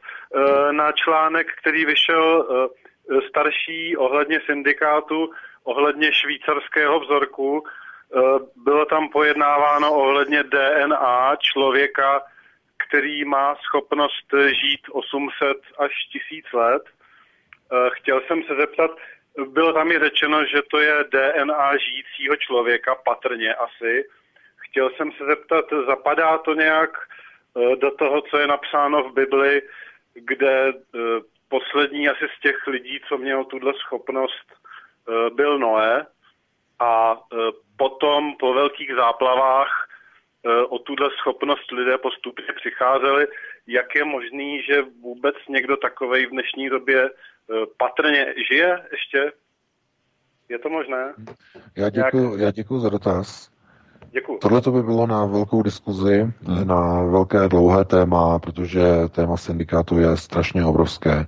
na 0.71 0.91
článek, 0.91 1.47
který 1.61 1.85
vyšel 1.85 2.47
starší 3.29 3.97
ohledně 3.97 4.39
syndikátu, 4.45 5.29
ohledně 5.63 6.11
švýcarského 6.13 6.99
vzorku. 6.99 7.63
Bylo 8.55 8.85
tam 8.85 9.09
pojednáváno 9.09 9.93
ohledně 9.93 10.43
DNA 10.43 11.35
člověka, 11.39 12.21
který 12.77 13.25
má 13.25 13.55
schopnost 13.55 14.33
žít 14.47 14.81
800 14.91 15.57
až 15.77 15.91
1000 16.11 16.53
let. 16.53 16.83
Eh, 17.73 17.89
chtěl 17.93 18.21
jsem 18.27 18.43
se 18.43 18.55
zeptat, 18.55 18.91
bylo 19.47 19.73
tam 19.73 19.91
i 19.91 19.99
řečeno, 19.99 20.45
že 20.45 20.61
to 20.71 20.79
je 20.79 21.05
DNA 21.11 21.77
žijícího 21.77 22.35
člověka, 22.35 22.95
patrně 22.95 23.55
asi. 23.55 24.05
Chtěl 24.57 24.89
jsem 24.89 25.11
se 25.11 25.25
zeptat, 25.25 25.65
zapadá 25.87 26.37
to 26.37 26.53
nějak 26.53 26.89
eh, 26.97 27.75
do 27.75 27.91
toho, 27.91 28.21
co 28.21 28.37
je 28.37 28.47
napsáno 28.47 29.03
v 29.03 29.13
Bibli, 29.13 29.61
kde 30.13 30.69
eh, 30.69 30.99
poslední 31.49 32.09
asi 32.09 32.25
z 32.37 32.41
těch 32.41 32.67
lidí, 32.67 32.99
co 33.07 33.17
měl 33.17 33.43
tuhle 33.45 33.73
schopnost, 33.73 34.47
byl 35.33 35.59
Noé 35.59 36.05
a 36.79 37.19
potom 37.77 38.35
po 38.39 38.53
velkých 38.53 38.95
záplavách 38.95 39.86
o 40.69 40.79
tuhle 40.79 41.09
schopnost 41.19 41.71
lidé 41.71 41.97
postupně 41.97 42.53
přicházeli. 42.55 43.27
Jak 43.67 43.95
je 43.95 44.05
možný, 44.05 44.61
že 44.61 44.81
vůbec 45.01 45.35
někdo 45.49 45.77
takovej 45.77 46.25
v 46.25 46.29
dnešní 46.29 46.69
době 46.69 47.05
eh, 47.05 47.65
patrně 47.77 48.33
žije 48.51 48.87
ještě? 48.91 49.31
Je 50.49 50.59
to 50.59 50.69
možné? 50.69 51.13
Já 51.77 51.89
děkuji, 51.89 52.37
já 52.37 52.51
děkuji 52.51 52.79
za 52.79 52.89
dotaz. 52.89 53.57
Děkuji. 54.11 54.37
Tohle 54.37 54.61
to 54.61 54.71
by 54.71 54.83
bylo 54.83 55.07
na 55.07 55.25
velkou 55.25 55.61
diskuzi, 55.61 56.33
na 56.63 57.03
velké 57.03 57.47
dlouhé 57.47 57.85
téma, 57.85 58.39
protože 58.39 58.81
téma 59.11 59.37
syndikátu 59.37 59.99
je 59.99 60.17
strašně 60.17 60.65
obrovské. 60.65 61.25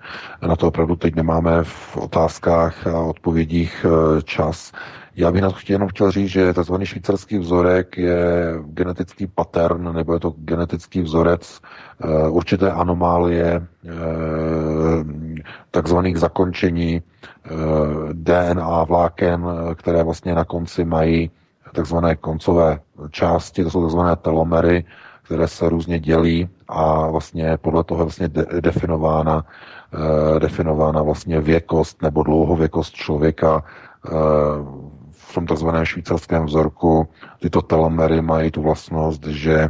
Na 0.48 0.56
to 0.56 0.68
opravdu 0.68 0.96
teď 0.96 1.16
nemáme 1.16 1.64
v 1.64 1.98
otázkách 1.98 2.88
a 2.88 3.00
odpovědích 3.00 3.86
eh, 3.86 4.22
čas. 4.22 4.72
Já 5.16 5.32
bych 5.32 5.42
na 5.42 5.50
to 5.50 5.58
jenom 5.70 5.88
chtěl 5.88 6.12
říct, 6.12 6.30
že 6.30 6.54
tzv. 6.54 6.76
švýcarský 6.84 7.38
vzorek 7.38 7.98
je 7.98 8.54
genetický 8.66 9.28
pattern, 9.28 9.94
nebo 9.94 10.14
je 10.14 10.20
to 10.20 10.34
genetický 10.38 11.02
vzorec 11.02 11.60
uh, 12.04 12.36
určité 12.36 12.72
anomálie 12.72 13.68
uh, 13.84 13.94
takzvaných 15.72 16.18
zakončení 16.18 17.02
uh, 17.02 18.14
DNA 18.14 18.84
vláken, 18.84 19.46
které 19.76 20.04
vlastně 20.04 20.36
na 20.36 20.46
konci 20.46 20.86
mají 20.86 21.32
takzvané 21.74 22.16
koncové 22.16 22.80
části, 23.12 23.64
to 23.64 23.70
jsou 23.70 23.82
takzvané 23.82 24.16
telomery, 24.16 24.86
které 25.24 25.48
se 25.48 25.70
různě 25.70 26.00
dělí 26.00 26.50
a 26.68 27.08
vlastně 27.08 27.58
podle 27.58 27.84
toho 27.84 28.02
je 28.02 28.06
vlastně 28.06 28.28
de- 28.28 28.62
definována, 28.62 29.46
definována 30.40 31.02
vlastně 31.02 31.42
věkost 31.42 32.02
nebo 32.02 32.24
dlouhověkost 32.24 32.94
člověka 32.94 33.64
v 35.30 35.34
tom 35.34 35.46
tzv. 35.46 35.70
švýcarském 35.84 36.46
vzorku 36.46 37.08
tyto 37.40 37.62
telomery 37.62 38.22
mají 38.22 38.52
tu 38.52 38.62
vlastnost, 38.62 39.26
že 39.26 39.56
eh, 39.56 39.70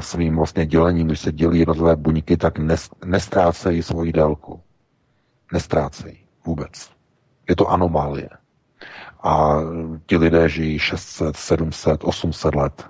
svým 0.00 0.36
vlastně 0.36 0.66
dělením, 0.66 1.06
když 1.06 1.20
se 1.20 1.32
dělí 1.32 1.58
jednotlivé 1.58 1.96
buňky, 1.96 2.36
tak 2.36 2.54
nestrácejí 3.04 3.82
svoji 3.82 4.12
délku. 4.12 4.60
Nestrácejí 5.52 6.18
vůbec. 6.46 6.90
Je 7.48 7.56
to 7.56 7.68
anomálie. 7.68 8.28
A 9.22 9.56
ti 10.06 10.16
lidé 10.16 10.48
žijí 10.48 10.78
600, 10.78 11.36
700, 11.36 12.04
800 12.04 12.54
let. 12.54 12.86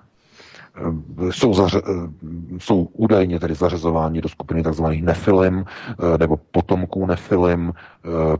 Eh, 0.78 1.32
jsou, 1.32 1.54
zaře, 1.54 1.82
eh, 1.88 2.08
jsou 2.58 2.88
údajně 2.92 3.40
tedy 3.40 3.54
zařazováni 3.54 4.20
do 4.20 4.28
skupiny 4.28 4.62
tzv. 4.62 4.84
nefilim 5.00 5.64
eh, 5.64 6.18
nebo 6.18 6.36
potomků 6.36 7.06
nefilim 7.06 7.72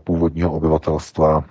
původního 0.05 0.52
obyvatelstva 0.52 1.44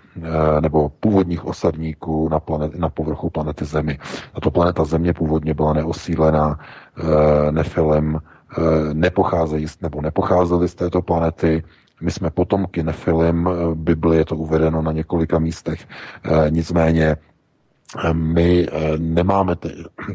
nebo 0.62 0.92
původních 1.00 1.46
osadníků 1.46 2.30
na, 2.30 2.40
planet, 2.40 2.76
na 2.76 2.90
povrchu 2.90 3.30
planety 3.30 3.66
Zemi. 3.66 4.00
Tato 4.34 4.52
planeta 4.52 4.84
Země 4.84 5.14
původně 5.14 5.54
byla 5.54 5.74
neosílená 5.74 6.60
nefilim, 7.52 8.20
nepocházejí 8.94 9.66
nebo 9.82 10.02
nepocházeli 10.02 10.68
z 10.68 10.76
této 10.76 11.02
planety, 11.02 11.64
my 12.02 12.12
jsme 12.12 12.32
potomky 12.32 12.84
Nefilim, 12.84 13.50
Bibli 13.74 14.18
je 14.18 14.26
to 14.26 14.36
uvedeno 14.36 14.82
na 14.82 14.92
několika 14.92 15.40
místech, 15.40 15.88
nicméně 16.50 17.18
my 18.14 18.68
eh, 18.72 18.98
nemáme 18.98 19.56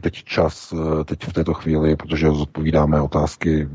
teď 0.01 0.25
čas, 0.25 0.75
eh, 1.01 1.05
teď 1.05 1.25
v 1.25 1.33
této 1.33 1.55
chvíli, 1.55 1.97
protože 1.97 2.31
zodpovídáme 2.31 3.01
otázky 3.01 3.69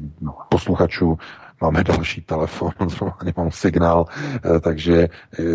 posluchačů, 0.49 1.17
máme 1.61 1.83
další 1.83 2.21
telefon, 2.21 2.71
mám 3.37 3.51
signál, 3.51 4.05
eh, 4.55 4.59
takže 4.59 5.09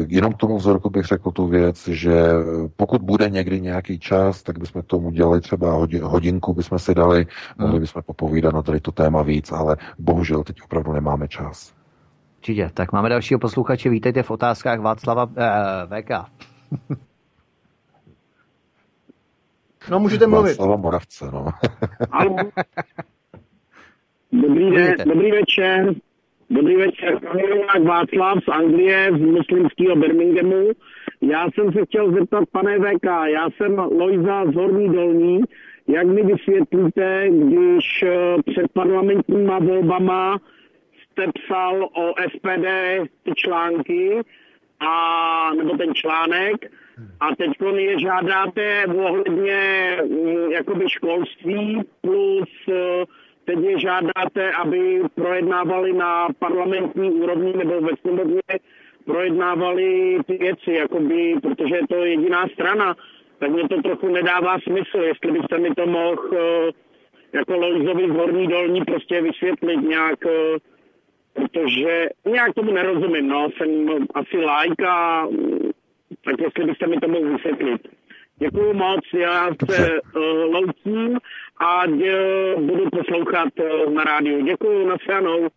jenom 0.09 0.32
k 0.32 0.36
tomu 0.36 0.56
vzorku 0.56 0.90
bych 0.90 1.05
řekl 1.05 1.31
tu 1.31 1.47
věc, 1.47 1.89
že 1.89 2.31
pokud 2.77 3.02
bude 3.02 3.31
někdy 3.31 3.60
nějaký 3.60 3.98
čas, 3.98 4.43
tak 4.43 4.59
bychom 4.59 4.82
tomu 4.82 5.10
dělali 5.10 5.40
třeba 5.40 5.86
hodinku, 6.02 6.55
bychom 6.55 6.78
si 6.78 6.94
dali, 6.94 7.27
mohli 7.59 7.81
bychom 7.81 8.02
popovídat 8.02 8.55
na 8.55 8.62
tady 8.62 8.81
to 8.81 8.93
téma 8.93 9.23
víc, 9.23 9.52
ale 9.52 9.77
bohužel 9.98 10.44
teď 10.44 10.62
opravdu 10.64 10.93
nemáme 10.93 11.28
čas. 11.28 11.73
Určitě. 12.39 12.70
Tak 12.74 12.93
máme 12.93 13.09
dalšího 13.09 13.40
posluchače, 13.40 13.89
vítejte 13.89 14.23
v 14.23 14.31
otázkách 14.31 14.81
Václava 14.81 15.27
eh, 15.36 16.02
VK. 16.02 16.10
No, 19.91 20.01
můžete 20.01 20.27
mluvit. 20.27 20.55
Slova 20.55 20.77
Moravce, 20.77 21.25
no. 21.33 21.47
dobrý, 24.33 24.71
ve, 24.71 24.97
dobrý 24.97 25.31
večer. 25.31 25.95
Dobrý 26.51 26.77
večer. 26.77 27.19
Václav 27.85 28.39
z 28.45 28.49
Anglie, 28.49 29.11
z 29.13 29.21
muslimského 29.21 29.97
Birminghamu. 29.97 30.69
Já 31.21 31.47
jsem 31.51 31.73
se 31.73 31.85
chtěl 31.85 32.13
zeptat, 32.13 32.45
pane 32.53 32.79
VK, 32.79 33.07
já 33.25 33.49
jsem 33.51 33.79
Lojza 33.79 34.45
z 34.51 34.55
Horní 34.55 34.93
Dolní. 34.93 35.41
Jak 35.89 36.07
mi 36.07 36.23
vysvětlíte, 36.23 37.29
když 37.31 38.03
eh, 38.03 38.37
před 38.51 38.73
parlamentníma 38.73 39.59
volbama 39.59 40.39
jste 41.13 41.27
psal 41.33 41.85
o 41.85 42.15
SPD 42.29 42.67
ty 43.23 43.33
články, 43.37 44.21
a, 44.81 45.55
nebo 45.55 45.77
ten 45.77 45.95
článek, 45.95 46.71
a 47.20 47.36
teď 47.36 47.51
je 47.77 48.01
žádáte 48.01 48.86
ohledně 48.86 49.60
mm, 50.05 50.52
jakoby 50.52 50.89
školství 50.89 51.81
plus 52.01 52.51
eh, 52.69 53.05
teď 53.44 53.59
je 53.59 53.81
žádáte, 53.81 54.52
aby 54.52 55.02
projednávali 55.14 55.93
na 55.93 56.28
parlamentní 56.39 57.10
úrovni 57.10 57.52
nebo 57.56 57.81
ve 57.81 57.90
sněmovně 58.01 58.43
projednávali 59.05 60.19
ty 60.27 60.36
věci, 60.36 60.73
jakoby, 60.73 61.35
protože 61.43 61.77
je 61.77 61.86
to 61.89 61.94
jediná 61.94 62.48
strana, 62.48 62.97
tak 63.39 63.51
mě 63.51 63.69
to 63.69 63.82
trochu 63.82 64.09
nedává 64.09 64.59
smysl, 64.60 64.98
jestli 64.98 65.32
byste 65.32 65.59
mi 65.59 65.70
to 65.74 65.86
mohl 65.86 66.31
eh, 66.32 66.70
jako 67.32 67.56
Lojzovi 67.56 68.09
z 68.09 68.16
Horní 68.16 68.47
Dolní 68.47 68.85
prostě 68.85 69.20
vysvětlit 69.20 69.77
nějak, 69.77 70.27
eh, 70.27 70.59
protože 71.32 72.09
nějak 72.27 72.55
tomu 72.55 72.73
nerozumím, 72.73 73.28
no, 73.28 73.48
jsem 73.56 73.89
asi 74.14 74.36
like 74.36 74.86
a 74.89 75.27
tak 76.25 76.35
jestli 76.41 76.65
byste 76.65 76.87
mi 76.87 76.97
to 76.97 77.09
mohl 77.09 77.33
vysvětlit. 77.33 77.89
Děkuji 78.39 78.73
moc, 78.75 79.01
já 79.15 79.49
se 79.71 79.91
uh, 79.91 80.23
loučím 80.55 81.19
a 81.61 81.85
uh, 81.85 82.63
budu 82.67 82.91
poslouchat 82.91 83.49
uh, 83.59 83.93
na 83.95 84.05
rádiu. 84.05 84.45
Děkuji, 84.47 84.89
shledanou. 85.05 85.49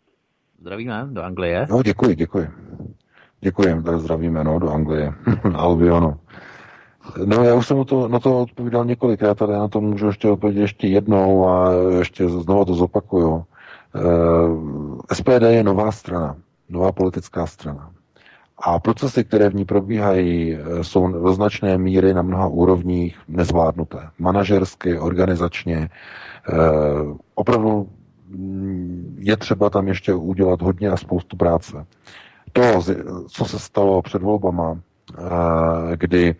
Zdravíme 0.60 1.08
do 1.12 1.24
Anglie. 1.24 1.68
No, 1.70 1.84
děkuji, 1.84 2.16
děkuji. 2.16 2.48
Děkuji, 3.42 3.84
tak 3.84 4.00
zdravíme, 4.00 4.44
no, 4.44 4.60
do 4.60 4.70
Anglie. 4.70 5.14
Albionu. 5.56 6.14
No, 7.26 7.44
já 7.44 7.56
už 7.56 7.68
jsem 7.68 7.86
to, 7.86 8.08
na 8.08 8.20
to 8.20 8.42
odpovídal 8.42 8.86
několikrát, 8.86 9.42
ale 9.42 9.58
na 9.58 9.68
to 9.68 9.82
můžu 9.82 10.08
ještě 10.08 10.30
odpovědět 10.30 10.62
ještě 10.62 10.88
jednou 10.88 11.48
a 11.50 11.74
ještě 11.98 12.30
znovu 12.30 12.66
to 12.66 12.74
zopakuju. 12.74 13.44
SPD 15.14 15.42
je 15.50 15.64
nová 15.64 15.92
strana, 15.92 16.36
nová 16.70 16.92
politická 16.92 17.46
strana. 17.48 17.95
A 18.58 18.80
procesy, 18.80 19.24
které 19.24 19.50
v 19.50 19.56
ní 19.56 19.66
probíhají, 19.66 20.58
jsou 20.82 21.08
do 21.08 21.34
značné 21.34 21.78
míry 21.78 22.14
na 22.14 22.22
mnoha 22.22 22.48
úrovních 22.48 23.20
nezvládnuté. 23.28 24.10
Manažersky, 24.20 25.00
organizačně. 25.00 25.90
Opravdu 27.36 27.90
mm, 28.30 29.16
je 29.20 29.38
třeba 29.38 29.70
tam 29.70 29.88
ještě 29.88 30.14
udělat 30.14 30.62
hodně 30.62 30.90
a 30.90 30.98
spoustu 30.98 31.38
práce. 31.38 31.86
To, 32.54 32.82
co 33.28 33.46
se 33.46 33.60
stalo 33.60 34.02
před 34.02 34.22
volbama, 34.22 34.80
kdy 35.96 36.36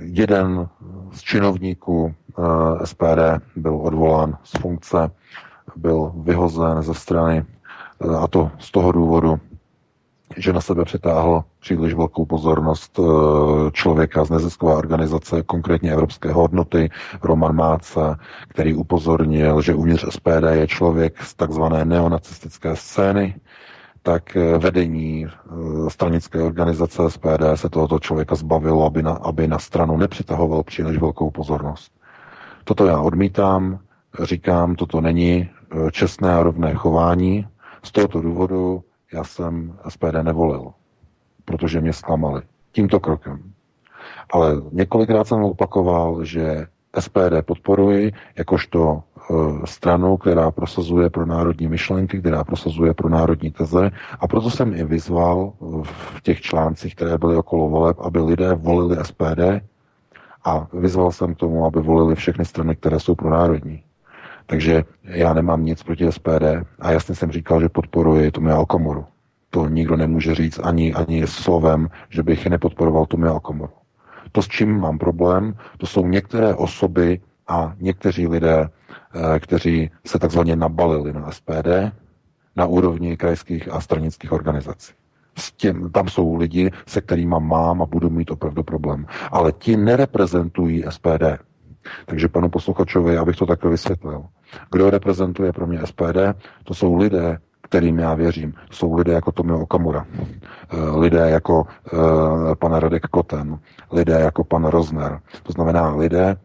jeden 0.00 0.68
z 1.12 1.20
činovníků 1.20 2.14
SPD 2.84 3.42
byl 3.56 3.76
odvolán 3.76 4.38
z 4.42 4.52
funkce, 4.60 5.10
byl 5.76 6.12
vyhozen 6.16 6.82
ze 6.82 6.94
strany, 6.94 7.44
a 8.18 8.28
to 8.28 8.50
z 8.58 8.70
toho 8.70 8.92
důvodu, 8.92 9.40
že 10.36 10.52
na 10.52 10.60
sebe 10.60 10.84
přitáhl 10.84 11.44
příliš 11.60 11.94
velkou 11.94 12.24
pozornost 12.24 13.00
člověka 13.72 14.24
z 14.24 14.30
neziskové 14.30 14.74
organizace, 14.74 15.42
konkrétně 15.42 15.92
Evropské 15.92 16.32
hodnoty, 16.32 16.90
Roman 17.22 17.56
Máce, 17.56 18.00
který 18.48 18.74
upozornil, 18.74 19.62
že 19.62 19.74
uvnitř 19.74 20.04
SPD 20.10 20.44
je 20.50 20.66
člověk 20.66 21.22
z 21.22 21.34
takzvané 21.34 21.84
neonacistické 21.84 22.76
scény, 22.76 23.34
tak 24.04 24.36
eh, 24.36 24.58
vedení 24.58 25.26
eh, 25.26 25.90
stranické 25.90 26.42
organizace 26.42 27.10
SPD 27.10 27.42
se 27.54 27.68
tohoto 27.68 27.98
člověka 27.98 28.34
zbavilo, 28.34 28.84
aby 28.84 29.02
na, 29.02 29.12
aby 29.12 29.48
na 29.48 29.58
stranu 29.58 29.96
nepřitahoval 29.96 30.62
příliš 30.62 30.98
velkou 30.98 31.30
pozornost. 31.30 31.92
Toto 32.64 32.86
já 32.86 33.00
odmítám, 33.00 33.78
říkám, 34.22 34.74
toto 34.74 35.00
není 35.00 35.48
eh, 35.48 35.90
čestné 35.90 36.34
a 36.34 36.42
rovné 36.42 36.74
chování. 36.74 37.46
Z 37.82 37.92
tohoto 37.92 38.20
důvodu 38.20 38.84
já 39.14 39.24
jsem 39.24 39.78
SPD 39.88 40.22
nevolil, 40.22 40.72
protože 41.44 41.80
mě 41.80 41.92
zklamali 41.92 42.42
tímto 42.72 43.00
krokem. 43.00 43.42
Ale 44.32 44.62
několikrát 44.72 45.26
jsem 45.26 45.44
opakoval, 45.44 46.24
že 46.24 46.66
SPD 46.98 47.42
podporuji 47.46 48.12
jakožto 48.38 49.02
e, 49.02 49.34
stranu, 49.66 50.16
která 50.16 50.50
prosazuje 50.50 51.10
pro 51.10 51.26
národní 51.26 51.68
myšlenky, 51.68 52.20
která 52.20 52.44
prosazuje 52.44 52.94
pro 52.94 53.08
národní 53.08 53.50
teze 53.50 53.90
a 54.20 54.28
proto 54.28 54.50
jsem 54.50 54.74
i 54.74 54.84
vyzval 54.84 55.52
v 55.82 56.20
těch 56.22 56.40
článcích, 56.40 56.94
které 56.94 57.18
byly 57.18 57.36
okolo 57.36 57.68
voleb, 57.68 57.96
aby 58.00 58.18
lidé 58.18 58.54
volili 58.54 59.04
SPD 59.04 59.62
a 60.44 60.66
vyzval 60.72 61.12
jsem 61.12 61.34
k 61.34 61.38
tomu, 61.38 61.64
aby 61.64 61.80
volili 61.80 62.14
všechny 62.14 62.44
strany, 62.44 62.76
které 62.76 63.00
jsou 63.00 63.14
pro 63.14 63.30
národní. 63.30 63.82
Takže 64.46 64.84
já 65.02 65.34
nemám 65.34 65.64
nic 65.64 65.82
proti 65.82 66.12
SPD 66.12 66.44
a 66.78 66.90
jasně 66.90 67.14
jsem 67.14 67.32
říkal, 67.32 67.60
že 67.60 67.68
podporuji 67.68 68.30
Tomia 68.30 68.56
Alkomoru. 68.56 69.04
To 69.50 69.68
nikdo 69.68 69.96
nemůže 69.96 70.34
říct 70.34 70.60
ani, 70.62 70.94
ani 70.94 71.26
slovem, 71.26 71.88
že 72.10 72.22
bych 72.22 72.46
nepodporoval 72.46 73.06
Tomia 73.06 73.32
Alkomoru. 73.32 73.72
To, 74.32 74.42
s 74.42 74.48
čím 74.48 74.80
mám 74.80 74.98
problém, 74.98 75.54
to 75.78 75.86
jsou 75.86 76.06
některé 76.06 76.54
osoby 76.54 77.20
a 77.48 77.74
někteří 77.80 78.28
lidé, 78.28 78.68
eh, 78.68 79.40
kteří 79.40 79.90
se 80.06 80.18
takzvaně 80.18 80.56
nabalili 80.56 81.12
na 81.12 81.30
SPD 81.30 81.92
na 82.56 82.66
úrovni 82.66 83.16
krajských 83.16 83.68
a 83.72 83.80
stranických 83.80 84.32
organizací. 84.32 84.92
S 85.38 85.52
tím, 85.52 85.90
tam 85.90 86.08
jsou 86.08 86.36
lidi, 86.36 86.70
se 86.86 87.00
kterými 87.00 87.36
mám 87.40 87.82
a 87.82 87.86
budu 87.86 88.10
mít 88.10 88.30
opravdu 88.30 88.62
problém. 88.62 89.06
Ale 89.30 89.52
ti 89.52 89.76
nereprezentují 89.76 90.84
SPD. 90.88 91.22
Takže 92.06 92.28
panu 92.28 92.48
posluchačovi, 92.48 93.18
abych 93.18 93.36
to 93.36 93.46
takhle 93.46 93.70
vysvětlil. 93.70 94.24
Kdo 94.72 94.90
reprezentuje 94.90 95.52
pro 95.52 95.66
mě 95.66 95.86
SPD? 95.86 96.18
To 96.64 96.74
jsou 96.74 96.96
lidé, 96.96 97.38
kterým 97.62 97.98
já 97.98 98.14
věřím, 98.14 98.54
jsou 98.70 98.94
lidé 98.94 99.12
jako 99.12 99.32
Tomio 99.32 99.58
Okamura, 99.58 100.06
eh, 100.16 100.76
lidé 100.98 101.30
jako 101.30 101.66
uh, 101.92 102.54
pan 102.54 102.74
Radek 102.74 103.02
Koten, 103.02 103.58
lidé 103.92 104.20
jako 104.20 104.44
pan 104.44 104.64
Rozner. 104.64 105.20
To 105.42 105.52
znamená 105.52 105.94
lidé, 105.94 106.36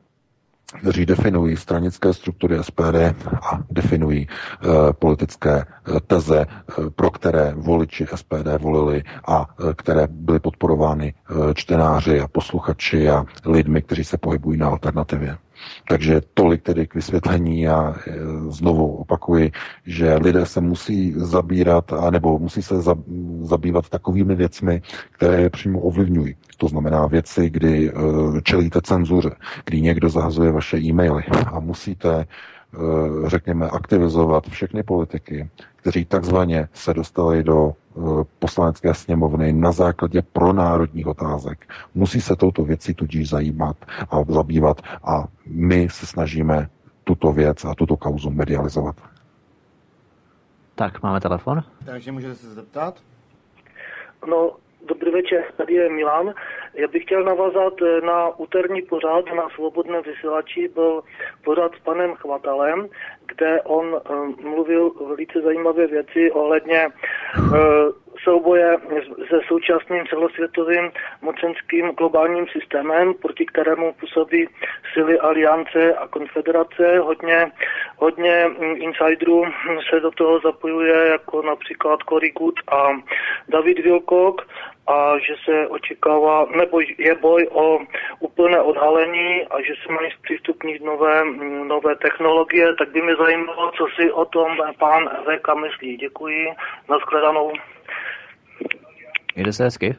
kteří 0.82 1.06
definují 1.06 1.58
stranické 1.58 2.14
struktury 2.14 2.64
SPD 2.64 2.96
a 3.42 3.60
definují 3.72 4.28
uh, 4.28 4.72
politické 4.92 5.66
uh, 5.90 6.00
teze, 6.08 6.46
uh, 6.46 6.90
pro 6.90 7.12
které 7.12 7.54
voliči 7.56 8.06
SPD 8.16 8.48
volili 8.60 9.04
a 9.26 9.40
uh, 9.40 9.74
které 9.74 10.08
byly 10.12 10.40
podporovány 10.40 11.14
čtenáři 11.54 12.22
a 12.22 12.28
posluchači 12.28 13.10
a 13.10 13.26
lidmi, 13.46 13.82
kteří 13.82 14.04
se 14.04 14.18
pohybují 14.18 14.58
na 14.58 14.68
alternativě. 14.68 15.38
Takže 15.88 16.22
tolik 16.34 16.62
tedy 16.62 16.88
k 16.88 16.96
vysvětlení 16.96 17.68
a 17.68 17.94
e, 18.08 18.14
znovu 18.50 18.96
opakuji, 18.96 19.52
že 19.86 20.16
lidé 20.16 20.46
se 20.46 20.62
musí 20.62 21.14
zabírat, 21.16 21.94
nebo 22.10 22.40
musí 22.40 22.62
se 22.62 22.76
zabývat 23.42 23.90
takovými 23.90 24.36
věcmi, 24.36 24.82
které 25.12 25.42
je 25.42 25.50
přímo 25.50 25.80
ovlivňují. 25.80 26.36
To 26.58 26.68
znamená 26.68 27.08
věci, 27.08 27.50
kdy 27.50 27.90
e, 27.90 27.92
čelíte 28.44 28.82
cenzuře, 28.82 29.32
kdy 29.66 29.82
někdo 29.82 30.10
zahazuje 30.10 30.52
vaše 30.52 30.78
e-maily 30.78 31.24
a 31.54 31.60
musíte 31.60 32.10
Eh, 32.20 32.26
řekněme, 33.26 33.70
aktivizovat 33.70 34.48
všechny 34.48 34.84
politiky, 34.84 35.50
kteří 35.76 36.06
takzvaně 36.06 36.68
se 36.74 36.94
dostali 36.94 37.44
do 37.44 37.72
eh, 37.72 38.02
poslanecké 38.40 38.94
sněmovny 38.94 39.54
na 39.54 39.72
základě 39.72 40.22
pronárodních 40.22 41.08
otázek. 41.08 41.74
Musí 41.96 42.22
se 42.22 42.36
touto 42.36 42.64
věcí 42.64 42.94
tudíž 42.94 43.30
zajímat 43.30 43.78
a 44.12 44.24
zabývat 44.28 44.82
a 45.04 45.24
my 45.46 45.88
se 45.92 46.06
snažíme 46.06 46.70
tuto 47.04 47.32
věc 47.32 47.66
a 47.66 47.76
tuto 47.76 47.98
kauzu 47.98 48.30
medializovat. 48.30 48.96
Tak, 50.76 51.04
máme 51.04 51.20
telefon. 51.20 51.64
Takže 51.86 52.12
můžete 52.12 52.36
se 52.36 52.54
zeptat? 52.54 53.00
No, 54.28 54.52
dobrý 54.88 55.12
večer, 55.12 55.44
tady 55.58 55.74
je 55.74 55.90
Milan. 55.90 56.34
Já 56.74 56.88
bych 56.88 57.04
chtěl 57.04 57.24
navázat 57.24 57.74
eh, 57.82 58.02
na 58.02 58.40
úterní 58.40 58.82
pořád 58.82 59.26
na 59.36 59.50
svobodném 59.56 60.04
vysílači. 60.04 60.68
Byl 60.68 61.02
pořád 61.44 61.76
s 61.76 61.80
panem 61.80 62.16
Chvatalem, 62.16 62.88
kde 63.26 63.62
on 63.62 63.86
uh, 63.94 64.46
mluvil 64.46 64.92
velice 65.08 65.42
zajímavé 65.42 65.88
věci 65.88 66.32
ohledně 66.32 66.88
uh, 67.38 67.54
souboje 68.24 68.78
se 69.30 69.40
současným 69.48 70.08
celosvětovým 70.10 70.92
mocenským 71.22 71.90
globálním 71.90 72.48
systémem, 72.48 73.14
proti 73.14 73.46
kterému 73.46 73.94
působí 73.94 74.48
síly 74.94 75.20
aliance 75.20 75.94
a 75.94 76.08
konfederace. 76.08 77.00
Hodně, 77.00 77.52
hodně 77.98 78.46
mm, 78.48 78.76
insiderů 78.76 79.44
se 79.90 80.00
do 80.00 80.12
toho 80.12 80.40
zapojuje, 80.40 81.08
jako 81.08 81.42
například 81.42 82.00
Cory 82.10 82.32
Good 82.32 82.56
a 82.72 82.90
David 83.48 83.80
Wilcock 83.80 84.42
a 84.90 85.20
že 85.20 85.34
se 85.46 85.68
očekává, 85.68 86.46
nebo 86.58 86.80
je 86.98 87.16
boj 87.16 87.48
o 87.52 87.80
úplné 88.20 88.62
odhalení 88.62 89.46
a 89.52 89.56
že 89.62 89.74
se 89.84 89.94
mají 89.94 90.12
zpřístupnit 90.20 90.84
nové, 90.84 91.26
nové 91.68 91.96
technologie, 91.96 92.76
tak 92.80 92.92
by 92.92 93.02
mě 93.02 93.16
zajímalo, 93.16 93.72
co 93.78 93.86
si 93.96 94.12
o 94.12 94.26
tom 94.26 94.48
pán 94.80 95.10
VK 95.26 95.48
myslí. 95.62 95.98
Děkuji, 95.98 96.48
nashledanou. 96.90 97.52
Jde 99.36 99.54
se 99.54 99.64
hezky. 99.64 99.96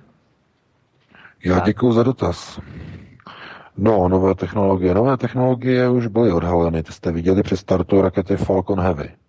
Já 1.45 1.61
děkuji 1.61 1.93
za 1.93 2.03
dotaz. 2.03 2.61
No, 3.79 4.09
nové 4.09 4.35
technologie. 4.35 4.95
Nové 4.95 5.17
technologie 5.17 5.89
už 5.89 6.07
byly 6.07 6.33
odhaleny. 6.33 6.83
Ty 6.83 6.93
jste 6.93 7.13
viděli 7.13 7.43
při 7.43 7.57
startu 7.57 8.03
rakety 8.03 8.37
Falcon 8.37 8.81
Heavy. 8.81 9.20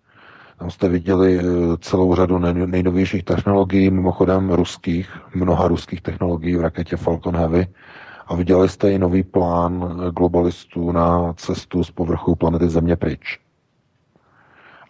Tam 0.58 0.70
jste 0.70 0.88
viděli 0.88 1.38
eh, 1.38 1.42
celou 1.80 2.14
řadu 2.14 2.38
nejnovějších 2.66 3.24
technologií, 3.24 3.90
mimochodem 3.90 4.50
ruských, 4.50 5.10
mnoha 5.34 5.68
ruských 5.68 6.00
technologií 6.00 6.56
v 6.56 6.60
raketě 6.60 6.96
Falcon 6.96 7.36
Heavy. 7.36 7.66
A 8.26 8.34
viděli 8.34 8.68
jste 8.68 8.92
i 8.92 8.98
nový 8.98 9.22
plán 9.22 9.84
eh, 9.84 10.10
globalistů 10.10 10.92
na 10.92 11.32
cestu 11.32 11.84
z 11.84 11.90
povrchu 11.90 12.34
planety 12.34 12.68
Země 12.68 12.96
pryč. 12.96 13.38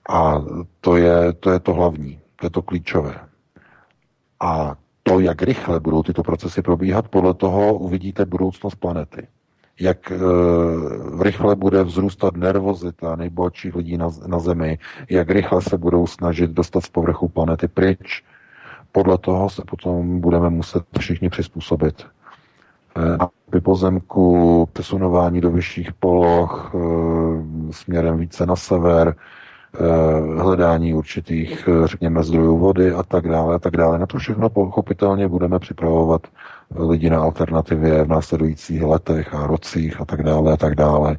A 0.08 0.42
to 0.80 0.96
je, 0.96 1.32
to 1.32 1.50
je 1.50 1.60
to 1.60 1.74
hlavní, 1.74 2.18
to 2.36 2.46
je 2.46 2.50
to 2.50 2.62
klíčové. 2.62 3.14
A 4.40 4.76
to, 5.02 5.20
jak 5.20 5.42
rychle 5.42 5.80
budou 5.80 6.02
tyto 6.02 6.22
procesy 6.22 6.62
probíhat, 6.62 7.08
podle 7.08 7.34
toho 7.34 7.74
uvidíte 7.74 8.24
budoucnost 8.24 8.74
planety 8.74 9.28
jak 9.80 10.12
e, 10.12 10.16
rychle 11.22 11.56
bude 11.56 11.84
vzrůstat 11.84 12.36
nervozita 12.36 13.16
nejbohatších 13.16 13.74
lidí 13.74 13.96
na, 13.96 14.08
na 14.26 14.38
Zemi, 14.38 14.78
jak 15.10 15.30
rychle 15.30 15.62
se 15.62 15.78
budou 15.78 16.06
snažit 16.06 16.50
dostat 16.50 16.80
z 16.80 16.88
povrchu 16.88 17.28
planety 17.28 17.68
pryč. 17.68 18.24
Podle 18.92 19.18
toho 19.18 19.50
se 19.50 19.62
potom 19.66 20.20
budeme 20.20 20.50
muset 20.50 20.82
všichni 20.98 21.30
přizpůsobit. 21.30 22.06
E, 23.56 23.60
pozemku, 23.60 24.68
přesunování 24.72 25.40
do 25.40 25.50
vyšších 25.50 25.92
poloh, 25.92 26.72
e, 26.74 26.78
směrem 27.72 28.18
více 28.18 28.46
na 28.46 28.56
sever, 28.56 29.14
hledání 30.38 30.94
určitých, 30.94 31.68
řekněme, 31.84 32.22
zdrojů 32.22 32.58
vody 32.58 32.92
a 32.92 33.02
tak 33.02 33.28
dále, 33.28 33.54
a 33.54 33.58
tak 33.58 33.76
dále. 33.76 33.98
Na 33.98 34.06
to 34.06 34.18
všechno 34.18 34.48
pochopitelně 34.48 35.28
budeme 35.28 35.58
připravovat 35.58 36.26
lidi 36.76 37.10
na 37.10 37.20
alternativě 37.20 38.04
v 38.04 38.08
následujících 38.08 38.82
letech 38.82 39.34
a 39.34 39.46
rocích 39.46 40.00
a 40.00 40.04
tak 40.04 40.22
dále 40.22 40.52
a 40.52 40.56
tak 40.56 40.74
dále, 40.74 41.16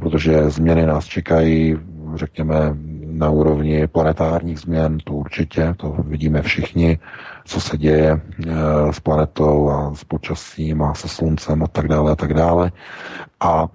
protože 0.00 0.50
změny 0.50 0.86
nás 0.86 1.04
čekají, 1.04 1.76
řekněme, 2.14 2.76
na 3.06 3.30
úrovni 3.30 3.86
planetárních 3.86 4.58
změn, 4.58 4.98
to 5.04 5.12
určitě, 5.14 5.74
to 5.76 5.96
vidíme 6.04 6.42
všichni, 6.42 6.98
co 7.44 7.60
se 7.60 7.78
děje 7.78 8.20
s 8.90 9.00
planetou 9.00 9.70
a 9.70 9.94
s 9.94 10.04
počasím 10.04 10.82
a 10.82 10.94
se 10.94 11.08
sluncem 11.08 11.62
a 11.62 11.66
tak 11.66 11.88
dále 11.88 12.12
a 12.12 12.16
tak 12.16 12.34
dále. 12.34 12.72
A 13.40 13.68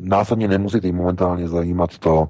nás 0.00 0.32
ani 0.32 0.48
nemusí 0.48 0.92
momentálně 0.92 1.48
zajímat 1.48 1.98
to, 1.98 2.28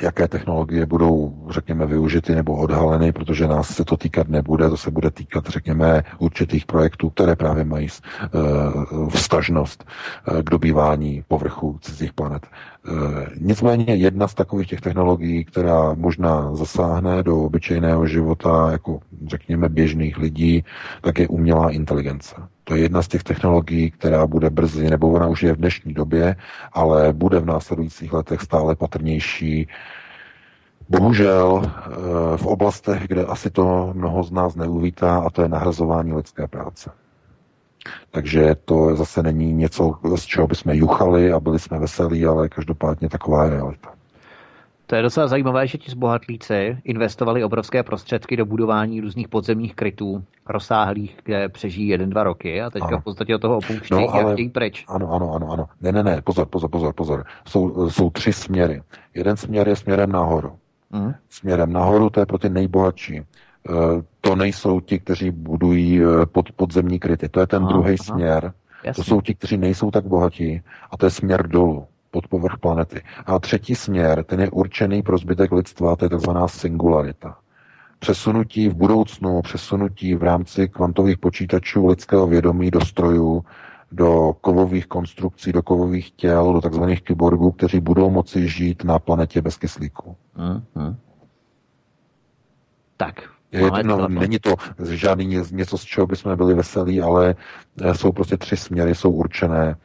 jaké 0.00 0.28
technologie 0.28 0.86
budou, 0.86 1.46
řekněme, 1.50 1.86
využity 1.86 2.34
nebo 2.34 2.56
odhaleny, 2.56 3.12
protože 3.12 3.46
nás 3.46 3.68
se 3.68 3.84
to 3.84 3.96
týkat 3.96 4.28
nebude, 4.28 4.68
to 4.68 4.76
se 4.76 4.90
bude 4.90 5.10
týkat, 5.10 5.46
řekněme, 5.48 6.02
určitých 6.18 6.66
projektů, 6.66 7.10
které 7.10 7.36
právě 7.36 7.64
mají 7.64 7.88
uh, 7.88 9.08
vztažnost 9.08 9.84
uh, 9.84 10.42
k 10.42 10.50
dobývání 10.50 11.24
povrchu 11.28 11.78
cizích 11.82 12.12
planet. 12.12 12.46
Uh, 12.88 12.96
nicméně 13.40 13.94
jedna 13.94 14.28
z 14.28 14.34
takových 14.34 14.68
těch 14.68 14.80
technologií, 14.80 15.44
která 15.44 15.94
možná 15.94 16.54
zasáhne 16.54 17.22
do 17.22 17.38
obyčejného 17.38 18.06
života, 18.06 18.70
jako 18.70 19.00
řekněme 19.26 19.68
běžných 19.68 20.18
lidí, 20.18 20.64
tak 21.00 21.18
je 21.18 21.28
umělá 21.28 21.70
inteligence. 21.70 22.34
To 22.68 22.74
je 22.74 22.82
jedna 22.82 23.02
z 23.02 23.08
těch 23.08 23.22
technologií, 23.22 23.90
která 23.90 24.26
bude 24.26 24.50
brzy, 24.50 24.90
nebo 24.90 25.10
ona 25.10 25.26
už 25.26 25.42
je 25.42 25.52
v 25.52 25.56
dnešní 25.56 25.94
době, 25.94 26.36
ale 26.72 27.12
bude 27.12 27.40
v 27.40 27.46
následujících 27.46 28.12
letech 28.12 28.40
stále 28.40 28.76
patrnější. 28.76 29.68
Bohužel 30.88 31.62
eh, 31.64 31.70
v 32.36 32.46
oblastech, 32.46 33.08
kde 33.08 33.24
asi 33.24 33.50
to 33.50 33.92
mnoho 33.96 34.22
z 34.22 34.30
nás 34.30 34.56
neuvítá, 34.56 35.18
a 35.18 35.30
to 35.30 35.42
je 35.42 35.48
nahrazování 35.48 36.12
lidské 36.12 36.46
práce. 36.46 36.90
Takže 38.10 38.56
to 38.64 38.96
zase 38.96 39.22
není 39.22 39.52
něco, 39.52 39.94
z 40.16 40.24
čeho 40.24 40.46
bychom 40.46 40.72
juchali 40.72 41.32
a 41.32 41.40
byli 41.40 41.58
jsme 41.58 41.78
veselí, 41.78 42.26
ale 42.26 42.48
každopádně 42.48 43.08
taková 43.08 43.44
je 43.44 43.50
realita. 43.50 43.97
To 44.88 44.96
je 44.96 45.02
docela 45.02 45.28
zajímavé, 45.28 45.66
že 45.66 45.78
ti 45.78 45.90
zbohatlíci 45.90 46.78
investovali 46.84 47.44
obrovské 47.44 47.82
prostředky 47.82 48.36
do 48.36 48.46
budování 48.46 49.00
různých 49.00 49.28
podzemních 49.28 49.74
krytů, 49.74 50.24
rozsáhlých, 50.46 51.16
kde 51.24 51.48
přežijí 51.48 51.88
jeden, 51.88 52.10
dva 52.10 52.22
roky 52.22 52.62
a 52.62 52.70
teďka 52.70 52.88
ano. 52.88 53.00
v 53.00 53.04
podstatě 53.04 53.34
od 53.34 53.38
toho 53.38 53.56
opouštějí 53.56 54.06
no, 54.06 54.14
ale, 54.14 54.34
a 54.34 54.48
pryč. 54.52 54.84
Ano, 54.88 55.12
ano, 55.12 55.34
ano, 55.34 55.50
ano. 55.50 55.66
Ne, 55.80 55.92
ne, 55.92 56.02
ne, 56.02 56.22
pozor, 56.22 56.46
pozor, 56.46 56.70
pozor, 56.70 56.92
pozor. 56.92 57.24
Jsou, 57.48 57.90
jsou 57.90 58.10
tři 58.10 58.32
směry. 58.32 58.82
Jeden 59.14 59.36
směr 59.36 59.68
je 59.68 59.76
směrem 59.76 60.12
nahoru. 60.12 60.58
Hmm. 60.90 61.14
Směrem 61.28 61.72
nahoru 61.72 62.10
to 62.10 62.20
je 62.20 62.26
pro 62.26 62.38
ty 62.38 62.48
nejbohatší. 62.48 63.16
E, 63.16 63.24
to 64.20 64.36
nejsou 64.36 64.80
ti, 64.80 64.98
kteří 64.98 65.30
budují 65.30 66.02
e, 66.02 66.26
pod, 66.26 66.52
podzemní 66.52 66.98
kryty. 66.98 67.28
To 67.28 67.40
je 67.40 67.46
ten 67.46 67.64
druhý 67.64 67.98
směr. 67.98 68.52
Jasně. 68.84 69.04
To 69.04 69.08
jsou 69.08 69.20
ti, 69.20 69.34
kteří 69.34 69.56
nejsou 69.56 69.90
tak 69.90 70.06
bohatí. 70.06 70.62
A 70.90 70.96
to 70.96 71.06
je 71.06 71.10
směr 71.10 71.48
dolů 71.48 71.86
pod 72.10 72.28
povrch 72.28 72.58
planety. 72.60 73.02
A 73.26 73.38
třetí 73.38 73.74
směr, 73.74 74.24
ten 74.24 74.40
je 74.40 74.50
určený 74.50 75.02
pro 75.02 75.18
zbytek 75.18 75.52
lidstva, 75.52 75.96
to 75.96 76.04
je 76.04 76.08
takzvaná 76.08 76.48
singularita. 76.48 77.36
Přesunutí 77.98 78.68
v 78.68 78.74
budoucnu, 78.74 79.42
přesunutí 79.42 80.14
v 80.14 80.22
rámci 80.22 80.68
kvantových 80.68 81.18
počítačů 81.18 81.86
lidského 81.86 82.26
vědomí 82.26 82.70
do 82.70 82.80
strojů, 82.80 83.44
do 83.92 84.32
kovových 84.40 84.86
konstrukcí, 84.86 85.52
do 85.52 85.62
kovových 85.62 86.10
těl, 86.10 86.52
do 86.52 86.60
takzvaných 86.60 87.02
kyborgů, 87.02 87.50
kteří 87.50 87.80
budou 87.80 88.10
moci 88.10 88.48
žít 88.48 88.84
na 88.84 88.98
planetě 88.98 89.42
bez 89.42 89.56
kyslíku. 89.56 90.16
Mm-hmm. 90.36 90.96
Tak. 92.96 93.14
Je, 93.52 93.70
no, 93.82 94.08
není 94.08 94.38
to 94.38 94.54
žádný 94.90 95.26
něco, 95.50 95.78
z 95.78 95.84
čeho 95.84 96.06
bychom 96.06 96.36
byli 96.36 96.54
veselí, 96.54 97.00
ale 97.00 97.34
eh, 97.82 97.94
jsou 97.94 98.12
prostě 98.12 98.36
tři 98.36 98.56
směry, 98.56 98.94
jsou 98.94 99.10
určené 99.10 99.76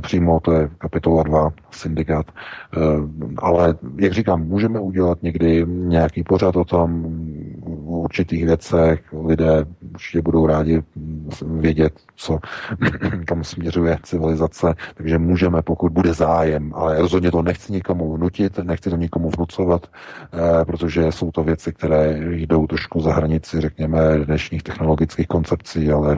přímo, 0.00 0.40
to 0.40 0.52
je 0.52 0.70
kapitola 0.78 1.22
2, 1.22 1.52
syndikát. 1.70 2.26
Eh, 2.76 2.80
ale, 3.36 3.74
jak 3.96 4.12
říkám, 4.12 4.42
můžeme 4.42 4.80
udělat 4.80 5.22
někdy 5.22 5.66
nějaký 5.68 6.22
pořad 6.22 6.56
o 6.56 6.64
tom, 6.64 7.02
v 7.66 7.88
určitých 7.88 8.44
věcech, 8.44 9.00
lidé 9.26 9.64
určitě 9.94 10.22
budou 10.22 10.46
rádi 10.46 10.82
vědět, 11.46 11.92
co, 12.16 12.38
kam 13.24 13.44
směřuje 13.44 13.98
civilizace, 14.02 14.74
takže 14.94 15.18
můžeme, 15.18 15.62
pokud 15.62 15.92
bude 15.92 16.14
zájem, 16.14 16.72
ale 16.74 16.98
rozhodně 16.98 17.30
to 17.30 17.42
nechci 17.42 17.72
nikomu 17.72 18.16
vnutit, 18.16 18.58
nechci 18.58 18.90
to 18.90 18.96
nikomu 18.96 19.30
vnucovat, 19.30 19.86
eh, 20.32 20.64
protože 20.64 21.12
jsou 21.12 21.30
to 21.30 21.42
věci, 21.42 21.72
které 21.72 22.18
jdou 22.30 22.66
trošku 22.66 23.00
za 23.00 23.12
hranici, 23.12 23.60
řekněme, 23.60 24.18
dnešních 24.18 24.62
technologických 24.62 25.26
koncepcí, 25.26 25.90
ale 25.90 26.16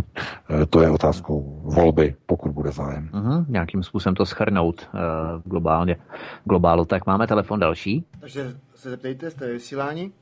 to 0.71 0.81
je 0.81 0.91
otázkou 0.91 1.63
volby, 1.65 2.15
pokud 2.27 2.53
bude 2.53 2.71
zájem. 2.73 3.09
Uh-huh 3.13 3.46
nějakým 3.49 3.83
způsobem 3.83 4.15
to 4.15 4.27
schrnout 4.27 4.91
uh, 4.95 5.01
globálně, 5.45 5.97
globálu. 6.45 6.85
Tak 6.85 7.07
máme 7.07 7.27
telefon 7.27 7.61
další. 7.61 8.05
Takže 8.21 8.43
se 8.75 8.91
zeptejte, 8.91 9.31
jste 9.31 9.53
vysílání? 9.53 10.13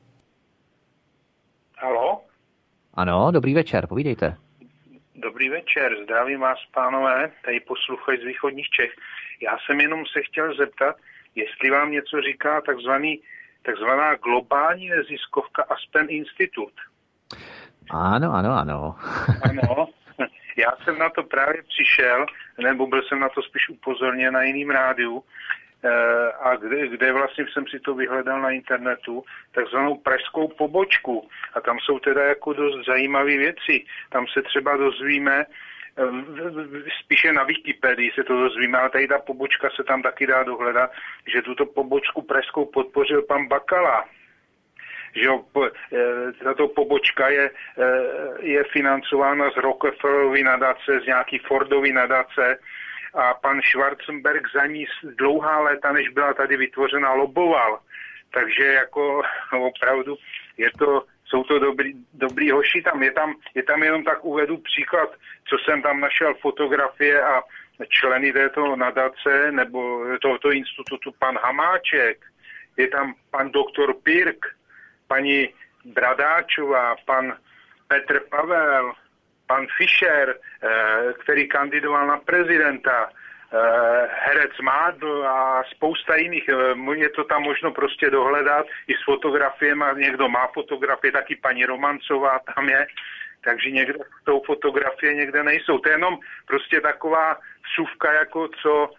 Halo? 1.77 2.21
Ano, 2.93 3.31
dobrý 3.31 3.53
večer, 3.53 3.87
povídejte. 3.87 4.37
Dobrý 5.15 5.49
večer, 5.49 5.91
zdravím 6.03 6.39
vás, 6.39 6.57
pánové, 6.73 7.31
tady 7.45 7.59
posluchají 7.59 8.21
z 8.21 8.25
východních 8.25 8.69
Čech. 8.69 8.91
Já 9.41 9.57
jsem 9.65 9.81
jenom 9.81 10.03
se 10.13 10.21
chtěl 10.21 10.55
zeptat, 10.55 10.95
jestli 11.35 11.69
vám 11.69 11.91
něco 11.91 12.21
říká 12.21 12.61
takzvaný, 12.61 13.19
takzvaná 13.61 14.15
globální 14.15 14.89
neziskovka 14.89 15.63
Aspen 15.63 16.07
Institut. 16.09 16.73
Ano, 17.89 18.33
ano, 18.33 18.51
ano. 18.51 18.95
ano, 19.43 19.87
já 20.57 20.71
jsem 20.83 20.99
na 20.99 21.09
to 21.09 21.23
právě 21.23 21.63
přišel, 21.63 22.25
nebo 22.57 22.87
byl 22.87 23.01
jsem 23.03 23.19
na 23.19 23.29
to 23.29 23.41
spíš 23.41 23.69
upozorněn 23.69 24.33
na 24.33 24.43
jiným 24.43 24.69
rádiu, 24.69 25.23
eh, 25.83 26.31
a 26.31 26.55
kde, 26.55 26.87
kde 26.87 27.13
vlastně 27.13 27.45
jsem 27.53 27.67
si 27.67 27.79
to 27.79 27.95
vyhledal 27.95 28.41
na 28.41 28.49
internetu, 28.49 29.23
takzvanou 29.51 29.97
pražskou 29.97 30.47
pobočku. 30.47 31.29
A 31.53 31.61
tam 31.61 31.79
jsou 31.79 31.99
teda 31.99 32.23
jako 32.23 32.53
dost 32.53 32.85
zajímavé 32.85 33.37
věci. 33.37 33.85
Tam 34.09 34.27
se 34.27 34.41
třeba 34.41 34.77
dozvíme, 34.77 35.45
eh, 35.45 36.03
spíše 37.03 37.33
na 37.33 37.43
Wikipedii 37.43 38.11
se 38.11 38.23
to 38.23 38.33
dozvíme, 38.33 38.77
ale 38.77 38.89
tady 38.89 39.07
ta 39.07 39.19
pobočka 39.19 39.69
se 39.75 39.83
tam 39.83 40.01
taky 40.01 40.27
dá 40.27 40.43
dohledat, 40.43 40.91
že 41.33 41.41
tuto 41.41 41.65
pobočku 41.65 42.21
pražskou 42.21 42.65
podpořil 42.65 43.21
pan 43.21 43.47
Bakala 43.47 44.05
že 45.15 45.29
tato 46.43 46.67
pobočka 46.67 47.29
je, 47.29 47.49
e, 47.49 47.51
je 48.39 48.63
financována 48.63 49.49
z 49.51 49.57
Rockefellerovy 49.57 50.43
nadace, 50.43 50.99
z 51.03 51.05
nějaký 51.05 51.39
Fordovy 51.39 51.93
nadace 51.93 52.59
a 53.13 53.33
pan 53.33 53.61
Schwarzenberg 53.61 54.43
za 54.53 54.65
ní 54.65 54.85
dlouhá 55.17 55.59
léta, 55.59 55.91
než 55.91 56.09
byla 56.09 56.33
tady 56.33 56.57
vytvořena, 56.57 57.13
loboval. 57.13 57.79
Takže 58.31 58.65
jako 58.65 59.21
opravdu 59.59 60.15
je 60.57 60.69
to, 60.79 61.03
jsou 61.25 61.43
to 61.43 61.59
dobrý, 61.59 61.93
dobrý 62.13 62.51
hoši 62.51 62.81
tam. 62.81 63.03
Je, 63.03 63.11
tam. 63.11 63.35
je 63.55 63.63
tam 63.63 63.83
jenom 63.83 64.03
tak 64.03 64.25
uvedu 64.25 64.57
příklad, 64.57 65.09
co 65.49 65.57
jsem 65.57 65.81
tam 65.81 65.99
našel 65.99 66.33
fotografie 66.33 67.23
a 67.23 67.41
členy 67.89 68.33
této 68.33 68.75
nadace 68.75 69.51
nebo 69.51 70.05
tohoto 70.21 70.51
institutu 70.51 71.11
pan 71.19 71.37
Hamáček, 71.43 72.25
je 72.77 72.87
tam 72.87 73.13
pan 73.31 73.51
doktor 73.51 73.93
Pirk, 74.03 74.45
paní 75.07 75.49
Bradáčová, 75.85 76.95
pan 77.05 77.37
Petr 77.87 78.19
Pavel, 78.29 78.93
pan 79.47 79.67
Fischer, 79.77 80.35
eh, 80.35 81.13
který 81.13 81.47
kandidoval 81.47 82.07
na 82.07 82.17
prezidenta, 82.17 83.09
eh, 83.09 84.07
herec 84.09 84.51
Mádl 84.61 85.27
a 85.27 85.63
spousta 85.75 86.15
jiných. 86.15 86.49
Eh, 86.49 86.95
je 86.95 87.09
to 87.09 87.23
tam 87.23 87.43
možno 87.43 87.71
prostě 87.71 88.09
dohledat 88.09 88.65
i 88.87 88.93
s 88.93 89.03
fotografiemi. 89.05 89.85
Někdo 89.95 90.29
má 90.29 90.47
fotografie, 90.53 91.11
taky 91.11 91.35
paní 91.35 91.65
Romancová 91.65 92.39
tam 92.55 92.69
je. 92.69 92.87
Takže 93.43 93.71
někde 93.71 93.99
tou 94.23 94.41
fotografie 94.45 95.13
někde 95.13 95.43
nejsou. 95.43 95.77
To 95.77 95.89
je 95.89 95.93
jenom 95.93 96.17
prostě 96.47 96.81
taková 96.81 97.37
vsuvka, 97.61 98.13
jako 98.13 98.49
co, 98.61 98.89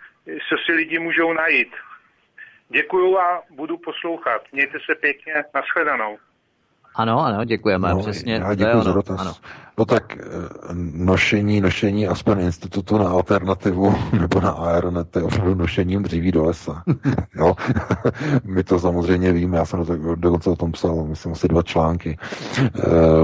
co 0.48 0.54
si 0.66 0.72
lidi 0.72 0.98
můžou 0.98 1.32
najít. 1.32 1.74
Děkuju 2.68 3.18
a 3.18 3.42
budu 3.50 3.78
poslouchat. 3.78 4.42
Mějte 4.52 4.78
se 4.86 4.94
pěkně. 4.94 5.34
Naschledanou. 5.54 6.18
Ano, 6.96 7.24
ano, 7.24 7.44
děkujeme, 7.44 7.88
no, 7.90 7.98
přesně. 7.98 8.34
Já 8.34 8.54
děkuji 8.54 8.82
za 8.82 8.92
dotaz. 8.92 9.20
Ano. 9.20 9.32
No 9.78 9.84
tak 9.84 10.16
eh, 10.16 10.24
nošení, 10.94 11.60
nošení 11.60 12.06
aspoň 12.08 12.40
institutu 12.40 12.98
na 12.98 13.08
alternativu 13.08 13.94
nebo 14.20 14.40
na 14.40 14.50
Aeronet 14.50 15.16
je 15.16 15.22
opravdu 15.22 15.54
nošením 15.54 16.02
dříví 16.02 16.32
do 16.32 16.44
lesa. 16.44 16.82
jo? 17.36 17.54
My 18.44 18.64
to 18.64 18.78
samozřejmě 18.78 19.32
víme, 19.32 19.56
já 19.56 19.64
jsem 19.64 19.84
dokonce 20.14 20.50
o 20.50 20.56
tom 20.56 20.72
psal, 20.72 21.04
myslím 21.04 21.32
asi 21.32 21.48
dva 21.48 21.62
články. 21.62 22.18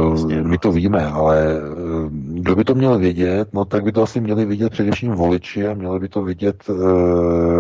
Vlastně, 0.09 0.43
My 0.43 0.59
to 0.59 0.73
víme, 0.73 1.07
ale 1.07 1.47
eh, 1.47 1.61
kdo 2.11 2.57
by 2.57 2.65
to 2.65 2.75
měl 2.75 2.99
vědět, 2.99 3.49
no 3.53 3.65
tak 3.65 3.85
by 3.85 3.93
to 3.93 4.03
asi 4.03 4.21
měli 4.21 4.45
vidět 4.45 4.73
především 4.73 5.13
voliči 5.13 5.69
a 5.69 5.75
měli 5.75 6.01
by 6.01 6.09
to 6.09 6.23
vidět 6.23 6.65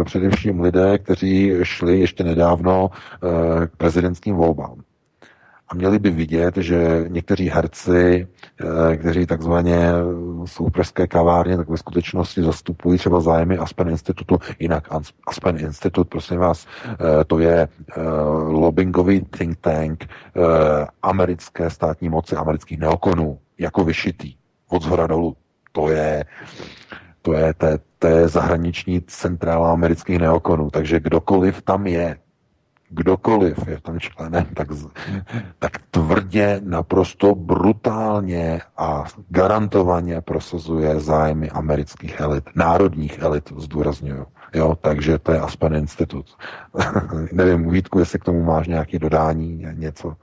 především 0.05 0.61
lidé, 0.61 0.99
kteří 0.99 1.53
šli 1.63 2.01
ještě 2.01 2.25
nedávno 2.25 2.91
k 3.67 3.77
prezidentským 3.77 4.35
volbám. 4.35 4.75
A 5.73 5.75
měli 5.75 5.99
by 5.99 6.10
vidět, 6.10 6.57
že 6.57 7.05
někteří 7.09 7.49
herci, 7.49 8.28
eh, 8.60 8.97
kteří 8.97 9.26
takzvaně 9.26 9.89
jsou 10.44 10.67
v 10.67 10.70
pražské 10.70 11.07
kavárně, 11.07 11.57
tak 11.57 11.68
ve 11.68 11.76
skutečnosti 11.76 12.42
zastupují 12.42 12.99
třeba 12.99 13.20
zájmy 13.20 13.59
Aspen 13.59 13.89
Institutu. 13.89 14.39
Jinak 14.59 14.89
Aspen 15.26 15.59
Institut, 15.59 16.09
prosím 16.09 16.39
vás, 16.39 16.67
eh, 16.86 17.25
to 17.25 17.39
je 17.39 17.68
eh, 17.68 18.01
lobbyingový 18.47 19.20
think 19.20 19.59
tank 19.60 20.05
americké 21.02 21.70
státní 21.70 22.09
moci, 22.09 22.36
amerických 22.36 22.78
neokonů, 22.78 23.39
jako 23.59 23.84
vyšitý, 23.84 24.34
od 24.68 24.83
zhora 24.83 25.07
dolů. 25.07 25.36
To 25.73 25.89
je, 25.89 26.25
to 27.23 27.33
je, 27.33 27.55
to 27.55 27.67
je, 27.67 27.78
to 27.99 28.07
je 28.07 28.28
zahraniční 28.28 29.01
centrála 29.01 29.73
amerických 29.73 30.18
neokonů, 30.18 30.70
takže 30.70 31.01
kdokoliv 31.01 31.62
tam 31.62 31.86
je, 31.86 32.17
kdokoliv 32.93 33.69
je 33.69 33.81
tam 33.81 34.01
členem, 34.01 34.47
tak, 34.55 34.69
tak 35.59 35.73
tvrdě, 35.91 36.61
naprosto 36.65 37.35
brutálně 37.35 38.61
a 38.77 39.05
garantovaně 39.29 40.21
prosazuje 40.21 41.01
zájmy 41.01 41.51
amerických 41.51 42.21
elit, 42.21 42.45
národních 42.55 43.19
elit, 43.19 43.53
zdůraznuju. 43.57 44.27
Jo, 44.55 44.77
takže 44.81 45.19
to 45.19 45.33
je 45.33 45.41
Aspen 45.41 45.75
Institut. 45.75 46.27
Nevím, 47.33 47.71
Vítku, 47.71 47.99
jestli 47.99 48.19
k 48.19 48.25
tomu 48.25 48.43
máš 48.43 48.69
nějaké 48.69 48.99
dodání, 48.99 49.67
něco. 49.73 50.17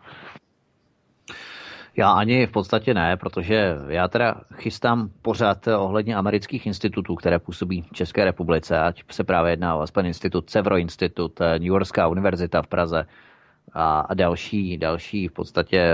Já 1.98 2.12
ani 2.12 2.48
v 2.48 2.52
podstatě 2.52 2.94
ne, 2.94 3.18
protože 3.18 3.76
já 3.88 4.08
teda 4.08 4.36
chystám 4.54 5.10
pořád 5.22 5.68
ohledně 5.68 6.16
amerických 6.16 6.66
institutů, 6.66 7.16
které 7.16 7.40
působí 7.40 7.82
v 7.82 7.94
České 7.94 8.26
republice, 8.26 8.80
ať 8.80 9.04
se 9.12 9.24
právě 9.24 9.52
jedná 9.52 9.76
o 9.76 9.82
Aspen 9.82 10.06
Institut, 10.06 10.50
Sevro 10.50 10.78
Institut, 10.78 11.40
New 11.40 11.68
Yorkská 11.68 12.08
univerzita 12.08 12.62
v 12.62 12.68
Praze 12.68 13.06
a 13.74 14.14
další, 14.14 14.78
další 14.78 15.28
v 15.28 15.32
podstatě 15.32 15.94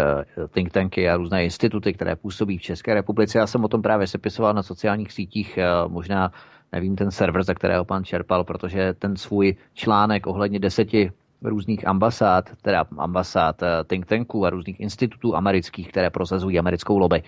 think 0.52 0.72
tanky 0.72 1.10
a 1.10 1.18
různé 1.18 1.44
instituty, 1.44 1.94
které 1.94 2.16
působí 2.16 2.58
v 2.58 2.62
České 2.62 2.94
republice. 2.94 3.38
Já 3.38 3.48
jsem 3.48 3.64
o 3.64 3.68
tom 3.68 3.82
právě 3.82 4.08
sepisoval 4.08 4.54
na 4.54 4.64
sociálních 4.64 5.12
sítích, 5.12 5.60
možná 5.88 6.32
nevím 6.72 6.96
ten 6.96 7.12
server, 7.12 7.44
za 7.44 7.54
kterého 7.54 7.86
pan 7.86 8.04
čerpal, 8.04 8.44
protože 8.44 8.94
ten 8.94 9.16
svůj 9.16 9.56
článek 9.74 10.28
ohledně 10.28 10.60
deseti 10.60 11.12
různých 11.46 11.88
ambasád, 11.88 12.50
teda 12.62 12.86
ambasád 12.98 13.64
eh, 13.64 13.84
think 13.88 14.06
tanků 14.06 14.46
a 14.46 14.50
různých 14.50 14.80
institutů 14.80 15.36
amerických, 15.36 15.88
které 15.88 16.10
prosazují 16.10 16.60
americkou 16.60 16.98
lobby. 16.98 17.24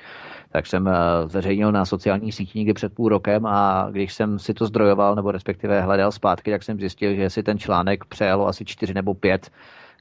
Tak 0.52 0.66
jsem 0.66 0.88
eh, 0.88 0.94
zveřejnil 1.28 1.72
na 1.72 1.86
sociálních 1.86 2.36
sítích 2.36 2.56
někdy 2.56 2.74
před 2.74 2.94
půl 2.94 3.10
rokem 3.10 3.46
a 3.46 3.88
když 3.92 4.14
jsem 4.14 4.40
si 4.40 4.54
to 4.54 4.66
zdrojoval, 4.66 5.16
nebo 5.16 5.32
respektive 5.32 5.82
hledal 5.82 6.12
zpátky, 6.12 6.52
tak 6.52 6.64
jsem 6.64 6.80
zjistil, 6.80 7.16
že 7.16 7.30
si 7.30 7.44
ten 7.44 7.60
článek 7.60 8.06
přejalo 8.06 8.48
asi 8.48 8.66
čtyři 8.66 8.94
nebo 8.94 9.14
pět 9.14 9.52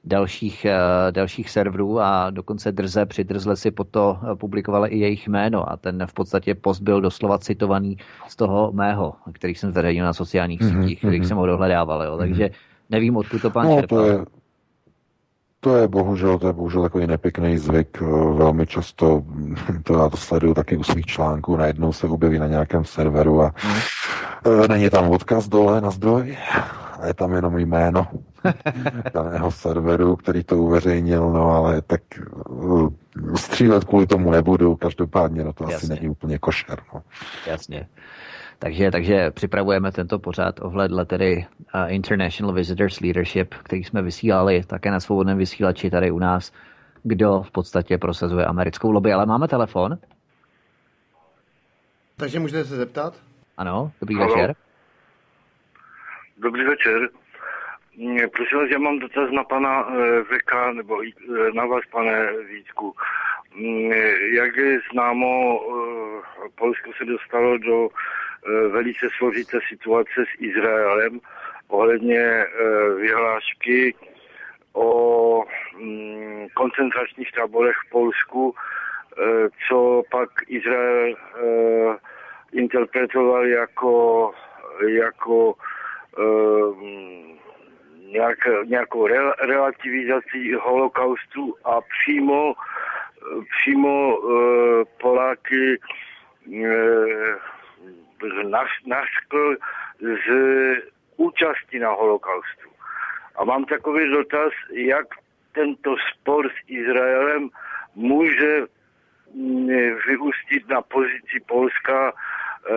dalších, 0.03 0.65
eh, 0.65 1.11
dalších 1.11 1.49
serverů 1.49 1.99
a 1.99 2.29
dokonce 2.29 2.71
drze 2.71 3.05
přidrzle 3.05 3.55
si 3.55 3.71
po 3.71 3.83
to 3.83 4.17
publikovali 4.39 4.89
i 4.89 4.97
jejich 4.97 5.27
jméno 5.27 5.71
a 5.71 5.77
ten 5.77 6.05
v 6.07 6.13
podstatě 6.13 6.55
post 6.55 6.79
byl 6.79 7.01
doslova 7.01 7.37
citovaný 7.37 7.97
z 8.27 8.35
toho 8.35 8.71
mého, 8.71 9.13
který 9.33 9.55
jsem 9.55 9.71
zveřejnil 9.71 10.05
na 10.05 10.13
sociálních 10.13 10.61
mm-hmm, 10.61 10.81
sítích, 10.81 11.03
mm-hmm. 11.03 11.27
jsem 11.27 11.37
ho 11.37 11.45
dohledával. 11.45 12.03
Jo. 12.03 12.17
Takže 12.17 12.45
mm-hmm 12.45 12.76
Nevím, 12.89 13.17
odkud 13.17 13.41
to 13.41 13.49
pan 13.49 13.65
no, 13.65 13.75
čerpal. 13.75 13.99
To 13.99 14.05
je, 14.05 14.25
to 15.59 15.75
je 15.75 15.87
bohužel, 15.87 16.39
to 16.39 16.47
je 16.47 16.53
bohužel 16.53 16.81
takový 16.81 17.07
nepěkný 17.07 17.57
zvyk. 17.57 18.01
Velmi 18.33 18.67
často, 18.67 19.23
to 19.83 19.93
já 19.93 20.09
to 20.09 20.17
sleduju 20.17 20.53
taky 20.53 20.77
u 20.77 20.83
svých 20.83 21.05
článků, 21.05 21.57
najednou 21.57 21.93
se 21.93 22.07
objeví 22.07 22.39
na 22.39 22.47
nějakém 22.47 22.85
serveru 22.85 23.41
a 23.41 23.53
hmm. 23.55 24.67
není 24.69 24.89
tam 24.89 25.09
odkaz 25.09 25.47
dole 25.47 25.81
na 25.81 25.91
zdroj, 25.91 26.37
a 26.99 27.07
je 27.07 27.13
tam 27.13 27.33
jenom 27.33 27.57
jméno 27.57 28.07
daného 29.13 29.51
serveru, 29.51 30.15
který 30.15 30.43
to 30.43 30.57
uveřejnil, 30.57 31.29
no 31.29 31.51
ale 31.51 31.81
tak 31.81 32.01
střílet 33.35 33.83
kvůli 33.83 34.07
tomu 34.07 34.31
nebudu, 34.31 34.75
každopádně 34.75 35.43
no 35.43 35.53
to 35.53 35.63
Jasně. 35.63 35.75
asi 35.75 35.87
není 35.89 36.09
úplně 36.09 36.39
košer. 36.39 36.79
No. 36.93 37.01
Jasně. 37.47 37.87
Takže, 38.59 38.91
takže 38.91 39.31
připravujeme 39.31 39.91
tento 39.91 40.19
pořád 40.19 40.59
ohledle 40.61 41.05
tedy 41.05 41.45
uh, 41.75 41.93
International 41.93 42.53
Visitors 42.53 42.99
Leadership, 42.99 43.53
který 43.53 43.83
jsme 43.83 44.01
vysílali 44.01 44.63
také 44.63 44.91
na 44.91 44.99
svobodném 44.99 45.37
vysílači 45.37 45.89
tady 45.89 46.11
u 46.11 46.19
nás, 46.19 46.53
kdo 47.03 47.41
v 47.41 47.51
podstatě 47.51 47.97
prosazuje 47.97 48.45
americkou 48.45 48.91
lobby. 48.91 49.13
Ale 49.13 49.25
máme 49.25 49.47
telefon. 49.47 49.97
Takže 52.17 52.39
můžete 52.39 52.63
se 52.63 52.75
zeptat? 52.75 53.13
Ano, 53.57 53.91
dobrý 54.01 54.15
Halo. 54.15 54.35
večer. 54.35 54.55
Dobrý 56.37 56.63
večer. 56.63 57.09
Prosím 58.35 58.57
vás, 58.57 58.69
já 58.71 58.79
mám 58.79 58.99
dotaz 58.99 59.31
na 59.31 59.43
pana 59.43 59.87
eh, 59.89 60.23
VK, 60.23 60.73
nebo 60.73 61.01
eh, 61.03 61.51
na 61.53 61.65
vás, 61.65 61.81
pane 61.91 62.37
Vítku. 62.43 62.95
Jak 64.33 64.55
je 64.55 64.79
známo, 64.93 65.59
eh, 65.61 66.49
Polsko 66.55 66.91
se 66.97 67.05
dostalo 67.05 67.57
do 67.57 67.89
Eh, 67.89 68.26
velice 68.71 69.07
složité 69.17 69.59
situace 69.69 70.25
s 70.25 70.41
Izraelem 70.41 71.19
ohledně 71.67 72.19
eh, 72.19 72.45
vyhlášky 72.95 73.95
o 74.73 75.43
mm, 75.79 76.47
koncentračních 76.53 77.31
táborech 77.31 77.75
v 77.87 77.89
Polsku, 77.89 78.55
eh, 78.55 79.49
co 79.67 80.03
pak 80.11 80.29
Izrael 80.47 81.15
interpretoval 82.51 83.45
jako, 83.45 84.31
jako 84.87 85.53
nějak, 88.11 88.37
nějakou 88.65 89.07
relativizaci 89.39 90.53
holokaustu 90.61 91.55
a 91.63 91.79
přímo, 91.81 92.53
přímo 93.59 94.17
Poláky 95.01 95.79
naskl 98.85 99.55
z 100.01 100.27
účasti 101.17 101.79
na 101.79 101.89
holokaustu. 101.89 102.69
A 103.35 103.43
mám 103.43 103.65
takový 103.65 104.11
dotaz, 104.11 104.53
jak 104.71 105.07
tento 105.51 105.95
spor 106.11 106.49
s 106.49 106.69
Izraelem 106.69 107.49
může 107.95 108.61
mm, 109.33 109.67
vyústit 110.07 110.69
na 110.69 110.81
pozici 110.81 111.39
Polska 111.47 112.13
eh, 112.13 112.73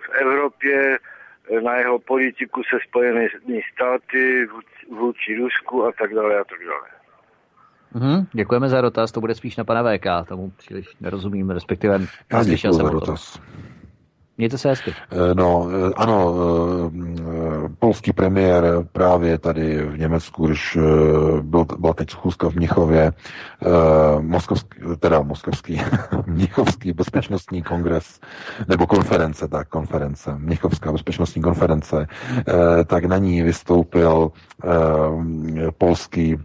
v 0.00 0.08
Evropě, 0.12 0.98
na 1.62 1.76
jeho 1.76 1.98
politiku 1.98 2.62
se 2.62 2.78
Spojenými 2.88 3.60
státy, 3.72 4.48
vůči 4.88 5.36
Rusku 5.36 5.84
a 5.84 5.92
tak 5.92 6.14
dále 6.14 6.38
a 6.38 6.44
tak 6.44 6.58
dále. 6.58 6.95
Mm, 8.00 8.26
děkujeme 8.32 8.68
za 8.68 8.80
dotaz, 8.80 9.12
to 9.12 9.20
bude 9.20 9.34
spíš 9.34 9.56
na 9.56 9.64
pana 9.64 9.82
VK, 9.82 10.28
tomu 10.28 10.50
příliš 10.50 10.96
nerozumím, 11.00 11.50
respektive 11.50 12.00
Já 12.32 12.44
děkuji 12.44 12.72
za 12.72 12.82
dotaz. 12.82 13.40
Mějte 14.38 14.58
se 14.58 14.68
hezky. 14.68 14.90
Eh, 14.90 15.34
no, 15.34 15.68
eh, 15.70 15.92
ano, 15.96 16.34
eh, 16.88 17.68
polský 17.78 18.12
premiér 18.12 18.64
právě 18.92 19.38
tady 19.38 19.82
v 19.82 19.98
Německu, 19.98 20.46
když 20.46 20.78
byl, 21.40 21.66
byla 21.78 21.94
teď 21.94 22.10
schůzka 22.10 22.50
v 22.50 22.54
Mnichově, 22.54 23.12
moskovský, 24.20 24.78
teda 24.98 25.22
moskovský, 25.22 25.80
Mnichovský 26.26 26.92
bezpečnostní 26.92 27.62
kongres, 27.62 28.20
nebo 28.68 28.86
konference, 28.86 29.48
tak, 29.48 29.68
konference, 29.68 30.34
Mnichovská 30.38 30.92
bezpečnostní 30.92 31.42
konference, 31.42 32.06
tak 32.86 33.04
na 33.04 33.18
ní 33.18 33.42
vystoupil 33.42 34.32
polský 35.78 36.36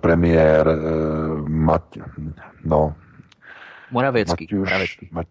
premiér 0.00 0.78
Mat, 1.48 1.84
no, 2.64 2.94
Moravěcký. 3.90 4.44
Matiuš, 4.44 4.68
Moravěcký. 4.68 5.08
Mat, 5.12 5.26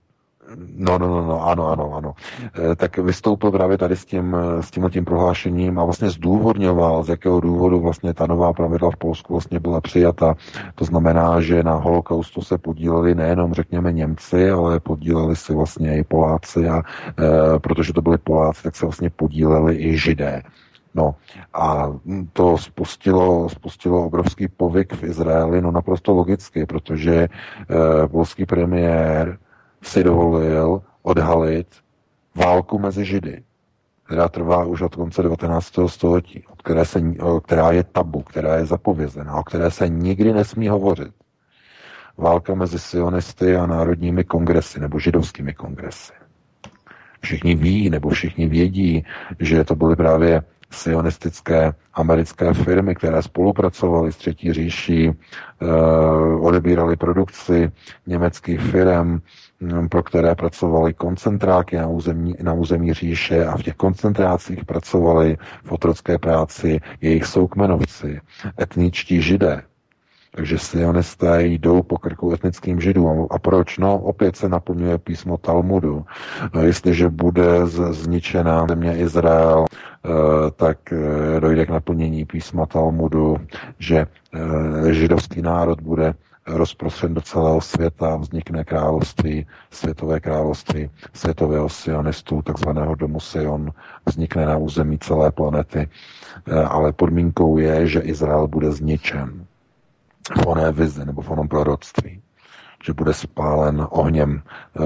No, 0.55 0.97
no, 0.97 1.07
no, 1.07 1.25
no, 1.25 1.47
ano, 1.47 1.67
ano, 1.67 1.93
ano. 1.93 2.13
E, 2.71 2.75
tak 2.75 2.97
vystoupil 2.97 3.51
právě 3.51 3.77
tady 3.77 3.95
s 3.95 4.05
tím, 4.05 4.35
s 4.61 4.71
tím, 4.71 4.89
tím 4.89 5.05
prohlášením 5.05 5.79
a 5.79 5.83
vlastně 5.83 6.09
zdůvodňoval, 6.09 7.03
z 7.03 7.09
jakého 7.09 7.39
důvodu 7.39 7.79
vlastně 7.79 8.13
ta 8.13 8.27
nová 8.27 8.53
pravidla 8.53 8.91
v 8.91 8.95
Polsku 8.95 9.33
vlastně 9.33 9.59
byla 9.59 9.81
přijata. 9.81 10.35
To 10.75 10.85
znamená, 10.85 11.41
že 11.41 11.63
na 11.63 11.73
holokaustu 11.73 12.41
se 12.41 12.57
podíleli 12.57 13.15
nejenom, 13.15 13.53
řekněme, 13.53 13.91
Němci, 13.91 14.51
ale 14.51 14.79
podíleli 14.79 15.35
si 15.35 15.53
vlastně 15.53 15.97
i 15.97 16.03
Poláci 16.03 16.69
a 16.69 16.77
e, 16.77 17.59
protože 17.59 17.93
to 17.93 18.01
byli 18.01 18.17
Poláci, 18.17 18.63
tak 18.63 18.75
se 18.75 18.85
vlastně 18.85 19.09
podíleli 19.09 19.75
i 19.75 19.97
Židé. 19.97 20.43
No 20.95 21.15
a 21.53 21.93
to 22.33 22.57
spustilo, 22.57 23.49
spustilo 23.49 24.05
obrovský 24.05 24.47
povyk 24.47 24.93
v 24.93 25.03
Izraeli, 25.03 25.61
no 25.61 25.71
naprosto 25.71 26.13
logicky, 26.13 26.65
protože 26.65 27.13
e, 27.15 27.27
polský 28.07 28.45
premiér 28.45 29.37
si 29.83 30.03
dovolil 30.03 30.81
odhalit 31.01 31.67
válku 32.35 32.79
mezi 32.79 33.05
Židy, 33.05 33.43
která 34.03 34.27
trvá 34.29 34.65
už 34.65 34.81
od 34.81 34.95
konce 34.95 35.23
19. 35.23 35.73
století, 35.87 36.43
od 36.51 36.61
které 36.61 36.85
se, 36.85 37.01
která 37.43 37.71
je 37.71 37.83
tabu, 37.83 38.21
která 38.21 38.55
je 38.55 38.65
zapovězená, 38.65 39.35
o 39.35 39.43
které 39.43 39.71
se 39.71 39.89
nikdy 39.89 40.33
nesmí 40.33 40.67
hovořit. 40.67 41.13
Válka 42.17 42.55
mezi 42.55 42.79
sionisty 42.79 43.55
a 43.55 43.65
národními 43.65 44.23
kongresy 44.23 44.79
nebo 44.79 44.99
židovskými 44.99 45.53
kongresy. 45.53 46.13
Všichni 47.21 47.55
ví, 47.55 47.89
nebo 47.89 48.09
všichni 48.09 48.47
vědí, 48.47 49.05
že 49.39 49.63
to 49.63 49.75
byly 49.75 49.95
právě 49.95 50.41
sionistické 50.71 51.73
americké 51.93 52.53
firmy, 52.53 52.95
které 52.95 53.21
spolupracovaly 53.21 54.11
s 54.11 54.17
Třetí 54.17 54.53
říší, 54.53 55.11
odebírali 56.39 56.95
produkci 56.95 57.71
německých 58.07 58.61
firm, 58.61 59.19
pro 59.89 60.03
které 60.03 60.35
pracovali 60.35 60.93
koncentráky 60.93 61.77
na 61.77 61.87
území, 61.87 62.35
na 62.41 62.53
území 62.53 62.93
říše 62.93 63.45
a 63.45 63.57
v 63.57 63.63
těch 63.63 63.75
koncentrácích 63.75 64.65
pracovali 64.65 65.37
v 65.63 65.71
otrocké 65.71 66.17
práci 66.17 66.79
jejich 67.01 67.25
soukmenovci, 67.25 68.19
etničtí 68.61 69.21
židé, 69.21 69.63
takže 70.31 70.59
sionisté 70.59 71.43
jdou 71.45 71.83
po 71.83 71.97
krku 71.97 72.33
etnickým 72.33 72.81
židům. 72.81 73.27
A 73.31 73.39
proč? 73.39 73.77
No, 73.77 73.97
opět 73.97 74.35
se 74.35 74.49
naplňuje 74.49 74.97
písmo 74.97 75.37
Talmudu. 75.37 76.05
No, 76.53 76.61
jestliže 76.61 77.09
bude 77.09 77.65
zničena 77.89 78.65
země 78.69 78.97
Izrael, 78.97 79.65
eh, 79.65 80.09
tak 80.55 80.77
eh, 80.93 81.39
dojde 81.39 81.65
k 81.65 81.69
naplnění 81.69 82.25
písma 82.25 82.65
Talmudu, 82.65 83.37
že 83.79 83.97
eh, 83.97 84.93
židovský 84.93 85.41
národ 85.41 85.81
bude 85.81 86.13
rozprostřen 86.47 87.13
do 87.13 87.21
celého 87.21 87.61
světa, 87.61 88.15
vznikne 88.15 88.63
království, 88.63 89.47
světové 89.71 90.19
království 90.19 90.89
světového 91.13 91.69
sionistů, 91.69 92.41
takzvaného 92.41 92.95
domu 92.95 93.19
Sion, 93.19 93.71
vznikne 94.05 94.45
na 94.45 94.57
území 94.57 94.99
celé 94.99 95.31
planety, 95.31 95.89
ale 96.69 96.93
podmínkou 96.93 97.57
je, 97.57 97.87
že 97.87 97.99
Izrael 97.99 98.47
bude 98.47 98.71
zničen 98.71 99.45
v 100.41 100.47
oné 100.47 100.71
vizi 100.71 101.05
nebo 101.05 101.21
v 101.21 101.31
onom 101.31 101.47
proroctví 101.47 102.21
že 102.83 102.93
bude 102.93 103.13
spálen 103.13 103.87
ohněm 103.89 104.41
e, 104.41 104.81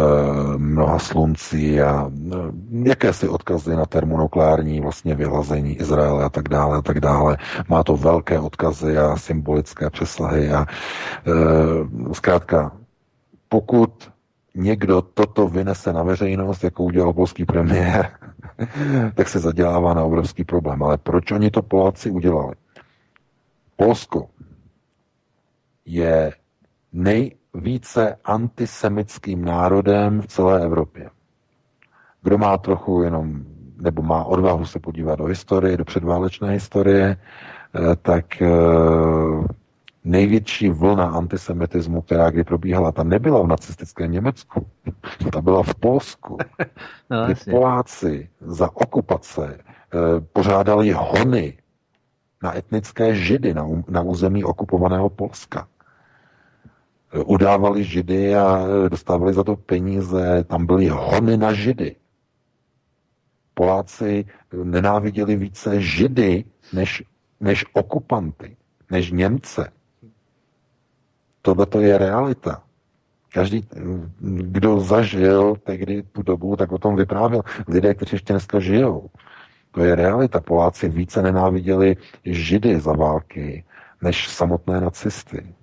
mnoha 0.57 0.99
sluncí 0.99 1.81
a 1.81 2.11
e, 2.11 2.89
jakési 2.89 3.29
odkazy 3.29 3.75
na 3.75 3.85
termonukleární 3.85 4.81
vlastně 4.81 5.15
vyhlazení 5.15 5.75
Izraele 5.75 6.23
a 6.23 6.29
tak 6.29 6.49
dále 6.49 6.77
a 6.77 6.81
tak 6.81 6.99
dále. 6.99 7.37
Má 7.67 7.83
to 7.83 7.97
velké 7.97 8.39
odkazy 8.39 8.97
a 8.97 9.17
symbolické 9.17 9.89
přesahy 9.89 10.51
a 10.51 10.65
e, 10.65 12.13
zkrátka, 12.13 12.71
pokud 13.49 14.11
někdo 14.55 15.01
toto 15.01 15.47
vynese 15.47 15.93
na 15.93 16.03
veřejnost, 16.03 16.63
jako 16.63 16.83
udělal 16.83 17.13
polský 17.13 17.45
premiér, 17.45 18.11
tak 19.15 19.29
se 19.29 19.39
zadělává 19.39 19.93
na 19.93 20.03
obrovský 20.03 20.43
problém. 20.43 20.83
Ale 20.83 20.97
proč 20.97 21.31
oni 21.31 21.51
to 21.51 21.61
Poláci 21.61 22.09
udělali? 22.11 22.55
Polsko 23.75 24.29
je 25.85 26.33
nejvíce 27.53 28.15
antisemickým 28.25 29.45
národem 29.45 30.21
v 30.21 30.27
celé 30.27 30.63
Evropě. 30.63 31.09
Kdo 32.21 32.37
má 32.37 32.57
trochu 32.57 33.03
jenom, 33.03 33.45
nebo 33.81 34.01
má 34.01 34.23
odvahu 34.23 34.65
se 34.65 34.79
podívat 34.79 35.15
do 35.15 35.25
historie, 35.25 35.77
do 35.77 35.85
předválečné 35.85 36.51
historie, 36.51 37.17
eh, 37.17 37.95
tak 37.95 38.41
eh, 38.41 38.47
největší 40.03 40.69
vlna 40.69 41.05
antisemitismu, 41.05 42.01
která 42.01 42.29
kdy 42.29 42.43
probíhala, 42.43 42.91
ta 42.91 43.03
nebyla 43.03 43.43
v 43.43 43.47
nacistickém 43.47 44.11
Německu, 44.11 44.67
ta 45.31 45.41
byla 45.41 45.63
v 45.63 45.75
Polsku. 45.75 46.37
No, 47.09 47.27
Poláci 47.49 48.29
za 48.41 48.69
okupace 48.75 49.57
eh, 49.59 49.97
pořádali 50.33 50.91
hony 50.91 51.57
na 52.43 52.57
etnické 52.57 53.15
židy 53.15 53.53
na, 53.53 53.67
na 53.87 54.01
území 54.01 54.43
okupovaného 54.43 55.09
Polska. 55.09 55.67
Udávali 57.25 57.83
židy 57.83 58.35
a 58.35 58.67
dostávali 58.89 59.33
za 59.33 59.43
to 59.43 59.55
peníze, 59.55 60.43
tam 60.43 60.65
byly 60.65 60.87
hony 60.87 61.37
na 61.37 61.53
židy. 61.53 61.95
Poláci 63.53 64.25
nenáviděli 64.63 65.35
více 65.35 65.81
židy 65.81 66.43
než, 66.73 67.03
než 67.39 67.65
okupanty, 67.73 68.57
než 68.91 69.11
Němce. 69.11 69.71
Tohle 71.41 71.65
to 71.65 71.81
je 71.81 71.97
realita. 71.97 72.63
Každý, 73.33 73.67
kdo 74.19 74.79
zažil 74.79 75.55
tehdy 75.63 76.03
tu 76.03 76.23
dobu, 76.23 76.55
tak 76.55 76.71
o 76.71 76.77
tom 76.77 76.95
vyprávěl. 76.95 77.41
Lidé, 77.67 77.93
kteří 77.93 78.15
ještě 78.15 78.33
dneska 78.33 78.59
žijou. 78.59 79.09
To 79.71 79.83
je 79.83 79.95
realita. 79.95 80.39
Poláci 80.39 80.89
více 80.89 81.21
nenáviděli 81.21 81.97
židy 82.25 82.79
za 82.79 82.93
války, 82.93 83.63
než 84.01 84.27
samotné 84.27 84.81
nacisty. 84.81 85.53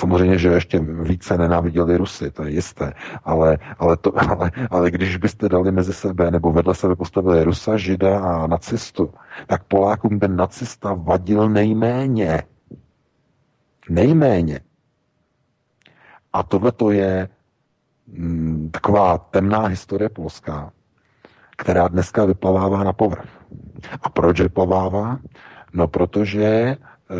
Samozřejmě, 0.00 0.38
že 0.38 0.48
ještě 0.48 0.78
více 0.80 1.38
nenáviděli 1.38 1.96
Rusy, 1.96 2.30
to 2.30 2.42
je 2.44 2.50
jisté, 2.50 2.92
ale, 3.24 3.58
ale, 3.78 3.96
to, 3.96 4.12
ale, 4.30 4.50
ale 4.70 4.90
když 4.90 5.16
byste 5.16 5.48
dali 5.48 5.72
mezi 5.72 5.92
sebe 5.92 6.30
nebo 6.30 6.52
vedle 6.52 6.74
sebe 6.74 6.96
postavili 6.96 7.44
Rusa, 7.44 7.76
Žida 7.76 8.20
a 8.20 8.46
nacistu, 8.46 9.12
tak 9.46 9.64
Polákům 9.64 10.18
ten 10.18 10.36
nacista 10.36 10.94
vadil 10.94 11.48
nejméně. 11.48 12.42
Nejméně. 13.90 14.60
A 16.32 16.42
tohle 16.42 16.72
to 16.72 16.90
je 16.90 17.28
mm, 18.06 18.70
taková 18.72 19.18
temná 19.18 19.66
historie 19.66 20.08
polská, 20.08 20.72
která 21.56 21.88
dneska 21.88 22.24
vyplavává 22.24 22.84
na 22.84 22.92
povrch. 22.92 23.28
A 24.02 24.08
proč 24.08 24.40
vyplavává? 24.40 25.18
No, 25.72 25.88
protože 25.88 26.76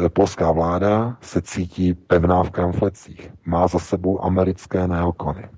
polská 0.09 0.52
vláda 0.52 1.17
se 1.20 1.43
cítí 1.43 1.94
pevná 1.94 2.43
v 2.43 2.51
kramflecích. 2.51 3.33
Má 3.44 3.69
za 3.69 3.78
sebou 3.78 4.25
americké 4.25 4.89
neokony. 4.89 5.49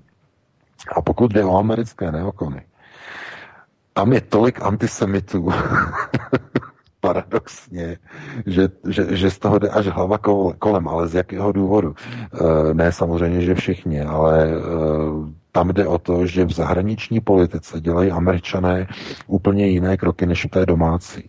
A 0.95 1.01
pokud 1.01 1.31
jde 1.31 1.45
o 1.45 1.57
americké 1.57 2.11
neokony, 2.11 2.61
tam 3.93 4.13
je 4.13 4.21
tolik 4.21 4.61
antisemitů, 4.61 5.49
paradoxně, 6.99 7.97
že, 8.45 8.69
že, 8.87 9.17
že 9.17 9.31
z 9.31 9.39
toho 9.39 9.59
jde 9.59 9.69
až 9.69 9.87
hlava 9.87 10.17
kolem, 10.59 10.87
ale 10.87 11.07
z 11.07 11.15
jakého 11.15 11.51
důvodu? 11.51 11.95
E, 12.69 12.73
ne 12.73 12.91
samozřejmě, 12.91 13.41
že 13.41 13.55
všichni, 13.55 14.01
ale 14.01 14.47
e, 14.47 14.55
tam 15.51 15.69
jde 15.69 15.87
o 15.87 15.99
to, 15.99 16.25
že 16.25 16.45
v 16.45 16.51
zahraniční 16.51 17.19
politice 17.19 17.81
dělají 17.81 18.11
američané 18.11 18.87
úplně 19.27 19.67
jiné 19.67 19.97
kroky 19.97 20.25
než 20.25 20.45
v 20.45 20.49
té 20.49 20.65
domácí. 20.65 21.23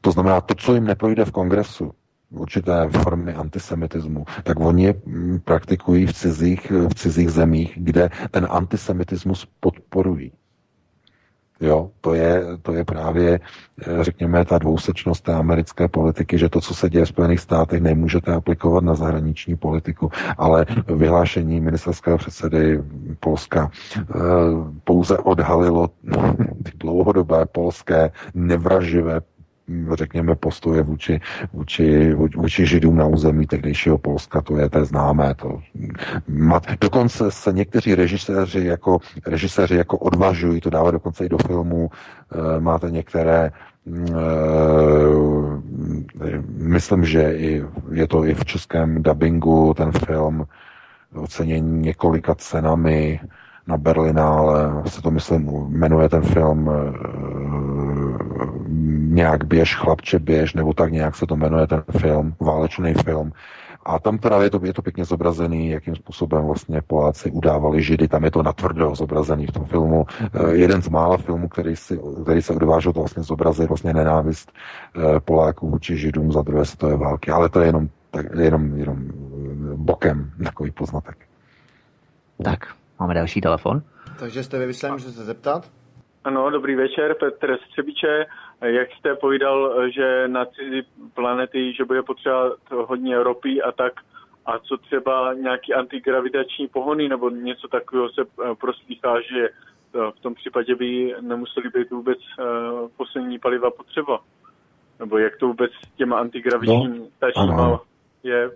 To 0.00 0.10
znamená, 0.10 0.40
to, 0.40 0.54
co 0.54 0.74
jim 0.74 0.84
neprojde 0.84 1.24
v 1.24 1.32
kongresu, 1.32 1.92
určité 2.30 2.88
formy 2.88 3.34
antisemitismu, 3.34 4.24
tak 4.42 4.60
oni 4.60 4.84
je 4.84 4.94
mm, 5.06 5.40
praktikují 5.44 6.06
v 6.06 6.12
cizích, 6.12 6.70
v 6.70 6.94
cizích 6.94 7.30
zemích, 7.30 7.72
kde 7.76 8.10
ten 8.30 8.46
antisemitismus 8.50 9.48
podporují. 9.60 10.32
Jo, 11.60 11.90
to 12.00 12.14
je, 12.14 12.42
to 12.62 12.72
je 12.72 12.84
právě, 12.84 13.40
eh, 13.86 14.04
řekněme, 14.04 14.44
ta 14.44 14.58
dvousečnost 14.58 15.24
té 15.24 15.34
americké 15.34 15.88
politiky, 15.88 16.38
že 16.38 16.48
to, 16.48 16.60
co 16.60 16.74
se 16.74 16.90
děje 16.90 17.04
v 17.04 17.08
Spojených 17.08 17.40
státech, 17.40 17.80
nemůžete 17.80 18.32
aplikovat 18.32 18.84
na 18.84 18.94
zahraniční 18.94 19.56
politiku, 19.56 20.10
ale 20.38 20.66
vyhlášení 20.96 21.60
ministerského 21.60 22.18
předsedy 22.18 22.82
Polska 23.20 23.70
eh, 23.98 24.14
pouze 24.84 25.18
odhalilo 25.18 25.88
ty 26.62 26.72
dlouhodobé 26.74 27.46
polské 27.46 28.10
nevraživé 28.34 29.20
řekněme, 29.92 30.34
postoje 30.34 30.82
vůči, 30.82 31.20
vůči, 31.52 32.14
vůči 32.14 32.66
židům 32.66 32.96
na 32.96 33.06
území 33.06 33.46
tehdejšího 33.46 33.98
Polska, 33.98 34.40
to 34.40 34.56
je 34.56 34.70
to 34.70 34.84
známé. 34.84 35.34
To. 35.34 35.60
Dokonce 36.80 37.30
se 37.30 37.52
někteří 37.52 37.94
režiséři 37.94 38.64
jako, 38.64 38.98
režiséři 39.26 39.76
jako 39.76 39.98
odvažují 39.98 40.60
to 40.60 40.70
dávat 40.70 40.90
dokonce 40.90 41.26
i 41.26 41.28
do 41.28 41.38
filmu. 41.38 41.90
Eh, 42.32 42.60
máte 42.60 42.90
některé 42.90 43.50
eh, 43.50 44.18
myslím, 46.56 47.04
že 47.04 47.32
i, 47.36 47.64
je 47.92 48.06
to 48.06 48.24
i 48.24 48.34
v 48.34 48.44
českém 48.44 49.02
dubbingu 49.02 49.74
ten 49.74 49.92
film 49.92 50.44
ocenění 51.14 51.80
několika 51.80 52.34
cenami 52.34 53.20
na 53.68 53.76
Berlinále, 53.76 54.82
se 54.86 55.02
to 55.02 55.10
myslím, 55.10 55.50
jmenuje 55.68 56.08
ten 56.08 56.22
film 56.22 56.70
eh, 56.70 56.92
nějak 59.14 59.44
běž, 59.44 59.76
chlapče 59.76 60.18
běž, 60.18 60.54
nebo 60.54 60.72
tak 60.72 60.92
nějak 60.92 61.16
se 61.16 61.26
to 61.26 61.36
jmenuje 61.36 61.66
ten 61.66 61.82
film, 61.98 62.34
válečný 62.40 62.94
film. 62.94 63.32
A 63.84 63.98
tam 63.98 64.18
teda 64.18 64.42
je 64.42 64.50
to, 64.50 64.60
je 64.64 64.74
to 64.74 64.82
pěkně 64.82 65.04
zobrazený, 65.04 65.70
jakým 65.70 65.96
způsobem 65.96 66.44
vlastně 66.44 66.82
Poláci 66.86 67.30
udávali 67.30 67.82
Židy, 67.82 68.08
tam 68.08 68.24
je 68.24 68.30
to 68.30 68.42
natvrdo 68.42 68.94
zobrazený 68.94 69.46
v 69.46 69.52
tom 69.52 69.64
filmu. 69.64 70.06
Eh, 70.20 70.52
jeden 70.52 70.82
z 70.82 70.88
mála 70.88 71.16
filmů, 71.16 71.48
který, 71.48 71.76
si, 71.76 72.00
který 72.22 72.42
se 72.42 72.54
odvážil 72.54 72.92
to 72.92 73.00
vlastně 73.00 73.22
zobrazit, 73.22 73.68
vlastně 73.68 73.94
nenávist 73.94 74.52
eh, 74.52 75.20
Poláků 75.20 75.70
vůči 75.70 75.96
Židům 75.96 76.32
za 76.32 76.42
druhé 76.42 76.64
světové 76.64 76.96
války. 76.96 77.30
Ale 77.30 77.48
to 77.48 77.60
je 77.60 77.66
jenom, 77.66 77.88
tak, 78.10 78.26
jenom, 78.38 78.76
jenom 78.76 78.98
bokem 79.76 80.30
takový 80.44 80.70
poznatek. 80.70 81.16
Tak, 82.42 82.77
máme 83.00 83.14
další 83.14 83.40
telefon. 83.40 83.82
Takže 84.18 84.42
jste 84.42 84.58
ve 84.58 84.66
vysílání, 84.66 84.92
můžete 84.92 85.10
se 85.10 85.24
zeptat? 85.24 85.70
Ano, 86.24 86.50
dobrý 86.50 86.74
večer, 86.74 87.14
Petr 87.14 87.58
Střebiče. 87.66 88.26
Jak 88.62 88.88
jste 88.98 89.14
povídal, 89.14 89.90
že 89.90 90.28
na 90.28 90.44
cizí 90.44 90.82
planety, 91.14 91.74
že 91.74 91.84
bude 91.84 92.02
potřeba 92.02 92.50
hodně 92.70 93.22
ropy 93.22 93.62
a 93.62 93.72
tak, 93.72 93.92
a 94.46 94.58
co 94.58 94.76
třeba 94.76 95.34
nějaký 95.34 95.74
antigravitační 95.74 96.68
pohony 96.68 97.08
nebo 97.08 97.30
něco 97.30 97.68
takového 97.68 98.08
se 98.08 98.22
eh, 98.22 98.54
proslýchá, 98.54 99.20
že 99.20 99.48
v 99.92 100.20
tom 100.20 100.34
případě 100.34 100.74
by 100.74 101.14
nemuseli 101.20 101.68
být 101.74 101.90
vůbec 101.90 102.18
eh, 102.18 102.44
poslední 102.96 103.38
paliva 103.38 103.70
potřeba. 103.70 104.20
nebo 104.98 105.18
jak 105.18 105.36
to 105.36 105.46
vůbec 105.46 105.70
s 105.72 105.96
těma 105.96 106.18
antigravitními 106.18 107.00
no, 107.36 107.80
je. 108.22 108.50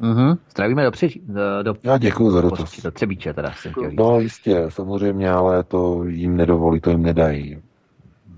Mm-hmm. 0.00 0.38
Zdravíme 0.50 0.84
do, 0.84 0.90
při, 0.90 1.20
do, 1.62 1.74
Já 1.82 1.98
děkuji 1.98 2.30
za 2.30 2.40
dotaz. 2.40 2.82
Do 2.82 2.90
Třebíče 2.90 3.34
teda 3.34 3.52
jsem 3.52 3.72
chtěl 3.72 3.90
říct. 3.90 3.98
No 3.98 4.20
jistě, 4.20 4.64
samozřejmě, 4.68 5.30
ale 5.30 5.62
to 5.64 6.04
jim 6.04 6.36
nedovolí, 6.36 6.80
to 6.80 6.90
jim 6.90 7.02
nedají. 7.02 7.58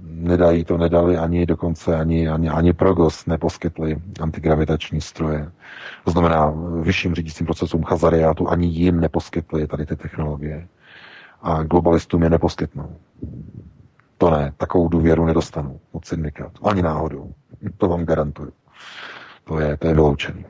Nedají, 0.04 0.64
to 0.64 0.78
nedali 0.78 1.18
ani 1.18 1.46
dokonce, 1.46 1.96
ani, 1.96 2.28
ani, 2.28 2.48
ani 2.48 2.72
Progos 2.72 3.26
neposkytli 3.26 3.96
antigravitační 4.20 5.00
stroje. 5.00 5.50
To 6.04 6.10
znamená, 6.10 6.54
vyšším 6.80 7.14
řídícím 7.14 7.46
procesům 7.46 7.82
Chazariátu 7.84 8.48
ani 8.48 8.66
jim 8.66 9.00
neposkytli 9.00 9.66
tady 9.66 9.86
ty 9.86 9.96
technologie. 9.96 10.68
A 11.42 11.62
globalistům 11.62 12.22
je 12.22 12.30
neposkytnou. 12.30 12.96
To 14.18 14.30
ne, 14.30 14.52
takovou 14.56 14.88
důvěru 14.88 15.24
nedostanu 15.24 15.80
od 15.92 16.04
syndikátu. 16.04 16.68
Ani 16.68 16.82
náhodou. 16.82 17.32
To 17.76 17.88
vám 17.88 18.04
garantuju. 18.04 18.52
To 19.44 19.60
je, 19.60 19.76
to 19.76 19.86
je 19.86 19.94
vyloučený. 19.94 20.44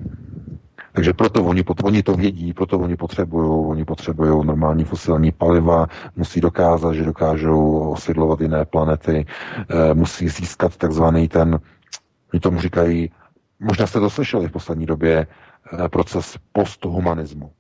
Takže 0.93 1.12
proto 1.12 1.44
oni, 1.44 1.65
oni 1.83 2.02
to 2.02 2.15
vědí, 2.15 2.52
proto 2.52 2.78
oni 2.78 2.97
potřebují, 2.97 3.69
oni 3.70 3.85
potřebují 3.85 4.47
normální 4.47 4.85
fosilní 4.85 5.33
paliva, 5.33 5.86
musí 6.17 6.41
dokázat, 6.41 6.93
že 6.93 7.05
dokážou 7.05 7.91
osidlovat 7.91 8.41
jiné 8.41 8.65
planety, 8.65 9.27
e, 9.69 9.94
musí 9.94 10.28
získat 10.28 10.77
takzvaný 10.77 11.28
ten, 11.28 11.60
oni 12.33 12.41
tomu 12.41 12.60
říkají, 12.60 13.10
možná 13.60 13.86
jste 13.86 14.01
to 14.01 14.10
slyšeli 14.10 14.49
v 14.49 14.52
poslední 14.52 14.86
době, 14.86 15.27
e, 15.85 15.89
proces 15.89 16.36
posthumanismu. 16.52 17.51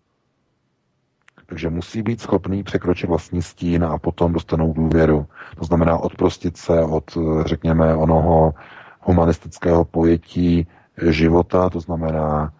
Takže 1.46 1.70
musí 1.70 2.02
být 2.02 2.20
schopný 2.20 2.62
překročit 2.62 3.08
vlastní 3.08 3.42
stín 3.42 3.84
a 3.84 3.98
potom 3.98 4.32
dostanou 4.32 4.72
důvěru. 4.72 5.26
To 5.58 5.64
znamená 5.64 5.98
odprostit 5.98 6.56
se 6.56 6.84
od, 6.84 7.18
řekněme, 7.46 7.96
onoho 7.96 8.54
humanistického 9.00 9.84
pojetí 9.84 10.66
života, 11.10 11.70
to 11.70 11.80
znamená 11.80 12.52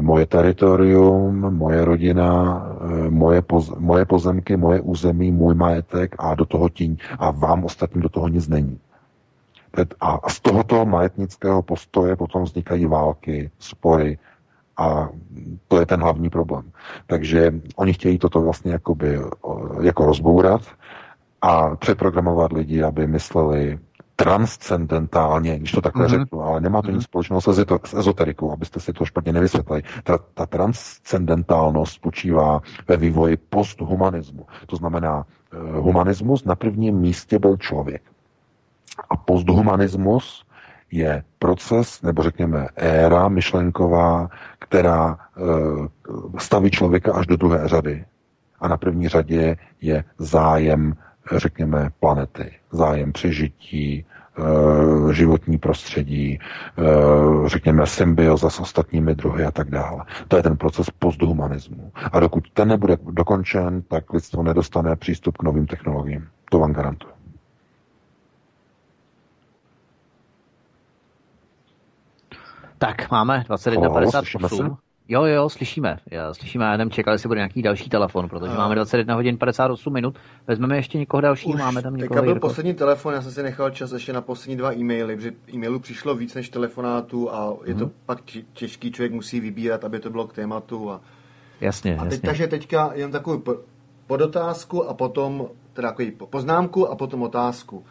moje 0.00 0.26
teritorium, 0.26 1.54
moje 1.54 1.84
rodina, 1.84 2.62
e, 2.80 3.10
moje, 3.10 3.42
poz, 3.42 3.70
moje 3.78 4.04
pozemky, 4.04 4.56
moje 4.56 4.80
území, 4.80 5.32
můj 5.32 5.54
majetek 5.54 6.16
a 6.18 6.34
do 6.34 6.44
toho 6.44 6.68
tíň 6.68 6.96
a 7.18 7.30
vám 7.30 7.64
ostatním 7.64 8.02
do 8.02 8.08
toho 8.08 8.28
nic 8.28 8.48
není. 8.48 8.78
A 10.00 10.30
z 10.30 10.40
tohoto 10.40 10.86
majetnického 10.86 11.62
postoje 11.62 12.16
potom 12.16 12.42
vznikají 12.42 12.86
války, 12.86 13.50
spory, 13.58 14.18
a 14.78 15.08
to 15.68 15.80
je 15.80 15.86
ten 15.86 16.00
hlavní 16.00 16.30
problém. 16.30 16.72
Takže 17.06 17.52
oni 17.76 17.92
chtějí 17.92 18.18
toto 18.18 18.40
vlastně 18.40 18.72
jakoby, 18.72 19.18
jako 19.82 20.06
rozbourat 20.06 20.62
a 21.42 21.76
přeprogramovat 21.76 22.52
lidi, 22.52 22.82
aby 22.82 23.06
mysleli 23.06 23.78
transcendentálně, 24.22 25.58
když 25.58 25.72
to 25.72 25.80
takhle 25.80 26.06
mm-hmm. 26.06 26.20
řeknu, 26.20 26.42
ale 26.42 26.60
nemá 26.60 26.82
to 26.82 26.88
mm-hmm. 26.88 26.94
nic 26.94 27.04
společného 27.04 27.40
s, 27.40 27.48
s 27.84 27.94
ezoterikou, 27.94 28.52
abyste 28.52 28.80
si 28.80 28.92
to 28.92 29.04
špatně 29.04 29.32
nevysvětlili. 29.32 29.82
Ta, 30.04 30.18
ta 30.34 30.46
transcendentálnost 30.46 31.92
spočívá 31.92 32.60
ve 32.88 32.96
vývoji 32.96 33.36
posthumanismu. 33.36 34.46
To 34.66 34.76
znamená, 34.76 35.26
eh, 35.52 35.56
humanismus 35.80 36.44
na 36.44 36.54
prvním 36.54 36.96
místě 36.96 37.38
byl 37.38 37.56
člověk. 37.56 38.02
A 39.10 39.16
posthumanismus 39.16 40.44
je 40.90 41.22
proces, 41.38 42.02
nebo 42.02 42.22
řekněme 42.22 42.68
éra 42.76 43.28
myšlenková, 43.28 44.28
která 44.58 45.18
e, 45.36 46.38
staví 46.38 46.70
člověka 46.70 47.12
až 47.12 47.26
do 47.26 47.36
druhé 47.36 47.68
řady. 47.68 48.04
A 48.60 48.68
na 48.68 48.76
první 48.76 49.08
řadě 49.08 49.56
je 49.80 50.04
zájem, 50.18 50.94
řekněme, 51.36 51.90
planety, 52.00 52.50
zájem 52.72 53.12
přežití, 53.12 53.94
e, 53.98 55.14
životní 55.14 55.58
prostředí, 55.58 56.38
e, 56.38 56.38
řekněme, 57.48 57.86
symbioza 57.86 58.50
s 58.50 58.60
ostatními 58.60 59.14
druhy 59.14 59.44
a 59.44 59.50
tak 59.50 59.70
dále. 59.70 60.04
To 60.28 60.36
je 60.36 60.42
ten 60.42 60.56
proces 60.56 60.90
posthumanismu. 60.98 61.92
A 62.12 62.20
dokud 62.20 62.44
ten 62.52 62.68
nebude 62.68 62.96
dokončen, 63.02 63.82
tak 63.82 64.12
lidstvo 64.12 64.42
nedostane 64.42 64.96
přístup 64.96 65.36
k 65.36 65.42
novým 65.42 65.66
technologiím. 65.66 66.28
To 66.50 66.58
vám 66.58 66.72
garantuju. 66.72 67.12
Tak, 72.78 73.10
máme 73.10 73.44
21.58. 73.48 74.76
Jo, 75.10 75.24
jo, 75.24 75.48
slyšíme. 75.48 75.98
Já 76.10 76.34
slyšíme, 76.34 76.64
já 76.64 76.72
jenom 76.72 76.90
čekal, 76.90 77.14
jestli 77.14 77.28
bude 77.28 77.38
nějaký 77.38 77.62
další 77.62 77.90
telefon, 77.90 78.28
protože 78.28 78.52
a... 78.52 78.56
máme 78.56 78.74
21 78.74 79.14
hodin 79.14 79.38
58 79.38 79.92
minut. 79.92 80.18
Vezmeme 80.46 80.76
ještě 80.76 80.98
někoho 80.98 81.20
dalšího, 81.20 81.58
máme 81.58 81.82
tam 81.82 81.96
někoho. 81.96 82.22
byl 82.22 82.30
Jirko. 82.30 82.48
poslední 82.48 82.74
telefon, 82.74 83.14
já 83.14 83.22
jsem 83.22 83.32
si 83.32 83.42
nechal 83.42 83.70
čas 83.70 83.92
ještě 83.92 84.12
na 84.12 84.20
poslední 84.20 84.56
dva 84.56 84.74
e-maily, 84.74 85.16
protože 85.16 85.32
e-mailů 85.54 85.78
přišlo 85.78 86.14
víc 86.14 86.34
než 86.34 86.48
telefonátů 86.48 87.34
a 87.34 87.56
je 87.64 87.72
hmm. 87.72 87.78
to 87.78 87.84
mhm. 87.84 87.94
pak 88.06 88.18
těžký, 88.52 88.92
člověk 88.92 89.12
musí 89.12 89.40
vybírat, 89.40 89.84
aby 89.84 90.00
to 90.00 90.10
bylo 90.10 90.26
k 90.26 90.32
tématu. 90.32 90.90
A... 90.90 91.00
Jasně, 91.60 91.96
a 91.96 92.02
teď, 92.02 92.12
jasně. 92.12 92.26
Takže 92.26 92.46
teďka 92.46 92.90
jen 92.94 93.10
takovou 93.10 93.42
podotázku 94.06 94.88
a 94.88 94.94
potom, 94.94 95.48
teda 95.72 95.88
takový 95.88 96.10
poznámku 96.10 96.88
a 96.90 96.96
potom 96.96 97.22
otázku 97.22 97.84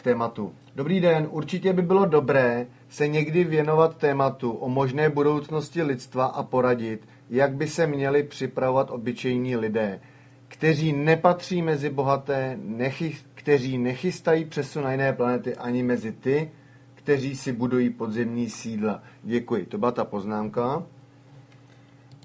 k 0.00 0.02
tématu. 0.02 0.54
Dobrý 0.74 1.00
den, 1.00 1.28
určitě 1.30 1.72
by 1.72 1.82
bylo 1.82 2.06
dobré 2.06 2.66
se 2.88 3.08
někdy 3.08 3.44
věnovat 3.44 3.96
tématu 3.96 4.52
o 4.52 4.68
možné 4.68 5.10
budoucnosti 5.10 5.82
lidstva 5.82 6.26
a 6.26 6.42
poradit, 6.42 7.08
jak 7.30 7.54
by 7.54 7.68
se 7.68 7.86
měli 7.86 8.22
připravovat 8.22 8.90
obyčejní 8.90 9.56
lidé, 9.56 10.00
kteří 10.48 10.92
nepatří 10.92 11.62
mezi 11.62 11.90
bohaté, 11.90 12.58
nechy, 12.62 13.16
kteří 13.34 13.78
nechystají 13.78 14.44
přesun 14.44 14.84
na 14.84 14.92
jiné 14.92 15.12
planety 15.12 15.56
ani 15.56 15.82
mezi 15.82 16.12
ty, 16.12 16.50
kteří 16.94 17.36
si 17.36 17.52
budují 17.52 17.90
podzemní 17.90 18.50
sídla. 18.50 19.02
Děkuji, 19.22 19.66
to 19.66 19.78
byla 19.78 19.92
ta 19.92 20.04
poznámka. 20.04 20.82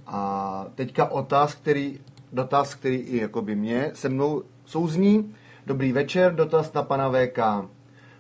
A 0.07 0.67
teďka 0.75 1.11
otáz, 1.11 1.55
který, 1.55 1.99
dotaz, 2.33 2.75
který 2.75 2.97
i 2.97 3.17
jakoby 3.17 3.55
mě 3.55 3.91
se 3.93 4.09
mnou 4.09 4.43
souzní. 4.65 5.35
Dobrý 5.67 5.91
večer, 5.91 6.35
dotaz 6.35 6.73
na 6.73 6.83
pana 6.83 7.09
VK. 7.09 7.39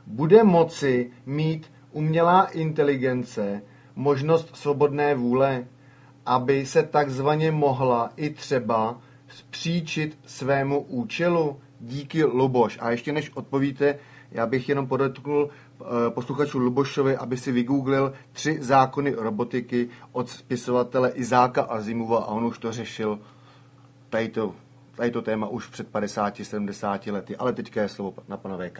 Bude 0.07 0.43
moci 0.43 1.11
mít 1.25 1.71
umělá 1.91 2.45
inteligence 2.45 3.61
možnost 3.95 4.55
svobodné 4.55 5.15
vůle, 5.15 5.65
aby 6.25 6.65
se 6.65 6.83
takzvaně 6.83 7.51
mohla 7.51 8.09
i 8.15 8.29
třeba 8.29 8.97
zpříčit 9.27 10.19
svému 10.25 10.79
účelu? 10.79 11.59
Díky 11.79 12.23
Luboš. 12.23 12.77
A 12.81 12.91
ještě 12.91 13.11
než 13.13 13.31
odpovíte, 13.33 13.99
já 14.31 14.45
bych 14.45 14.69
jenom 14.69 14.87
podotknul 14.87 15.49
eh, 15.49 15.85
posluchačů 16.09 16.59
Lubošovi, 16.59 17.17
aby 17.17 17.37
si 17.37 17.51
vygooglil 17.51 18.13
tři 18.31 18.57
zákony 18.61 19.11
robotiky 19.17 19.89
od 20.11 20.29
spisovatele 20.29 21.11
Izáka 21.11 21.61
Azimova 21.61 22.19
a 22.19 22.27
on 22.27 22.45
už 22.45 22.57
to 22.57 22.71
řešil 22.71 23.19
tady 24.09 24.29
to, 24.29 24.53
tady 24.95 25.11
to 25.11 25.21
téma 25.21 25.47
už 25.47 25.67
před 25.67 25.91
50-70 25.93 27.13
lety. 27.13 27.35
Ale 27.37 27.53
teďka 27.53 27.81
je 27.81 27.89
slovo 27.89 28.13
na 28.27 28.37
pana 28.37 28.57
VK. 28.57 28.79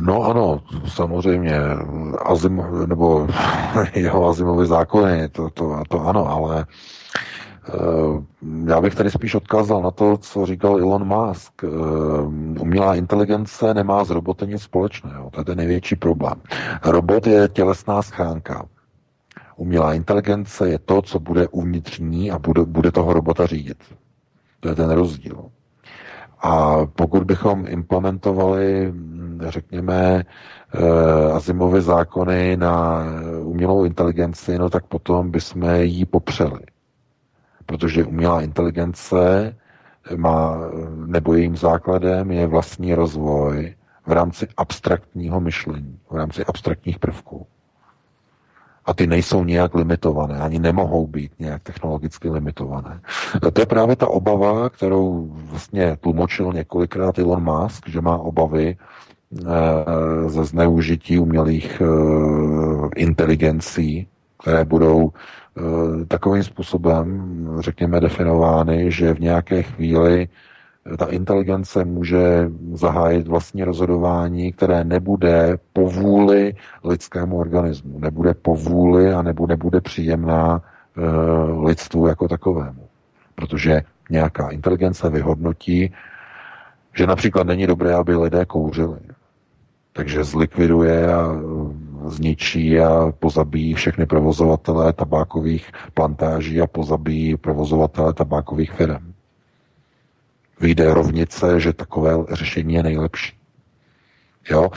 No 0.00 0.22
ano, 0.22 0.62
samozřejmě, 0.88 1.58
Azim, 2.24 2.62
nebo 2.86 3.28
jeho 3.94 4.28
Azimovy 4.28 4.66
zákony, 4.66 5.28
to, 5.28 5.50
to, 5.50 5.82
to 5.88 6.00
ano, 6.06 6.28
ale 6.28 6.66
uh, 7.74 8.24
já 8.66 8.80
bych 8.80 8.94
tady 8.94 9.10
spíš 9.10 9.34
odkázal 9.34 9.82
na 9.82 9.90
to, 9.90 10.16
co 10.16 10.46
říkal 10.46 10.78
Elon 10.78 11.04
Musk. 11.04 11.62
Uh, 11.62 11.70
umělá 12.60 12.94
inteligence 12.94 13.74
nemá 13.74 14.04
s 14.04 14.10
robotem 14.10 14.50
nic 14.50 14.62
společného, 14.62 15.30
to 15.30 15.40
je 15.40 15.44
ten 15.44 15.58
největší 15.58 15.96
problém. 15.96 16.34
Robot 16.84 17.26
je 17.26 17.48
tělesná 17.48 18.02
schránka. 18.02 18.64
Umělá 19.56 19.94
inteligence 19.94 20.68
je 20.68 20.78
to, 20.78 21.02
co 21.02 21.18
bude 21.20 21.48
uvnitř 21.48 21.98
ní 21.98 22.30
a 22.30 22.38
bude, 22.38 22.64
bude 22.64 22.92
toho 22.92 23.12
robota 23.12 23.46
řídit. 23.46 23.78
To 24.60 24.68
je 24.68 24.74
ten 24.74 24.90
rozdíl. 24.90 25.44
A 26.42 26.76
pokud 26.86 27.24
bychom 27.24 27.64
implementovali, 27.68 28.94
řekněme, 29.40 30.24
eh, 30.74 31.32
Azimovy 31.32 31.82
zákony 31.82 32.56
na 32.56 33.04
umělou 33.42 33.84
inteligenci, 33.84 34.58
no 34.58 34.70
tak 34.70 34.86
potom 34.86 35.30
bychom 35.30 35.62
ji 35.80 36.04
popřeli. 36.04 36.60
Protože 37.66 38.04
umělá 38.04 38.42
inteligence 38.42 39.54
má, 40.16 40.58
nebo 41.06 41.34
jejím 41.34 41.56
základem 41.56 42.30
je 42.30 42.46
vlastní 42.46 42.94
rozvoj 42.94 43.74
v 44.06 44.12
rámci 44.12 44.46
abstraktního 44.56 45.40
myšlení, 45.40 45.98
v 46.10 46.16
rámci 46.16 46.44
abstraktních 46.44 46.98
prvků 46.98 47.46
a 48.84 48.94
ty 48.94 49.06
nejsou 49.06 49.44
nějak 49.44 49.74
limitované, 49.74 50.38
ani 50.38 50.58
nemohou 50.58 51.06
být 51.06 51.32
nějak 51.38 51.62
technologicky 51.62 52.30
limitované. 52.30 53.00
To 53.52 53.60
je 53.60 53.66
právě 53.66 53.96
ta 53.96 54.06
obava, 54.08 54.70
kterou 54.70 55.28
vlastně 55.32 55.96
tlumočil 56.00 56.52
několikrát 56.52 57.18
Elon 57.18 57.44
Musk, 57.44 57.88
že 57.88 58.00
má 58.00 58.18
obavy 58.18 58.76
eh, 58.76 59.44
ze 60.28 60.44
zneužití 60.44 61.18
umělých 61.18 61.82
eh, 61.82 61.86
inteligencí, 62.96 64.06
které 64.42 64.64
budou 64.64 65.10
eh, 65.12 66.04
takovým 66.04 66.42
způsobem, 66.42 67.46
řekněme, 67.58 68.00
definovány, 68.00 68.90
že 68.90 69.14
v 69.14 69.20
nějaké 69.20 69.62
chvíli 69.62 70.28
ta 70.98 71.06
inteligence 71.06 71.84
může 71.84 72.50
zahájit 72.72 73.28
vlastní 73.28 73.64
rozhodování, 73.64 74.52
které 74.52 74.84
nebude 74.84 75.58
povůli 75.72 76.54
lidskému 76.84 77.36
organismu, 77.36 77.98
nebude 77.98 78.34
povůli 78.34 79.12
a 79.12 79.22
nebo 79.22 79.46
nebude 79.46 79.80
příjemná 79.80 80.62
e, 80.62 81.00
lidstvu 81.64 82.06
jako 82.06 82.28
takovému. 82.28 82.88
Protože 83.34 83.82
nějaká 84.10 84.48
inteligence 84.48 85.10
vyhodnotí, 85.10 85.92
že 86.94 87.06
například 87.06 87.46
není 87.46 87.66
dobré, 87.66 87.94
aby 87.94 88.16
lidé 88.16 88.44
kouřili. 88.44 88.98
Takže 89.92 90.24
zlikviduje 90.24 91.12
a 91.14 91.28
zničí 92.06 92.80
a 92.80 93.12
pozabíjí 93.18 93.74
všechny 93.74 94.06
provozovatele 94.06 94.92
tabákových 94.92 95.72
plantáží 95.94 96.60
a 96.60 96.66
pozabíjí 96.66 97.36
provozovatele 97.36 98.12
tabákových 98.14 98.72
firm. 98.72 99.11
Vyjde 100.62 100.94
rovnice, 100.94 101.60
že 101.60 101.72
takové 101.72 102.14
řešení 102.30 102.74
je 102.74 102.82
nejlepší. 102.82 103.36
Jo? 104.50 104.70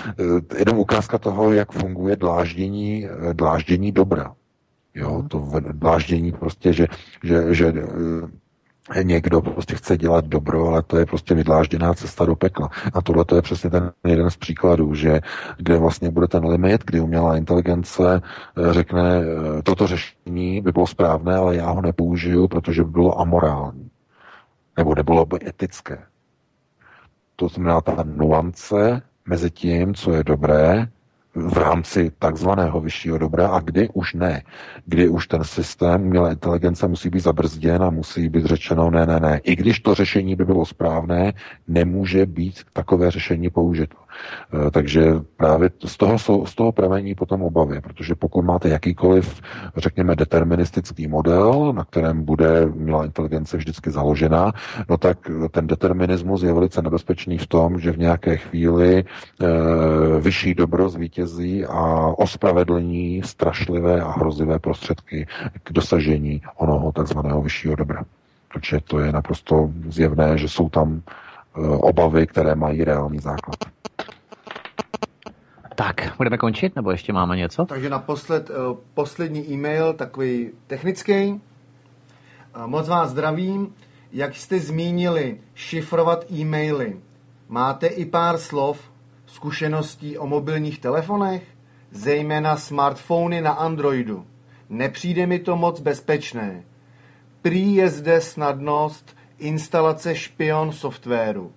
Jenom 0.57 0.79
ukázka 0.79 1.17
toho, 1.17 1.53
jak 1.53 1.71
funguje 1.71 2.15
dláždění, 2.15 3.07
dláždění 3.33 3.91
dobra. 3.91 4.35
Jo, 4.95 5.23
to 5.27 5.51
dláždění 5.71 6.31
prostě, 6.31 6.73
že, 6.73 6.87
že, 7.23 7.53
že 7.53 7.73
někdo 9.03 9.41
prostě 9.41 9.75
chce 9.75 9.97
dělat 9.97 10.25
dobro, 10.25 10.67
ale 10.67 10.83
to 10.83 10.97
je 10.97 11.05
prostě 11.05 11.35
vydlážděná 11.35 11.93
cesta 11.93 12.25
do 12.25 12.35
pekla. 12.35 12.69
A 12.93 13.01
tohle 13.01 13.25
to 13.25 13.35
je 13.35 13.41
přesně 13.41 13.69
ten 13.69 13.91
jeden 14.07 14.29
z 14.29 14.37
příkladů, 14.37 14.95
že 14.95 15.21
kde 15.57 15.77
vlastně 15.77 16.09
bude 16.09 16.27
ten 16.27 16.45
limit, 16.45 16.83
kdy 16.85 16.99
umělá 16.99 17.37
inteligence 17.37 18.21
řekne, 18.71 19.21
toto 19.63 19.87
řešení 19.87 20.61
by 20.61 20.71
bylo 20.71 20.87
správné, 20.87 21.35
ale 21.35 21.55
já 21.55 21.69
ho 21.69 21.81
nepoužiju, 21.81 22.47
protože 22.47 22.83
by 22.83 22.89
bylo 22.89 23.19
amorální. 23.19 23.84
Nebo 24.77 24.95
nebylo 24.95 25.25
by 25.25 25.39
etické. 25.47 26.05
To 27.35 27.47
znamená 27.47 27.81
ta 27.81 28.03
nuance 28.03 29.01
mezi 29.25 29.51
tím, 29.51 29.95
co 29.95 30.13
je 30.13 30.23
dobré 30.23 30.87
v 31.35 31.57
rámci 31.57 32.11
takzvaného 32.19 32.81
vyššího 32.81 33.17
dobra 33.17 33.47
a 33.47 33.59
kdy 33.59 33.89
už 33.93 34.13
ne. 34.13 34.43
Kdy 34.85 35.09
už 35.09 35.27
ten 35.27 35.43
systém 35.43 36.01
umělé 36.01 36.31
inteligence 36.31 36.87
musí 36.87 37.09
být 37.09 37.19
zabrzděn 37.19 37.83
a 37.83 37.89
musí 37.89 38.29
být 38.29 38.45
řečeno 38.45 38.91
ne, 38.91 39.05
ne, 39.05 39.19
ne. 39.19 39.39
I 39.43 39.55
když 39.55 39.79
to 39.79 39.95
řešení 39.95 40.35
by 40.35 40.45
bylo 40.45 40.65
správné, 40.65 41.33
nemůže 41.67 42.25
být 42.25 42.55
takové 42.73 43.11
řešení 43.11 43.49
použito. 43.49 43.97
Eh, 44.67 44.71
takže 44.71 45.13
právě 45.37 45.69
z 45.85 45.97
toho, 45.97 46.19
jsou, 46.19 46.45
z 46.45 46.55
toho 46.55 46.71
pramení 46.71 47.15
potom 47.15 47.41
obavy, 47.41 47.81
protože 47.81 48.15
pokud 48.15 48.41
máte 48.41 48.69
jakýkoliv, 48.69 49.41
řekněme, 49.77 50.15
deterministický 50.15 51.07
model, 51.07 51.73
na 51.73 51.83
kterém 51.83 52.25
bude 52.25 52.65
umělá 52.65 53.05
inteligence 53.05 53.57
vždycky 53.57 53.91
založena, 53.91 54.53
no 54.89 54.97
tak 54.97 55.17
ten 55.51 55.67
determinismus 55.67 56.43
je 56.43 56.53
velice 56.53 56.81
nebezpečný 56.81 57.37
v 57.37 57.47
tom, 57.47 57.79
že 57.79 57.91
v 57.91 57.97
nějaké 57.97 58.37
chvíli 58.37 58.99
e, 58.99 59.05
vyšší 60.19 60.53
dobro 60.53 60.89
zvítězí 60.89 61.24
a 61.65 62.13
ospravedlní 62.17 63.23
strašlivé 63.23 64.01
a 64.01 64.11
hrozivé 64.11 64.59
prostředky 64.59 65.27
k 65.63 65.71
dosažení 65.71 66.41
onoho 66.55 66.91
takzvaného 66.91 67.41
vyššího 67.41 67.75
dobra. 67.75 68.03
Protože 68.53 68.79
to 68.81 68.99
je 68.99 69.11
naprosto 69.11 69.69
zjevné, 69.87 70.37
že 70.37 70.49
jsou 70.49 70.69
tam 70.69 71.01
e, 71.01 71.67
obavy, 71.67 72.27
které 72.27 72.55
mají 72.55 72.83
reálný 72.83 73.19
základ. 73.19 73.55
Tak, 75.75 76.13
budeme 76.17 76.37
končit, 76.37 76.75
nebo 76.75 76.91
ještě 76.91 77.13
máme 77.13 77.37
něco? 77.37 77.65
Takže 77.65 77.89
naposled 77.89 78.49
uh, 78.49 78.77
poslední 78.93 79.51
e-mail, 79.51 79.93
takový 79.93 80.51
technický. 80.67 81.31
Uh, 81.31 82.67
moc 82.67 82.87
vás 82.87 83.09
zdravím. 83.09 83.73
Jak 84.11 84.35
jste 84.35 84.59
zmínili, 84.59 85.37
šifrovat 85.55 86.31
e-maily. 86.31 86.97
Máte 87.49 87.87
i 87.87 88.05
pár 88.05 88.37
slov, 88.37 88.79
zkušeností 89.25 90.17
o 90.17 90.27
mobilních 90.27 90.79
telefonech, 90.79 91.43
zejména 91.91 92.57
smartfony 92.57 93.41
na 93.41 93.51
Androidu. 93.51 94.25
Nepřijde 94.69 95.27
mi 95.27 95.39
to 95.39 95.55
moc 95.55 95.79
bezpečné. 95.79 96.63
Prý 97.41 97.75
je 97.75 97.89
zde 97.89 98.21
snadnost 98.21 99.17
instalace 99.39 100.15
špion 100.15 100.71
softwaru 100.71 101.51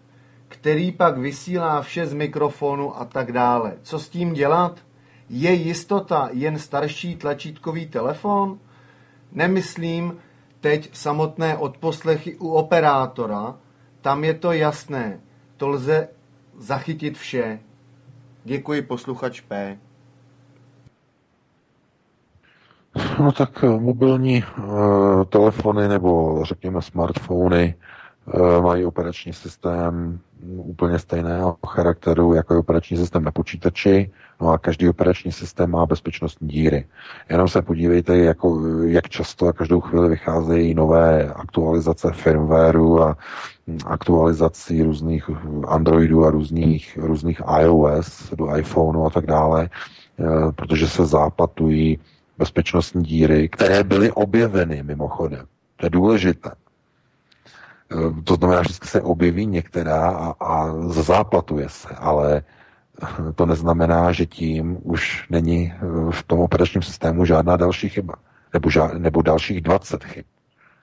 který 0.48 0.92
pak 0.92 1.18
vysílá 1.18 1.82
vše 1.82 2.06
z 2.06 2.12
mikrofonu 2.12 3.00
a 3.00 3.04
tak 3.04 3.32
dále. 3.32 3.72
Co 3.82 3.98
s 3.98 4.08
tím 4.08 4.32
dělat? 4.32 4.78
Je 5.30 5.52
jistota 5.52 6.28
jen 6.32 6.58
starší 6.58 7.16
tlačítkový 7.16 7.86
telefon? 7.86 8.58
Nemyslím 9.32 10.16
teď 10.60 10.90
samotné 10.92 11.56
odposlechy 11.56 12.36
u 12.36 12.48
operátora, 12.48 13.54
tam 14.00 14.24
je 14.24 14.34
to 14.34 14.52
jasné, 14.52 15.20
to 15.56 15.68
lze 15.68 16.08
zachytit 16.58 17.18
vše. 17.18 17.58
Děkuji, 18.44 18.82
posluchač 18.82 19.40
P. 19.40 19.78
No 23.18 23.32
tak 23.32 23.62
mobilní 23.62 24.44
uh, 24.58 25.24
telefony 25.24 25.88
nebo 25.88 26.40
řekněme 26.44 26.82
smartfony 26.82 27.74
mají 28.62 28.84
operační 28.84 29.32
systém 29.32 30.20
úplně 30.56 30.98
stejného 30.98 31.56
charakteru 31.66 32.34
jako 32.34 32.54
je 32.54 32.60
operační 32.60 32.96
systém 32.96 33.24
na 33.24 33.30
počítači, 33.30 34.10
no 34.40 34.48
a 34.48 34.58
každý 34.58 34.88
operační 34.88 35.32
systém 35.32 35.70
má 35.70 35.86
bezpečnostní 35.86 36.48
díry. 36.48 36.86
Jenom 37.30 37.48
se 37.48 37.62
podívejte, 37.62 38.18
jako, 38.18 38.66
jak 38.84 39.08
často 39.08 39.46
a 39.46 39.52
každou 39.52 39.80
chvíli 39.80 40.08
vycházejí 40.08 40.74
nové 40.74 41.32
aktualizace 41.32 42.12
firmwareu 42.12 43.00
a 43.00 43.16
aktualizací 43.86 44.82
různých 44.82 45.30
Androidů 45.68 46.24
a 46.24 46.30
různých, 46.30 46.98
různých 47.02 47.42
iOS 47.60 48.30
do 48.30 48.56
iPhoneu 48.56 49.04
a 49.04 49.10
tak 49.10 49.26
dále, 49.26 49.68
eh, 50.18 50.52
protože 50.52 50.88
se 50.88 51.06
zápatují 51.06 51.98
bezpečnostní 52.38 53.02
díry, 53.02 53.48
které 53.48 53.84
byly 53.84 54.12
objeveny 54.12 54.82
mimochodem. 54.82 55.46
To 55.76 55.86
je 55.86 55.90
důležité. 55.90 56.50
Eh, 57.92 58.22
to 58.24 58.34
znamená, 58.34 58.62
že 58.62 58.74
se 58.84 59.02
objeví 59.02 59.46
některá 59.46 60.10
a, 60.10 60.34
a 60.40 60.72
záplatuje 60.88 61.68
se, 61.68 61.88
ale 61.88 62.42
to 63.34 63.46
neznamená, 63.46 64.12
že 64.12 64.26
tím 64.26 64.78
už 64.82 65.26
není 65.30 65.72
eh, 65.72 65.78
v 66.10 66.22
tom 66.22 66.40
operačním 66.40 66.82
systému 66.82 67.24
žádná 67.24 67.56
další 67.56 67.88
chyba. 67.88 68.14
Nebo, 68.52 68.70
žád, 68.70 68.94
nebo 68.94 69.22
dalších 69.22 69.60
20 69.60 70.04
chyb, 70.04 70.24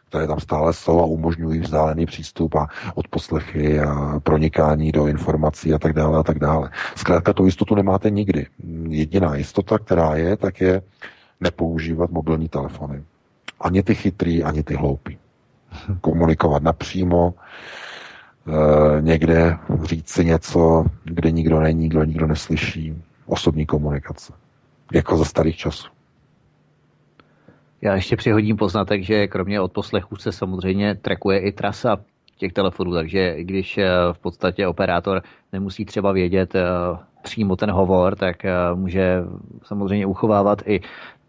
které 0.09 0.27
tam 0.27 0.39
stále 0.39 0.73
jsou 0.73 0.99
a 0.99 1.05
umožňují 1.05 1.59
vzdálený 1.59 2.05
přístup 2.05 2.55
a 2.55 2.67
odposlechy 2.95 3.79
a 3.79 4.19
pronikání 4.19 4.91
do 4.91 5.07
informací 5.07 5.73
a 5.73 5.79
tak 5.79 5.93
dále 5.93 6.19
a 6.19 6.23
tak 6.23 6.39
dále. 6.39 6.69
Zkrátka 6.95 7.33
tu 7.33 7.45
jistotu 7.45 7.75
nemáte 7.75 8.09
nikdy. 8.09 8.47
Jediná 8.89 9.35
jistota, 9.35 9.77
která 9.77 10.15
je, 10.15 10.37
tak 10.37 10.61
je 10.61 10.81
nepoužívat 11.39 12.11
mobilní 12.11 12.49
telefony. 12.49 13.03
Ani 13.59 13.83
ty 13.83 13.95
chytrý, 13.95 14.43
ani 14.43 14.63
ty 14.63 14.75
hloupí 14.75 15.17
komunikovat 16.01 16.63
napřímo, 16.63 17.33
e, 18.47 19.01
někde 19.01 19.57
říct 19.83 20.09
si 20.09 20.25
něco, 20.25 20.85
kde 21.03 21.31
nikdo 21.31 21.59
není, 21.59 21.89
kdo 21.89 22.03
nikdo 22.03 22.27
neslyší. 22.27 23.03
Osobní 23.25 23.65
komunikace. 23.65 24.33
Jako 24.93 25.17
za 25.17 25.25
starých 25.25 25.55
časů. 25.55 25.87
Já 27.81 27.95
ještě 27.95 28.15
přihodím 28.15 28.57
poznatek, 28.57 29.03
že 29.03 29.27
kromě 29.27 29.61
odposlechu 29.61 30.15
se 30.15 30.31
samozřejmě 30.31 30.95
trekuje 30.95 31.39
i 31.39 31.51
trasa 31.51 31.97
těch 32.37 32.53
telefonů, 32.53 32.93
takže 32.93 33.43
když 33.43 33.77
eh, 33.77 33.89
v 34.11 34.19
podstatě 34.19 34.67
operátor 34.67 35.21
nemusí 35.53 35.85
třeba 35.85 36.11
vědět 36.11 36.55
eh, 36.55 36.63
přímo 37.23 37.55
ten 37.55 37.71
hovor, 37.71 38.15
tak 38.15 38.35
může 38.73 39.23
samozřejmě 39.63 40.05
uchovávat 40.05 40.61
i 40.65 40.81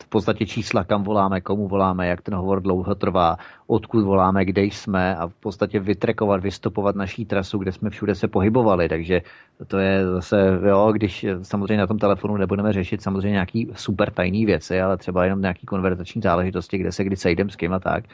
v 0.02 0.08
podstatě 0.08 0.47
čísla, 0.47 0.84
kam 0.84 1.02
voláme, 1.02 1.41
komu 1.41 1.68
voláme, 1.68 2.07
jak 2.07 2.23
ten 2.23 2.34
hovor 2.34 2.62
dlouho 2.62 2.94
trvá, 2.94 3.36
odkud 3.66 4.05
voláme, 4.05 4.44
kde 4.44 4.62
jsme 4.62 5.16
a 5.16 5.26
v 5.26 5.34
podstatě 5.34 5.81
vytrekovat, 5.81 6.42
vystopovat 6.42 6.97
naší 6.97 7.25
trasu, 7.25 7.58
kde 7.58 7.73
jsme 7.73 7.91
všude 7.91 8.15
se 8.15 8.28
pohybovali. 8.28 8.89
Takže 8.89 9.23
to 9.66 9.78
je 9.78 10.07
zase, 10.07 10.60
jo, 10.68 10.92
když 10.92 11.26
samozřejmě 11.42 11.76
na 11.76 11.86
tom 11.86 11.99
telefonu 11.99 12.36
nebudeme 12.36 12.73
řešit 12.73 13.02
samozřejmě 13.02 13.31
nějaký 13.31 13.68
super 13.75 14.10
tajný 14.10 14.47
věci, 14.47 14.81
ale 14.81 14.97
třeba 14.97 15.25
jenom 15.25 15.41
nějaký 15.41 15.66
konverzační 15.66 16.23
záležitosti, 16.23 16.78
kde 16.78 16.92
se 16.92 17.05
kdy 17.05 17.16
sejdem 17.16 17.50
s 17.50 17.57
kým 17.57 17.73
a 17.73 17.78
tak. 17.78 18.05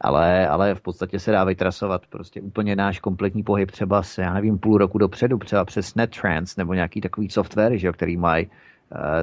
Ale, 0.00 0.48
ale 0.48 0.74
v 0.74 0.80
podstatě 0.80 1.18
se 1.18 1.32
dá 1.32 1.44
vytrasovat 1.44 2.02
prostě 2.06 2.40
úplně 2.40 2.76
náš 2.76 2.98
kompletní 3.00 3.42
pohyb 3.42 3.70
třeba 3.70 4.02
s, 4.02 4.18
já 4.18 4.34
nevím, 4.34 4.58
půl 4.58 4.78
roku 4.78 4.98
dopředu, 4.98 5.38
třeba 5.38 5.64
přes 5.64 5.94
NetTrans 5.94 6.56
nebo 6.56 6.74
nějaký 6.74 7.00
takový 7.00 7.28
software, 7.30 7.76
že, 7.76 7.92
který 7.92 8.16
mají 8.16 8.50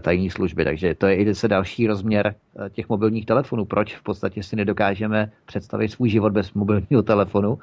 tajní 0.02 0.30
služby. 0.30 0.64
Takže 0.64 0.96
to 0.96 1.08
je 1.08 1.16
i 1.16 1.36
se 1.36 1.48
další 1.48 1.88
rozměr 1.88 2.36
eh, 2.66 2.70
těch 2.70 2.90
mobilních 2.90 3.26
telefonů. 3.26 3.66
Proč 3.66 3.96
v 3.96 4.04
podstatě 4.04 4.44
si 4.44 4.56
nedokážeme 4.56 5.32
představit 5.46 5.90
svůj 5.90 6.10
život 6.10 6.34
bez 6.34 6.54
mobilního 6.54 7.04
telefonu? 7.04 7.60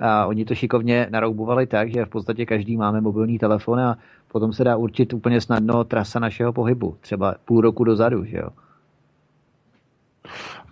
A 0.00 0.26
oni 0.26 0.44
to 0.44 0.54
šikovně 0.54 1.06
naroubovali 1.10 1.66
tak, 1.66 1.92
že 1.92 2.04
v 2.04 2.08
podstatě 2.08 2.46
každý 2.46 2.76
máme 2.76 3.00
mobilní 3.00 3.38
telefon 3.38 3.80
a 3.80 3.98
potom 4.32 4.52
se 4.52 4.64
dá 4.64 4.76
určit 4.76 5.12
úplně 5.12 5.40
snadno 5.40 5.84
trasa 5.84 6.18
našeho 6.20 6.52
pohybu. 6.52 6.96
Třeba 7.00 7.34
půl 7.44 7.60
roku 7.60 7.84
dozadu, 7.84 8.24
že 8.24 8.36
jo? 8.36 8.48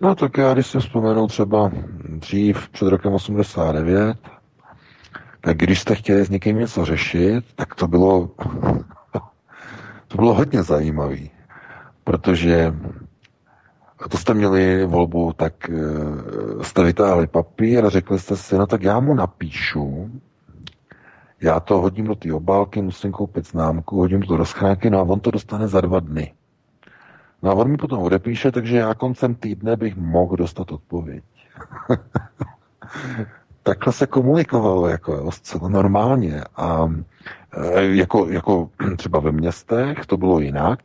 No 0.01 0.15
tak 0.15 0.37
já, 0.37 0.53
když 0.53 0.67
si 0.67 0.79
vzpomenu 0.79 1.27
třeba 1.27 1.71
dřív, 2.09 2.69
před 2.69 2.87
rokem 2.87 3.13
89, 3.13 4.17
tak 5.41 5.57
když 5.57 5.79
jste 5.79 5.95
chtěli 5.95 6.25
s 6.25 6.29
někým 6.29 6.59
něco 6.59 6.85
řešit, 6.85 7.45
tak 7.55 7.75
to 7.75 7.87
bylo, 7.87 8.29
to 10.15 10.21
bylo 10.21 10.33
hodně 10.33 10.63
zajímavé, 10.63 11.27
protože 12.03 12.73
to 14.09 14.17
jste 14.17 14.33
měli 14.33 14.85
volbu, 14.85 15.33
tak 15.33 15.69
eh, 15.69 16.63
jste 16.63 16.83
vytáhli 16.83 17.27
papír 17.27 17.85
a 17.85 17.89
řekli 17.89 18.19
jste 18.19 18.37
si, 18.37 18.57
no 18.57 18.67
tak 18.67 18.83
já 18.83 18.99
mu 18.99 19.13
napíšu, 19.13 20.11
já 21.41 21.59
to 21.59 21.81
hodím 21.81 22.05
do 22.05 22.15
té 22.15 22.33
obálky, 22.33 22.81
musím 22.81 23.11
koupit 23.11 23.47
známku, 23.47 23.97
hodím 23.97 24.21
to 24.21 24.37
do 24.37 24.45
schránky, 24.45 24.89
no 24.89 24.99
a 24.99 25.03
on 25.03 25.19
to 25.19 25.31
dostane 25.31 25.67
za 25.67 25.81
dva 25.81 25.99
dny. 25.99 26.33
No 27.43 27.51
a 27.51 27.53
on 27.53 27.71
mi 27.71 27.77
potom 27.77 27.99
odepíše, 27.99 28.51
takže 28.51 28.77
já 28.77 28.93
koncem 28.93 29.35
týdne 29.35 29.75
bych 29.75 29.95
mohl 29.95 30.35
dostat 30.35 30.71
odpověď. 30.71 31.23
Takhle 33.63 33.93
se 33.93 34.07
komunikovalo 34.07 34.87
jako 34.87 35.31
zcela 35.31 35.69
normálně. 35.69 36.43
A 36.55 36.89
jako, 37.77 38.27
jako 38.29 38.69
třeba 38.97 39.19
ve 39.19 39.31
městech 39.31 40.05
to 40.05 40.17
bylo 40.17 40.39
jinak. 40.39 40.79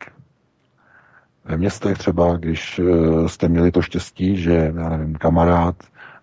Ve 1.45 1.57
městech 1.57 1.97
třeba, 1.97 2.37
když 2.37 2.79
e, 2.79 3.29
jste 3.29 3.47
měli 3.47 3.71
to 3.71 3.81
štěstí, 3.81 4.37
že, 4.37 4.73
já 4.75 4.89
nevím, 4.89 5.15
kamarád 5.15 5.75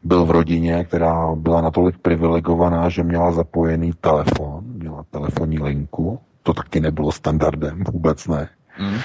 byl 0.03 0.25
v 0.25 0.31
rodině, 0.31 0.85
která 0.85 1.35
byla 1.35 1.61
natolik 1.61 1.99
privilegovaná, 1.99 2.89
že 2.89 3.03
měla 3.03 3.33
zapojený 3.33 3.93
telefon, 4.01 4.65
měla 4.65 5.05
telefonní 5.11 5.59
linku, 5.59 6.21
to 6.43 6.55
taky 6.55 6.81
nebylo 6.81 7.13
standardem, 7.13 7.85
vůbec 7.93 8.27
ne. 8.27 8.49
Mm. 8.81 8.99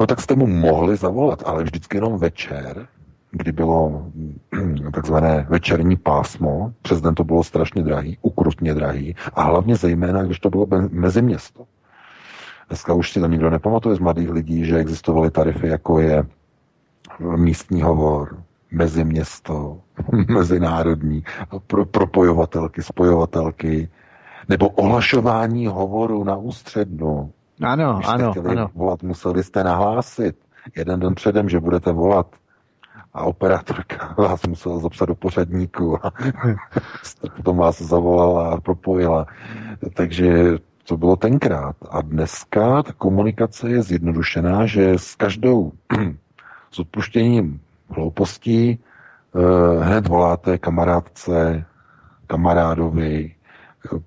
No 0.00 0.06
tak 0.06 0.20
jste 0.20 0.34
mu 0.34 0.46
mohli 0.46 0.96
zavolat, 0.96 1.42
ale 1.46 1.64
vždycky 1.64 1.96
jenom 1.96 2.18
večer, 2.18 2.86
kdy 3.30 3.52
bylo 3.52 4.06
takzvané 4.92 5.46
večerní 5.48 5.96
pásmo, 5.96 6.72
přes 6.82 7.00
den 7.00 7.14
to 7.14 7.24
bylo 7.24 7.44
strašně 7.44 7.82
drahý, 7.82 8.18
ukrutně 8.22 8.74
drahý 8.74 9.14
a 9.34 9.42
hlavně 9.42 9.76
zejména, 9.76 10.22
když 10.22 10.40
to 10.40 10.50
bylo 10.50 10.66
mezi 10.90 11.22
město. 11.22 11.64
Dneska 12.68 12.94
už 12.94 13.12
si 13.12 13.20
to 13.20 13.26
nikdo 13.26 13.50
nepamatuje 13.50 13.96
z 13.96 13.98
mladých 13.98 14.30
lidí, 14.30 14.64
že 14.64 14.78
existovaly 14.78 15.30
tarify, 15.30 15.68
jako 15.68 16.00
je 16.00 16.24
místní 17.36 17.82
hovor, 17.82 18.42
meziměsto, 18.70 19.78
mezinárodní, 20.28 21.22
pro, 21.66 21.86
propojovatelky, 21.86 22.82
spojovatelky, 22.82 23.88
nebo 24.48 24.68
ohlašování 24.68 25.66
hovoru 25.66 26.24
na 26.24 26.36
ústřednu. 26.36 27.30
Ano, 27.62 27.94
Když 27.94 28.08
ano, 28.08 28.30
chtěli 28.30 28.48
ano. 28.48 28.70
volat, 28.74 29.02
museli 29.02 29.42
jste 29.42 29.64
nahlásit 29.64 30.36
jeden 30.76 31.00
den 31.00 31.14
předem, 31.14 31.48
že 31.48 31.60
budete 31.60 31.92
volat 31.92 32.26
a 33.16 33.24
operátorka 33.24 34.14
vás 34.18 34.46
musela 34.46 34.78
zapsat 34.78 35.06
do 35.06 35.14
pořadníku 35.14 36.06
a 36.06 36.12
potom 37.36 37.56
vás 37.56 37.82
zavolala 37.82 38.50
a 38.50 38.60
propojila. 38.60 39.26
Takže 39.94 40.58
to 40.88 40.96
bylo 40.96 41.16
tenkrát. 41.16 41.76
A 41.90 42.02
dneska 42.02 42.82
ta 42.82 42.92
komunikace 42.92 43.70
je 43.70 43.82
zjednodušená, 43.82 44.66
že 44.66 44.98
s 44.98 45.14
každou 45.14 45.72
s 46.70 46.78
odpuštěním 46.78 47.60
hloupostí 47.90 48.78
eh, 48.78 49.84
hned 49.84 50.08
voláte 50.08 50.58
kamarádce, 50.58 51.64
kamarádovi, 52.26 53.34
eh, 53.94 53.98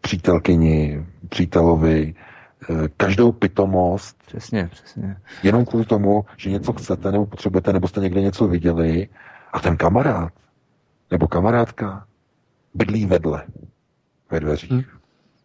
přítelkyni, 0.00 1.06
přítelovi, 1.28 2.14
každou 2.96 3.32
pitomost. 3.32 4.16
Přesně, 4.26 4.68
přesně. 4.72 5.16
Jenom 5.42 5.64
kvůli 5.64 5.84
tomu, 5.84 6.24
že 6.36 6.50
něco 6.50 6.72
chcete 6.72 7.12
nebo 7.12 7.26
potřebujete, 7.26 7.72
nebo 7.72 7.88
jste 7.88 8.00
někde 8.00 8.20
něco 8.20 8.48
viděli 8.48 9.08
a 9.52 9.60
ten 9.60 9.76
kamarád 9.76 10.32
nebo 11.10 11.28
kamarádka 11.28 12.06
bydlí 12.74 13.06
vedle 13.06 13.42
ve 14.30 14.40
dveřích, 14.40 14.70
hmm. 14.70 14.82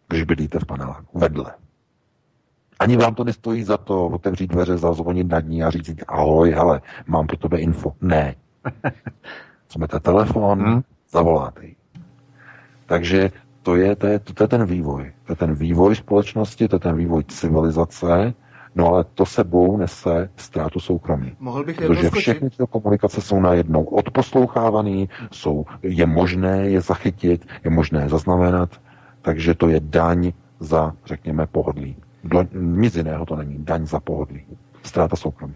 když 0.07 0.23
bydlíte 0.23 0.59
v 0.59 0.65
paneláku. 0.65 1.19
Vedle. 1.19 1.53
Ani 2.79 2.97
vám 2.97 3.15
to 3.15 3.23
nestojí 3.23 3.63
za 3.63 3.77
to 3.77 4.07
otevřít 4.07 4.47
dveře, 4.47 4.77
zazvonit 4.77 5.27
nad 5.27 5.39
ní 5.39 5.63
a 5.63 5.69
říct, 5.69 6.03
ahoj, 6.07 6.51
hele, 6.51 6.81
mám 7.07 7.27
pro 7.27 7.37
tebe 7.37 7.59
info. 7.59 7.93
Ne. 8.01 8.35
Smete 9.69 9.99
telefon, 9.99 10.59
hmm. 10.59 10.81
zavoláte 11.09 11.65
ji. 11.65 11.75
Takže 12.85 13.31
to 13.63 13.75
je, 13.75 13.95
to, 13.95 14.07
je, 14.07 14.19
to 14.19 14.43
je 14.43 14.47
ten 14.47 14.65
vývoj. 14.65 15.11
To 15.25 15.31
je 15.31 15.35
ten 15.35 15.53
vývoj 15.53 15.95
společnosti, 15.95 16.67
to 16.67 16.75
je 16.75 16.79
ten 16.79 16.95
vývoj 16.95 17.23
civilizace, 17.23 18.33
no 18.75 18.87
ale 18.87 19.03
to 19.03 19.25
sebou 19.25 19.77
nese 19.77 20.29
ztrátu 20.35 20.79
soukromí. 20.79 21.35
Mohl 21.39 21.63
bych 21.63 21.75
Protože 21.75 22.09
všechny 22.09 22.49
ty 22.49 22.63
komunikace 22.69 23.21
jsou 23.21 23.39
najednou 23.39 23.83
odposlouchávaný, 23.83 25.09
jsou, 25.31 25.65
je 25.81 26.05
možné 26.05 26.69
je 26.69 26.81
zachytit, 26.81 27.45
je 27.63 27.69
možné 27.71 28.01
je 28.01 28.09
zaznamenat, 28.09 28.69
takže 29.21 29.53
to 29.53 29.69
je 29.69 29.79
daň 29.79 30.31
za, 30.59 30.93
řekněme, 31.05 31.47
pohodlí. 31.47 31.95
Do, 32.23 32.45
nic 32.53 32.95
jiného 32.95 33.25
to 33.25 33.35
není. 33.35 33.55
Daň 33.59 33.85
za 33.85 33.99
pohodlí. 33.99 34.43
Ztráta 34.83 35.15
soukromí. 35.15 35.53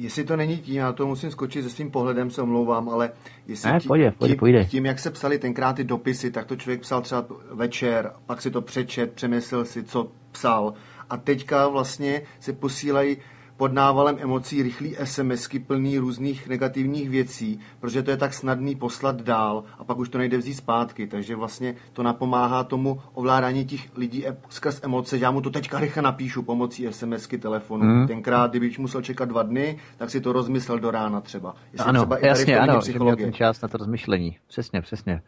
Jestli 0.00 0.24
to 0.24 0.36
není 0.36 0.58
tím, 0.58 0.76
já 0.76 0.92
to 0.92 1.06
musím 1.06 1.30
skočit 1.30 1.64
se 1.64 1.70
svým 1.70 1.90
pohledem, 1.90 2.30
se 2.30 2.42
omlouvám, 2.42 2.88
ale 2.88 3.10
jestli 3.46 3.72
ne, 3.72 3.80
tím, 3.80 3.88
pojde, 3.88 4.10
pojde, 4.10 4.34
tím, 4.34 4.38
pojde. 4.38 4.64
tím, 4.64 4.86
jak 4.86 4.98
se 4.98 5.10
psali 5.10 5.38
tenkrát 5.38 5.72
ty 5.72 5.84
dopisy, 5.84 6.30
tak 6.30 6.46
to 6.46 6.56
člověk 6.56 6.80
psal 6.80 7.02
třeba 7.02 7.26
večer, 7.52 8.12
pak 8.26 8.42
si 8.42 8.50
to 8.50 8.62
přečet, 8.62 9.12
přemyslel 9.12 9.64
si, 9.64 9.82
co 9.84 10.08
psal. 10.32 10.74
A 11.10 11.16
teďka 11.16 11.68
vlastně 11.68 12.22
se 12.40 12.52
posílají 12.52 13.16
pod 13.60 13.72
návalem 13.72 14.16
emocí 14.20 14.62
rychlý 14.62 14.96
SMSky 15.04 15.58
plný 15.58 15.98
různých 15.98 16.48
negativních 16.48 17.10
věcí, 17.10 17.60
protože 17.80 18.02
to 18.02 18.10
je 18.10 18.16
tak 18.16 18.34
snadný 18.34 18.76
poslat 18.76 19.22
dál 19.22 19.64
a 19.78 19.84
pak 19.84 19.98
už 19.98 20.08
to 20.08 20.18
nejde 20.18 20.38
vzít 20.38 20.54
zpátky, 20.54 21.06
takže 21.06 21.36
vlastně 21.36 21.74
to 21.92 22.02
napomáhá 22.02 22.64
tomu 22.64 23.00
ovládání 23.14 23.64
těch 23.64 23.96
lidí 23.96 24.24
skrz 24.48 24.80
emoce, 24.82 25.18
že 25.18 25.24
já 25.24 25.30
mu 25.30 25.40
to 25.40 25.50
teďka 25.50 25.80
rychle 25.80 26.02
napíšu 26.02 26.42
pomocí 26.42 26.86
SMSky 26.90 27.38
telefonu. 27.38 27.82
Hmm. 27.82 28.00
Mm. 28.00 28.06
Tenkrát, 28.06 28.50
kdybych 28.50 28.78
musel 28.78 29.02
čekat 29.02 29.28
dva 29.28 29.42
dny, 29.42 29.78
tak 29.96 30.10
si 30.10 30.20
to 30.20 30.32
rozmyslel 30.32 30.78
do 30.78 30.90
rána 30.90 31.20
třeba. 31.20 31.54
Jestli 31.72 31.88
ano, 31.88 32.00
třeba 32.00 32.18
jasně, 32.18 32.54
i 32.54 32.56
ano, 32.56 32.80
že 32.80 32.98
měl 32.98 33.16
ten 33.16 33.32
čas 33.32 33.60
na 33.60 33.68
to 33.68 33.78
rozmyšlení. 33.78 34.36
Přesně, 34.46 34.80
přesně. 34.82 35.22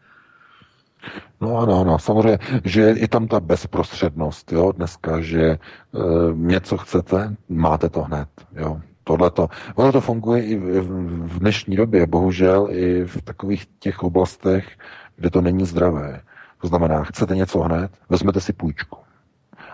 No 1.41 1.57
ano, 1.57 1.81
ano, 1.81 1.99
samozřejmě, 1.99 2.39
že 2.63 2.81
je 2.81 3.07
tam 3.07 3.27
ta 3.27 3.39
bezprostřednost, 3.39 4.51
jo, 4.51 4.71
dneska, 4.71 5.21
že 5.21 5.43
e, 5.43 5.57
něco 6.33 6.77
chcete, 6.77 7.35
máte 7.49 7.89
to 7.89 8.03
hned, 8.03 8.29
jo. 8.55 8.81
Tohle 9.03 9.31
to, 9.31 9.47
ono 9.75 9.91
to 9.91 10.01
funguje 10.01 10.43
i 10.43 10.55
v, 10.55 10.81
v 11.27 11.39
dnešní 11.39 11.75
době, 11.75 12.07
bohužel 12.07 12.67
i 12.71 13.03
v 13.05 13.21
takových 13.21 13.65
těch 13.79 14.03
oblastech, 14.03 14.67
kde 15.15 15.29
to 15.29 15.41
není 15.41 15.65
zdravé. 15.65 16.21
To 16.61 16.67
znamená, 16.67 17.03
chcete 17.03 17.35
něco 17.35 17.59
hned, 17.59 17.91
vezmete 18.09 18.41
si 18.41 18.53
půjčku. 18.53 18.97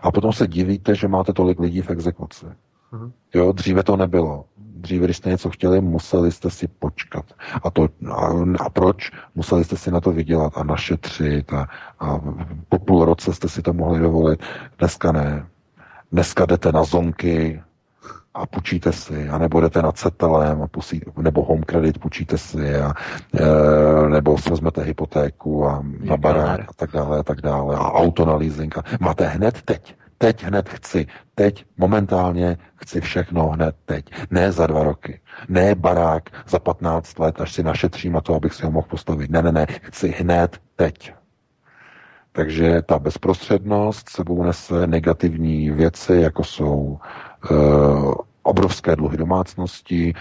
A 0.02 0.12
potom 0.12 0.34
se 0.34 0.48
divíte, 0.48 0.96
že 0.96 1.08
máte 1.08 1.34
tolik 1.34 1.60
lidí 1.60 1.82
v 1.82 1.90
exekuci. 1.90 2.46
Mhm. 2.92 3.12
Jo, 3.34 3.52
dříve 3.52 3.84
to 3.84 3.98
nebylo. 3.98 4.46
Dříve, 4.80 5.06
když 5.06 5.18
jste 5.18 5.30
něco 5.30 5.50
chtěli, 5.50 5.82
museli 5.82 6.32
jste 6.32 6.50
si 6.50 6.68
počkat. 6.68 7.26
A, 7.64 7.70
to, 7.70 7.90
a, 8.12 8.30
a 8.60 8.70
proč? 8.70 9.12
Museli 9.36 9.64
jste 9.64 9.78
si 9.78 9.92
na 9.92 10.02
to 10.02 10.12
vydělat 10.12 10.54
a 10.56 10.64
našetřit 10.64 11.54
a, 11.54 11.68
a 12.00 12.20
po 12.70 12.80
půl 12.80 13.06
roce 13.06 13.34
jste 13.34 13.50
si 13.50 13.62
to 13.62 13.74
mohli 13.74 14.00
dovolit. 14.00 14.44
Dneska 14.80 15.12
ne. 15.12 15.46
Dneska 16.12 16.46
jdete 16.46 16.72
na 16.72 16.84
zonky 16.84 17.62
a 18.34 18.46
půjčíte 18.46 18.94
si, 18.94 19.30
a 19.30 19.38
nebo 19.38 19.62
jdete 19.62 19.82
na 19.82 19.92
cetelem, 19.92 20.62
a 20.62 20.68
pusí, 20.68 21.02
nebo 21.18 21.44
home 21.44 21.64
credit 21.64 22.00
půjčíte 22.00 22.38
si, 22.38 22.76
a, 22.76 22.94
e, 23.34 24.10
nebo 24.10 24.38
si 24.38 24.50
vezmete 24.50 24.84
hypotéku 24.84 25.68
a 25.68 25.84
na 26.00 26.18
barák 26.18 26.60
a 26.60 26.74
tak 26.76 26.92
dále, 26.92 27.20
a 27.20 27.24
tak 27.24 27.42
dále, 27.42 27.76
a 27.76 27.92
auto 27.92 28.26
na 28.26 28.36
leasing. 28.36 28.78
A 28.78 28.84
máte 29.00 29.28
hned 29.28 29.62
teď 29.62 29.96
teď 30.22 30.44
hned 30.44 30.70
chci, 30.70 31.08
teď 31.36 31.66
momentálně 31.78 32.58
chci 32.76 33.02
všechno 33.02 33.48
hned 33.50 33.76
teď. 33.86 34.06
Ne 34.32 34.52
za 34.52 34.68
dva 34.68 34.84
roky, 34.84 35.20
ne 35.50 35.76
barák 35.76 36.30
za 36.48 36.60
15 36.60 37.20
let, 37.20 37.42
až 37.42 37.54
si 37.54 37.64
našetřím 37.64 38.14
na 38.14 38.22
to, 38.22 38.36
abych 38.36 38.54
si 38.54 38.66
ho 38.66 38.72
mohl 38.72 38.88
postavit. 38.90 39.32
Ne, 39.32 39.42
ne, 39.42 39.52
ne, 39.52 39.66
chci 39.70 40.08
hned 40.08 40.58
teď. 40.76 41.14
Takže 42.32 42.82
ta 42.82 43.00
bezprostřednost 43.00 44.10
sebou 44.10 44.44
nese 44.44 44.88
negativní 44.88 45.72
věci, 45.72 46.16
jako 46.16 46.44
jsou 46.44 47.00
uh, 47.52 48.14
obrovské 48.50 48.96
dluhy 48.96 49.18
domácnosti, 49.18 50.14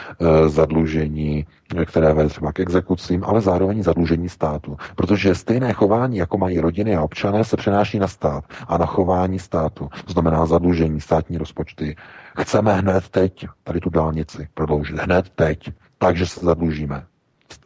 zadlužení, 0.46 1.46
které 1.84 2.12
vede 2.12 2.28
třeba 2.28 2.52
k 2.52 2.60
exekucím, 2.60 3.24
ale 3.24 3.40
zároveň 3.40 3.82
zadlužení 3.82 4.28
státu. 4.28 4.76
Protože 4.96 5.34
stejné 5.34 5.72
chování, 5.72 6.16
jako 6.16 6.38
mají 6.38 6.60
rodiny 6.60 6.96
a 6.96 7.02
občané, 7.02 7.44
se 7.44 7.56
přenáší 7.56 7.98
na 7.98 8.08
stát 8.08 8.44
a 8.68 8.78
na 8.78 8.86
chování 8.86 9.38
státu. 9.38 9.88
Znamená 10.08 10.46
zadlužení 10.46 11.00
státní 11.00 11.38
rozpočty. 11.38 11.96
Chceme 12.38 12.74
hned 12.74 13.08
teď 13.08 13.46
tady 13.64 13.80
tu 13.80 13.90
dálnici 13.90 14.48
prodloužit. 14.54 14.98
Hned 14.98 15.28
teď. 15.28 15.72
Takže 15.98 16.26
se 16.26 16.40
zadlužíme 16.40 17.04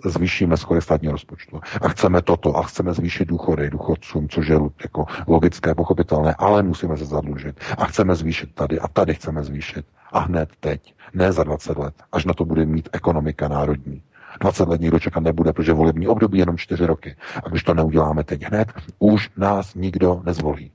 zvýšíme 0.04 0.56
schodek 0.56 0.82
státního 0.82 1.12
rozpočtu. 1.12 1.60
A 1.82 1.88
chceme 1.88 2.22
toto, 2.22 2.56
a 2.56 2.62
chceme 2.62 2.94
zvýšit 2.94 3.28
důchody 3.28 3.70
důchodcům, 3.70 4.28
což 4.28 4.48
je 4.48 4.58
jako 4.82 5.06
logické, 5.26 5.74
pochopitelné, 5.74 6.34
ale 6.38 6.62
musíme 6.62 6.96
se 6.96 7.04
zadlužit. 7.04 7.60
A 7.78 7.84
chceme 7.84 8.14
zvýšit 8.14 8.54
tady, 8.54 8.80
a 8.80 8.88
tady 8.88 9.14
chceme 9.14 9.42
zvýšit. 9.42 9.86
A 10.12 10.18
hned 10.18 10.48
teď, 10.60 10.94
ne 11.14 11.32
za 11.32 11.44
20 11.44 11.78
let, 11.78 11.94
až 12.12 12.24
na 12.24 12.34
to 12.34 12.44
bude 12.44 12.66
mít 12.66 12.88
ekonomika 12.92 13.48
národní. 13.48 14.02
20 14.40 14.68
let 14.68 14.80
nikdo 14.80 14.98
čekat 14.98 15.20
nebude, 15.20 15.52
protože 15.52 15.72
volební 15.72 16.08
období 16.08 16.38
jenom 16.38 16.58
4 16.58 16.86
roky. 16.86 17.16
A 17.44 17.48
když 17.48 17.62
to 17.62 17.74
neuděláme 17.74 18.24
teď 18.24 18.42
hned, 18.42 18.72
už 18.98 19.30
nás 19.36 19.74
nikdo 19.74 20.22
nezvolí. 20.24 20.70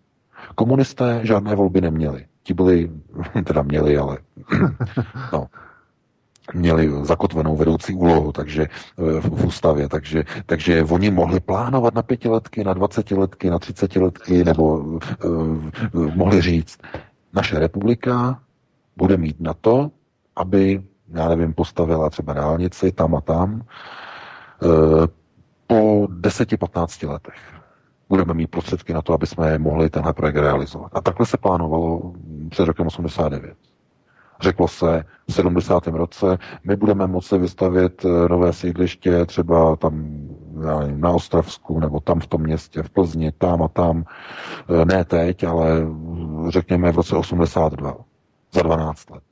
Komunisté 0.56 1.20
žádné 1.24 1.56
volby 1.56 1.82
neměli. 1.82 2.26
Ti 2.44 2.54
byli, 2.54 2.90
teda 3.44 3.62
měli, 3.62 3.98
ale 3.98 4.18
no, 5.34 5.48
měli 6.54 6.92
zakotvenou 7.06 7.56
vedoucí 7.56 7.94
úlohu 7.94 8.32
takže 8.32 8.64
eh, 8.64 9.22
v, 9.22 9.46
ústavě, 9.46 9.90
takže, 9.90 10.24
takže 10.46 10.84
oni 10.84 11.12
mohli 11.12 11.40
plánovat 11.40 11.96
na 11.96 12.02
pětiletky, 12.02 12.64
na 12.64 12.74
dvacetiletky, 12.74 13.50
na 13.50 13.60
třicetiletky, 13.60 14.44
nebo 14.44 14.78
uh, 14.78 16.16
mohli 16.16 16.42
říct, 16.42 16.80
naše 17.34 17.60
republika 17.60 18.40
bude 18.98 19.18
mít 19.18 19.40
na 19.40 19.54
to, 19.54 19.92
aby, 20.36 20.84
já 21.14 21.30
nevím, 21.30 21.54
postavila 21.54 22.10
třeba 22.10 22.34
dálnici 22.34 22.92
tam 22.92 23.16
a 23.16 23.22
tam, 23.22 23.62
uh, 24.62 25.06
po 25.68 26.08
10-15 26.08 27.10
letech 27.10 27.58
budeme 28.10 28.34
mít 28.34 28.48
prostředky 28.48 28.94
na 28.94 29.02
to, 29.02 29.14
aby 29.14 29.28
jsme 29.28 29.58
mohli 29.58 29.90
tenhle 29.90 30.14
projekt 30.14 30.36
realizovat. 30.36 30.92
A 30.94 31.02
takhle 31.02 31.26
se 31.26 31.38
plánovalo 31.38 32.14
před 32.50 32.66
rokem 32.66 32.88
89. 32.88 33.58
Řeklo 34.42 34.68
se 34.68 35.04
v 35.30 35.34
70. 35.34 35.88
roce, 35.88 36.38
my 36.64 36.76
budeme 36.76 37.08
moci 37.08 37.38
vystavět 37.38 38.06
eh, 38.06 38.30
nové 38.30 38.54
sídliště 38.54 39.26
třeba 39.26 39.76
tam 39.76 40.08
na 40.96 41.10
Ostravsku 41.10 41.80
nebo 41.80 42.00
tam 42.00 42.20
v 42.20 42.28
tom 42.28 42.42
městě, 42.42 42.84
v 42.84 42.90
Plzni, 42.90 43.32
tam 43.32 43.64
a 43.64 43.68
tam. 43.68 44.04
Eh, 44.70 44.86
ne 44.86 45.06
teď, 45.06 45.44
ale 45.44 45.70
řekněme 46.50 46.92
v 46.92 46.96
roce 46.96 47.16
82, 47.16 47.96
za 48.58 48.64
12 48.64 49.10
let. 49.10 49.24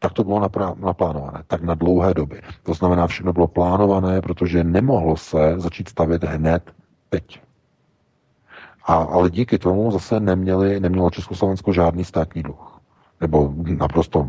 Tak 0.00 0.12
to 0.12 0.24
bylo 0.24 0.40
naplánované, 0.80 1.42
tak 1.46 1.62
na 1.62 1.74
dlouhé 1.74 2.14
doby. 2.14 2.42
To 2.62 2.74
znamená, 2.74 3.06
všechno 3.06 3.32
bylo 3.32 3.48
plánované, 3.48 4.20
protože 4.20 4.64
nemohlo 4.64 5.16
se 5.16 5.54
začít 5.56 5.88
stavět 5.88 6.24
hned 6.24 6.72
teď. 7.08 7.40
A, 8.84 8.94
ale 8.94 9.30
díky 9.30 9.58
tomu 9.58 9.90
zase 9.90 10.20
neměli, 10.20 10.80
nemělo 10.80 11.10
Československo 11.10 11.72
žádný 11.72 12.04
státní 12.04 12.42
dluh 12.42 12.82
nebo 13.22 13.54
naprosto 13.78 14.28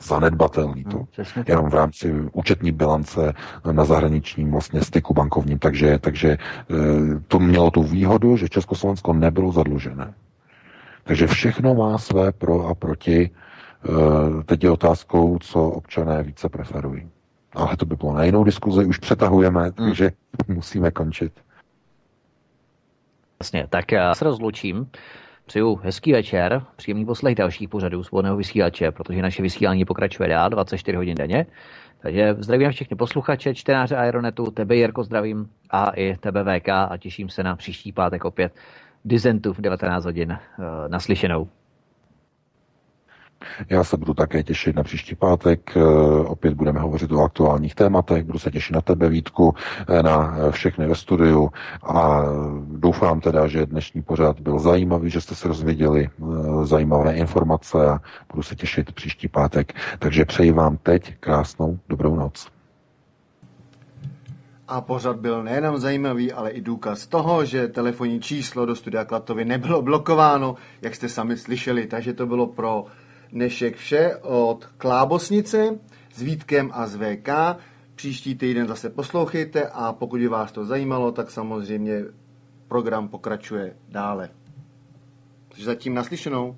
zanedbatelný 0.00 0.84
to. 0.84 0.96
Hmm, 0.98 1.44
jenom 1.46 1.70
v 1.70 1.74
rámci 1.74 2.14
účetní 2.32 2.72
bilance 2.72 3.32
na 3.72 3.84
zahraničním 3.84 4.50
vlastně 4.50 4.82
styku 4.82 5.14
bankovním. 5.14 5.58
Takže, 5.58 5.98
takže 5.98 6.28
e, 6.30 6.38
to 7.28 7.38
mělo 7.38 7.70
tu 7.70 7.82
výhodu, 7.82 8.36
že 8.36 8.48
Československo 8.48 9.12
nebylo 9.12 9.52
zadlužené. 9.52 10.14
Takže 11.08 11.26
všechno 11.26 11.74
má 11.74 11.98
své 11.98 12.32
pro 12.32 12.66
a 12.66 12.74
proti. 12.74 13.30
E, 13.30 14.42
teď 14.44 14.64
je 14.64 14.70
otázkou, 14.70 15.38
co 15.38 15.68
občané 15.68 16.22
více 16.22 16.48
preferují. 16.48 17.08
Ale 17.52 17.76
to 17.76 17.86
by 17.86 17.96
bylo 17.96 18.12
na 18.12 18.24
jinou 18.24 18.44
diskuzi, 18.44 18.84
už 18.84 18.98
přetahujeme, 18.98 19.62
hmm. 19.62 19.72
takže 19.72 20.10
musíme 20.48 20.90
končit. 20.90 21.32
Jasně, 23.40 23.66
tak 23.70 23.92
já 23.92 24.14
se 24.14 24.24
rozlučím. 24.24 24.90
Přeju 25.46 25.80
hezký 25.82 26.12
večer, 26.12 26.62
příjemný 26.76 27.06
poslech 27.06 27.34
dalších 27.34 27.68
pořadů 27.68 28.04
svobodného 28.04 28.36
vysílače, 28.36 28.90
protože 28.90 29.22
naše 29.22 29.42
vysílání 29.42 29.84
pokračuje 29.84 30.28
dál 30.28 30.50
24 30.50 30.96
hodin 30.96 31.14
denně. 31.14 31.46
Takže 31.98 32.36
zdravím 32.38 32.70
všechny 32.70 32.96
posluchače, 32.96 33.54
čtenáře 33.54 33.96
Aeronetu, 33.96 34.50
tebe 34.50 34.76
Jirko 34.76 35.04
zdravím 35.04 35.48
a 35.70 35.90
i 35.90 36.16
tebe 36.16 36.44
VK 36.44 36.68
a 36.68 36.96
těším 36.98 37.28
se 37.28 37.42
na 37.42 37.56
příští 37.56 37.92
pátek 37.92 38.24
opět 38.24 38.52
Dizentu 39.04 39.52
v 39.52 39.60
19 39.60 40.04
hodin 40.04 40.32
eh, 40.32 40.38
naslyšenou. 40.88 41.48
Já 43.68 43.84
se 43.84 43.96
budu 43.96 44.14
také 44.14 44.42
těšit 44.42 44.76
na 44.76 44.82
příští 44.82 45.14
pátek. 45.14 45.76
Eh, 45.76 45.80
opět 46.26 46.54
budeme 46.54 46.80
hovořit 46.80 47.12
o 47.12 47.22
aktuálních 47.22 47.74
tématech. 47.74 48.24
Budu 48.24 48.38
se 48.38 48.50
těšit 48.50 48.74
na 48.74 48.80
tebe, 48.80 49.08
Vítku, 49.08 49.54
eh, 49.88 50.02
na 50.02 50.36
všechny 50.50 50.86
ve 50.86 50.94
studiu 50.94 51.50
a 51.82 52.22
doufám 52.70 53.20
teda, 53.20 53.46
že 53.46 53.66
dnešní 53.66 54.02
pořad 54.02 54.40
byl 54.40 54.58
zajímavý, 54.58 55.10
že 55.10 55.20
jste 55.20 55.34
se 55.34 55.48
rozvěděli 55.48 56.08
zajímavé 56.62 57.12
informace 57.14 57.86
a 57.90 58.00
budu 58.32 58.42
se 58.42 58.54
těšit 58.56 58.92
příští 58.92 59.28
pátek. 59.28 59.72
Takže 59.98 60.24
přeji 60.24 60.52
vám 60.52 60.76
teď 60.76 61.14
krásnou 61.20 61.78
dobrou 61.88 62.16
noc. 62.16 62.57
A 64.68 64.80
pořad 64.80 65.16
byl 65.16 65.42
nejenom 65.42 65.78
zajímavý, 65.78 66.32
ale 66.32 66.50
i 66.50 66.60
důkaz 66.60 67.06
toho, 67.06 67.44
že 67.44 67.68
telefonní 67.68 68.20
číslo 68.20 68.66
do 68.66 68.76
studia 68.76 69.04
Klatovy 69.04 69.44
nebylo 69.44 69.82
blokováno, 69.82 70.54
jak 70.82 70.94
jste 70.94 71.08
sami 71.08 71.36
slyšeli, 71.36 71.86
takže 71.86 72.12
to 72.12 72.26
bylo 72.26 72.46
pro 72.46 72.84
dnešek 73.32 73.76
vše 73.76 74.16
od 74.22 74.66
Klábosnice 74.78 75.78
s 76.14 76.22
Vítkem 76.22 76.70
a 76.74 76.86
z 76.86 76.96
VK. 76.96 77.28
Příští 77.94 78.34
týden 78.34 78.68
zase 78.68 78.90
poslouchejte 78.90 79.68
a 79.68 79.92
pokud 79.92 80.20
by 80.20 80.28
vás 80.28 80.52
to 80.52 80.64
zajímalo, 80.64 81.12
tak 81.12 81.30
samozřejmě 81.30 82.04
program 82.68 83.08
pokračuje 83.08 83.76
dále. 83.88 84.30
Takže 85.48 85.64
zatím 85.64 85.94
naslyšenou. 85.94 86.56